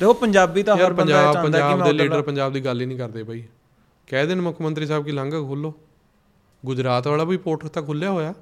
[0.00, 2.64] ਦੇਖੋ ਪੰਜਾਬੀ ਤਾਂ ਹਰ ਬੰਦਾ ਪੰਜਾਬ ਚਾਹੁੰਦਾ ਕਿ ਪੰਜਾਬ ਮੈਂ ਦੇ ਉੱਧਰ ਲੀਡਰ ਪੰਜਾਬ ਦੀ
[2.64, 3.44] ਗੱਲ ਹੀ ਨਹੀਂ ਕਰਦੇ ਬਾਈ।
[4.06, 5.74] ਕਹਿ ਦੇਣ ਮੁੱਖ ਮੰਤਰੀ ਸਾਹਿਬ ਕੀ ਲਾਂਘਾ ਖੋਲੋ
[6.64, 8.34] ਗੁਜਰਾਤ ਵਾਲਾ ਵੀ ਪੋਰਟ ਤਾਂ ਖੁੱਲਿਆ ਹੋਇਆ।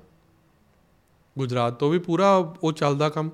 [1.39, 3.31] ਗੁਜਰਾਤ ਤੋਂ ਵੀ ਪੂਰਾ ਉਹ ਚੱਲਦਾ ਕੰਮ।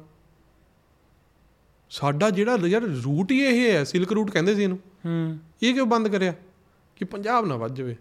[1.91, 5.87] ਸਾਡਾ ਜਿਹੜਾ ਯਾਰ ਰੂਟ ਹੀ ਇਹ ਹੈ ਸਿਲਕ ਰੂਟ ਕਹਿੰਦੇ ਸੀ ਇਹਨੂੰ। ਹੂੰ। ਇਹ ਕਿਉਂ
[5.87, 6.35] ਬੰਦ ਕਰਿਆ?
[6.97, 7.97] ਕਿ ਪੰਜਾਬ ਨਾ ਵੱਜ ਜਾਵੇ।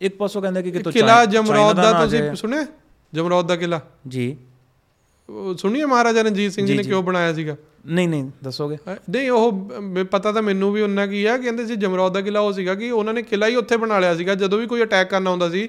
[0.00, 2.66] ਇੱਕ ਪਾਸੋਂ ਕਹਿੰਦੇ ਕਿ ਕਿਤੋਂ ਕਿਲਾ ਜਮਰੌਦ ਦਾ ਤੁਸੀਂ। ਸੁਣਿਆ?
[3.14, 4.36] ਜਮਰੌਦ ਦਾ ਕਿਲਾ ਜੀ।
[5.58, 7.56] ਸੁਣੀਏ ਮਹਾਰਾਜਾ ਰਣਜੀਤ ਸਿੰਘ ਜੀ ਨੇ। ਕਿਉਂ ਬਣਾਇਆ ਸੀਗਾ?
[7.86, 8.76] ਨਹੀਂ ਨਹੀਂ ਦੱਸੋਗੇ?
[9.10, 9.70] ਨਹੀਂ ਉਹ
[10.10, 12.90] ਪਤਾ ਤਾਂ ਮੈਨੂੰ ਵੀ ਉਹਨਾਂ ਕੀ ਆ ਕਹਿੰਦੇ ਸੀ ਜਮਰੌਦ ਦਾ ਕਿਲਾ ਉਹ ਸੀਗਾ ਕਿ
[12.90, 15.68] ਉਹਨਾਂ ਨੇ ਕਿਲਾ ਹੀ ਉੱਥੇ ਬਣਾ ਲਿਆ ਸੀਗਾ ਜਦੋਂ ਵੀ ਕੋਈ ਅਟੈਕ ਕਰਨਾ ਹੁੰਦਾ ਸੀ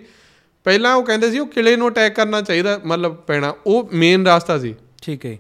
[0.65, 4.57] ਪਹਿਲਾਂ ਉਹ ਕਹਿੰਦੇ ਸੀ ਉਹ ਕਿਲੇ ਨੂੰ ਅਟੈਕ ਕਰਨਾ ਚਾਹੀਦਾ ਮਤਲਬ ਪੈਣਾ ਉਹ ਮੇਨ ਰਾਸਤਾ
[4.59, 5.37] ਸੀ। ਠੀਕ ਹੈ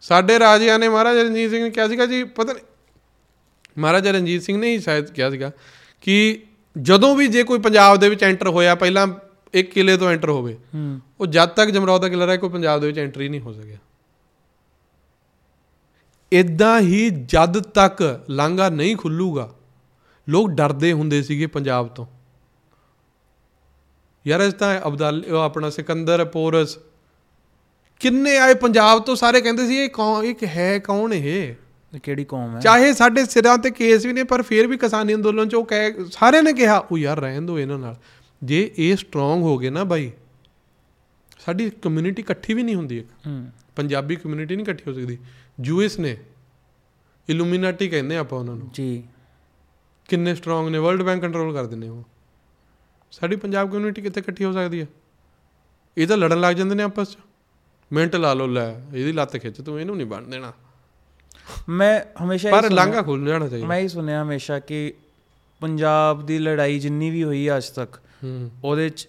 [0.00, 2.62] ਸਾਡੇ ਰਾਜਿਆਂ ਨੇ ਮਹਾਰਾਜਾ ਰਣਜੀਤ ਸਿੰਘ ਨੇ ਕਿਹਾ ਸੀਗਾ ਜੀ ਪਤਾ ਨਹੀਂ
[3.78, 5.50] ਮਹਾਰਾਜਾ ਰਣਜੀਤ ਸਿੰਘ ਨੇ ਹੀ ਸ਼ਾਇਦ ਕਿਹਾ ਸੀਗਾ
[6.00, 6.42] ਕਿ
[6.76, 9.06] ਜਦੋਂ ਵੀ ਜੇ ਕੋਈ ਪੰਜਾਬ ਦੇ ਵਿੱਚ ਐਂਟਰ ਹੋਇਆ ਪਹਿਲਾਂ
[9.54, 10.56] ਇੱਕ ਕਿਲੇ ਤੋਂ ਐਂਟਰ ਹੋਵੇ
[11.20, 13.76] ਉਹ ਜਦ ਤੱਕ ਜਮਰੌਦ ਦਾ ਕਿਲਾ ਰਿਹਾ ਕੋਈ ਪੰਜਾਬ ਦੇ ਵਿੱਚ ਐਂਟਰੀ ਨਹੀਂ ਹੋ ਸਕਿਆ।
[16.32, 19.54] ਇਦਾਂ ਹੀ ਜਦ ਤੱਕ ਲਾਂਘਾ ਨਹੀਂ ਖੁੱਲੂਗਾ
[20.28, 22.06] ਲੋਕ ਡਰਦੇ ਹੁੰਦੇ ਸੀਗੇ ਪੰਜਾਬ ਤੋਂ।
[24.26, 26.78] ਯਾਰ ਇਸ ਤਾਂ ਅਬਦਲ ਉਹ ਆਪਣਾ ਸਿਕੰਦਰ ਪੋਰਸ
[28.00, 31.54] ਕਿੰਨੇ ਆਏ ਪੰਜਾਬ ਤੋਂ ਸਾਰੇ ਕਹਿੰਦੇ ਸੀ ਇਹ ਕੌਣ ਇਹ ਹੈ ਕੌਣ ਇਹ?
[32.02, 32.60] ਕਿਹੜੀ ਕੌਮ ਹੈ?
[32.60, 35.92] ਚਾਹੇ ਸਾਡੇ ਸਿਰਾਂ ਤੇ ਕੇਸ ਵੀ ਨੇ ਪਰ ਫਿਰ ਵੀ ਕਿਸਾਨੀ ਅੰਦੋਲਨ ਚ ਉਹ ਕਹਿ
[36.10, 37.96] ਸਾਰਿਆਂ ਨੇ ਕਿਹਾ ਉਹ ਯਾਰ ਰਹਿਣ ਦਿਓ ਇਹਨਾਂ ਨਾਲ।
[38.44, 40.10] ਜੇ ਇਹ ਸਟਰੋਂਗ ਹੋ ਗਏ ਨਾ ਬਾਈ
[41.44, 43.06] ਸਾਡੀ ਕਮਿਊਨਿਟੀ ਇਕੱਠੀ ਵੀ ਨਹੀਂ ਹੁੰਦੀ ਇੱਕ।
[43.76, 45.18] ਪੰਜਾਬੀ ਕਮਿਊਨਿਟੀ ਨਹੀਂ ਇਕੱਠੀ ਹੋ ਸਕਦੀ।
[45.58, 46.16] ਯੂਐਸ ਨੇ
[47.28, 49.02] ਇਲੂਮੀਨਾਟੀ ਕਹਿੰਦੇ ਆਪਾਂ ਉਹਨਾਂ ਨੂੰ। ਜੀ।
[50.08, 52.02] ਕਿੰਨੇ ਸਟਰੋਂਗ ਨੇ ਵਰਲਡ ਬੈਂਕ ਕੰਟਰੋਲ ਕਰ ਦਿੰਦੇ ਉਹ।
[53.10, 54.86] ਸਾਡੀ ਪੰਜਾਬ ਕਮਿਊਨਿਟੀ ਕਿੱਥੇ ਇਕੱਠੀ ਹੋ ਸਕਦੀ ਹੈ
[55.96, 57.18] ਇਹ ਤਾਂ ਲੜਨ ਲੱਗ ਜਾਂਦੇ ਨੇ ਆਪਸ ਚ।
[57.92, 60.52] ਮਿੰਟ ਲਾ ਲੋ ਲੈ ਇਹਦੀ ਲੱਤ ਖਿੱਚ ਤੂੰ ਇਹਨੂੰ ਨਹੀਂ ਬਣ ਦੇਣਾ।
[61.68, 64.94] ਮੈਂ ਹਮੇਸ਼ਾ ਪਰ ਲਾਂਘਾ ਖੁੱਲ ਜਾਣਾ ਚਾਹੀਦਾ। ਮੈਂ ਹੀ ਸੁਣਿਆ ਹਮੇਸ਼ਾ ਕਿ
[65.60, 68.00] ਪੰਜਾਬ ਦੀ ਲੜਾਈ ਜਿੰਨੀ ਵੀ ਹੋਈ ਅੱਜ ਤੱਕ
[68.64, 69.08] ਉਹਦੇ ਚ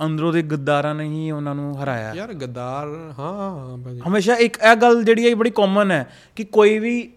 [0.00, 2.88] ਅੰਦਰੋਂ ਦੇ ਗੱਦਾਰਾਂ ਨੇ ਹੀ ਉਹਨਾਂ ਨੂੰ ਹਰਾਇਆ। ਯਾਰ ਗੱਦਾਰ
[3.18, 6.04] ਹਾਂ ਭਾਜੀ। ਹਮੇਸ਼ਾ ਇੱਕ ਇਹ ਗੱਲ ਜਿਹੜੀ ਹੈ ਬੜੀ ਕਾਮਨ ਹੈ
[6.36, 7.10] ਕਿ ਕੋਈ ਵੀ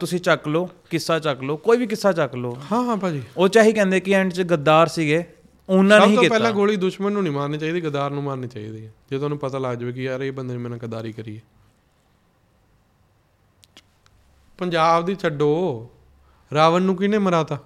[0.00, 3.48] ਤੁਸੀਂ ਚੱਕ ਲਓ ਕਿੱਸਾ ਚੱਕ ਲਓ ਕੋਈ ਵੀ ਕਿੱਸਾ ਚੱਕ ਲਓ। ਹਾਂ ਹਾਂ ਭਾਜੀ। ਉਹ
[3.48, 5.24] ਚਾਹੀ ਕਹਿੰਦੇ ਕਿ ਐਂਡ ਚ ਗੱਦਾਰ ਸੀਗੇ
[5.68, 8.22] ਉਹਨਾਂ ਨੇ ਸਭ ਹੀ ਤੋਂ ਕੀਤਾ। ਪਹਿਲਾਂ ਗੋਲੀ ਦੁਸ਼ਮਣ ਨੂੰ ਨਹੀਂ ਮਾਰਨੀ ਚਾਹੀਦੀ ਗੱਦਾਰ ਨੂੰ
[8.22, 10.78] ਮਾਰਨੀ ਚਾਹੀਦੀ ਹੈ। ਜੇ ਤੁਹਾਨੂੰ ਪਤਾ ਲੱਗ ਜਾਵੇ ਕਿ ਯਾਰ ਇਹ ਬੰਦੇ ਨੇ ਮੇਰੇ ਨਾਲ
[10.78, 11.42] ਗੱਦਾਰੀ ਕਰੀ ਹੈ।
[14.58, 15.90] ਪੰਜਾਬ ਦੀ ਛੱਡੋ।
[16.50, 17.58] ਰਾਵਣ ਨੂੰ ਕਿਹਨੇ ਮਰਾਤਾ?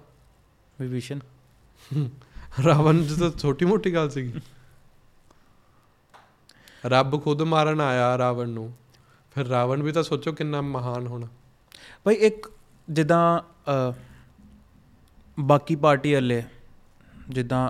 [0.79, 1.19] ਵਿਭੀਸ਼ਣ।
[2.55, 4.41] ਰਾਵਣ ਦੀ ਤਾਂ ਛੋਟੀ ਮੋਟੀ ਗੱਲ ਸੀਗੀ।
[6.85, 8.71] ਰੱਬ ਖੁਦ ਮਾਰਨ ਆਇਆ ਰਾਵਣ ਨੂੰ।
[9.35, 11.27] ਫਿਰ ਰਾਵਣ ਵੀ ਤਾਂ ਸੋਚੋ ਕਿੰਨਾ ਮਹਾਨ ਹੋਣਾ।
[12.05, 12.49] ਭਾਈ ਇੱਕ
[12.87, 13.41] ਜਿੱਦਾਂ
[15.37, 16.43] ਬਾਕੀ ਪਾਰਟੀ ਵਾਲੇ
[17.29, 17.69] ਜਿੱਦਾਂ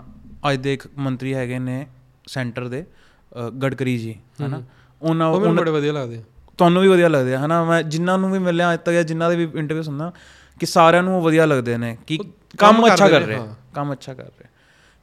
[0.51, 1.85] ਅੱਜ ਦੇ ਇੱਕ ਮੰਤਰੀ ਹੈਗੇ ਨੇ
[2.27, 4.61] ਸੈਂਟਰ ਦੇ ਅ, ਗਡਕਰੀ ਜੀ ਹਨਾ?
[5.01, 6.23] ਉਹਨਾਂ ਉਹ ਬੜੇ ਵਧੀਆ ਲੱਗਦੇ
[6.59, 7.63] ਤੁਹਾਨੂੰ ਵੀ ਵਧੀਆ ਲੱਗਦੇ ਹਨਾ?
[7.63, 10.11] ਮੈਂ ਜਿਨ੍ਹਾਂ ਨੂੰ ਵੀ ਮਿਲਿਆ ਅੱਜ ਤੱਕ ਜਾਂ ਜਿਨ੍ਹਾਂ ਦੇ ਵੀ ਇੰਟਰਵਿਊ ਸੁਣਦਾ
[10.57, 12.17] ਕਿ ਸਾਰਿਆਂ ਨੂੰ ਉਹ ਵਧੀਆ ਲੱਗਦੇ ਨੇ ਕਿ
[12.57, 13.39] ਕੰਮ ਅੱਛਾ ਕਰ ਰਹੇ।
[13.73, 14.47] ਕੰਮ ਅੱਛਾ ਕਰ ਰਹੇ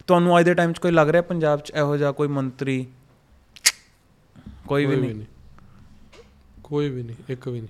[0.07, 2.87] ਤੁਹਾਨੂੰ ਅੱਜ ਦੇ ਟਾਈਮ 'ਚ ਕੋਈ ਲੱਗ ਰਿਹਾ ਪੰਜਾਬ 'ਚ ਇਹੋ ਜਿਹਾ ਕੋਈ ਮੰਤਰੀ?
[4.69, 5.25] ਕੋਈ ਵੀ ਨਹੀਂ।
[6.65, 7.69] ਕੋਈ ਵੀ ਨਹੀਂ ਇੱਕ ਵੀ ਨਹੀਂ।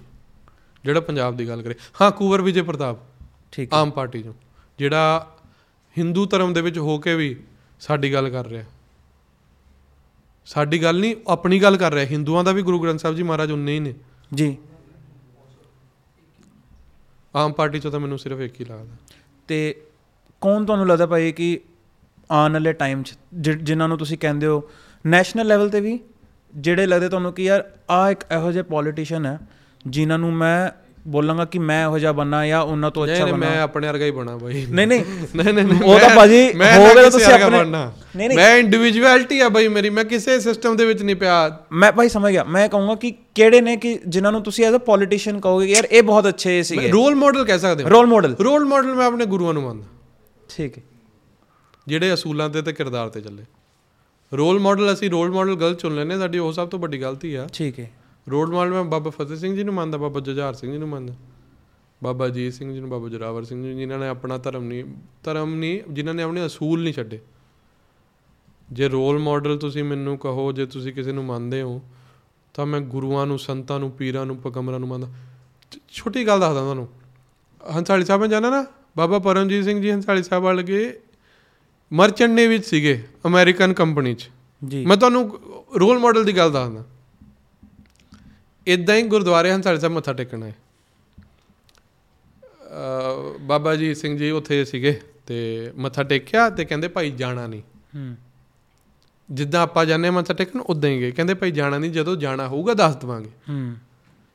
[0.84, 2.96] ਜਿਹੜਾ ਪੰਜਾਬ ਦੀ ਗੱਲ ਕਰੇ। ਹਾਂ ਕੁਵਰ ਵਿਜੇ ਪ੍ਰਤਾਪ
[3.52, 4.34] ਠੀਕ ਆਮ ਪਾਰਟੀ ਚੋਂ।
[4.78, 5.36] ਜਿਹੜਾ
[5.98, 7.42] ਹਿੰਦੂ ਧਰਮ ਦੇ ਵਿੱਚ ਹੋ ਕੇ ਵੀ
[7.80, 8.64] ਸਾਡੀ ਗੱਲ ਕਰ ਰਿਹਾ।
[10.46, 13.52] ਸਾਡੀ ਗੱਲ ਨਹੀਂ ਆਪਣੀ ਗੱਲ ਕਰ ਰਿਹਾ। ਹਿੰਦੂਆਂ ਦਾ ਵੀ ਗੁਰੂ ਗ੍ਰੰਥ ਸਾਹਿਬ ਜੀ ਮਹਾਰਾਜ
[13.52, 13.94] ਉਨੇ ਹੀ ਨੇ।
[14.34, 14.56] ਜੀ।
[17.36, 18.96] ਆਮ ਪਾਰਟੀ ਚੋਂ ਤਾਂ ਮੈਨੂੰ ਸਿਰਫ ਇੱਕ ਹੀ ਲੱਗਦਾ।
[19.48, 19.82] ਤੇ
[20.40, 21.60] ਕੌਣ ਤੁਹਾਨੂੰ ਲੱਗਦਾ ਭਾਈ ਕਿ
[22.32, 24.62] ਆਉਣ ਵਾਲੇ ਟਾਈਮ 'ਚ ਜਿਨ੍ਹਾਂ ਨੂੰ ਤੁਸੀਂ ਕਹਿੰਦੇ ਹੋ
[25.06, 26.00] ਨੈਸ਼ਨਲ ਲੈਵਲ ਤੇ ਵੀ
[26.56, 29.38] ਜਿਹੜੇ ਲੱਗਦੇ ਤੁਹਾਨੂੰ ਕਿ ਯਾਰ ਆ ਇੱਕ ਇਹੋ ਜਿਹੇ ਪੋਲੀਟੀਸ਼ੀਅਨ ਹੈ
[29.86, 30.70] ਜਿਨ੍ਹਾਂ ਨੂੰ ਮੈਂ
[31.08, 34.04] ਬੋਲਾਂਗਾ ਕਿ ਮੈਂ ਇਹੋ ਜਿਹਾ ਬੰਨਾ ਜਾਂ ਉਹਨਾਂ ਤੋਂ ਅੱਛਾ ਨਹੀਂ ਬਣਾ ਮੈਂ ਆਪਣੇ ਵਰਗਾ
[34.04, 35.04] ਹੀ ਬਣਾ ਬਾਈ। ਨਹੀਂ ਨਹੀਂ।
[35.36, 37.66] ਨਹੀਂ ਨਹੀਂ ਉਹ ਤਾਂ ਭਾਜੀ ਹੋ ਕਿਸੇ ਤੁਸੀਂ ਆਪਣੇ-।
[38.16, 41.92] ਨਹੀਂ, ਨਹੀਂ। ਮੈਂ ਇੰਡੀਵਿਜੂਅਲਿਟੀ ਆ ਬਾਈ ਮੇਰੀ ਮੈਂ ਕਿਸੇ ਸਿਸਟਮ ਦੇ ਵਿੱਚ ਨਹੀਂ ਪਿਆ। ਮੈਂ
[41.92, 45.40] ਭਾਈ ਸਮਝ ਗਿਆ। ਮੈਂ ਕਹੂੰਗਾ ਕਿ ਕਿਹੜੇ ਨੇ ਕਿ ਜਿਨ੍ਹਾਂ ਨੂੰ ਤੁਸੀਂ ਐਜ਼ ਅ ਪੋਲੀਟੀਸ਼ੀਅਨ
[45.40, 48.94] ਕਹੋਗੇ ਯਾਰ ਇਹ ਬਹੁਤ ਅੱਛੇ ਸੀਗੇ। ਰੋਲ ਮਾਡਲ ਕਹਿ ਸਕਦੇ ਰੋਲ ਮਾਡਲ ਹੋ ਰੋਲ ਮਾਡਲ
[48.94, 49.84] ਮੈਂ ਆਪਣੇ ਗੁਰੂਆਂ ਨੂੰ ਮੰਨਦਾ।
[50.56, 50.82] ਠੀਕ ਹੈ।
[51.88, 53.44] ਜਿਹੜੇ ਅਸੂਲਾਂ ਤੇ ਤੇ ਕਿਰਦਾਰ ਤੇ ਚੱਲੇ।
[54.32, 57.48] ਰੋਲ ਮਾਡਲ ਅਸੀਂ ਰੋਲ ਮਾਡਲ ਗਲਤ ਚੁਣ ਲੈਨੇ ਸਾਡੀ ਉਹ ਸਭ ਤੋਂ ਵੱਡੀ ਗਲਤੀ ਆ।
[57.52, 57.90] ਠੀਕ ਹੈ।
[58.30, 61.14] ਰੋਲ ਮਾਡਲ ਮੈਂ ਬਾਬਾ ਫਤਿਹ ਸਿੰਘ ਜੀ ਨੂੰ ਮੰਨਦਾ ਬਾਬਾ ਜੁਝਾਰ ਸਿੰਘ ਜੀ ਨੂੰ ਮੰਨਦਾ।
[62.04, 64.84] ਬਾਬਾ ਅਜੀਤ ਸਿੰਘ ਜੀ ਨੂੰ ਬਾਬਾ ਜੋਰਾਵਰ ਸਿੰਘ ਜੀ ਜਿਨ੍ਹਾਂ ਨੇ ਆਪਣਾ ਧਰਮ ਨਹੀਂ
[65.24, 67.20] ਧਰਮ ਨਹੀਂ ਜਿਨ੍ਹਾਂ ਨੇ ਆਪਣੇ ਅਸੂਲ ਨਹੀਂ ਛੱਡੇ।
[68.72, 71.82] ਜੇ ਰੋਲ ਮਾਡਲ ਤੁਸੀਂ ਮੈਨੂੰ ਕਹੋ ਜੇ ਤੁਸੀਂ ਕਿਸੇ ਨੂੰ ਮੰਨਦੇ ਹੋ
[72.54, 75.08] ਤਾਂ ਮੈਂ ਗੁਰੂਆਂ ਨੂੰ ਸੰਤਾਂ ਨੂੰ ਪੀਰਾਂ ਨੂੰ ਪਗੰਬਰਾਂ ਨੂੰ ਮੰਨਦਾ।
[75.88, 76.88] ਛੋਟੀ ਗੱਲ ਦੱਸਦਾ ਤੁਹਾਨੂੰ।
[77.76, 78.66] ਹੰਸਾਲੀ ਸਾਹਿਬ ਮੈਂ ਜਾਣਾ ਨਾ?
[78.96, 80.62] ਬਾਬਾ ਪਰਮਜੀਤ ਸਿੰਘ ਜੀ ਹੰਸਾਲੀ ਸਾਹਿਬ ਵਾਲ
[81.92, 84.30] ਮਰਚੈਂਟ ਨੇ ਵਿੱਚ ਸੀਗੇ ਅਮਰੀਕਨ ਕੰਪਨੀ 'ਚ।
[84.68, 85.40] ਜੀ। ਮੈਂ ਤੁਹਾਨੂੰ
[85.76, 86.84] ਰੋਲ ਮਾਡਲ ਦੀ ਗੱਲ ਦੱਸਦਾ।
[88.66, 90.56] ਇਦਾਂ ਹੀ ਗੁਰਦੁਆਰੇ ਹੰਸਾਲੀ ਸਾਹਿਬ ਮੱਥਾ ਟੇਕਣਾ ਹੈ
[93.40, 97.62] ਬਾਬਾ ਜੀ ਸਿੰਘ ਜੀ ਉੱਥੇ ਸੀਗੇ ਤੇ ਮੱਥਾ ਟੇਕਿਆ ਤੇ ਕਹਿੰਦੇ ਭਾਈ ਜਾਣਾ ਨਹੀਂ।
[97.96, 98.16] ਹੂੰ।
[99.30, 102.74] ਜਿੱਦਾਂ ਆਪਾਂ ਹਾਂ ਮੱਥਾ ਟੇਕਣ ਉਦਾਂ ਹੀ ਗਏ। ਕਹਿੰਦੇ ਭਾਈ ਜਾਣਾ ਨਹੀਂ ਜਦੋਂ ਜਾਣਾ ਹੋਊਗਾ
[102.74, 103.76] ਦੱਸ ਦਵਾਂਗੇ। ਹੂੰ।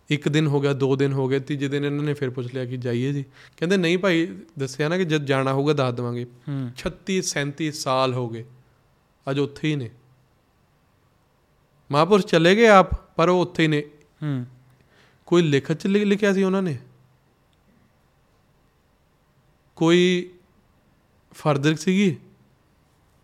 [0.10, 2.66] ਇੱਕ ਦਿਨ ਹੋ ਗਿਆ ਦੋ ਦਿਨ ਹੋ ਗਏ ਤੀਜੇ ਦਿਨ ਇਹਨਾਂ ਨੇ ਫਿਰ ਪੁੱਛ ਲਿਆ
[2.66, 3.24] ਕਿ ਜਾਈਏ ਜੀ।
[3.58, 8.14] ਕਹਿੰਦੇ ਨਹੀਂ ਭਾਈ ਦੱਸਿਆ ਨਾ ਕਿ ਜਦ ਜਾਣਾ ਹੋਊਗਾ ਦੱਸ ਦਵਾਂਗੇ। ਹੂੰ। 36 37 ਸਾਲ
[8.14, 8.46] ਹੋ ਗਏ
[9.32, 9.90] ਅੱਜ ਉੱਥੇ ਹੀ ਨੇ।
[11.92, 13.82] ਮਹਾਂਪੁਰਸ਼ ਚਲੇ ਗਏ ਆਪ ਪਰ ਉਹ ਉੱਥੇ ਹੀ ਨੇ।
[14.24, 14.46] ਹੂੰ।
[15.26, 16.78] ਕੋਈ ਲਿਖਤ ਚ ਲਿਖਿਆ ਸੀ ਉਹਨਾਂ ਨੇ?
[19.76, 20.30] ਕੋਈ
[21.34, 22.18] ਫਰਦਰ ਸੀਗੀ?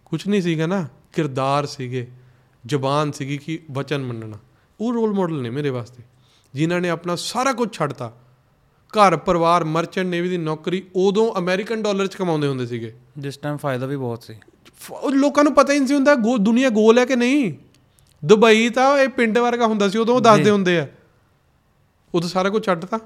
[0.06, 0.88] ਕੁਝ ਨਹੀਂ ਸੀਗਾ ਨਾ?
[1.14, 2.08] ਕਿਰਦਾਰ ਸੀਗੇ
[2.66, 4.38] ਜ਼ਬਾਨ ਸੀਗੀ ਕਿ ਵਚਨ ਮੰਨਣਾ।
[4.80, 6.04] ਉਹ ਰੋਲ ਮਾਡਲ ਨੇ ਮੇਰੇ ਵਾਸਤੇ।
[6.54, 8.18] ਜਿਨ੍ਹਾਂ ਨੇ ਆਪਣਾ ਸਾਰਾ ਕੁਝ ਛੱਡਤਾ।
[8.94, 13.58] ਘਰ ਪਰਿਵਾਰ ਮਰਚੈਂਟ ਨੇਵੀ ਦੀ ਨੌਕਰੀ ਉਦੋਂ ਅਮਰੀਕਨ ਡਾਲਰ ਚ ਕਮਾਉਂਦੇ ਹੁੰਦੇ ਸੀਗੇ। ਜਿਸ ਟਾਈਮ
[13.58, 14.36] ਫਾਇਦਾ ਵੀ ਬਹੁਤ ਸੀ।
[15.12, 17.54] ਲੋਕਾਂ ਨੂੰ ਪਤਾ ਹੀ ਨਹੀਂ ਸੀ ਹੁੰਦਾ ਦੁਨੀਆ ਗੋਲ ਹੈ ਕਿ ਨਹੀਂ।
[18.26, 20.88] ਦੁਬਈ ਤਾਂ ਇਹ ਪਿੰਡ ਵਰਗਾ ਹੁੰਦਾ ਸੀ ਉਦੋਂ ਉਹ ਦੱਸਦੇ ਹੁੰਦੇ ਆ।
[22.16, 23.00] ਉਦੋਂ ਸਾਰਾ ਕੁਝ ਛੱਡਤਾ।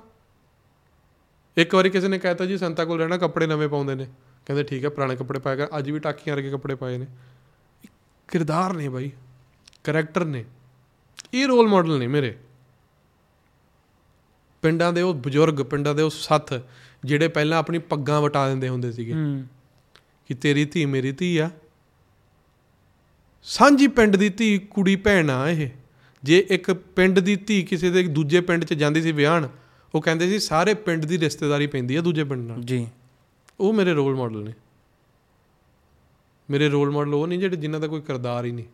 [1.57, 4.07] ਇੱਕ ਵਾਰੀ ਕਿਸੇ ਨੇ ਕਹਿਤਾ ਜੀ ਸੰਤਾ ਕੋਲ ਰਹਿਣਾ ਕੱਪੜੇ ਨਵੇਂ ਪਾਉਂਦੇ ਨੇ।
[4.45, 7.07] ਕਹਿੰਦੇ ਠੀਕ ਹੈ ਪੁਰਾਣੇ ਕੱਪੜੇ ਪਾਇਆ ਕਰ ਅੱਜ ਵੀ ਟਾਕੀਆਂ ਵਰਗੇ ਕੱਪੜੇ ਪਾਏ ਨੇ।
[8.27, 9.11] ਕਿਰਦਾਰ ਨੇ ਬਾਈ
[9.83, 10.45] ਕਰੈਕਟਰ ਨੇ।
[11.33, 12.37] ਇਹ ਰੋਲ ਮਾਡਲ ਨੇ ਮੇਰੇ।
[14.68, 16.53] ਪਿੰਡਾਂ ਦੇ ਉਹ ਬਜ਼ੁਰਗ ਪਿੰਡਾਂ ਦੇ ਉਹ ਸੱਥ
[17.06, 19.14] ਜਿਹੜੇ ਪਹਿਲਾਂ ਆਪਣੀ ਪੱਗਾਂ ਵਟਾ ਦਿੰਦੇ ਹੁੰਦੇ ਸੀਗੇ
[20.27, 21.49] ਕਿ ਤੇਰੀ ਧੀ ਮੇਰੀ ਧੀ ਆ।
[23.44, 25.69] ਸਾਂਝੀ ਪਿੰਡ ਦੀ ਧੀ ਕੁੜੀ ਭੈਣ ਆ ਇਹ।
[26.23, 29.48] ਜੇ ਇੱਕ ਪਿੰਡ ਦੀ ਧੀ ਕਿਸੇ ਦੇ ਦੂਜੇ ਪਿੰਡ 'ਚ ਜਾਂਦੀ ਸੀ ਵਿਆਹਣ
[29.95, 32.88] ਉਹ ਕਹਿੰਦੇ ਸੀ ਸਾਰੇ ਪਿੰਡ ਦੀ ਰਿਸ਼ਤੇਦਾਰੀ ਪੈਂਦੀ ਆ ਦੂਜੇ ਪਿੰਡ ਨਾਲ। ਜੀ।
[33.60, 34.53] ਉਹ ਮੇਰੇ ਰੋਲ ਮਾਡਲ ਨੇ।
[36.49, 38.65] ਮੇਰੇ ਰੋਲ ਮਾਡਲ ਉਹ ਨਹੀਂ ਜਿਹੜੇ ਜਿਨ੍ਹਾਂ ਦਾ ਕੋਈ ਕਿਰਦਾਰ ਹੀ ਨਹੀਂ।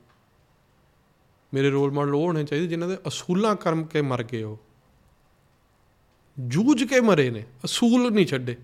[1.53, 4.59] ਮੇਰੇ ਰੋਲ ਮਾਡਲ ਉਹ ਹੋਣੇ ਚਾਹੀਦੇ ਜਿਨ੍ਹਾਂ ਦੇ ਅਸੂਲਾਂ ਕਰਮ ਕੇ ਮਰ ਗਏ ਉਹ।
[6.39, 8.55] ਜੂਝ ਕੇ ਮਰੇ ਨੇ, ਅਸੂਲ ਨਹੀਂ ਛੱਡੇ।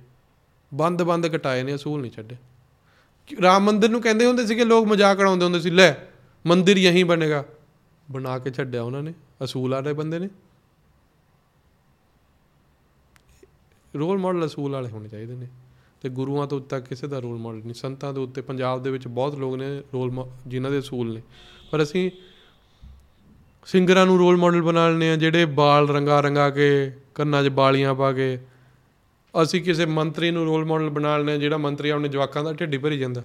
[0.74, 2.36] ਬੰਦ ਬੰਦ ਕਟਾਏ ਨੇ, ਅਸੂਲ ਨਹੀਂ ਛੱਡੇ।
[3.28, 5.94] ਕਿ ਰਾਮ ਮੰਦਿਰ ਨੂੰ ਕਹਿੰਦੇ ਹੁੰਦੇ ਸੀਗੇ, ਲੋਕ ਮਜ਼ਾਕ ਉਡਾਉਂਦੇ ਹੁੰਦੇ ਸੀ, ਲੈ,
[6.48, 7.46] ਮੰਦਿਰ ਯਹੀਂ ਬਣੇਗਾ।
[8.12, 9.14] ਬਣਾ ਕੇ ਛੱਡਿਆ ਉਹਨਾਂ ਨੇ,
[9.44, 10.30] ਅਸੂਲ ਵਾਲੇ ਬੰਦੇ ਨੇ।
[13.98, 15.48] ਰੋਲ ਮਾਡਲ ਅਸੂਲ ਵਾਲੇ ਹੋਣੇ ਚਾਹੀਦੇ ਨੇ।
[16.02, 19.08] ਤੇ ਗੁਰੂਆਂ ਤੋਂ ਉੱਤੇ ਕਿਸੇ ਦਾ ਰੋਲ ਮਾਡਲ ਨਹੀਂ, ਸੰਤਾਂ ਦੇ ਉੱਤੇ, ਪੰਜਾਬ ਦੇ ਵਿੱਚ
[19.08, 21.22] ਬਹੁਤ ਲੋਕ ਨੇ ਰੋਲ ਜਿਨ੍ਹਾਂ ਦੇ ਅਸੂਲ ਨੇ।
[21.72, 22.12] ਪਰ ਅਸੀਂ
[23.66, 27.96] ਸਿੰਗਰਾਂ ਨੂੰ ਰੋਲ ਮਾਡਲ ਬਣਾ ਲੈਂਦੇ ਆ ਜਿਹੜੇ ਬਾਲ ਰੰਗਾ ਰੰਗਾ ਕੇ ਕੰਨਾਂ 'ਚ ਬਾਲੀਆਂ
[27.96, 28.40] ਪਾ ਕੇ।
[29.44, 33.00] ਅਸੀਂ ਕਿਸੇ ਮੰਤਰੀ ਨੂੰ ਰੋਲ ਮਾਡਲ ਬਣਾ ਆ ਜਿਹੜਾ ਮੰਤਰੀ ਆਪਣੇ ਜਵਾਕਾਂ ਦਾ ਢਿੱਡੀ ਭਰੀ
[33.00, 33.24] ਜਾਂਦਾ।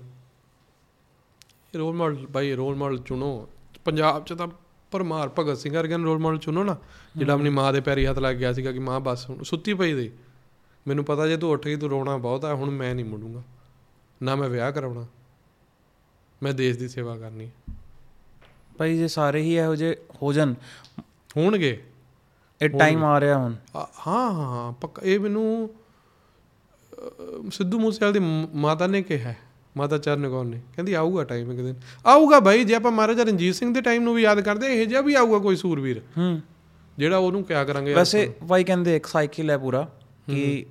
[1.77, 3.49] ਰੋਲ ਮਾਡਲ ਬਾਈ ਰੋਲ ਮਾਡਲ ਚੁਣੋ।
[3.85, 4.49] ਪੰਜਾਬ 'ਚ ਤਾਂ
[4.91, 6.77] ਪਰਮਾਰ ਭਗਤ ਸਿੰਘ ਵਰਗੇ ਨੂੰ ਰੋਲ ਮਾਡਲ ਚੁਣੋ ਨਾ।
[7.17, 9.93] ਜਿਹੜਾ ਆਪਣੀ ਮਾਂ ਦੇ ਪੈਰੀ ਹੱਥ ਲੱਗ ਗਿਆ ਸੀਗਾ ਕਿ ਮਾਂ ਬਸ ਹੁਣ ਸੁੱਤੀ ਪਈ
[9.93, 10.13] ਦੇ।
[10.89, 13.43] ਮੈਨੂੰ ਪਤਾ ਜੇ ਤੂੰ ਉੱਠ ਗਈ ਤੂੰ ਰੋਣਾ ਬਹੁਤ ਆ ਹੁਣ ਮੈਂ ਨਹੀਂ ਮੁੜੂੰਗਾ।
[14.23, 15.07] ਨਾ ਮੈਂ ਵਿਆਹ ਕਰਾਉਣਾ।
[16.43, 17.51] ਮੈਂ ਦੇਸ਼ ਦੀ ਸੇਵਾ ਕਰਨੀ।
[18.79, 20.55] ਭਾਈ ਜੇ ਸਾਰੇ ਹੀ ਇਹੋ ਜਿਹੇ ਹੋ ਜਾਣ
[21.37, 21.85] ਹੋਣਗੇ।
[22.61, 25.71] ਇਹ ਟਾਈਮ ਆ ਰਿਹਾ ਹੁਣ। ਹਾਂ ਹਾਂ ਹਾਂ ਪੱਕਾ। ਇਹ ਮੈਨੂੰ
[27.53, 28.19] ਸਿੱਧੂ ਮੂਸੇਵਾਲ ਦੀ
[28.55, 29.37] ਮਾਤਾ ਨੇ ਕਿਹਾ ਹੈ,
[29.77, 31.75] ਮਾਤਾ ਚਰਨ ਕੌਰ ਨੇ। ਕਹਿੰਦੀ ਆਊਗਾ ਟਾਈਮ ਇੱਕ ਦਿਨ।
[32.07, 35.01] ਆਊਗਾ ਬਾਈ ਜੇ ਆਪਾਂ ਮਹਾਰਾਜਾ ਰਣਜੀਤ ਸਿੰਘ ਦੇ ਟਾਈਮ ਨੂੰ ਵੀ ਯਾਦ ਕਰਦੇ ਇਹ ਜਿਹਾ
[35.01, 36.41] ਵੀ ਆਊਗਾ ਕੋਈ ਸੂਰਵੀਰ ਹੂੰ।
[36.99, 39.89] ਜਿਹੜਾ ਉਹਨੂੰ ਕਿਆ ਕਰਾਂਗੇ ਵੈਸੇ ਭਾਈ ਕਹਿੰਦੇ ਇੱਕ ਸਾਈਕਲ ਹੈ ਪੂਰਾ
[40.31, 40.65] ਕਿ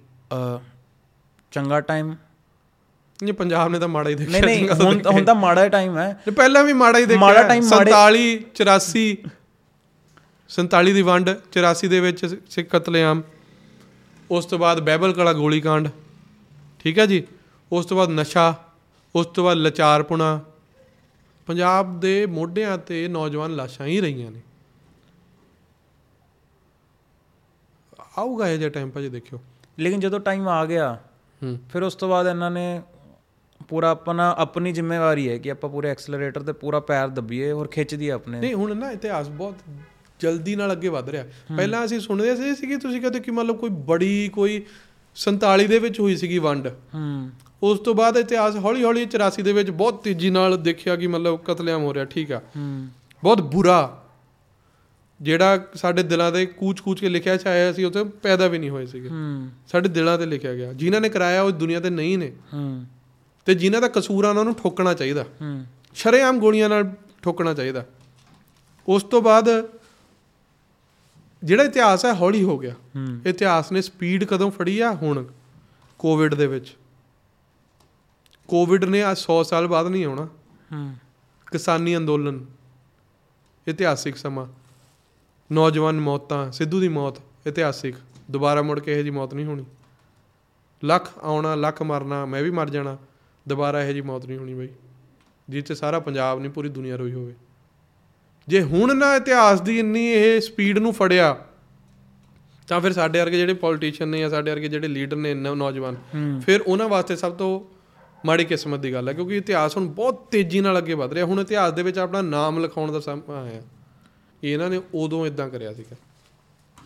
[1.51, 2.15] ਚੰਗਾ ਟਾਈਮ
[3.19, 6.63] ਇਹ ਪੰਜਾਬ ਨੇ ਤਾਂ ਮਾੜਾ ਹੀ ਦੇਖਿਆ ਨਹੀਂ ਨਹੀਂ ਹੁਣ ਤਾਂ ਮਾੜਾ ਟਾਈਮ ਹੈ। ਪਹਿਲਾਂ
[6.63, 8.23] ਵੀ ਮਾੜਾ ਹੀ ਦੇਖਿਆ ਮਾੜਾ ਮਾੜੇ- 47
[8.55, 9.05] 84
[10.49, 13.21] 47 ਦੀ ਵੰਡ 84 ਦੇ ਵਿੱਚ ਸਿੱਖ ਕਤਲੇਆਮ।
[14.31, 15.89] ਉਸ ਤੋਂ ਬਾਅਦ ਬੈਬਲ ਕਲਾ ਗੋਲੀकांड
[16.79, 17.23] ਠੀਕ ਹੈ ਜੀ?
[17.71, 18.53] ਉਸ ਤੋਂ ਬਾਅਦ ਨਸ਼ਾ
[19.15, 20.39] ਉਸ ਤੋਂ ਬਾਅਦ ਲਚਾਰਪੁਣਾ।
[21.47, 24.41] ਪੰਜਾਬ ਦੇ ਮੋਢਿਆਂ ਤੇ ਨੌਜਵਾਨ ਲਾਸ਼ਾਂ ਹੀ ਰਹੀਆਂ ਨੇ।
[28.17, 29.39] ਆਊਗਾ ਇਹ ਜਿਹਾ ਟਾਈਮ ਭਾਜੀ ਦੇਖਿਓ।
[29.79, 30.97] ਲੇਕਿਨ ਜਦੋਂ ਟਾਈਮ ਆ ਗਿਆ
[31.71, 32.81] ਫਿਰ ਉਸ ਤੋਂ ਬਾਅਦ ਇਹਨਾਂ ਨੇ
[33.67, 37.95] ਪੂਰਾ ਆਪਣਾ ਆਪਣੀ ਜ਼ਿੰਮੇਵਾਰੀ ਹੈ ਕਿ ਆਪਾਂ ਪੂਰੇ ਐਕਸਲਰੇਟਰ ਤੇ ਪੂਰਾ ਪੈਰ ਦੱਬੀਏ ਔਰ ਖਿੱਚ
[37.95, 39.55] ਦਈਏ ਆਪਣੇ। ਨਹੀਂ ਹੁਣ ਨਾ ਇਤਿਹਾਸ ਬਹੁਤ
[40.23, 41.23] ਜਲਦੀ ਨਾਲ ਅੱਗੇ ਵਧ ਰਿਹਾ।
[41.57, 44.63] ਪਹਿਲਾਂ ਅਸੀਂ ਸੁਣਦੇ ਸੀ ਸੀ ਕਿ ਤੁਸੀਂ ਕਹਦੇ ਕਿ ਮਤਲਬ ਕੋਈ ਬੜੀ ਕੋਈ
[45.15, 47.29] 47 ਦੇ ਵਿੱਚ ਹੋਈ ਸੀਗੀ ਵੰਡ। ਹੂੰ।
[47.63, 51.39] ਉਸ ਤੋਂ ਬਾਅਦ ਇਤਿਹਾਸ ਹੌਲੀ ਹੌਲੀ 84 ਦੇ ਵਿੱਚ ਬਹੁਤ ਤੇਜ਼ੀ ਨਾਲ ਦੇਖਿਆ ਕਿ ਮਤਲਬ
[51.45, 52.87] ਕਤਲੇਆਮ ਹੋ ਰਿਹਾ ਠੀਕ ਆ। ਹੂੰ।
[53.23, 53.99] ਬਹੁਤ ਬੁਰਾ।
[55.21, 59.09] ਜਿਹੜਾ ਸਾਡੇ ਦਿਲਾਂ ਦੇ ਕੂਚ-ਕੂਚ ਕੇ ਲਿਖਿਆ ਛਾਇਆ ਸੀ ਉੱਥੇ ਪੈਦਾ ਵੀ ਨਹੀਂ ਹੋਏ ਸੀਗੇ।
[59.09, 62.85] ਹੂੰ। ਸਾਡੇ ਦਿਲਾਂ ਤੇ ਲਿਖਿਆ ਗਿਆ। ਜਿਨ੍ਹਾਂ ਨੇ ਕਰਾਇਆ ਉਹ ਦੁਨੀਆ ਤੇ ਨਹੀਂ ਨੇ। ਹੂੰ।
[63.45, 66.91] ਤੇ ਜਿਨ੍ਹਾਂ ਦਾ ਕਸੂਰ ਆ ਉਹਨਾਂ ਨੂੰ ਠੋਕਣਾ ਚਾਹੀਦਾ। ਹੂੰ। ਸ਼ਰੇਆਮ ਗੋਲੀਆਂ ਨਾਲ
[67.21, 67.85] ਠੋਕਣਾ ਚਾਹੀਦਾ।
[68.87, 69.69] ਉਸ ਤੋਂ ਬਾਅਦ
[71.43, 72.75] ਜਿਹੜਾ ਇਤਿਹਾਸ ਹੈ ਹੌਲੀ ਹੋ ਗਿਆ।
[73.25, 74.91] ਇਤਿਹਾਸ ਨੇ ਸਪੀਡ ਕਦੋਂ ਫੜੀ ਆ?
[74.91, 75.25] ਹੁਣ
[75.99, 76.75] ਕੋਵਿਡ ਦੇ ਵਿੱਚ।
[78.47, 80.25] ਕੋਵਿਡ ਨੇ ਆ 100 ਸਾਲ ਬਾਅਦ ਨਹੀਂ ਆਉਣਾ।
[80.73, 80.95] ਹੂੰ।
[81.51, 82.45] ਕਿਸਾਨੀ ਅੰਦੋਲਨ।
[83.67, 84.47] ਇਤਿਹਾਸਿਕ ਸਮਾਂ।
[85.51, 87.95] ਨੌਜਵਾਨ ਮੌਤਾਂ ਸਿੱਧੂ ਦੀ ਮੌਤ ਇਤਿਹਾਸਿਕ।
[88.31, 89.65] ਦੁਬਾਰਾ ਮੁੜ ਕੇ ਇਹ ਜੀ ਮੌਤ ਨਹੀਂ ਹੋਣੀ।
[90.83, 92.97] ਲੱਖ ਆਉਣਾ ਲੱਖ ਮਰਨਾ ਮੈਂ ਵੀ ਮਰ ਜਾਣਾ।
[93.47, 94.69] ਦੁਬਾਰਾ ਇਹ ਜੀ ਮੌਤ ਨਹੀਂ ਹੋਣੀ ਬਈ।
[95.61, 97.35] 'ਚ ਸਾਰਾ ਪੰਜਾਬ ਨਹੀਂ ਪੂਰੀ ਦੁਨੀਆ ਰੋਈ ਹੋਵੇ।
[98.47, 101.45] ਜੇ ਹੁਣ ਨਾ ਇਤਿਹਾਸ ਦੀ ਇੰਨੀ ਇਹ ਸਪੀਡ ਨੂੰ ਫੜਿਆ
[102.67, 105.95] ਤਾਂ ਫਿਰ ਸਾਡੇ ਵਰਗੇ ਜਿਹੜੇ ਪੋਲੀਟੀਸ਼ੀਅਨ ਨੇ ਜਾਂ ਸਾਡੇ ਵਰਗੇ ਜਿਹੜੇ ਲੀਡਰ ਨੇ ਨੌਜਵਾਨ
[106.45, 107.61] ਫਿਰ ਉਹਨਾਂ ਵਾਸਤੇ ਸਭ ਤੋਂ
[108.25, 111.39] ਮਾੜੀ ਕਿਸਮਤ ਦੀ ਗੱਲ ਹੈ ਕਿਉਂਕਿ ਇਤਿਹਾਸ ਹੁਣ ਬਹੁਤ ਤੇਜ਼ੀ ਨਾਲ ਅੱਗੇ ਵਧ ਰਿਹਾ। ਹੁਣ
[111.39, 113.61] ਇਤਿਹਾਸ ਦੇ ਵਿੱਚ ਆਪਣਾ ਨਾਮ ਲਿਖਾਉਣ ਦਾ ਸਮਾਂ ਆਇਆ
[114.43, 115.95] ਇਹਨਾਂ ਨੇ ਉਦੋਂ ਇਦਾਂ ਕਰਿਆ ਸੀਗਾ।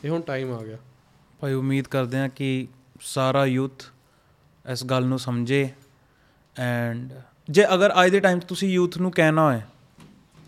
[0.06, 0.78] ਇਹ ਹੁਣ ਟਾਈਮ ਆ ਗਿਆ।
[1.40, 2.68] ਭਾਈ ਉਮੀਦ ਕਰਦੇ ਹਾਂ ਕਿ
[3.02, 3.84] ਸਾਰਾ ਯੂਥ
[4.72, 5.70] ਇਸ ਗੱਲ ਨੂੰ ਸਮਝੇ।
[6.60, 7.14] ਐਂਡ
[7.50, 9.60] ਜੇ ਅਗਰ ਅੱਜ ਦੇ ਟਾਈਮ 'ਚ ਤੁਸੀਂ ਯੂਥ ਨੂੰ ਕਹਿਣਾ ਹੋਏ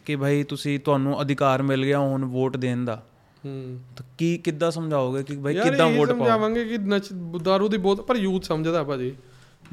[0.10, 3.06] ਕਿ ਭਾਈ ਤੁਸੀਂ ਤੁਹਾਨੂੰ ਅਧਿਕਾਰ ਮਿਲ ਗਿਆ ਹੁਣ ਵੋਟ ਦੇਣ ਦਾ।
[3.46, 6.18] ਹੂੰ। ਤਾਂ ਕੀ ਕਿੱਦਾਂ ਸਮਝਾਓਗੇ ਕਿ ਭਾਈ ਕਿੱਦਾਂ ਵੋਟ ਪਾਓ?
[6.18, 6.78] ਸਮਝਾਵਾਂਗੇ ਕਿ
[7.44, 9.16] ਦਾਰੂ ਦੀ ਬਹੁਤ ਪਰ ਯੂਥ ਸਮਝਦਾ ਭਾਜੀ।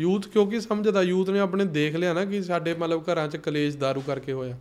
[0.00, 3.76] ਯੂਥ ਕਿਉਂਕਿ ਸਮਝਦਾ ਯੂਥ ਨੇ ਆਪਣੇ ਦੇਖ ਲਿਆ ਨਾ ਕਿ ਸਾਡੇ ਮਤਲਬ ਘਰਾਂ 'ਚ ਕਲੇਸ਼
[3.76, 4.58] ਦਾਰੂ ਕਰਕੇ ਹੋਇਆ।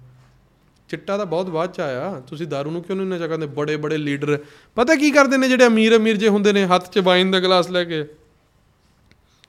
[0.90, 3.46] ਚਿੱਟਾ ਤਾਂ ਬਹੁਤ ਬਾਅਦ ਚ ਆਇਆ। ਤੁਸੀਂ ਦਾਰੂ ਨੂੰ ਕਿਉਂ ਨਹੀਂ ਨਸ਼ਾ ਕਰਦੇ?
[3.46, 4.40] ਬੜੇ ਬੜੇ ਲੀਡਰ।
[4.76, 7.70] ਪਤਾ ਕੀ ਕਰਦੇ ਨੇ ਜਿਹੜੇ ਅਮੀਰ ਅਮੀਰ ਜੇ ਹੁੰਦੇ ਨੇ ਹੱਥ 'ਚ ਵਾਈਨ ਦਾ ਗਲਾਸ
[7.70, 8.06] ਲੈ ਕੇ?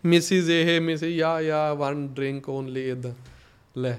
[0.04, 3.12] ਮਿਸਿਸ ਇਹ ਮਿਸਿਸ ਯਾ ਯਾ ਵਨ ਡਰਿੰਕ ਓਨਲੀ ਇਦਾਂ।
[3.78, 3.98] ਲੈ।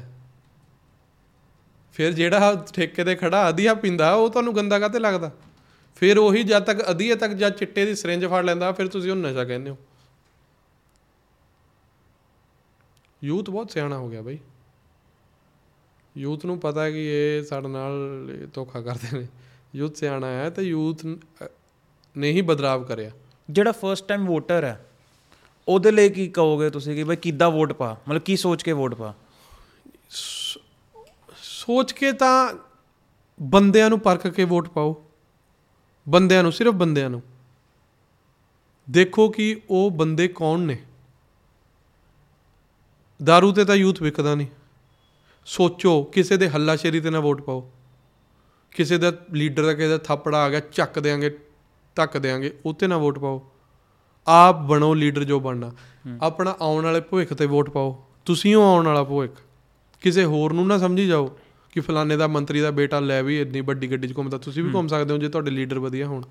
[1.98, 5.32] ਫਿਰ ਜਿਹੜਾ ਠੇਕੇ ਤੇ ਖੜਾ, ਅਧੀਆ ਪਿੰਦਾ, ਉਹ ਤੁਹਾਨੂੰ ਗੰਦਾ ਕਾਤੇ ਲੱਗਦਾ?
[5.96, 9.30] ਫਿਰ ਉਹੀ ਜਦ ਤੱਕ ਅਧੀਏ ਤੱਕ ਜਦ ਚਿੱਟੇ ਦੀ ਸਿਰਿੰਜ ਫੜ ਲੈਂਦਾ, ਫਿਰ ਤੁਸੀਂ ਉਹਨੂੰ
[9.30, 9.78] ਨਸ਼ਾ ਕਹਿੰਦੇ ਹੋ।
[13.22, 14.38] ਯੂਥ ਬਹੁਤ ਸਿਆਣਾ ਹੋ ਗਿਆ ਬਈ।
[16.16, 17.92] ਯੂਥ ਨੂੰ ਪਤਾ ਹੈ ਕਿ ਇਹ ਸਾਡੇ ਨਾਲ
[18.32, 19.28] ਇਹ ਧੋਖਾ ਕਰਦੇ ਨੇ।
[19.76, 23.12] ਯੂਥ ਸਿਆਣਾ ਹੈ ਤੇ ਯੂਥ ਨੇ ਹੀ ਬਦਲਾਵ ਕਰਿਆ।
[23.50, 24.86] ਜਿਹੜਾ ਫਰਸਟ ਟਾਈਮ ਵੋਟਰ ਹੈ,
[25.68, 27.96] ਉਹਦੇ ਲਈ ਕੀ ਕਹੋਗੇ ਤੁਸੀਂ ਕਿ ਭਾਈ ਕਿੱਦਾਂ ਵੋਟ ਪਾ?
[28.08, 29.14] ਮਤਲਬ ਕੀ ਸੋਚ ਕੇ ਵੋਟ ਪਾ?
[31.68, 32.54] ਸੋਚ ਕੇ ਤਾਂ
[33.42, 35.06] ਬੰਦਿਆਂ ਨੂੰ ਪਰਖ ਕੇ ਵੋਟ ਪਾਓ।
[36.10, 37.24] ਬੰਦਿਆਂ ਨੂੰ ਸਿਰਫ ਬੰਦਿਆਂ ਨੂੰ।
[38.90, 40.78] ਦੇਖੋ ਕਿ ਉਹ ਬੰਦੇ ਕੌਣ ਨੇ।
[43.24, 44.48] दारू ਤੇ ਤਾਂ ਯੂਥ ਵਿਕਦਾ ਨਹੀਂ।
[45.46, 47.72] ਸੋਚੋ ਕਿਸੇ ਦੇ ਹੱਲਾਸ਼ੇਰੀ ਤੇ ਨਾ ਵੋਟ ਪਾਓ।
[48.72, 51.40] ਕਿਸੇ ਦਾ ਲੀਡਰ ਦਾ ਕਿਸੇ ਦਾ ਥੱਪੜਾ ਆ ਗਿਆ ਚੱਕ ਦੇਾਂਗੇ
[51.96, 53.52] ਧੱਕ ਦੇਾਂਗੇ ਉੱਤੇ ਨਾ ਵੋਟ ਪਾਓ।
[54.28, 55.72] ਆਪ ਬਣੋ ਲੀਡਰ ਜੋ ਬਣਨਾ।
[56.22, 59.42] ਆਪਣਾ ਆਉਣ ਵਾਲੇ ਭਵਿੱਖ ਤੇ ਵੋਟ ਪਾਓ। ਤੁਸੀਂ ਹੋ ਆਉਣ ਵਾਲਾ ਭਵਿੱਖ।
[60.02, 61.38] ਕਿਸੇ ਹੋਰ ਨੂੰ ਨਾ ਸਮਝੀ ਜਾਓ।
[61.78, 64.74] ਕਿ ਫਲਾਣੇ ਦਾ ਮੰਤਰੀ ਦਾ ਬੇਟਾ ਲੈ ਵੀ ਇੰਨੀ ਵੱਡੀ ਗੱਡੀ 'ਚ ਘੁੰਮਦਾ। ਤੁਸੀਂ ਵੀ
[64.74, 66.24] ਘੁੰਮ ਸਕਦੇ ਹੋ ਜੇ ਤੁਹਾਡੇ ਲੀਡਰ ਵਧੀਆ ਹੋਣ।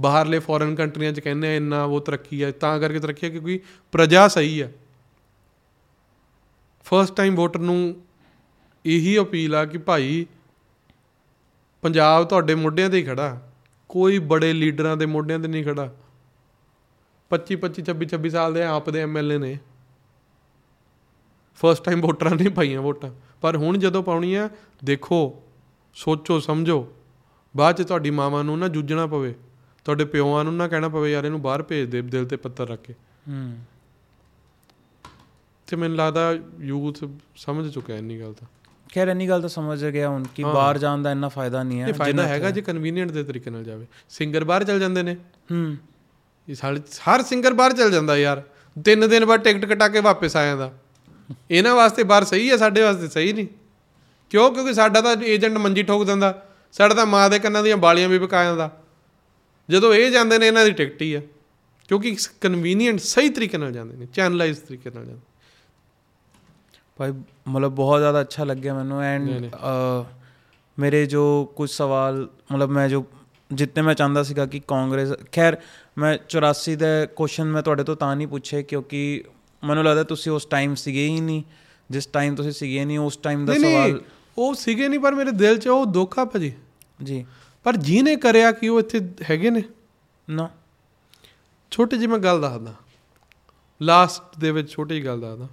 [0.00, 3.60] ਬਾਹਰਲੇ ਫੋਰਨ ਕੰਟਰੀਆਂ 'ਚ ਕਹਿੰਦੇ ਆ ਇੰਨਾ ਉਹ ਤਰੱਕੀ ਹੈ ਤਾਂ ਕਰਕੇ ਤਰੱਕੀ ਹੈ ਕਿਉਂਕਿ
[3.92, 4.72] ਪ੍ਰਜਾ ਸਹੀ ਹੈ
[6.84, 7.96] ਫਰਸਟ ਟਾਈਮ ਵੋਟਰ ਨੂੰ
[8.84, 10.26] ਇਹੀ ਅਪੀਲ ਆ ਕਿ ਭਾਈ
[11.82, 13.52] ਪੰਜਾਬ ਤੁਹਾਡੇ ਮੋਢਿਆਂ ਤੇ ਹੀ ਖੜਾ।
[13.88, 15.94] ਕੋਈ ਬੜੇ ਲੀਡਰਾਂ ਦੇ ਮੋਢਿਆਂ ਤੇ ਨਹੀਂ ਖੜਾ।
[17.30, 19.58] 25 25 26 26 ਸਾਲ ਦੇ ਆਪ ਦੇ ਐਮਐਲਏ ਨੇ।
[21.56, 23.10] ਫਰਸਟ ਟਾਈਮ ਵੋਟਰਾਂ ਨੇ ਪਾਈਆਂ ਵੋਟਾਂ।
[23.44, 24.50] ਪਰ ਹੁਣ ਜਦੋਂ ਪਾਉਣੀ ਆ
[24.84, 25.42] ਦੇਖੋ
[25.94, 26.92] ਸੋਚੋ ਸਮਝੋ।
[27.56, 29.34] ਬਾਅਦ ਚ ਤੁਹਾਡੀ ਮਾਵਾਂ ਨੂੰ ਨਾ ਜੂਝਣਾ ਪਵੇ।
[29.84, 32.80] ਤੁਹਾਡੇ ਪਿਓਆਂ ਨੂੰ ਨਾ ਕਹਿਣਾ ਪਵੇ ਯਾਰ ਇਹਨੂੰ ਬਾਹਰ ਭੇਜ ਦੇ ਦਿਲ ਤੇ ਪੱਤਰ ਰੱਖ
[32.82, 32.94] ਕੇ।
[33.28, 33.58] ਹੂੰ।
[35.66, 37.04] ਤੇ ਮੈਨੂੰ ਲੱਗਦਾ ਯੂਥ
[37.36, 38.48] ਸਮਝ ਚੁੱਕਿਆ ਇੰਨੀ ਗੱਲ ਤਾਂ।
[38.94, 41.80] ਖੈਰ ਇੰਨੀ ਗੱਲ ਤਾਂ ਸਮਝ ਗਿਆ ਹੁਣ ਕਿ ਹਾਂ। ਬਾਹਰ ਜਾਣ ਦਾ ਇੰਨਾ ਫਾਇਦਾ ਨਹੀਂ
[41.80, 45.14] ਹੈ ਇਹ ਫਾਇਦਾ ਹੈਗਾ ਜੇ ਕਨਵੀਨੀਅੰਟ ਦੇ ਤਰੀਕੇ ਨਾਲ ਜਾਵੇ। ਸਿੰਗਰ ਬਾਹਰ ਚਲ ਜਾਂਦੇ ਨੇ।
[45.52, 45.76] ਹੂੰ।
[46.48, 46.54] ਇਹ
[47.10, 48.42] ਹਰ ਸਿੰਗਰ ਬਾਹਰ ਚਲ ਜਾਂਦਾ ਯਾਰ।
[48.84, 50.72] ਤਿੰਨ ਦਿਨ ਬਾਅਦ ਟਿਕਟ ਕਟਾ ਕੇ ਵਾਪਸ ਆ ਜਾਂਦਾ।
[51.50, 53.46] ਇਹਨਾਂ ਵਾਸਤੇ ਬਾਹਰ ਸਹੀ ਹੈ ਸਾਡੇ ਵਾਸਤੇ ਸਹੀ ਨਹੀਂ।
[54.30, 54.50] ਕਿਉਂ?
[54.52, 56.42] ਕਿਉਂਕਿ ਸਾਡਾ ਤਾਂ ਏਜੰਟ ਮੰਜੀ ਠੋਕ ਦਿੰਦਾ।
[56.72, 58.70] ਸਾਡਾ ਤਾਂ ਮਾਂ ਦੇ ਕੰਨਾਂ ਦੀਆਂ ਬਾਲੀਆਂ ਵੀ ਵਿਕਾ ਜਾਂਦਾ
[59.70, 61.20] ਜਦੋਂ ਇਹ ਜਾਂਦੇ ਨੇ ਇਹਨਾਂ ਦੀ ਟਿਕਟ ਹੀ ਆ।
[61.88, 65.20] ਕਿਉਂਕਿ ਕਨਵੀਨੀਅੰਟ ਸਹੀ ਤਰੀਕੇ ਨਾਲ ਜਾਂਦੇ ਨੇ ਚੈਨਲਾਈਜ਼ ਤਰੀਕੇ ਨਾਲ ਜਾਂਦੇ
[66.96, 67.12] ਭਾਈ
[67.48, 69.50] ਮਤਲਬ ਬਹੁਤ ਜ਼ਿਆਦਾ ਅੱਛਾ ਲੱਗਿਆ ਮੈਨੂੰ। ਐਂਡ।
[70.78, 73.04] ਮੇਰੇ ਜੋ ਕੁਝ ਸਵਾਲ ਮਤਲਬ ਮੈਂ ਜੋ
[73.52, 75.56] ਜਿੰਨੇ ਮੈਂ ਚਾਹੁੰਦਾ ਸੀਗਾ ਕਿ ਕਾਂਗਰਸ ਖੈਰ
[75.98, 79.24] ਮੈਂ 84 ਦੇ ਕੁਐਸਚਨ ਮੈਂ ਤੁਹਾਡੇ ਤੋਂ ਤਾਂ ਨਹੀਂ ਪੁੱਛੇ ਕਿਉਂਕਿ
[79.64, 81.42] ਮੈਨੂੰ ਲੱਗਦਾ ਤੁਸੀਂ ਉਸ ਟਾਈਮ ਸੀਗੇ ਹੀ ਨਹੀਂ।
[81.90, 84.00] ਜਿਸ ਟਾਈਮ ਤੁਸੀਂ ਸੀਗੇ ਨਹੀਂ ਉਸ ਟਾਈਮ ਦਾ ਸਵਾਲ
[84.38, 86.52] ਉਹ ਸੀਗੇ ਨਹੀਂ ਪਰ ਮੇਰੇ ਦਿਲ 'ਚ ਉਹ ਦੁੱਖ ਆ ਭਾਜੀ।
[87.02, 87.26] ਜੀ।
[87.64, 89.00] ਪਰ ਜਿਹਨੇ ਕਰਿਆ ਕਿ ਉਹ ਇੱਥੇ
[89.30, 89.62] ਹੈਗੇ ਨੇ?
[90.30, 90.50] ਨਾ।
[91.70, 92.74] ਛੋਟੀ ਜਿਹੀ ਮੈਂ ਗੱਲ ਦੱਸਦਾ।
[93.82, 95.48] ਲਾਸਟ ਦੇ ਵਿੱਚ ਛੋਟੀ ਜਿਹੀ ਗੱਲ ਦੱਸਦਾ।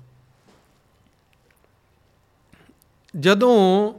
[3.20, 3.94] ਜਦੋਂ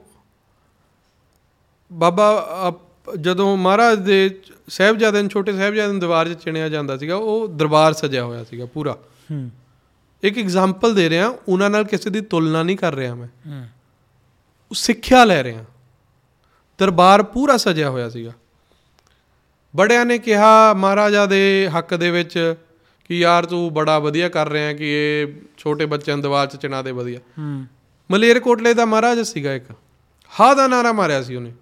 [1.92, 2.48] ਬਾਬਾ
[3.20, 7.92] ਜਦੋਂ ਮਹਾਰਾਜ ਦੇ ਸਹਿਬਜ਼ਾਦੇ ਨੂੰ ਛੋਟੇ ਸਹਿਬਜ਼ਾਦੇ ਨੂੰ ਦੀਵਾਰ 'ਚ ਚਿਣਿਆ ਜਾਂਦਾ ਸੀਗਾ ਉਹ ਦਰਬਾਰ
[7.92, 8.92] ਸਜਿਆ ਹੋਇਆ ਸੀਗਾ ਪੂਰਾ।
[9.30, 9.50] ਹੂੰ।
[10.22, 13.64] ਇੱਕ ਐਗਜ਼ਾਮਪਲ ਦੇ ਰਿਹਾ ਉਹਨਾਂ ਨਾਲ ਕਿਸੇ ਦੀ ਤੁਲਨਾ ਨਹੀਂ ਕਰ ਰਿਹਾ ਮੈਂ। ਹੂੰ।
[14.70, 15.64] ਉਹ ਸਿੱਖਿਆ ਲੈ ਰਿਹਾ
[16.78, 18.32] ਦਰਬਾਰ ਪੂਰਾ ਸਜਿਆ ਹੋਇਆ ਸੀਗਾ।
[19.76, 22.54] ਬੜਿਆਂ ਨੇ ਕਿਹਾ ਮਹਾਰਾਜਾ ਦੇ ਹੱਕ ਦੇ ਵਿੱਚ
[23.08, 26.82] ਕਿ ਯਾਰ ਤੂੰ ਬੜਾ ਵਧੀਆ ਕਰ ਰਿਹਾ ਕਿ ਇਹ ਛੋਟੇ ਬੱਚਿਆਂ ਨੂੰ ਦੀਵਾਰ 'ਚ ਚਿਣਾ
[26.82, 27.66] ਦੇ ਵਧੀਆ। ਹੂੰ।
[28.10, 29.64] ਮਲੇਰਕੋਟਲੇ ਦਾ ਮਹਾਰਾਜ ਸੀਗਾ ਇੱਕ।
[30.40, 31.52] ਹਾ ਦਾ ਨਾਰਾ ਮਾਰਿਆ ਸੀ ਉਹਨੇ।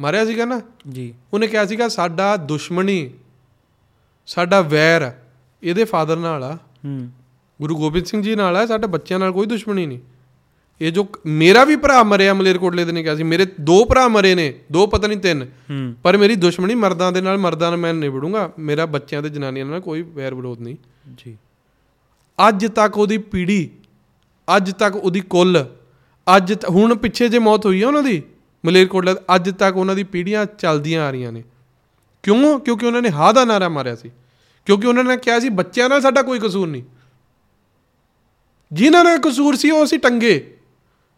[0.00, 0.60] ਮਾਰਿਆ ਸੀਗਾ ਨਾ?
[0.90, 3.10] ਜੀ। ਉਹਨੇ ਕਿਹਾ ਸੀਗਾ ਸਾਡਾ ਦੁਸ਼ਮਣੀ
[4.26, 5.12] ਸਾਡਾ ਵੈਰ
[5.62, 7.10] ਇਹਦੇ ਫਾਦਰ ਨਾਲ ਆ। ਹੂੰ।
[7.62, 9.98] ਗੁਰੂ ਗੋਬਿੰਦ ਸਿੰਘ ਜੀ ਨਾਲ ਆ ਸਾਡੇ ਬੱਚਿਆਂ ਨਾਲ ਕੋਈ ਦੁਸ਼ਮਣੀ ਨਹੀਂ।
[10.80, 14.34] ਇਹ ਜੋ ਮੇਰਾ ਵੀ ਭਰਾ ਮਰਿਆ ਮਲੇਰਕੋਟਲੇ ਦੇ ਨੇ ਕਿਹਾ ਸੀ ਮੇਰੇ ਦੋ ਭਰਾ ਮਰੇ
[14.34, 17.94] ਨੇ ਦੋ ਪਤਾ ਨਹੀਂ ਤਿੰਨ। ਹੂੰ। ਪਰ ਮੇਰੀ ਦੁਸ਼ਮਣੀ ਮਰਦਾਂ ਦੇ ਨਾਲ ਮਰਦਾਂ ਨਾਲ ਮੈਂ
[17.94, 20.76] ਨਿਬੜੂੰਗਾ ਮੇਰਾ ਬੱਚਿਆਂ ਤੇ ਜਨਾਨੀਆਂ ਨਾਲ ਕੋਈ ਵੈਰ ਵਿਰੋਧ ਨਹੀਂ।
[21.16, 21.36] ਜੀ।
[22.48, 23.70] ਅੱਜ ਤੱਕ ਉਹਦੀ ਪੀੜੀ
[24.56, 25.66] ਅੱਜ ਤੱਕ ਉਹਦੀ ਕੁੱਲ
[26.36, 28.22] ਅੱਜ ਹੁਣ ਪਿੱਛੇ ਜੇ ਮੌਤ ਹੋਈ ਹੈ ਉਹਨਾਂ ਦੀ
[28.64, 31.44] ਮਲੇਰਕੋਟਲਾ ਅੱਜ ਤੱਕ ਉਹਨਾਂ ਦੀ ਪੀੜੀਆਂ ਚੱਲਦੀਆਂ ਆ ਰਹੀਆਂ ਨੇ।
[32.22, 32.60] ਕਿਉਂ?
[32.60, 34.10] ਕਿਉਂਕਿ ਉਹਨਾਂ ਨੇ ਹਾਂ ਦਾ ਨਾਰਾ ਮਾਰਿਆ ਸੀ।
[34.64, 36.82] ਕਿਉਂਕਿ ਉਹਨਾਂ ਨੇ ਕਿਹਾ ਸੀ, ਬੱਚਿਆਂ ਨਾਲ ਸਾਡਾ ਕੋਈ ਕਸੂਰ ਨਹੀਂ।
[38.72, 40.60] ਜਿਨ੍ਹਾਂ ਦਾ ਕਸੂਰ ਸੀ, ਉਹ ਅਸੀਂ ਟੰਗੇ।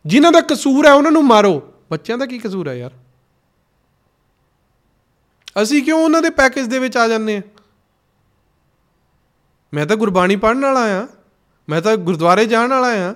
[0.07, 2.91] ਜਿਨ੍ਹਾਂ ਦਾ ਕਸੂਰ ਹੈ, ਉਹਨਾਂ ਨੂੰ ਮਾਰੋ। ਬੱਚਿਆਂ ਦਾ ਕੀ ਕਸੂਰ ਹੈ ਯਾਰ?
[5.63, 7.43] ਅਸੀਂ ਕਿਉਂ ਉਹਨਾਂ ਦੇ ਪੈਕੇਜ ਦੇ ਵਿੱਚ ਆ ਜਾਂਦੇ ਆ
[9.75, 11.09] ਮੈਂ ਤਾਂ ਗੁਰਬਾਣੀ ਪੜ੍ਹਨ ਵਾਲਾ ਆ
[11.69, 13.15] ਮੈਂ ਤਾਂ ਗੁਰਦੁਆਰੇ ਜਾਣ ਵਾਲਾ ਆ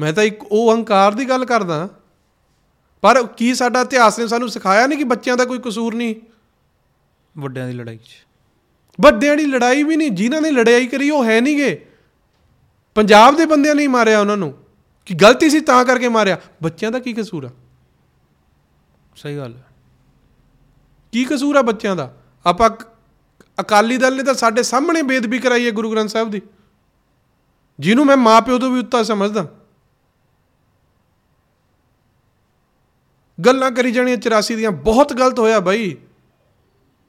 [0.00, 1.88] ਮੈਂ ਤਾਂ ਇੱਕ ਉਹ ਅਹੰਕਾਰ ਦੀ ਗੱਲ ਕਰਦਾ।
[3.02, 6.14] ਪਰ ਕੀ ਸਾਡਾ ਇਤਿਹਾਸ ਨੇ ਸਾਨੂੰ ਸਿਖਾਇਆ ਨਹੀਂ ਕਿ ਬੱਚਿਆਂ ਦਾ ਕੋਈ ਕਸੂਰ ਨਹੀਂ?
[7.38, 8.26] ਵੱਡਿਆਂ ਦੀ ਲੜਾਈ 'ਚ।
[9.00, 11.90] ਵੱਡਿਆਂ ਦੀ ਲੜਾਈ ਵੀ ਨਹੀਂ, ਜਿਨ੍ਹਾਂ ਨੇ ਲੜਾਈ ਕਰੀ ਉਹ ਹੈ ਨਹੀਂਗੇ।
[12.94, 14.64] ਪੰਜਾਬ ਦੇ ਬੰਦਿਆਂ ਨੇ ਹੀ ਮਾਰਿਆ ਉਹਨਾਂ ਨੂੰ।
[15.06, 17.50] ਕਿ ਗਲਤੀ ਸੀ ਤਾਂ ਕਰਕੇ ਮਾਰਿਆ। ਬੱਚਿਆਂ ਦਾ ਕੀ ਕਸੂਰ ਆ?
[19.16, 19.66] ਸਹੀ ਗੱਲ ਹੈ
[21.12, 22.16] ਕੀ ਕਸੂਰ ਆ ਬੱਚਿਆਂ ਦਾ?
[22.46, 22.86] ਆਪਾਂ ਕ-
[23.60, 26.42] ਅਕਾਲੀ ਦਲ ਨੇ ਤਾਂ ਸਾਡੇ ਸਾਹਮਣੇ ਬੇਦਬੀ ਕਰਾਈ ਹੈ ਗੁਰੂ ਗ੍ਰੰਥ ਸਾਹਿਬ ਦੀ।
[27.80, 29.48] ਜਿਹਨੂੰ ਮੈਂ ਮਾਪਿਓ ਤੋਂ ਵੀ ਉੱਤਾ ਸਮਝਦਾ।
[33.46, 35.96] ਗੱਲਾਂ ਕਰੀ ਜਾਣੀਆਂ 84 ਦੀਆਂ। ਬਹੁਤ ਗਲਤ ਹੋਇਆ ਬਾਈ।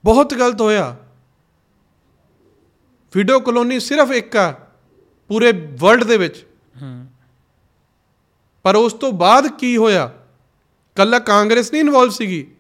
[0.06, 0.96] ਬਹੁਤ ਗਲਤ ਹੋਇਆ।
[3.16, 4.52] ਵੀਡੀਓ ਕਲੋਨੀ ਸਿਰਫ ਇੱਕ ਆ
[5.28, 6.46] ਪੂਰੇ ਵਰਲਡ ਦੇ ਵਿੱਚ।
[6.82, 7.08] ਹੂੰ।
[8.64, 10.14] ਪਰ ਉਸ ਤੋਂ ਬਾਅਦ ਕੀ ਹੋਇਆ?
[10.96, 12.52] ਕੱਲਾ ਕਾਂਗਰਸ ਨਹੀਂ ਇਨਵੋਲਵ ਸੀਗੀ।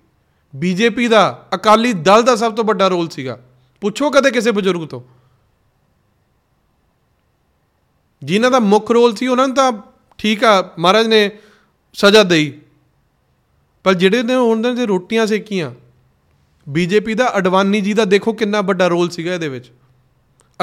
[0.55, 3.39] ਬੀਜੇਪੀ ਦਾ ਅਕਾਲੀ ਦਲ ਦਾ ਸਭ ਤੋਂ ਵੱਡਾ ਰੋਲ ਸੀਗਾ।
[3.81, 5.01] ਪੁੱਛੋ ਕਦੇ ਕਿਸੇ ਬਜ਼ੁਰਗ ਤੋਂ।
[8.23, 9.73] ਜਿਨ੍ਹਾਂ ਦਾ ਮੁੱਖ ਰੋਲ ਸੀ ਉਹਨਾਂ ਨੂੰ ਤਾਂ
[10.17, 11.31] ਠੀਕ ਆ ਮਹਾਰਾਜ ਨੇ
[11.93, 12.61] ਸਜ਼ਾ ਦੇਈ।
[13.83, 15.71] ਪਰ ਜਿਹੜੇ ਨੇ ਉਹਨਾਂ ਦੇ ਰੋਟੀਆਂ ਸੇਕੀਆਂ
[16.69, 19.71] ਬੀਜੇਪੀ ਦਾ ਅਡਵਾਨੀ ਜੀ ਦਾ ਦੇਖੋ ਕਿੰਨਾ ਵੱਡਾ ਰੋਲ ਸੀਗਾ ਇਹਦੇ ਵਿੱਚ।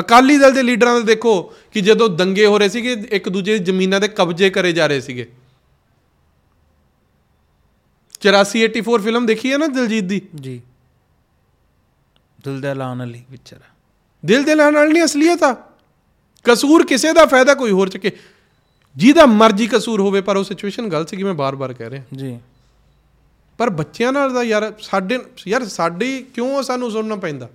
[0.01, 3.65] ਅਕਾਲੀ ਦਲ ਦੇ ਲੀਡਰਾਂ ਦਾ ਦੇਖੋ ਕਿ ਜਦੋਂ ਦੰਗੇ ਹੋ ਰਹੇ ਸੀਗੇ ਇੱਕ ਦੂਜੇ ਦੀ
[3.65, 5.33] ਜ਼ਮੀਨਾਂ ਦੇ ਕਬਜ਼ੇ ਕਰੇ ਜਾ ਰਹੇ ਸੀਗੇ।
[8.21, 10.23] 84 84 ਫਿਲਮ ਦੇਖੀ ਹੈ ਨਾ ਦਿਲਜੀਤ ਦੀ?
[10.41, 10.61] ਜੀ।
[12.45, 13.61] ਦਿਲ ਦੇ ਲਾਉਣ ਵਾਲੀ ਹੈ
[14.25, 15.57] ਦਿਲ ਦੇ ਲੈਣ ਨਹੀਂ ਅਸਲੀਅਤ ਆ।
[16.45, 18.13] ਕਸੂਰ ਕਿਸੇ ਦਾ ਫਾਇਦਾ ਕੋਈ ਹੋਰ ਚੱਕੇ।
[18.97, 22.39] ਜਿਹਦਾ ਮਰਜ਼ੀ ਕਸੂਰ ਹੋਵੇ ਪਰ ਉਹ ਸਿਚੁਏਸ਼ਨ ਗਲਤ ਸੀ ਕਿ ਮੈਂ ਬਾਰ-ਬਾਰ ਕਹਿ ਰਿਹਾ। ਜੀ।
[23.61, 25.19] ਪਰ ਬੱਚਿਆਂ ਨਾਲ ਦਾ ਯਾਰ ਸਾਡੇ
[25.49, 27.49] ਯਾਰ ਸਾਡੀ ਕਿਉਂ ਸਾਨੂੰ ਸੁਣਨਾ ਪੈਂਦਾ?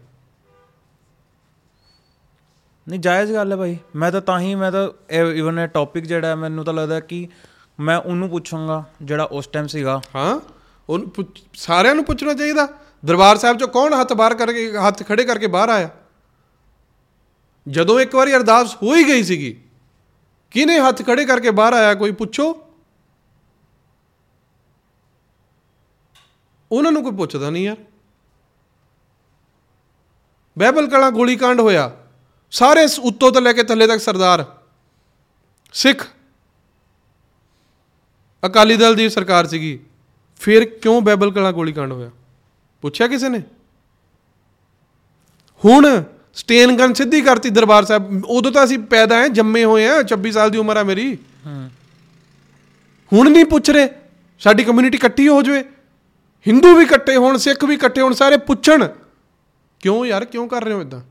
[2.88, 6.28] ਨਹੀਂ ਜਾਇਜ਼ ਗੱਲ ਹੈ ਭਾਈ। ਮੈਂ ਤਾਂ ਤਾਂ ਹੀ ਮੈਂ ਤਾਂ ਇਵਨ ਇਹ ਟੌਪਿਕ ਜਿਹੜਾ
[6.28, 7.28] ਹੈ, ਮੈਨੂੰ ਤਾਂ ਲੱਗਦਾ ਕਿ
[7.80, 10.40] ਮੈਂ ਉਹਨੂੰ ਪੁੱਛਾਂਗਾ ਜਿਹੜਾ ਉਸ ਟਾਈਮ ਸੀਗਾ। ਹਾਂ
[10.90, 12.68] ਉਹਨੂੰ ਸਾਰਿਆਂ ਨੂੰ ਪੁੱਛਣਾ ਚਾਹੀਦਾ।
[13.06, 15.90] ਦਰਬਾਰ ਸਾਹਿਬ ਚੋਂ ਕੌਣ ਹੱਥ ਬਾਹਰ ਕਰਕੇ ਹੱਥ ਖੜੇ ਕਰਕੇ ਬਾਹਰ ਆਇਆ?
[17.68, 19.62] ਜਦੋਂ ਇੱਕ ਵਾਰੀ ਅਰਦਾਸ ਹੋ ਹੀ ਗਈ ਸੀਗੀ
[20.52, 21.94] ਕਿਹਨੇ ਹੱਥ ਖੜੇ ਕਰਕੇ ਬਾਹਰ ਆਇਆ?
[21.94, 22.65] ਕੋਈ ਪੁੱਛੋ।
[26.78, 27.78] ਉਹਨਾਂ ਨੂੰ ਕੋਈ ਪੁੱਛਦਾ ਨਹੀਂ ਯਾਰ।
[30.58, 31.98] ਬਹਿਬਲ ਕਲਾ ਗੋਲੀकांड ਹੋਇਆ।
[32.52, 34.58] ਸਾਰੇ ਉੱਤੋਂ ਤੋਂ ਲੈ ਕੇ ਥੱਲੇ ਤੱਕ ਸਰਦਾਰ
[35.74, 36.08] ਸਿੱਖ।
[38.46, 39.80] ਅਕਾਲੀ ਦਲ ਦੀ ਸਰਕਾਰ ਸੀਗੀ।
[40.40, 42.12] ਫਿਰ ਕਿਉਂ ਬਹਿਬਲ ਕਲਾ ਗੋਲੀकांड ਹੋਇਆ?
[42.82, 43.44] ਪੁੱਛਿਆ ਕਿਸੇ ਨੇ?
[45.66, 46.04] ਹੁਣ
[46.34, 50.32] ਸਟੇਨ ਗਨ ਸਿੱਧੀ ਕਰਤੀ ਦਰਬਾਰ ਸਾਹਿਬ। ਉਦੋਂ ਤਾਂ ਅਸੀਂ ਪੈਦਾ ਆਏ ਜੰਮੇ ਹੋਏ ਆ 26
[50.32, 51.18] ਸਾਲ ਦੀ ਉਮਰ ਆ ਮੇਰੀ।
[53.14, 53.90] ਹੁਣ ਨਹੀਂ ਪੁੱਛ ਰਹੇ।
[54.40, 55.64] ਸਾਡੀ ਕਮਿਊਨਿਟੀ ਇਕੱਠੀ ਹੋ ਜਵੇ।
[56.48, 58.88] ਹਿੰਦੂ ਵੀ ਇਕੱਠੇ ਹੋਣ, ਸਿੱਖ ਵੀ ਇਕੱਠੇ ਹੋਣ, ਸਾਰੇ ਪੁੱਛਣ,
[59.80, 61.02] ਕਿਉਂ ਯਾਰ, ਕਿਉਂ ਕਰ ਰਹੇ ਹੋ ਇਦਾਂ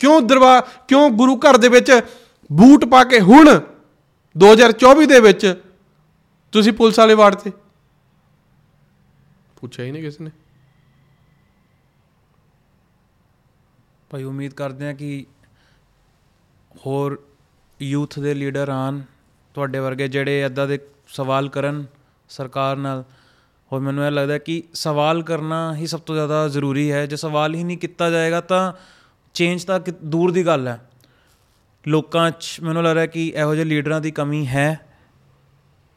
[0.00, 2.00] ਕਿਉਂ ਦਰਬਾਰ ਕਿਉਂ ਗੁਰੂ ਘਰ ਦੇ ਵਿੱਚ
[2.52, 3.60] ਬੂਟ ਪਾ ਕੇ ਹੁਣ
[4.36, 5.62] 2024 ਦੇ ਵਿੱਚ
[6.52, 7.52] ਤੁਸੀਂ ਪੁਲਿਸ ਵਾਲੇ ਵਾਰਡ ਤੇ?
[9.60, 10.30] ਪੁੱਛਿਆ ਹੀ ਨਹੀਂ ਕਿਸੇ ਨੇ।
[14.10, 15.26] ਭਾਈ, ਉਮੀਦ ਕਰਦੇ ਹਾਂ ਕਿ
[16.76, 17.22] ਹੋਰ
[17.82, 19.00] ਯੂਥ ਦੇ ਲੀਡਰ ਆਣ
[19.54, 21.86] ਤੁਹਾਡੇ ਵਰਗੇ ਜਿਹੜੇ ਇਦਾਂ ਦੇ ਸਵਾਲ ਕਰਨ
[22.28, 23.04] ਸਰਕਾਰ ਨਾਲ।
[23.72, 27.54] ਹੋਰ ਮੈਨੂੰ ਇਹ ਲੱਗਦਾ ਕਿ ਸਵਾਲ ਕਰਨਾ ਹੀ ਸਭ ਤੋਂ ਜ਼ਿਆਦਾ ਜ਼ਰੂਰੀ ਹੈ। ਜੇ ਸਵਾਲ
[27.54, 28.72] ਹੀ ਨਹੀਂ ਕੀਤਾ ਜਾਏਗਾ ਤਾਂ
[29.34, 30.80] ਚੇਂਜ ਤਾਂ ਕਿ- ਦੂਰ ਦੀ ਗੱਲ ਹੈ।
[31.88, 34.80] ਲੋਕਾਂ 'ਚ ਮੈਨੂੰ ਲੱਗਦਾ ਕਿ ਇਹੋ ਜਿਹੇ ਲੀਡਰਾਂ ਦੀ ਕਮੀ ਹੈ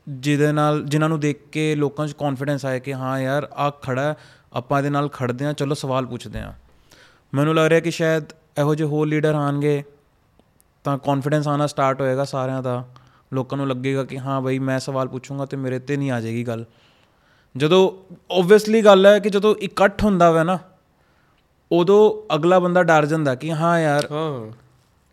[0.09, 4.01] ਜਿਹਦੇ ਨਾਲ ਜਿਨ੍ਹਾਂ ਨੂੰ ਦੇਖ ਕੇ ਲੋਕਾਂ 'ਚ ਕੌਨਫੀਡੈਂਸ ਆਏ ਕਿ ਹਾਂ ਯਾਰ ਆ ਖੜਾ
[4.01, 4.15] ਹੈ,
[4.53, 6.53] ਆਪਾਂ ਇਹਦੇ ਨਾਲ ਖੜਦੇ ਹਾਂ ਚਲੋ ਸਵਾਲ ਪੁੱਛਦੇ ਹਾਂ।
[7.33, 8.23] ਮੈਨੂੰ ਲੱਗ ਰਿਹਾ ਕਿ ਸ਼ਾਇਦ
[8.59, 9.83] ਇਹੋ ਜਿਹੇ ਹੋਰ ਲੀਡਰ ਆਣਗੇ
[10.83, 12.87] ਤਾਂ ਕੌਨਫੀਡੈਂਸ ਆਣਾ ਸਟਾਰਟ ਹੋਏਗਾ ਸਾਰਿਆਂ ਦਾ।
[13.33, 16.47] ਲੋਕਾਂ ਨੂੰ ਲੱਗੇਗਾ ਕਿ ਹਾਂ ਬਈ ਮੈਂ ਸਵਾਲ ਪੁੱਛੂੰਗਾ ਤੇ ਮੇਰੇ ਤੇ ਨਹੀਂ ਆ ਜਾਏਗੀ
[16.47, 16.65] ਗੱਲ।
[17.57, 17.91] ਜਦੋਂ
[18.31, 20.59] ਓਬਵੀਅਸਲੀ ਗੱਲ ਹੈ ਕਿ ਜਦੋਂ ਇਕੱਠ ਹੁੰਦਾ ਵਾ ਨਾ
[21.71, 24.51] ਉਦੋਂ ਅਗਲਾ ਬੰਦਾ ਡਰ ਜਾਂਦਾ ਕਿ ਹਾਂ ਯਾਰ ਹਾਂ।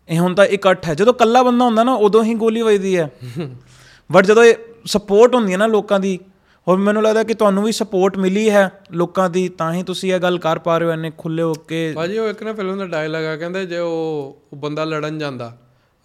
[0.09, 3.11] ਇਹ ਹੁਣ ਤਾਂ ਇਕੱਠ ਹੈ। ਜਦੋਂ ਕੱਲਾ ਬੰਦਾ ਹੁੰਦਾ ਨਾ ਉਦੋਂ ਹੀ ਗੋਲੀ ਵੱਜਦੀ ਹੈ।
[4.11, 4.55] ਬਟ ਜਦੋਂ ਇਹ
[4.85, 6.19] ਸਪੋਰਟ ਹੁੰਦੀ ਹੈ ਨਾ ਲੋਕਾਂ ਦੀ
[6.67, 10.19] ਹੋਰ ਮੈਨੂੰ ਲੱਗਦਾ ਕਿ ਤੁਹਾਨੂੰ ਵੀ ਸਪੋਰਟ ਮਿਲੀ ਹੈ ਲੋਕਾਂ ਦੀ ਤਾਂ ਹੀ ਤੁਸੀਂ ਇਹ
[10.19, 12.87] ਗੱਲ ਕਰ ਪਾ ਰਹੇ ਹੋ ਇੰਨੇ ਖੁੱਲੇ ਹੋ ਕੇ। ਭਾਜੀ ਉਹ ਇੱਕ ਨਾ ਫਿਲਮ ਦਾ
[12.87, 15.57] ਡਾਇਲੌਗ ਆ ਕਹਿੰਦੇ ਜੇ ਉਹ ਉਹ ਬੰਦਾ ਲੜਨ ਜਾਂਦਾ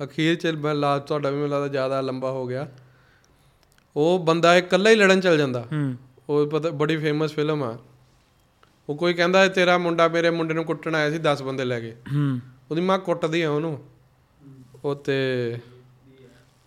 [0.04, 2.68] ਅਖੀਰ ਚ ਮੈਂ ਲਾ ਤੁਹਾਡਾ ਵੀ ਮੈਨੂੰ ਲੱਗਦਾ ਜ਼ਿਆਦਾ ਲੰਬਾ ਹੋ ਗਿਆ।
[3.96, 5.94] ਉਹ ਬੰਦਾ ਇਕੱਲਾ ਹੀ ਲੜਨ ਚੱਲ ਜਾਂਦਾ। ਹੂੰ।
[6.28, 7.78] ਉਹ ਪਤਾ ਬੜੀ ਫੇਮਸ ਫਿਲਮ ਆ।
[8.88, 11.94] ਉਹ ਕੋਈ ਕਹਿੰਦਾ ਤੇਰਾ ਮੁੰਡਾ ਮੇਰੇ ਮੁੰਡੇ ਨੂੰ ਕੁੱਟਣ ਆਇਆ ਸੀ 10 ਬੰਦੇ ਲੈ ਕੇ
[12.14, 12.40] ਹੂੰ।
[12.70, 13.84] ਉਹਦੀ ਮਾਂ ਕੁੱਟਦੀ ਆ ਉਹਨੂੰ।
[14.84, 15.16] ਉਹ ਤੇ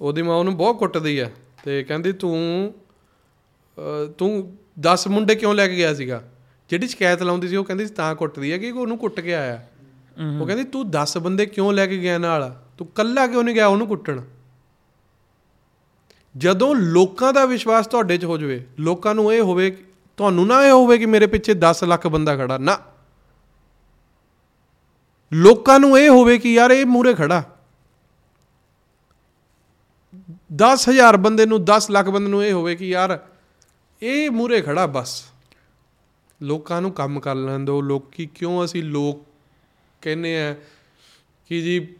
[0.01, 1.29] ਉਹਦੀ ਮਾਂ ਉਹਨੂੰ ਬਹੁਤ ਕੁੱਟਦੀ ਆ
[1.63, 2.73] ਤੇ ਕਹਿੰਦੀ ਤੂੰ
[4.17, 6.23] ਤੂੰ 10 ਮੁੰਡੇ ਕਿਉਂ ਲੈ ਕੇ ਗਿਆ ਸੀਗਾ?
[6.69, 9.67] ਜਿਹੜੀ ਸ਼ਿਕਾਇਤ ਲਾਉਂਦੀ ਸੀ ਉਹ ਕਹਿੰਦੀ ਸੀ ਤਾਂ ਕੁੱਟਦੀ ਆ ਕਿ ਉਹਨੂੰ ਕੁੱਟ ਕੇ ਆਇਆ।
[10.41, 12.61] ਉਹ ਕਹਿੰਦੀ ਤੂੰ 10 ਬੰਦੇ ਕਿਉਂ ਲੈ ਕੇ ਗਿਆ ਨਾਲ?
[12.77, 14.21] ਤੂੰ ਕੱਲਾ ਕਿਉਂ ਨਹੀਂ ਗਿਆ ਉਹਨੂੰ ਕੁੱਟਣ?
[16.37, 19.83] ਜਦੋਂ ਲੋਕਾਂ ਦਾ ਵਿਸ਼ਵਾਸ ਤੁਹਾਡੇ 'ਚ ਹੋ ਜਾਵੇ ਲੋਕਾਂ ਨੂੰ ਇਹ ਹੋਵੇ
[20.17, 22.79] ਤੁਹਾਨੂੰ ਨਾ ਇਹ ਹੋਵੇ ਕਿ ਮੇਰੇ ਪਿੱਛੇ 10 ਲੱਖ ਬੰਦਾ ਖੜਾ ਨਾ।
[25.33, 27.43] ਲੋਕਾਂ ਨੂੰ ਇਹ ਹੋਵੇ ਕਿ ਯਾਰ ਇਹ ਮੂਰੇ ਖੜਾ।
[30.51, 33.27] 10000 ਬੰਦੇ ਨੂੰ 10 ਲੱਖ ਬੰਦੇ ਨੂੰ ਇਹ ਹੋਵੇ ਕਿ ਯਾਰ
[34.03, 35.25] ਇਹ ਮੂਰੇ ਖੜਾ ਬਸ।
[36.41, 39.25] ਲੋਕਾਂ ਨੂੰ ਕੰਮ ਕਰ ਲੈਣ ਦਿਓ। ਲੋਕੀ ਕਿਉਂ ਅਸੀਂ ਲੋਕ
[40.01, 40.55] ਕਹਿੰਦੇ ਆ
[41.47, 41.95] ਕਿ ਜੀ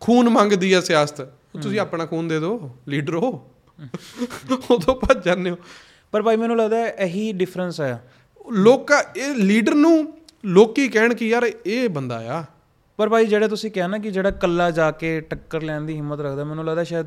[0.00, 1.20] ਖੂਨ ਮੰਗਦੀ ਆ ਸਿਆਸਤ?
[1.62, 3.51] ਤੁਸੀਂ ਆਪਣਾ ਖੂਨ ਦੇ ਦਿਓ ਲੀਡਰ ਹੋ।
[4.70, 5.56] ਉਦੋਂ ਭੱਜ ਜਾਂਦੇ ਹੋ।
[6.12, 8.10] ਪਰ ਭਾਈ ਮੈਨੂੰ ਲੱਗਦਾ ਹੈ ਇਹੀ ਡਿਫਰੈਂਸ ਹੈ।
[8.52, 12.44] ਲੋਕਾਂ ਇਹ ਲੀਡਰ ਨੂੰ ਲੋਕੀ ਕਹਿਣ ਕਿ ਯਾਰ ਇਹ ਬੰਦਾ ਆ।
[12.96, 16.20] ਪਰ ਭਾਈ ਜਿਹੜਾ ਤੁਸੀਂ ਕਿਹਾ ਨਾ ਕਿ ਜਿਹੜਾ ਕੱਲਾ ਜਾ ਕੇ ਟੱਕਰ ਲੈਣ ਦੀ ਹਿੰਮਤ
[16.20, 17.06] ਰੱਖਦਾ ਮੈਨੂੰ ਲੱਗਦਾ ਸ਼ਾਇਦ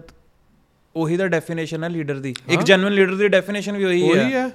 [0.96, 4.34] ਉਹੀ ਦਾ ਡੈਫੀਨੇਸ਼ਨ ਹੈ ਲੀਡਰ ਦੀ। ਇੱਕ ਜੈਨੂਇਨ ਲੀਡਰ ਦੀ ਡੈਫੀਨੇਸ਼ਨ ਵੀ ਉਹੀ ਹੈ। ਉਹੀ
[4.34, 4.52] ਹੈ।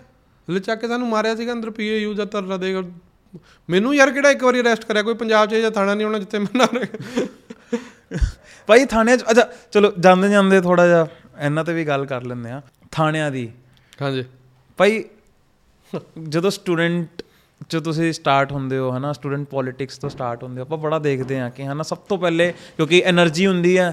[0.50, 2.82] ਲੈ ਚੱਕ ਕੇ ਸਾਨੂੰ ਮਾਰਿਆ ਸੀਗਾ ਅੰਦਰ ਪੀਏਯੂ ਦਾ ਧਰਨਾ ਦੇ
[3.70, 6.38] ਮੈਨੂੰ ਯਾਰ ਕਿਹੜਾ ਇੱਕ ਵਾਰੀ ਅਰੈਸਟ ਕਰਿਆ ਕੋਈ ਪੰਜਾਬ 'ਚ ਜਾਂ ਥਾਣਾ ਨਹੀਂ ਹੋਣਾ ਜਿੱਥੇ
[6.38, 6.66] ਮੈਂ ਨਾ
[8.68, 11.06] ਭਾਈ ਥਾਣਿਆਂ 'ਚ ਅੱਛਾ ਚਲੋ ਜਾਂਦੇ ਜਾਂਦੇ ਥੋੜਾ ਜਿਹਾ
[11.38, 12.60] ਇਹਨਾਂ ਤੇ ਵੀ ਗੱਲ ਕਰ ਲੈਂਦੇ ਆ
[12.92, 13.48] ਥਾਣਿਆਂ ਦੀ।
[14.02, 14.24] ਹਾਂਜੀ।
[14.78, 15.04] ਭਾਈ
[16.28, 17.22] ਜਦੋਂ ਸਟੂਡੈਂਟ
[17.70, 21.40] ਜੋ ਤੁਸੀਂ ਸਟਾਰਟ ਹੁੰਦੇ ਹੋ ਹਨਾ ਸਟੂਡੈਂਟ ਪੋਲਿਟਿਕਸ ਤੋਂ ਸਟਾਰਟ ਹੁੰਦੇ ਹੋ ਆਪਾਂ ਬੜਾ ਦੇਖਦੇ
[21.40, 23.90] ਆ ਕਿ ਹਨਾ ਸਭ ਤੋਂ ਪਹਿਲੇ ਕਿਉਂਕਿ એનર્ਜੀ ਹੁੰਦੀ ਹੈ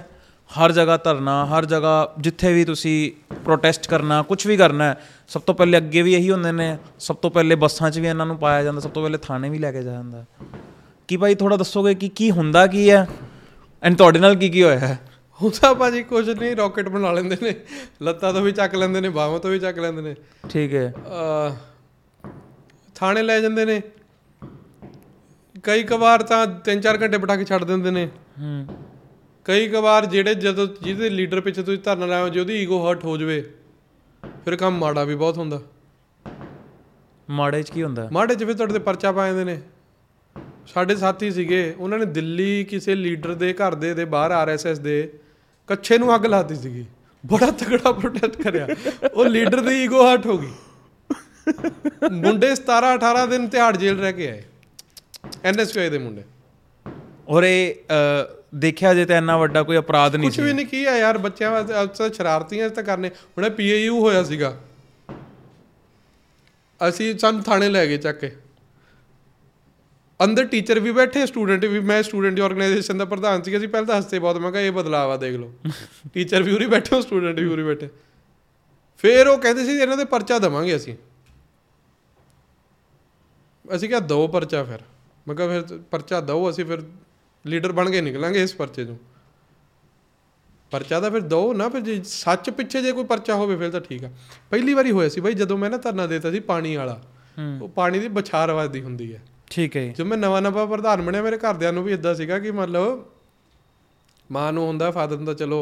[0.52, 3.12] ਹਰ ਜਗ੍ਹਾ ਧਰਨਾ ਹਰ ਜਗ੍ਹਾ ਜਿੱਥੇ ਵੀ ਤੁਸੀਂ
[3.44, 4.96] ਪ੍ਰੋਟੈਸਟ ਕਰਨਾ ਕੁਝ ਵੀ ਕਰਨਾ
[5.28, 8.26] ਸਭ ਤੋਂ ਪਹਿਲੇ ਅੱਗੇ ਵੀ ਇਹੀ ਹੁੰਦੇ ਨੇ ਸਭ ਤੋਂ ਪਹਿਲੇ ਬੱਸਾਂ 'ਚ ਵੀ ਇਹਨਾਂ
[8.26, 10.26] ਨੂੰ ਪਾਇਆ ਜਾਂਦਾ ਸਭ ਤੋਂ ਪਹਿਲੇ ਥਾਣੇ ਵੀ ਲੈ ਕੇ ਜਾਂਦਾ।
[11.08, 13.08] ਕੀ ਭਾਈ ਥੋੜਾ ਦੱਸੋਗੇ ਕਿ ਕੀ ਹੁੰਦਾ ਕੀ ਹੈ?
[13.84, 15.00] ਐਂਡ ਤੁਹਾਡੇ ਨਾਲ ਕੀ ਕੀ ਹੋਇਆ ਹੈ?
[15.40, 17.56] ਹੁੰਦਾ ਭਾਜੀ ਕੁਝ ਨਹੀਂ ਰਾਕਟ ਬਣਾ ਲੈਂਦੇ ਨੇ।
[18.02, 20.16] ਲੱਤਾਂ ਤੋਂ ਵੀ ਚੱਕ ਲੈਂਦੇ ਨੇ ਬਾਹਾਂ ਤੋਂ ਵੀ ਚੱਕ ਲੈਂਦੇ ਨੇ।
[20.50, 20.94] ਠੀਕ ਹੈ।
[22.96, 23.82] ਥਾਣੇ ਲੈ ਜਾਂਦੇ ਨੇ।
[25.64, 28.06] ਕਈ ਕਵਾਰ ਤਾਂ 3-4 ਘੰਟੇ ਬਿਠਾ ਕੇ ਛੱਡ ਦਿੰਦੇ ਨੇ।
[28.40, 28.68] ਹੂੰ।
[29.46, 33.18] ਕਈ ਕਵਾਰ ਜਿਹੜੇ ਜਦੋਂ ਜਿਹਦੇ ਲੀਡਰ ਪਿੱਛੇ ਤੁਸੀਂ ਧਰਨਾ ਲਾਓ ਜੇ ਉਹਦੀ ਈਗੋ ਹਰਟ ਹੋ
[33.18, 33.42] ਜਾਵੇ
[34.46, 35.62] ਫਿਰ ਕੰਮ ਮਾੜਾ ਵੀ ਬਹੁਤ ਹੁੰਦਾ।
[37.30, 38.10] ਮਾੜੇ 'ਚ ਕੀ ਹੁੰਦਾ?
[38.12, 39.62] ਮਾੜੇ 'ਚ ਫਿਰ ਤੁਹਾਡੇ ਤੇ ਪਰਚਾ ਪਾ ਜਾਂਦੇ ਨੇ।
[40.68, 45.14] ਸਾਡੇ ਸਾਥੀ ਸੀਗੇ ਉਹਨਾਂ ਨੇ ਦਿੱਲੀ ਕਿਸੇ ਲੀਡਰ ਦੇ ਘਰ ਦੇ ਦੇ ਬਾਹਰ ਆਰਐਸਐਸ ਦੇ
[45.68, 46.86] ਕੱਛੇ ਨੂੰ ਅੱਗ ਲਾਤੀ ਸੀਗੀ।
[47.26, 48.68] ਬੜਾ ਤਗੜਾ ਪ੍ਰੋਟੈਸਟ ਕਰਿਆ।
[49.14, 50.52] ਉਹ ਲੀਡਰ ਦੀ ਈਗੋ ਹਰਟ ਹੋ ਗਈ।
[52.12, 54.44] ਮੁੰਡੇ 17 18 ਦਿਨ ਤਿਹਾੜ ਜੇਲ੍ਹ ਰਹਿ ਕੇ ਆਏ।
[55.44, 56.24] ਐਨਐਸਯੂ ਦੇ ਮੁੰਡੇ।
[57.28, 57.44] ਔਰ
[58.56, 61.52] ਦੇਖਿਆ ਜੇ ਤਾਂ ਇੰਨਾ ਵੱਡਾ ਕੋਈ ਅਪਰਾਧ ਨਹੀਂ ਕੁਝ ਵੀ ਨਹੀਂ ਕੀ ਆ ਯਾਰ ਬੱਚਿਆਂ
[61.52, 64.58] ਵਾਸਤੇ ਅਕਸਰ ਸ਼ਰਾਰਤੀਆਂ ਤਾਂ ਕਰਨੇ। ਹੁਣੇ ਪੀਏਯੂ ਹੋਇਆ ਸੀਗਾ।
[66.90, 68.32] ਅਸੀਂ ਸਾਨੂੰ ਥਾਣੇ ਲੈ ਗਏ ਚੱਕ ਕੇ।
[70.24, 73.88] ਅੰਦਰ ਟੀਚਰ ਵੀ ਬੈਠੇ ਸਟੂਡੈਂਟ ਵੀ ਮੈਂ ਸਟੂਡੈਂਟ ਦੀ ਆਰਗੇਨਾਈਜੇਸ਼ਨ ਦਾ ਪ੍ਰਧਾਨ ਸੀਗਾ ਅਸੀਂ ਪਹਿਲਾਂ
[73.88, 75.54] ਤਾਂ ਹੱਸਦੇ ਬਹੁਤ ਮੈਂ ਕਿਹਾ ਇਹ ਬਦਲਾਅ ਆ ਦੇਖ ਲਓ।
[76.14, 77.90] ਟੀਚਰ ਵੀ ਉਰੀ ਬੈਠੇ ਸਟੂਡੈਂਟ ਵੀ ਉਰੀ ਬੈਠੇ।
[78.98, 80.96] ਫਿਰ ਉਹ ਕਹਿੰਦੇ ਸੀ ਇਹਨਾਂ ਦੇ ਪਰਚਾ ਦਵਾਂਗੇ ਅਸੀਂ।
[83.76, 84.80] ਅਸੀਂ ਕਿਹਾ ਦੋ ਪਰਚਾ ਫਿਰ।
[85.28, 86.82] ਮੈਂ ਕਿਹਾ ਫਿਰ ਪਰਚਾ ਦਓ ਅਸੀਂ ਫਿਰ
[87.46, 88.96] ਲੀਡਰ ਬਣ ਕੇ ਨਿਕਲਾਂਗੇ ਇਸ ਪਰਚੇ ਤੋਂ
[90.72, 93.82] ਪਰਚਾ ਤਾਂ ਫਿਰ ਦੋ ਨਾ ਫਿਰ ਜੇ ਸੱਚ ਪਿੱਛੇ ਜੇ ਕੋਈ ਪਰਚਾ ਹੋਵੇ ਫਿਰ ਤਾਂ
[93.82, 94.10] ਠੀਕ ਆ।
[94.50, 97.02] ਪਹਿਲੀ ਵਾਰੀ ਹੋਇਆ ਸੀ ਬਾਈ ਜਦੋਂ ਮੈਂ ਨਾ ਧਰਨਾ ਦੇਤਾ ਸੀ ਪਾਣੀ ਵਾਲਾ।
[97.62, 101.02] ਉਹ ਪਾਣੀ ਦੀ ਬਛਾਰ ਵੱਜਦੀ ਹੁੰਦੀ ਹੈ ਠੀਕ ਹੈ ਜੀ। ਜਦੋਂ ਮੈਂ ਨਵਾਂ ਨਵਾਂ ਪ੍ਰਧਾਨ
[101.02, 103.04] ਬਣਿਆ ਮੇਰੇ ਘਰਦਿਆਂ ਨੂੰ ਵੀ ਇਦਾਂ ਸੀਗਾ ਕਿ ਮਤਲਬ
[104.30, 105.60] ਮਾਂ ਨੂੰ ਹੁੰਦਾ ਫਾਦਰ ਨੂੰ ਤਾਂ ਚਲੋ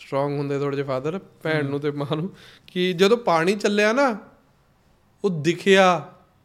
[0.00, 2.30] ਸਟਰੋਂਗ ਹੁੰਦੇ ਥੋੜੇ ਜਿਹੇ ਫਾਦਰ ਭੈਣ ਨੂੰ ਤੇ ਮਾਂ ਨੂੰ
[2.66, 4.08] ਕਿ ਜਦੋਂ ਪਾਣੀ ਚੱਲਿਆ ਨਾ
[5.24, 5.86] ਉਹ ਦਿਖਿਆ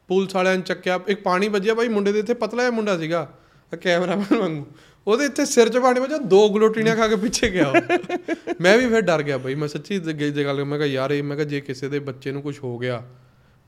[0.10, 3.28] ਪੁਲਿਸ ਵਾਲਿਆਂ ਨੇ ਚੱਕਿਆ ਇੱਕ ਪਾਣੀ ਵੱਜਿਆ ਬਾਈ ਮੁੰਡੇ ਦੇ ਇੱਥੇ ਪਤਲਾ ਜਿਹਾ ਮੁੰਡਾ ਸੀਗਾ
[3.72, 4.66] ਕੈਮਰਾਮੈਨ ਵਾਂਗੂ
[5.08, 7.72] ਉਹਦੇ ਇੱਥੇ ਸਿਰ 'ਚ ਪਾਣੀ ਵੱਜਿਆ ਦੋ ਗਲੋਟੀਆਂ ਖਾ ਕੇ ਪਿੱਛੇ ਗਿਆ।
[8.62, 11.24] ਮੈਂ ਵੀ ਫਿਰ ਡਰ ਗਿਆ ਬਾਈ ਮੈਂ ਸੱਚੀ ਜ- ਜੇ ਗੱਲ ਮੈਂ ਕਿਹਾ ਯਾਰ ਇਹ
[11.24, 13.02] ਮੈਂ ਕਿਹਾ ਜੇ ਕਿਸੇ ਦੇ ਬੱਚੇ ਨੂੰ ਕੁਝ ਹੋ ਗਿਆ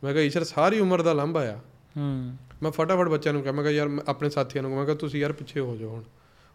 [0.04, 1.56] ਮੈਂ ਕਿਹਾ ਈਸ਼ਰ ਸਾਰੀ ਉਮਰ ਦਾ ਲੰਬਾ ਆ
[1.98, 5.20] ਹੂੰ ਮੈਂ ਫਟਾਫਟ ਬੱਚਿਆਂ ਨੂੰ ਕਿਹਾ ਮੈਂ ਕਿਹਾ ਯਾਰ ਆਪਣੇ ਸਾਥੀਆਂ ਨੂੰ ਮੈਂ ਕਿਹਾ ਤੁਸੀਂ
[5.20, 6.04] ਯਾਰ ਪਿੱਛੇ ਹੋ ਜਾਓ ਹੁਣ।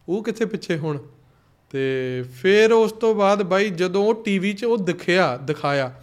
[0.08, 0.98] ਉਹ ਕਿੱਥੇ ਪਿੱਛੇ ਹੁਣ?
[1.70, 6.02] ਤੇ ਫਿਰ ਉਸ ਤੋਂ ਬਾਅਦ ਬਾਈ ਜਦੋਂ ਉਹ ਟੀਵੀ 'ਚ ਉਹ ਦਿਖਿਆ ਦਿਖਾਇਆ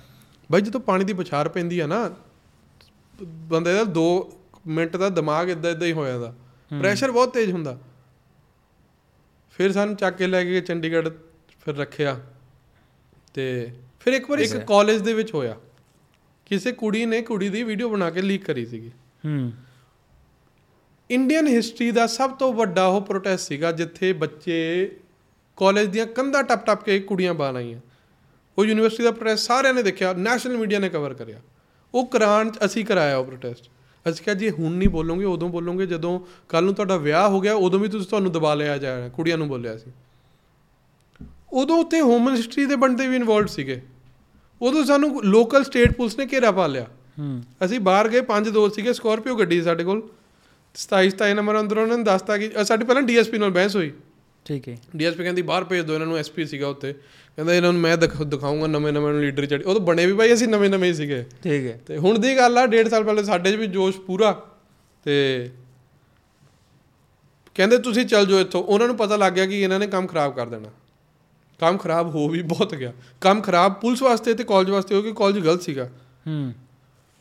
[0.52, 2.16] ਬਾਈ ਜਦੋਂ ਪਾਣੀ ਦੀ ਬੁਛਾਰ ਪੈਂਦੀ ਆ ਨਾ
[3.24, 4.24] ਬੰਦੇ ਦਾ 2
[4.68, 6.36] ਮਿੰਟ ਦਾ ਦਿਮਾਗ ਇਦਾਂ ਇਦਾਂ ਹੀ ਹੋ ਜਾਂਦਾ।
[6.80, 7.80] ਪ੍ਰੈਸ਼ਰ ਬਹੁਤ ਤੇਜ਼ ਹੁੰਦਾ।
[9.52, 11.10] ਫਿਰ ਸਾਨੂੰ ਚੱਕ ਕੇ ਲੈ ਕੇ ਚੰਡੀਗੜ੍ਹ
[11.66, 12.22] ਫਿਰ ਰੱਖਿਆ।
[13.34, 15.56] ਤੇ ਫਿਰ ਇੱਕ ਵਾਰ ਇੱਕ ਕਾਲਜ ਦੇ ਵਿੱਚ ਹੋਇਆ।
[16.46, 18.90] ਕਿਸੇ ਕੁੜੀ ਨੇ ਕੁੜੀ ਦੀ ਵੀਡੀਓ ਬਣਾ ਕੇ ਲੀਕ ਕਰੀ ਸੀਗੀ।
[19.26, 19.52] ਹੂੰ।
[21.10, 24.58] ਇੰਡੀਅਨ ਹਿਸਟਰੀ ਦਾ ਸਭ ਤੋਂ ਵੱਡਾ ਉਹ ਪ੍ਰੋਟੈਸਟ ਸੀਗਾ ਜਿੱਥੇ ਬੱਚੇ
[25.58, 27.80] ਕਾਲਜ ਦੀਆਂ ਕੰਧਾਂ ਟੱਪ ਟੱਪ ਕੇ ਕੁੜੀਆਂ ਬਾਹਰ ਆਈਆਂ।
[28.58, 31.40] ਉਹ ਯੂਨੀਵਰਸਿਟੀ ਦਾ ਪ੍ਰੋਟੈਸਟ ਸਾਰਿਆਂ ਨੇ ਦੇਖਿਆ ਨੈਸ਼ਨਲ ਮੀਡੀਆ ਨੇ ਕਵਰ ਕਰਿਆ।
[31.94, 33.70] ਉਹ ਕਰਾਨ ਅਸੀਂ ਕਰਾਇਆ ਉਹ ਪ੍ਰੋਟੈਸਟ
[34.06, 36.20] ਅਸੀਂ ਕਿਹਾ ਜੇ ਹੁਣ ਨਹੀਂ ਬੋਲੋਗੇ ਉਦੋਂ ਬੋਲੋਗੇ ਜਦੋਂ
[36.50, 39.48] ਕੱਲ ਨੂੰ ਤੁਹਾਡਾ ਵਿਆਹ ਹੋ ਗਿਆ ਉਦੋਂ ਵੀ ਤੁਸੀਂ ਤੁਹਾਨੂੰ ਦਬਾ ਲਿਆ ਜਾਣਾ ਕੁੜੀਆਂ ਨੂੰ
[39.48, 39.92] ਬੋਲਿਆ ਸੀ।
[41.54, 43.82] ਉਦੋਂ ਉੱਤੇ ਹੋਮ ਮਿਨਿਸਟਰੀ ਦੇ ਬੰਦੇ ਵੀ ਇਨਵੋਲਡ ਸੀਗੇ।
[44.62, 46.86] ਉਦੋਂ ਸਾਨੂੰ ਲੋਕਲ ਸਟੇਟ ਪੁਲਿਸ ਨੇ ਘੇਰਾ ਪਾ ਲਿਆ।
[47.66, 50.02] ਅਸੀਂ ਬਾਹਰ ਗਏ ਪੰਜ ਦੋਸਤ ਸੀਗੇ ਸਕਾਰਪੀਓ ਗੱਡੀ ਸਾਡੇ ਕੋਲ।
[50.78, 53.92] 27 27 ਨੰਬਰ ਅੰਦਰ ਉਹਨਾਂ ਨੇ ਦੱਸਤਾ ਕਿ ਸਾਡੀ ਪਹਿਲਾਂ ਡੀਐਸਪੀ ਨਾਲ ਬਹਿਸ ਹੋਈ।
[54.46, 57.82] ਠੀਕ ਹੈ। ਡੀਐਸਪੀ ਕਹਿੰਦੀ ਬਾਹਰ ਭੇਜ ਦਿਓ ਇਹਨਾਂ ਨੂੰ ਐਸਪੀ ਸੀਗਾ ਉੱਤੇ ਕਹਿੰਦਾ ਇਹਨਾਂ ਨੂੰ
[57.82, 60.70] ਮੈਂ ਦਿਖ- ਦਿਖਾਊਂਗਾ ਨਵੇਂ ਨਵੇਂ ਨੂੰ ਲੀਡਰ ਚੜੀ ਉਹ ਤਾਂ ਬਣੇ ਵੀ ਭਾਈ ਅਸੀਂ ਨਵੇਂ
[60.70, 63.56] ਨਵੇਂ ਹੀ ਸੀਗੇ। ਠੀਕ ਹੈ। ਤੇ ਹੁਣ ਦੀ ਗੱਲ ਆ ਡੇਢ ਸਾਲ ਪਹਿਲੇ ਸਾਡੇ 'ਚ
[63.56, 64.46] ਵੀ ਜੋਸ਼ ਪੂਰਾ
[65.04, 65.50] ਤੇ
[67.56, 70.36] ਕਹਿੰਦੇ ਤੁਸੀਂ ਚੱਲ ਜਾਓ ਇੱਥੋਂ। ਉਹਨਾਂ ਨੂੰ ਪਤਾ ਲੱਗ ਗਿਆ ਕਿ ਇਹਨਾਂ ਨੇ ਕੰਮ ਖਰਾਬ
[70.36, 70.70] ਕਰ ਦੇਣਾ।
[71.60, 75.14] ਕੰਮ ਖਰਾਬ ਹੋ ਵੀ ਬਹੁਤ ਗਿਆ। ਕੰਮ ਖਰਾਬ ਪੁਲਿਸ ਵਾਸਤੇ ਤੇ ਕਾਲਜ ਵਾਸਤੇ ਹੋ ਕਿ
[75.16, 75.90] ਕਾਲਜ ਗਲਤ ਸੀਗਾ।
[76.28, 76.54] ਹੂੰ।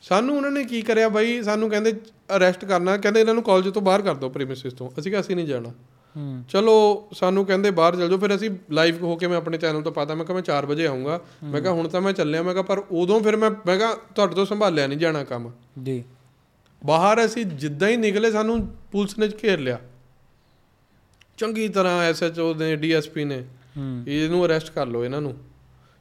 [0.09, 1.43] ਸਾਨੂੰ ਉਹਨਾਂ ਨੇ ਕੀ ਕਰਿਆ ਬਾਈ?
[1.43, 1.93] ਸਾਨੂੰ ਕਹਿੰਦੇ
[2.37, 5.37] ਅਰੈਸਟ ਕਰਨਾ। ਕਹਿੰਦੇ ਇਹਨਾਂ ਨੂੰ ਕਾਲਜ ਤੋਂ ਬਾਹਰ ਕਰ ਦਿਓ ਪ੍ਰੀਮਿਸਿਸ ਤੋਂ। ਅਸੀਂ ਕਿਹਾ ਅਸੀਂ
[5.37, 5.69] ਨਹੀਂ ਜਾਣਾ।
[6.17, 9.83] ਹੂੰ। ਚਲੋ ਸਾਨੂੰ ਕਹਿੰਦੇ ਬਾਹਰ ਚਲ ਜਾਓ। ਫਿਰ ਅਸੀਂ ਲਾਈਵ ਹੋ ਕੇ ਮੈਂ ਆਪਣੇ ਚੈਨਲ
[9.83, 12.53] ਤੋਂ ਪਾਤਾ। ਮੈਂ ਕਿਹਾ ਮੈਂ 4 ਵਜੇ ਆਉਂਗਾ ਮੈਂ ਕਿਹਾ ਹੁਣ ਤਾਂ ਮੈਂ ਚੱਲਿਆ। ਮੈਂ
[12.53, 15.53] ਕਿਹਾ ਪਰ ਉਦੋਂ ਫਿਰ ਮੈਂ ਮੈਂ ਕਿਹਾ ਤੁਹਾਡੇ ਤੋਂ ਸੰਭਾਲਿਆ ਨਹੀਂ ਜਾਣਾ ਕੰਮ।
[15.83, 16.05] ਜੀ।
[16.87, 19.81] ਬਾਹਰ ਅਸੀਂ ਜਿੱਦਾਂ ਹੀ ਨਿਕਲੇ ਸਾਨੂੰ ਪੁਲਿਸ ਨੇ ਘੇਰ ਲਿਆ।
[21.37, 23.45] ਚੰਗੀ ਤਰ੍ਹਾਂ ਐਸਐਚਓ ਨੇ ਡੀਐਸਪੀ ਨੇ।
[24.09, 25.37] ਇਹਨੂੰ ਅਰੈਸਟ ਕਰ ਲਓ ਇਹਨਾਂ ਨੂੰ।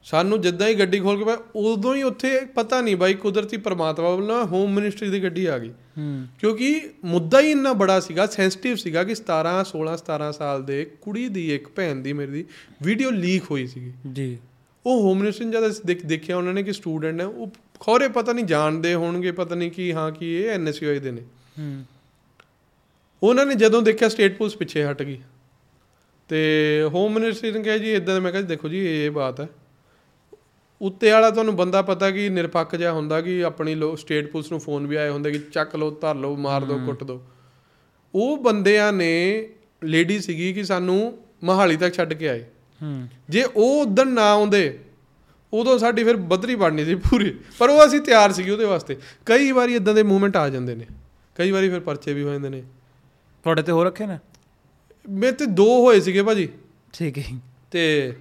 [0.05, 4.15] ਸਾਨੂੰ ਜਿੱਦਾਂ ਹੀ ਗੱਡੀ ਖੋਲ ਕੇ ਪਾ ਉਦੋਂ ਹੀ ਉੱਥੇ ਪਤਾ ਨਹੀਂ ਬਾਈ ਕੁਦਰਤੀ ਪ੍ਰਮਾਤਮਾ
[4.15, 8.75] ਵੱਲੋਂ ਹੋਮ ਮਿਨਿਸਟਰੀ ਦੀ ਗੱਡੀ ਆ ਗਈ। ਹੂੰ। ਕਿਉਂਕਿ ਮੁੱਦਾ ਹੀ ਇੰਨਾ ਬੜਾ ਸੀਗਾ ਸੈਂਸਿਟਿਵ
[8.75, 12.45] ਸੀਗਾ ਕਿ 17 16 17 ਸਾਲ ਦੇ ਕੁੜੀ ਦੀ ਇੱਕ ਭੈਣ ਦੀ ਮੇਰੀ ਦੀ
[12.81, 14.37] ਵੀਡੀਓ ਲੀਕ ਹੋਈ ਸੀਗੀ। ਜੀ।
[14.85, 18.93] ਉਹ ਹੋਮ ਮਿਨਿਸਟਰ ਜਦ ਦੇਖਿਆ ਉਹਨਾਂ ਨੇ ਕਿ ਸਟੂਡੈਂਟ ਨੇ ਉਹ ਖੌਰੇ ਪਤਾ ਨਹੀਂ ਜਾਣਦੇ
[18.93, 21.21] ਹੋਣਗੇ ਪਤਾ ਨਹੀਂ ਕੀ ਹਾਂ ਕੀ ਇਹ ਐਨਐਸਯੂਆਈ ਦੇ ਨੇ।
[21.59, 21.83] ਹੂੰ।
[23.23, 25.19] ਉਹਨਾਂ ਨੇ ਜਦੋਂ ਦੇਖਿਆ ਸਟੇਟ ਪੁਲਿਸ ਪਿੱਛੇ ਹਟ ਗਈ।
[26.27, 29.49] ਤੇ ਹੋਮ ਮਿਨਿਸਟਰ ਨੇ ਕਿਹਾ ਜੀ ਇਦਾਂ ਮੈਂ ਕਿਹਾ ਦੇਖੋ ਜੀ ਇਹ ਬਾਤ ਹੈ।
[30.81, 34.59] ਉੱਤੇ ਵਾਲਾ ਤੁਹਾਨੂੰ ਬੰਦਾ ਪਤਾ ਕਿ ਨਿਰਪੱਖ ਜਿਹਾ ਹੁੰਦਾ ਕਿ ਆਪਣੀ ਲੋ ਸਟੇਟ ਪੁਲਿਸ ਨੂੰ
[34.59, 37.25] ਫੋਨ ਵੀ ਆਏ ਹੁੰਦੇ ਕਿ ਚੱਕ ਲਓ ਧਰ ਲਓ ਮਾਰ ਦਿਓ ਕੁੱਟ ਦਿਓ।
[38.15, 39.45] ਉਹ ਬੰਦਿਆਂ ਨੇ
[39.83, 42.45] ਲੇਡੀ ਸੀਗੀ ਕਿ ਸਾਨੂੰ ਮਹਾਲੀ ਤੱਕ ਛੱਡ ਕੇ ਆਏ।
[42.83, 44.79] ਹੂੰ। ਜੇ ਉਹ ਉਦਣ ਨਾ ਆਉਂਦੇ
[45.53, 49.51] ਉਦੋਂ ਸਾਡੀ ਫਿਰ ਬਦਰੀ ਬਣਨੀ ਸੀ ਪੂਰੀ। ਪਰ ਉਹ ਅਸੀਂ ਤਿਆਰ ਸੀਗੇ ਉਹਦੇ ਵਾਸਤੇ। ਕਈ
[49.51, 50.85] ਵਾਰੀ ਇਦਾਂ ਦੇ ਮੂਵਮੈਂਟ ਆ ਜਾਂਦੇ ਨੇ।
[51.35, 52.61] ਕਈ ਵਾਰੀ ਫਿਰ ਪਰਚੇ ਵੀ ਹੋ ਜਾਂਦੇ ਨੇ।
[53.43, 54.19] ਤੁਹਾਡੇ ਤੇ ਹੋ ਰੱਖੇ ਨੇ?
[55.09, 56.49] ਮੇਰੇ ਤੇ ਦੋ ਹੋਏ ਸੀਗੇ ਭਾਜੀ।
[56.93, 57.23] ਠੀਕ ਹੈ।
[57.71, 58.13] ਤੇ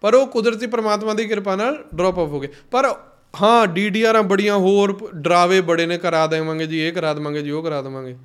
[0.00, 2.94] ਪਰ ਉਹ ਕੁਦਰਤੀ ਪ੍ਰਮਾਤਮਾ ਦੀ ਕਿਰਪਾ ਨਾਲ ਡ੍ਰੌਪ ਆਫ ਹੋ ਗਏ। ਪਰ
[3.42, 7.62] ਹਾਂ ਡੀਡੀਆਰਾਂ ਬੜੀਆਂ ਹੋਰ ਡਰਾਵੇ ਬੜੇ ਨੇ ਕਰਾ ਦੇਵਾਂਗੇ ਜੀ ਇਹ ਕਰਾ ਦੇਵਾਂਗੇ ਜੀ ਉਹ
[7.62, 8.16] ਕਰਾ ਦੇਵਾਂਗੇ।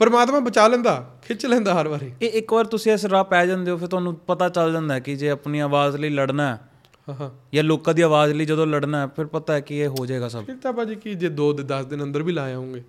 [0.00, 3.70] ਪਰਮਾਤਮਾ ਬਚਾ ਲੈਂਦਾ ਖਿੱਚ ਲੈਂਦਾ ਹਰ ਵਾਰੀ। ਇਹ ਇੱਕ ਵਾਰ ਤੁਸੀਂ ਇਸ ਰਾਹ ਪੈ ਜਾਂਦੇ
[3.70, 6.60] ਹੋ ਫਿਰ ਤੁਹਾਨੂੰ ਪਤਾ ਚੱਲ ਜਾਂਦਾ ਹੈ ਕਿ ਜੇ ਆਪਣੀ ਆਵਾਜ਼ ਲਈ ਲੜਨਾ ਹੈ
[7.08, 10.06] ਹਾਂ ਜਾਂ ਲੋਕਾਂ ਦੀ ਆਵਾਜ਼ ਲਈ ਜਦੋਂ ਲੜਨਾ ਹੈ ਫਿਰ ਪਤਾ ਹੈ ਕਿ ਇਹ ਹੋ
[10.06, 12.82] ਜਾਏਗਾ ਸਭ। ਫਿਰ ਤਾਂ ਭਾਜੀ ਕੀ ਜੇ 2 ਦੇ 10 ਦਿਨ ਅੰਦਰ ਵੀ ਲਾ ਆਉਂਗੇ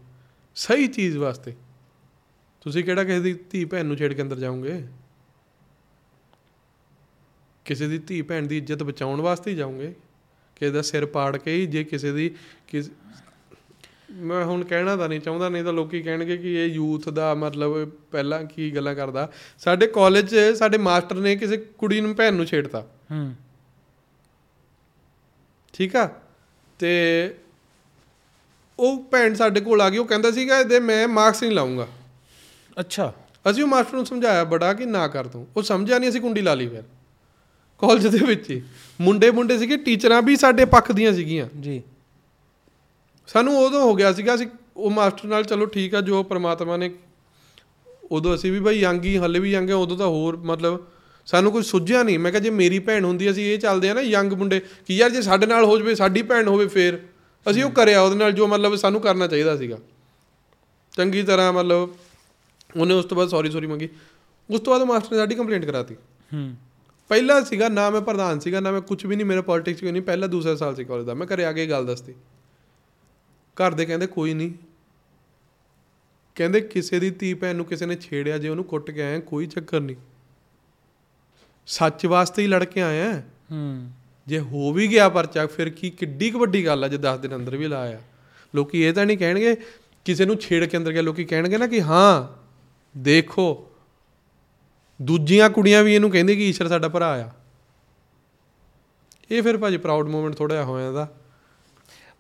[0.56, 1.54] ਸਹੀ ਚੀਜ਼ ਵਾਸਤੇ।
[2.62, 4.84] ਤੁਸੀਂ ਕਿਹੜਾ ਕਿਸੇ ਦੀ ਧੀ ਭੈਣ ਨੂੰ ਛੇੜ ਕੇ ਅੰਦਰ ਜਾਓਗੇ?
[7.66, 9.94] ਕਿਸੇ ਦੀ ਧੀ ਭੈਣ ਦੀ ਇੱਜ਼ਤ ਬਚਾਉਣ ਵਾਸਤੇ ਹੀ ਜਾਓਗੇ?
[10.56, 12.36] ਕਿਸੇ ਦਾ ਸਿਰ ਪਾੜ ਕੇ ਹੀ ਜੇ ਕਿਸੇ ਦੀ
[14.12, 17.90] ਮੈਂ ਹੁਣ ਕਹਿਣਾ ਤਾਂ ਨਹੀਂ ਚਾਹੁੰਦਾ ਨਹੀਂ ਤਾਂ ਲੋਕੀ ਕਹਿਣਗੇ ਕਿ ਇਹ ਯੂਥ ਦਾ ਮਤਲਬ
[17.90, 22.46] ਪਹਿਲਾਂ ਕੀ ਗੱਲਾਂ ਕਰਦਾ। ਸਾਡੇ ਕਾਲਜ 'ਚ ਸਾਡੇ ਮਾਸਟਰ ਨੇ ਕਿਸੇ ਕੁੜੀ ਨੂੰ ਭੈਣ ਨੂੰ
[22.46, 22.82] ਛੇੜਤਾ।
[23.12, 23.36] ਹੂੰ।
[25.74, 26.10] ਠੀਕ ਆ?
[26.80, 27.36] ਤੇ
[28.80, 31.88] ਉਹ ਭੈਣ ਸਾਡੇ ਕੋਲ ਆ ਗਈ ਉਹ ਕਹਿੰਦਾ ਸੀਗਾ ਇਹਦੇ ਮੈਂ ਮਾਰਕਸ ਨਹੀਂ ਲਾਉਂਗਾ
[32.80, 33.14] ਅੱਛਾ।
[33.50, 36.42] ਅਸੀਂ ਉਹ ਮਾਸਟਰ ਨੂੰ ਸਮਝਾਇਆ ਬੜਾ ਕਿ ਨਾ ਕਰ ਤੂੰ। ਉਹ ਸਮਝਿਆ ਨਹੀਂ ਅਸੀਂ ਕੁੰਡੀ
[36.42, 36.84] ਲਾ ਲਈ ਫਿਰ।
[37.82, 38.62] ਕਾਲਜ ਦੇ ਵਿੱਚ ਹੀ।
[39.02, 41.82] ਮੁੰਡੇ ਮੁੰਡੇ ਸੀਗੇ ਟੀਚਰਾਂ ਵੀ ਸਾਡੇ ਪੱਖ ਦੀਆਂ ਸੀਗੀਆਂ। ਜੀ।
[43.28, 44.48] ਸਾਨੂੰ ਉਦੋਂ ਹੋ ਗਿਆ ਸੀਗਾ ਅਸੀਂ
[44.78, 46.92] ਉਹ ਮਾਸਟਰ ਨਾਲ ਚਲੋ ਠੀਕ ਆ ਜੋ ਪ੍ਰਮਾਤਮਾ ਨੇ
[48.12, 50.80] ਉਦੋਂ ਅਸੀਂ ਵੀ ਭਾਈ ਯੰਗ ਹੀ ਹੱਲੇ ਵੀ ਯੰਗ ਆ ਉਦੋਂ ਤਾਂ ਹੋਰ ਮਤਲਬ
[51.26, 54.02] ਸਾਨੂੰ ਕੁਝ ਸੁੱਝਿਆ ਨਹੀਂ। ਮੈਂ ਕਿਹਾ ਜੇ ਮੇਰੀ ਭੈਣ ਹੁੰਦੀ ਅਸੀਂ ਇਹ ਚੱਲਦੇ ਆ ਨਾ
[54.02, 57.00] ਯੰਗ ਮੁੰਡੇ ਕਿ ਯਾਰ ਜੇ ਸਾਡੇ ਨਾਲ ਹੋ ਜਵੇ ਸਾਡੀ ਭੈਣ ਹੋਵੇ ਫੇਰ
[57.52, 59.78] ਅਸੀਂ ਉਹ ਕਰਿਆ ਉਹਦੇ ਨਾਲ ਜੋ ਮਤਲਬ ਸਾਨੂੰ ਕਰਨਾ ਚਾਹੀਦਾ ਸੀਗਾ।
[60.98, 61.96] ਚੰਗੀ ਤਰ੍ਹਾਂ ਮਤਲਬ
[62.78, 63.90] ਉਹਨੇ ਉਸ ਤੋਂ ਬਾਅਦ ਸੌਰੀ ਸੌਰੀ ਮੰਗੀ।
[64.50, 65.96] ਉਸ ਤੋਂ ਬਾਅਦ ਮਾਸਟਰ ਨੇ ਸਾਡੀ ਕੰਪਲੇਂਟ ਕਰਾਤੀ।
[66.34, 66.56] ਹੂੰ।
[67.12, 70.02] ਪਹਿਲਾ ਸੀਗਾ ਨਾ ਮੈਂ ਪ੍ਰਧਾਨ ਸੀਗਾ ਨਾ ਮੈਂ ਕੁਝ ਵੀ ਨਹੀਂ ਮੇਰਾ ਪੋਲਿਟਿਕਸ ਕੋਈ ਨਹੀਂ
[70.02, 72.14] ਪਹਿਲਾ ਦੂਸਰਾ ਸਾਲ ਸੀ ਕਾਲਜ ਦਾ। ਮੈਂ ਘਰੇ ਆ ਕੇ ਗੱਲ ਦੱਸਤੀ।
[73.58, 74.52] ਘਰ ਦੇ ਕਹਿੰਦੇ ਕੋਈ ਨਹੀਂ।
[76.36, 79.46] ਕਹਿੰਦੇ ਕਿਸੇ ਦੀ ਧੀ ਭੈਣ ਨੂੰ ਕਿਸੇ ਨੇ ਛੇੜਿਆ ਜੇ ਉਹਨੂੰ ਕੁੱਟ ਕੇ ਆਇਆ ਕੋਈ
[79.48, 79.96] ਚੱਕਰ ਨਹੀਂ।
[81.68, 83.92] ਸੱਚ ਵਾਸਤੇ ਹੀ ਲੜ ਕੇ ਆਇਆ ਹੂੰ।
[84.28, 87.36] ਜੇ ਹੋ ਵੀ ਗਿਆ ਪਰਚਾ ਫਿਰ ਕੀ ਕਿੱਡੀ ਕੁ ਵੱਡੀ ਗੱਲ ਆ ਜੇ 10 ਦਿਨ
[87.36, 88.02] ਅੰਦਰ ਵੀ ਲਾਇਆ
[88.56, 89.56] ਲੋਕੀ ਇਹ ਤਾਂ ਨਹੀਂ ਕਹਿਣਗੇ
[90.06, 92.42] ਕਿਸੇ ਨੂੰ ਛੇੜ ਕੇ ਅੰਦਰ ਗਿਆ ਲੋਕੀ ਕਹਿਣਗੇ ਨਾ ਕਿ ਹਾਂ
[92.98, 93.71] ਦੇਖੋ
[95.02, 97.30] ਦੂਜੀਆਂ ਕੁੜੀਆਂ ਵੀ ਇਹਨੂੰ ਕਹਿੰਦੇ ਕਿ ਈਸ਼ਰ ਸਾਡਾ ਭਰਾ ਆ।
[99.32, 101.08] ਇਹ ਫਿਰ ਭਾਜੀ ਪ੍ਰਾਊਡ ਮੂਮੈਂਟ ਥੋੜਾ ਜਿਹਾ ਹੋ ਜਾਂਦਾ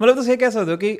[0.01, 0.99] ਮਤਲਬ ਤੁਸੀਂ ਇਹ ਕਹਿ ਸਕਦੇ ਹੋ ਕਿ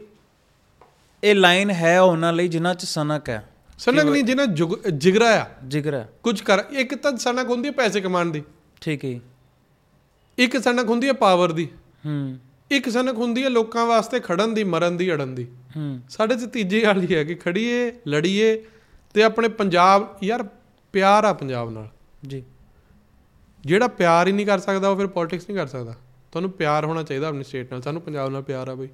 [1.24, 6.06] ਇਹ ਲਾਈਨ ਹੈ ਉਹਨਾਂ ਲਈ ਜਿਨ੍ਹਾਂ ਚ ਸਨਕ ਹੈ। ਸਨਕ ਨਹੀਂ ਜੁਗ- ਜਿਗਰਾ ਆ। ਜਿਗਰ।
[6.24, 8.44] ਕੁਝ ਕਰ ਇੱਕ ਤਾਂ ਸਨਕ ਹੁੰਦੀ ਹੈ ਪੈਸੇ ਕਮਾਉਣ ਦੀ।
[8.82, 9.20] ਠੀਕ ਹੈ।
[10.38, 11.70] ਇੱਕ ਸਨਕ ਹੁੰਦੀ ਹੈ ਪਾਵਰ ਦੀ।
[12.06, 12.38] ਹੂੰ।
[12.72, 15.48] ਇੱਕ ਸਨਕ ਹੁੰਦੀ ਹੈ ਲੋਕਾਂ ਵਾਸਤੇ ਖੜਨ ਦੀ ਮਰਨ ਦੀ ਅੜਨ ਦੀ।
[15.78, 18.66] ਹੂੰ। ਸਾਡੇ ਚ ਤੀਜੀ ਹੀ ਹੈ ਕਿ ਖੜੀਏ ਲੜੀਏ
[19.14, 20.46] ਤੇ ਆਪਣੇ ਪੰਜਾਬ ਯਾਰ
[20.94, 21.88] ਪਿਆਰ ਆ ਪੰਜਾਬ ਨਾਲ।
[22.28, 22.44] ਜੀ।
[23.64, 25.94] ਜਿਹੜਾ ਪਿਆਰ ਹੀ ਨਹੀਂ ਕਰ ਸਕਦਾ ਉਹ ਫਿਰ ਪੋਲਿਟਿਕਸ ਨਹੀਂ ਕਰ ਸਕਦਾ।
[26.32, 28.88] ਤੁਹਾਨੂੰ ਪਿਆਰ ਹੋਣਾ ਚਾਹੀਦਾ ਆਪਣੀ ਸਟੇਟ ਨਾਲ। ਸਾਨੂੰ ਪੰਜਾਬ ਨਾਲ ਪਿਆਰ ਆ ਬਈ।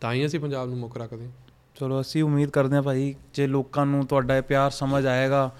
[0.00, 1.28] ਤਾਂ ਹੀ ਅਸੀਂ ਪੰਜਾਬ ਨੂੰ ਮੁੱਖ ਰੱਖਦੇ
[1.76, 5.50] ਚਲੋ ਅਸੀਂ ਉਮੀਦ ਕਰਦੇ ਹਾਂ ਭਾਈ ਜੇ ਲੋਕਾਂ ਨੂੰ ਤੁਹਾਡਾ ਇਹ ਪਿਆਰ ਸਮਝ ਆਏਗਾ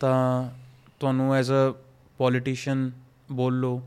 [0.00, 0.50] ਤਾਂ
[1.00, 1.72] ਤੁਹਾਨੂੰ ਐਜ਼ ਅ
[2.18, 2.90] ਪੋਲੀਟੀਸ਼ੀਅਨ
[3.32, 3.80] ਬੋਲ ਲਓ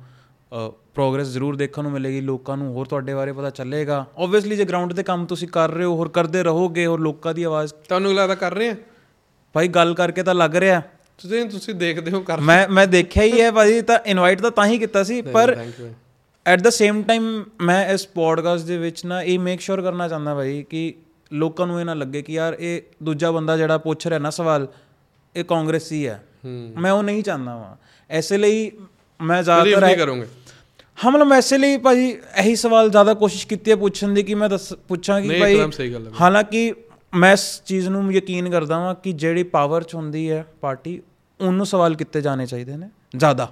[0.95, 4.93] ਪ੍ਰੋਗਰੈਸ ਜ਼ਰੂਰ ਦੇਖਣ ਨੂੰ ਮਿਲੇਗੀ ਲੋਕਾਂ ਨੂੰ ਹੋਰ ਤੁਹਾਡੇ ਬਾਰੇ ਪਤਾ ਚੱਲੇਗਾ। ਓਬਵੀਅਸਲੀ ਜੇ ਗਰਾਊਂਡ
[4.93, 8.35] ਤੇ ਕੰਮ ਤੁਸੀਂ ਕਰ ਰਹੇ ਹੋ ਹੋਰ ਕਰਦੇ ਰਹੋਗੇ ਹੋਰ ਲੋਕਾਂ ਦੀ ਆਵਾਜ਼ ਤੁਹਾਨੂੰ ਲੱਗਦਾ
[8.35, 8.75] ਕਰ ਰਹੇ ਆ
[9.55, 10.81] ਭਾਈ ਗੱਲ ਕਰਕੇ ਤਾਂ ਲੱਗ ਰਿਹਾ।
[11.17, 14.65] ਤੁਸੀਂ ਤੁਸੀਂ ਦੇਖਦੇ ਹੋ ਕਰ। ਮੈਂ ਮੈਂ ਦੇਖਿਆ ਹੀ ਹੈ ਭਾਜੀ ਤਾਂ ਇਨਵਾਈਟ ਤਾਂ ਤਾਂ
[14.65, 15.65] ਹੀ ਕੀਤਾ ਸੀ ਪਰ
[16.45, 20.35] ਐਟ ਦਾ ਸੇਮ ਟਾਈਮ ਮੈਂ ਇਸ ਪੋਡਕਾਸਟ ਦੇ ਵਿੱਚ ਨਾ ਇਹ ਮੇਕ ਸ਼ੋਰ ਕਰਨਾ ਚਾਹੁੰਦਾ
[20.35, 20.93] ਭਾਈ ਕਿ
[21.33, 24.67] ਲੋਕਾਂ ਨੂੰ ਇਹ ਨਾ ਲੱਗੇ ਕਿ ਯਾਰ ਇਹ ਦੂਜਾ ਬੰਦਾ ਜਿਹੜਾ ਪੁੱਛ ਰਿਹਾ ਨਾ ਸਵਾਲ
[25.35, 26.23] ਇਹ ਕਾਂਗਰਸੀ ਹੈ
[26.77, 27.75] ਮੈਂ ਉਹ ਨਹੀਂ ਚਾਹੁੰਦਾ ਵਾਂ।
[28.09, 28.71] ਐਸੇ ਲਈ
[29.21, 30.27] ਮੈਂ ਜ਼ਿਆਦਾਤਰ ਨਹੀਂ ਕਰੋਗੇ।
[31.05, 34.35] ਹਾਂ ਮਤਲਬ ਮੈਂ ਐਸੇ ਲਈ ਭਾਜੀ ਇਹੀ ਸਵਾਲ ਜ਼ਿਆਦਾ ਕੋਸ਼ਿਸ਼ ਕੀਤੀ ਹੈ ਪੁੱਛਣ ਦੀ ਕਿ
[34.35, 35.59] ਮੈਂ ਦੱਸ ਪੁੱਛਾਂ ਕਿ ਭਾਈ
[36.21, 36.73] ਹਾਲਾਂਕਿ
[37.15, 41.01] ਮੈਂ ਇਸ ਚੀਜ਼ ਨੂੰ ਯਕੀਨ ਕਰਦਾ ਹਾਂ ਕਿ ਜਿਹੜੀ ਪਾਵਰ 'ਚ ਹੁੰਦੀ ਹੈ ਪਾਰਟੀ
[41.39, 43.47] ਉਹਨੂੰ ਸਵਾਲ ਕੀਤੇ ਜਾਣੇ ਚਾਹੀਦੇ ਨੇ ਜ਼ਿਆਦਾ।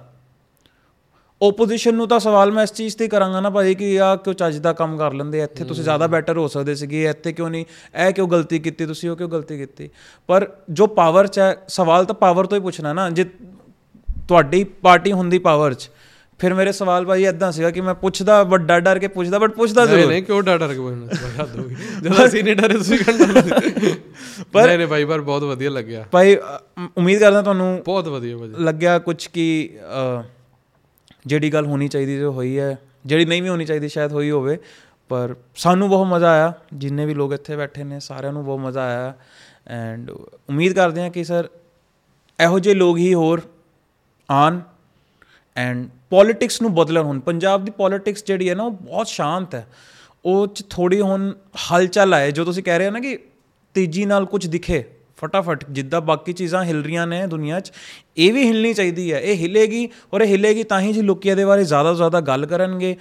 [1.40, 4.58] ਓਪੋਜੀਸ਼ਨ ਨੂੰ ਤਾਂ ਸਵਾਲ ਮੈਂ ਇਸ ਚੀਜ਼ ਤੇ ਕਰਾਂਗਾ ਨਾ ਭਾਜੀ ਕਿ ਆ ਕਿਉਂ ਚੱਜ
[4.58, 7.64] ਦਾ ਕੰਮ ਕਰ ਲੈਂਦੇ ਇੱਥੇ ਤੁਸੀਂ ਜ਼ਿਆਦਾ ਬੈਟਰ ਹੋ ਸਕਦੇ ਸੀਗੇ ਇੱਥੇ ਕਿਉਂ ਨਹੀਂ
[8.06, 9.88] ਇਹ ਕਿਉਂ ਗਲਤੀ ਕੀਤੀ ਤੁਸੀਂ ਉਹ ਕਿਉਂ ਗਲਤੀ ਕੀਤੀ।
[10.28, 13.24] ਪਰ ਜੋ ਪਾਵਰ 'ਚ ਹੈ ਸਵਾਲ ਤਾਂ ਪਾਵਰ ਤੋਂ ਹੀ ਪੁੱਛਣਾ ਨਾ ਜੇ
[14.28, 15.90] ਤੁਹਾਡੀ ਪਾਰਟੀ ਹੁੰਦੀ ਪਾਵਰ 'ਚ
[16.38, 19.84] ਫਿਰ ਮੇਰੇ ਸਵਾਲ ਭਾਜੀ ਇਦਾਂ ਸੀਗਾ ਕਿ ਮੈਂ ਪੁੱਛਦਾ ਬਟ ਡਰ ਕੇ ਪੁੱਛਦਾ ਬਟ ਪੁੱਛਦਾ
[19.86, 21.06] ਜ਼ਰੂਰ। ਨਹੀਂ ਕਿਉਂ ਡਰ ਡਰ ਕੇ ਬੋਲਣਾ
[21.40, 23.40] ਹੱਦ ਹੋ ਗਈ। ਜਦੋਂ ਅਸੀਂ ਨਹੀਂ ਡਰੇ ਤੁਸੀਂ ਕੰਡਾ
[24.52, 26.36] ਪਰ ਨਹੀਂ ਨਹੀਂ ਭਾਈ ਪਰ ਬਹੁਤ ਵਧੀਆ ਲੱਗਿਆ। ਭਾਈ
[26.96, 29.78] ਉਮੀਦ ਕਰਦਾ ਤੁਹਾਨੂੰ ਬਹੁਤ ਵਧੀਆ ਭਾਜੀ। ਲੱਗਿਆ ਕੁਝ ਕਿ
[31.26, 34.58] ਜਿਹੜੀ ਗੱਲ ਹੋਣੀ ਚਾਹੀਦੀ ਜੋ ਹੋਈ ਹੈ ਜਿਹੜੀ ਨਹੀਂ ਵੀ ਹੋਣੀ ਚਾਹੀਦੀ ਸ਼ਾਇਦ ਹੋਈ ਹੋਵੇ
[35.10, 38.82] ਪਰ ਸਾਨੂੰ ਬਹੁਤ ਮਜ਼ਾ ਆਇਆ। ਜਿੰਨੇ ਵੀ ਲੋਕ ਇੱਥੇ ਬੈਠੇ ਨੇ ਸਾਰਿਆਂ ਨੂੰ ਬਹੁਤ ਮਜ਼ਾ
[38.82, 39.12] ਆਇਆ।
[39.68, 41.48] ਐਂਡ ਉਮੀਦ ਕਰਦੇ ਹਾਂ ਕਿ ਸਰ
[42.38, 43.40] ਇਹੋ ਜਿਹੇ ਲੋਕ ਹੀ ਹੋਰ
[44.28, 44.60] ਆਣ
[45.56, 49.66] ਐਂਡ ਪੋਲਿਟਿਕਸ ਨੂੰ ਬਦਲਣ ਹੁਣ, ਪੰਜਾਬ ਦੀ ਪੋਲਿਟਿਕਸ ਜਿਹੜੀ ਹੈ ਨਾ, ਉਹ ਬਹੁਤ ਸ਼ਾਂਤ ਹੈ।
[50.24, 51.32] ਉਹ ਚ ਥੋੜੀ ਹੁਣ
[51.72, 53.18] ਹਲਚਲ ਆਏ। ਜੋ ਤੁਸੀਂ ਕਹਿ ਰਹੇ ਹੋ ਨਾ ਕਿ
[53.74, 54.84] ਤੇਜ਼ੀ ਨਾਲ ਕੁਝ ਦਿਖੇ,
[55.16, 57.72] ਫਟਾਫਟ ਜਿੱਦਾਂ ਬਾਕੀ ਚੀਜ਼ਾਂ ਹਿਲ ਰਹੀਆਂ ਨੇ ਦੁਨੀਆ 'ਚ,
[58.16, 61.44] ਇਹ ਵੀ ਹਿਲਣੀ ਚਾਹੀਦੀ ਹੈ। ਇਹ ਹਿਲੇਗੀ ਔਰ ਇਹ ਹਿਲੇਗੀ ਤਾਂ ਹੀ ਜੀ ਲੋਕੀ ਇਹਦੇ
[61.44, 62.96] ਬਾਰੇ ਜ਼ਿਆਦਾ ਤੋਂ ਜ਼ਿਆਦਾ ਗੱਲ ਕਰਨਗੇ।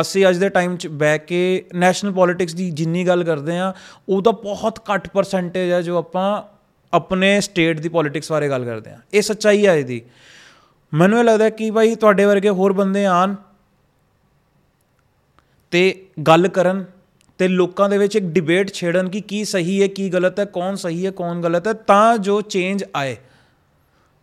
[0.00, 1.40] ਅਸੀਂ ਅੱਜ ਦੇ ਟਾਈਮ 'ਚ ਬੈ ਕੇ
[1.74, 3.72] ਨੈਸ਼ਨਲ ਪੋਲਿਟਿਕਸ ਦੀ ਜਿੰਨੀ ਗੱਲ ਕਰਦੇ ਆ
[4.08, 6.28] ਉਹਦਾ ਬਹੁਤ ਘੱਟ ਪਰਸੈਂਟੇਜ ਹੈ ਜੋ ਆਪਾਂ
[6.92, 10.02] ਆਪਣੇ ਸਟੇਟ ਦੀ ਪੋਲਿਟਿਕਸ ਬਾਰੇ ਗੱਲ ਕਰਦੇ ਆ ਇਹ ਸੱਚਾਈ ਹੈ ਇਹਦੀ।
[10.92, 13.34] ਮੈਨੂੰ ਇਹ ਲੱਗਦਾ ਕਿ ਭਾਈ ਤੁਹਾਡੇ ਵਰਗੇ ਹੋਰ ਬੰਦੇ ਆਣ
[15.72, 15.82] ਤੇ
[16.26, 16.84] ਗੱਲ ਕਰਨ
[17.40, 20.74] ਤੇ ਲੋਕਾਂ ਦੇ ਵਿੱਚ ਇੱਕ ਡਿਬੇਟ ਛੇੜਨ ਕਿ ਕੀ ਸਹੀ ਹੈ ਕੀ ਗਲਤ ਹੈ ਕੌਣ
[20.74, 23.16] ਸਹੀ ਹੈ ਕੌਣ ਗਲਤ ਹੈ ਤਾਂ ਜੋ ਚੇਂਜ ਆਏ।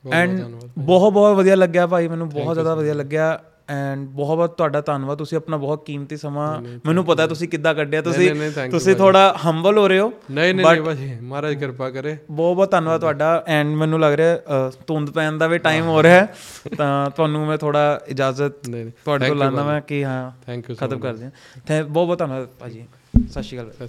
[0.06, 0.40] ਐਂਡ
[0.80, 5.18] ਬਹੁਤ ਬਹੁਤ ਵਧੀਆ ਲੱਗਿਆ ਭਾਈ ਮੈਨੂੰ ਬਹੁਤ ਜ਼ਿਆਦਾ ਵਧੀਆ ਲੱਗਿਆ। ਐਂਡ ਬਹੁਤ ਬਹੁਤ ਤੁਹਾਡਾ ਧੰਨਵਾਦ।
[5.18, 8.30] ਤੁਸੀਂ ਆਪਣਾ ਬਹੁਤ ਕੀਮਤੀ ਸਮਾਂ ਮੈਨੂੰ ਪਤਾ ਤੁਸੀਂ ਕਿੱਦਾਂ ਕੱਢਿਆ। ਤੁਸੀਂ
[8.72, 12.99] ਤੁਸੀਂ ਥੋੜਾ ਹੰਬਲ ਹੋ ਰਹੇ ਹੋ ਨਹੀਂ ਨਹੀਂ ਭਾਜੀ ਮਹਾਰਾਜ ਕਿਰਪਾ ਕਰੇ। ਬਹੁਤ ਬਹੁਤ ਧੰਨਵਾਦ
[13.02, 16.34] ਤੁਹਾਡਾ ਐਂਡ ਮੈਨੂੰ ਲੱਗ ਰਿਹਾ ਧੁੰਦ ਪੈਣ ਦਾ ਵੀ ਟਾਈਮ ਹੋ ਰਿਹਾ ਹੈ
[16.77, 21.26] ਤਾਂ ਤੁਹਾਨੂੰ ਮੈਂ ਥੋੜਾ ਇਜਾਜ਼ਤ ਤੁਹਾਡੇ ਕੋਲ ਲਾਣਾ ਮੈਂ ਕਿ ਹਾਂ ਥੈਂਕ ਯੂ ਖਤਮ ਕਰਦੇ
[21.26, 23.88] ਹਾਂ। ਬਹੁਤ ਬਹੁਤ ਧੰਨਵਾਦ ਭਾਜੀ। ਸਤਿ ਸ਼੍ਰੀ ਅਕਾਲ।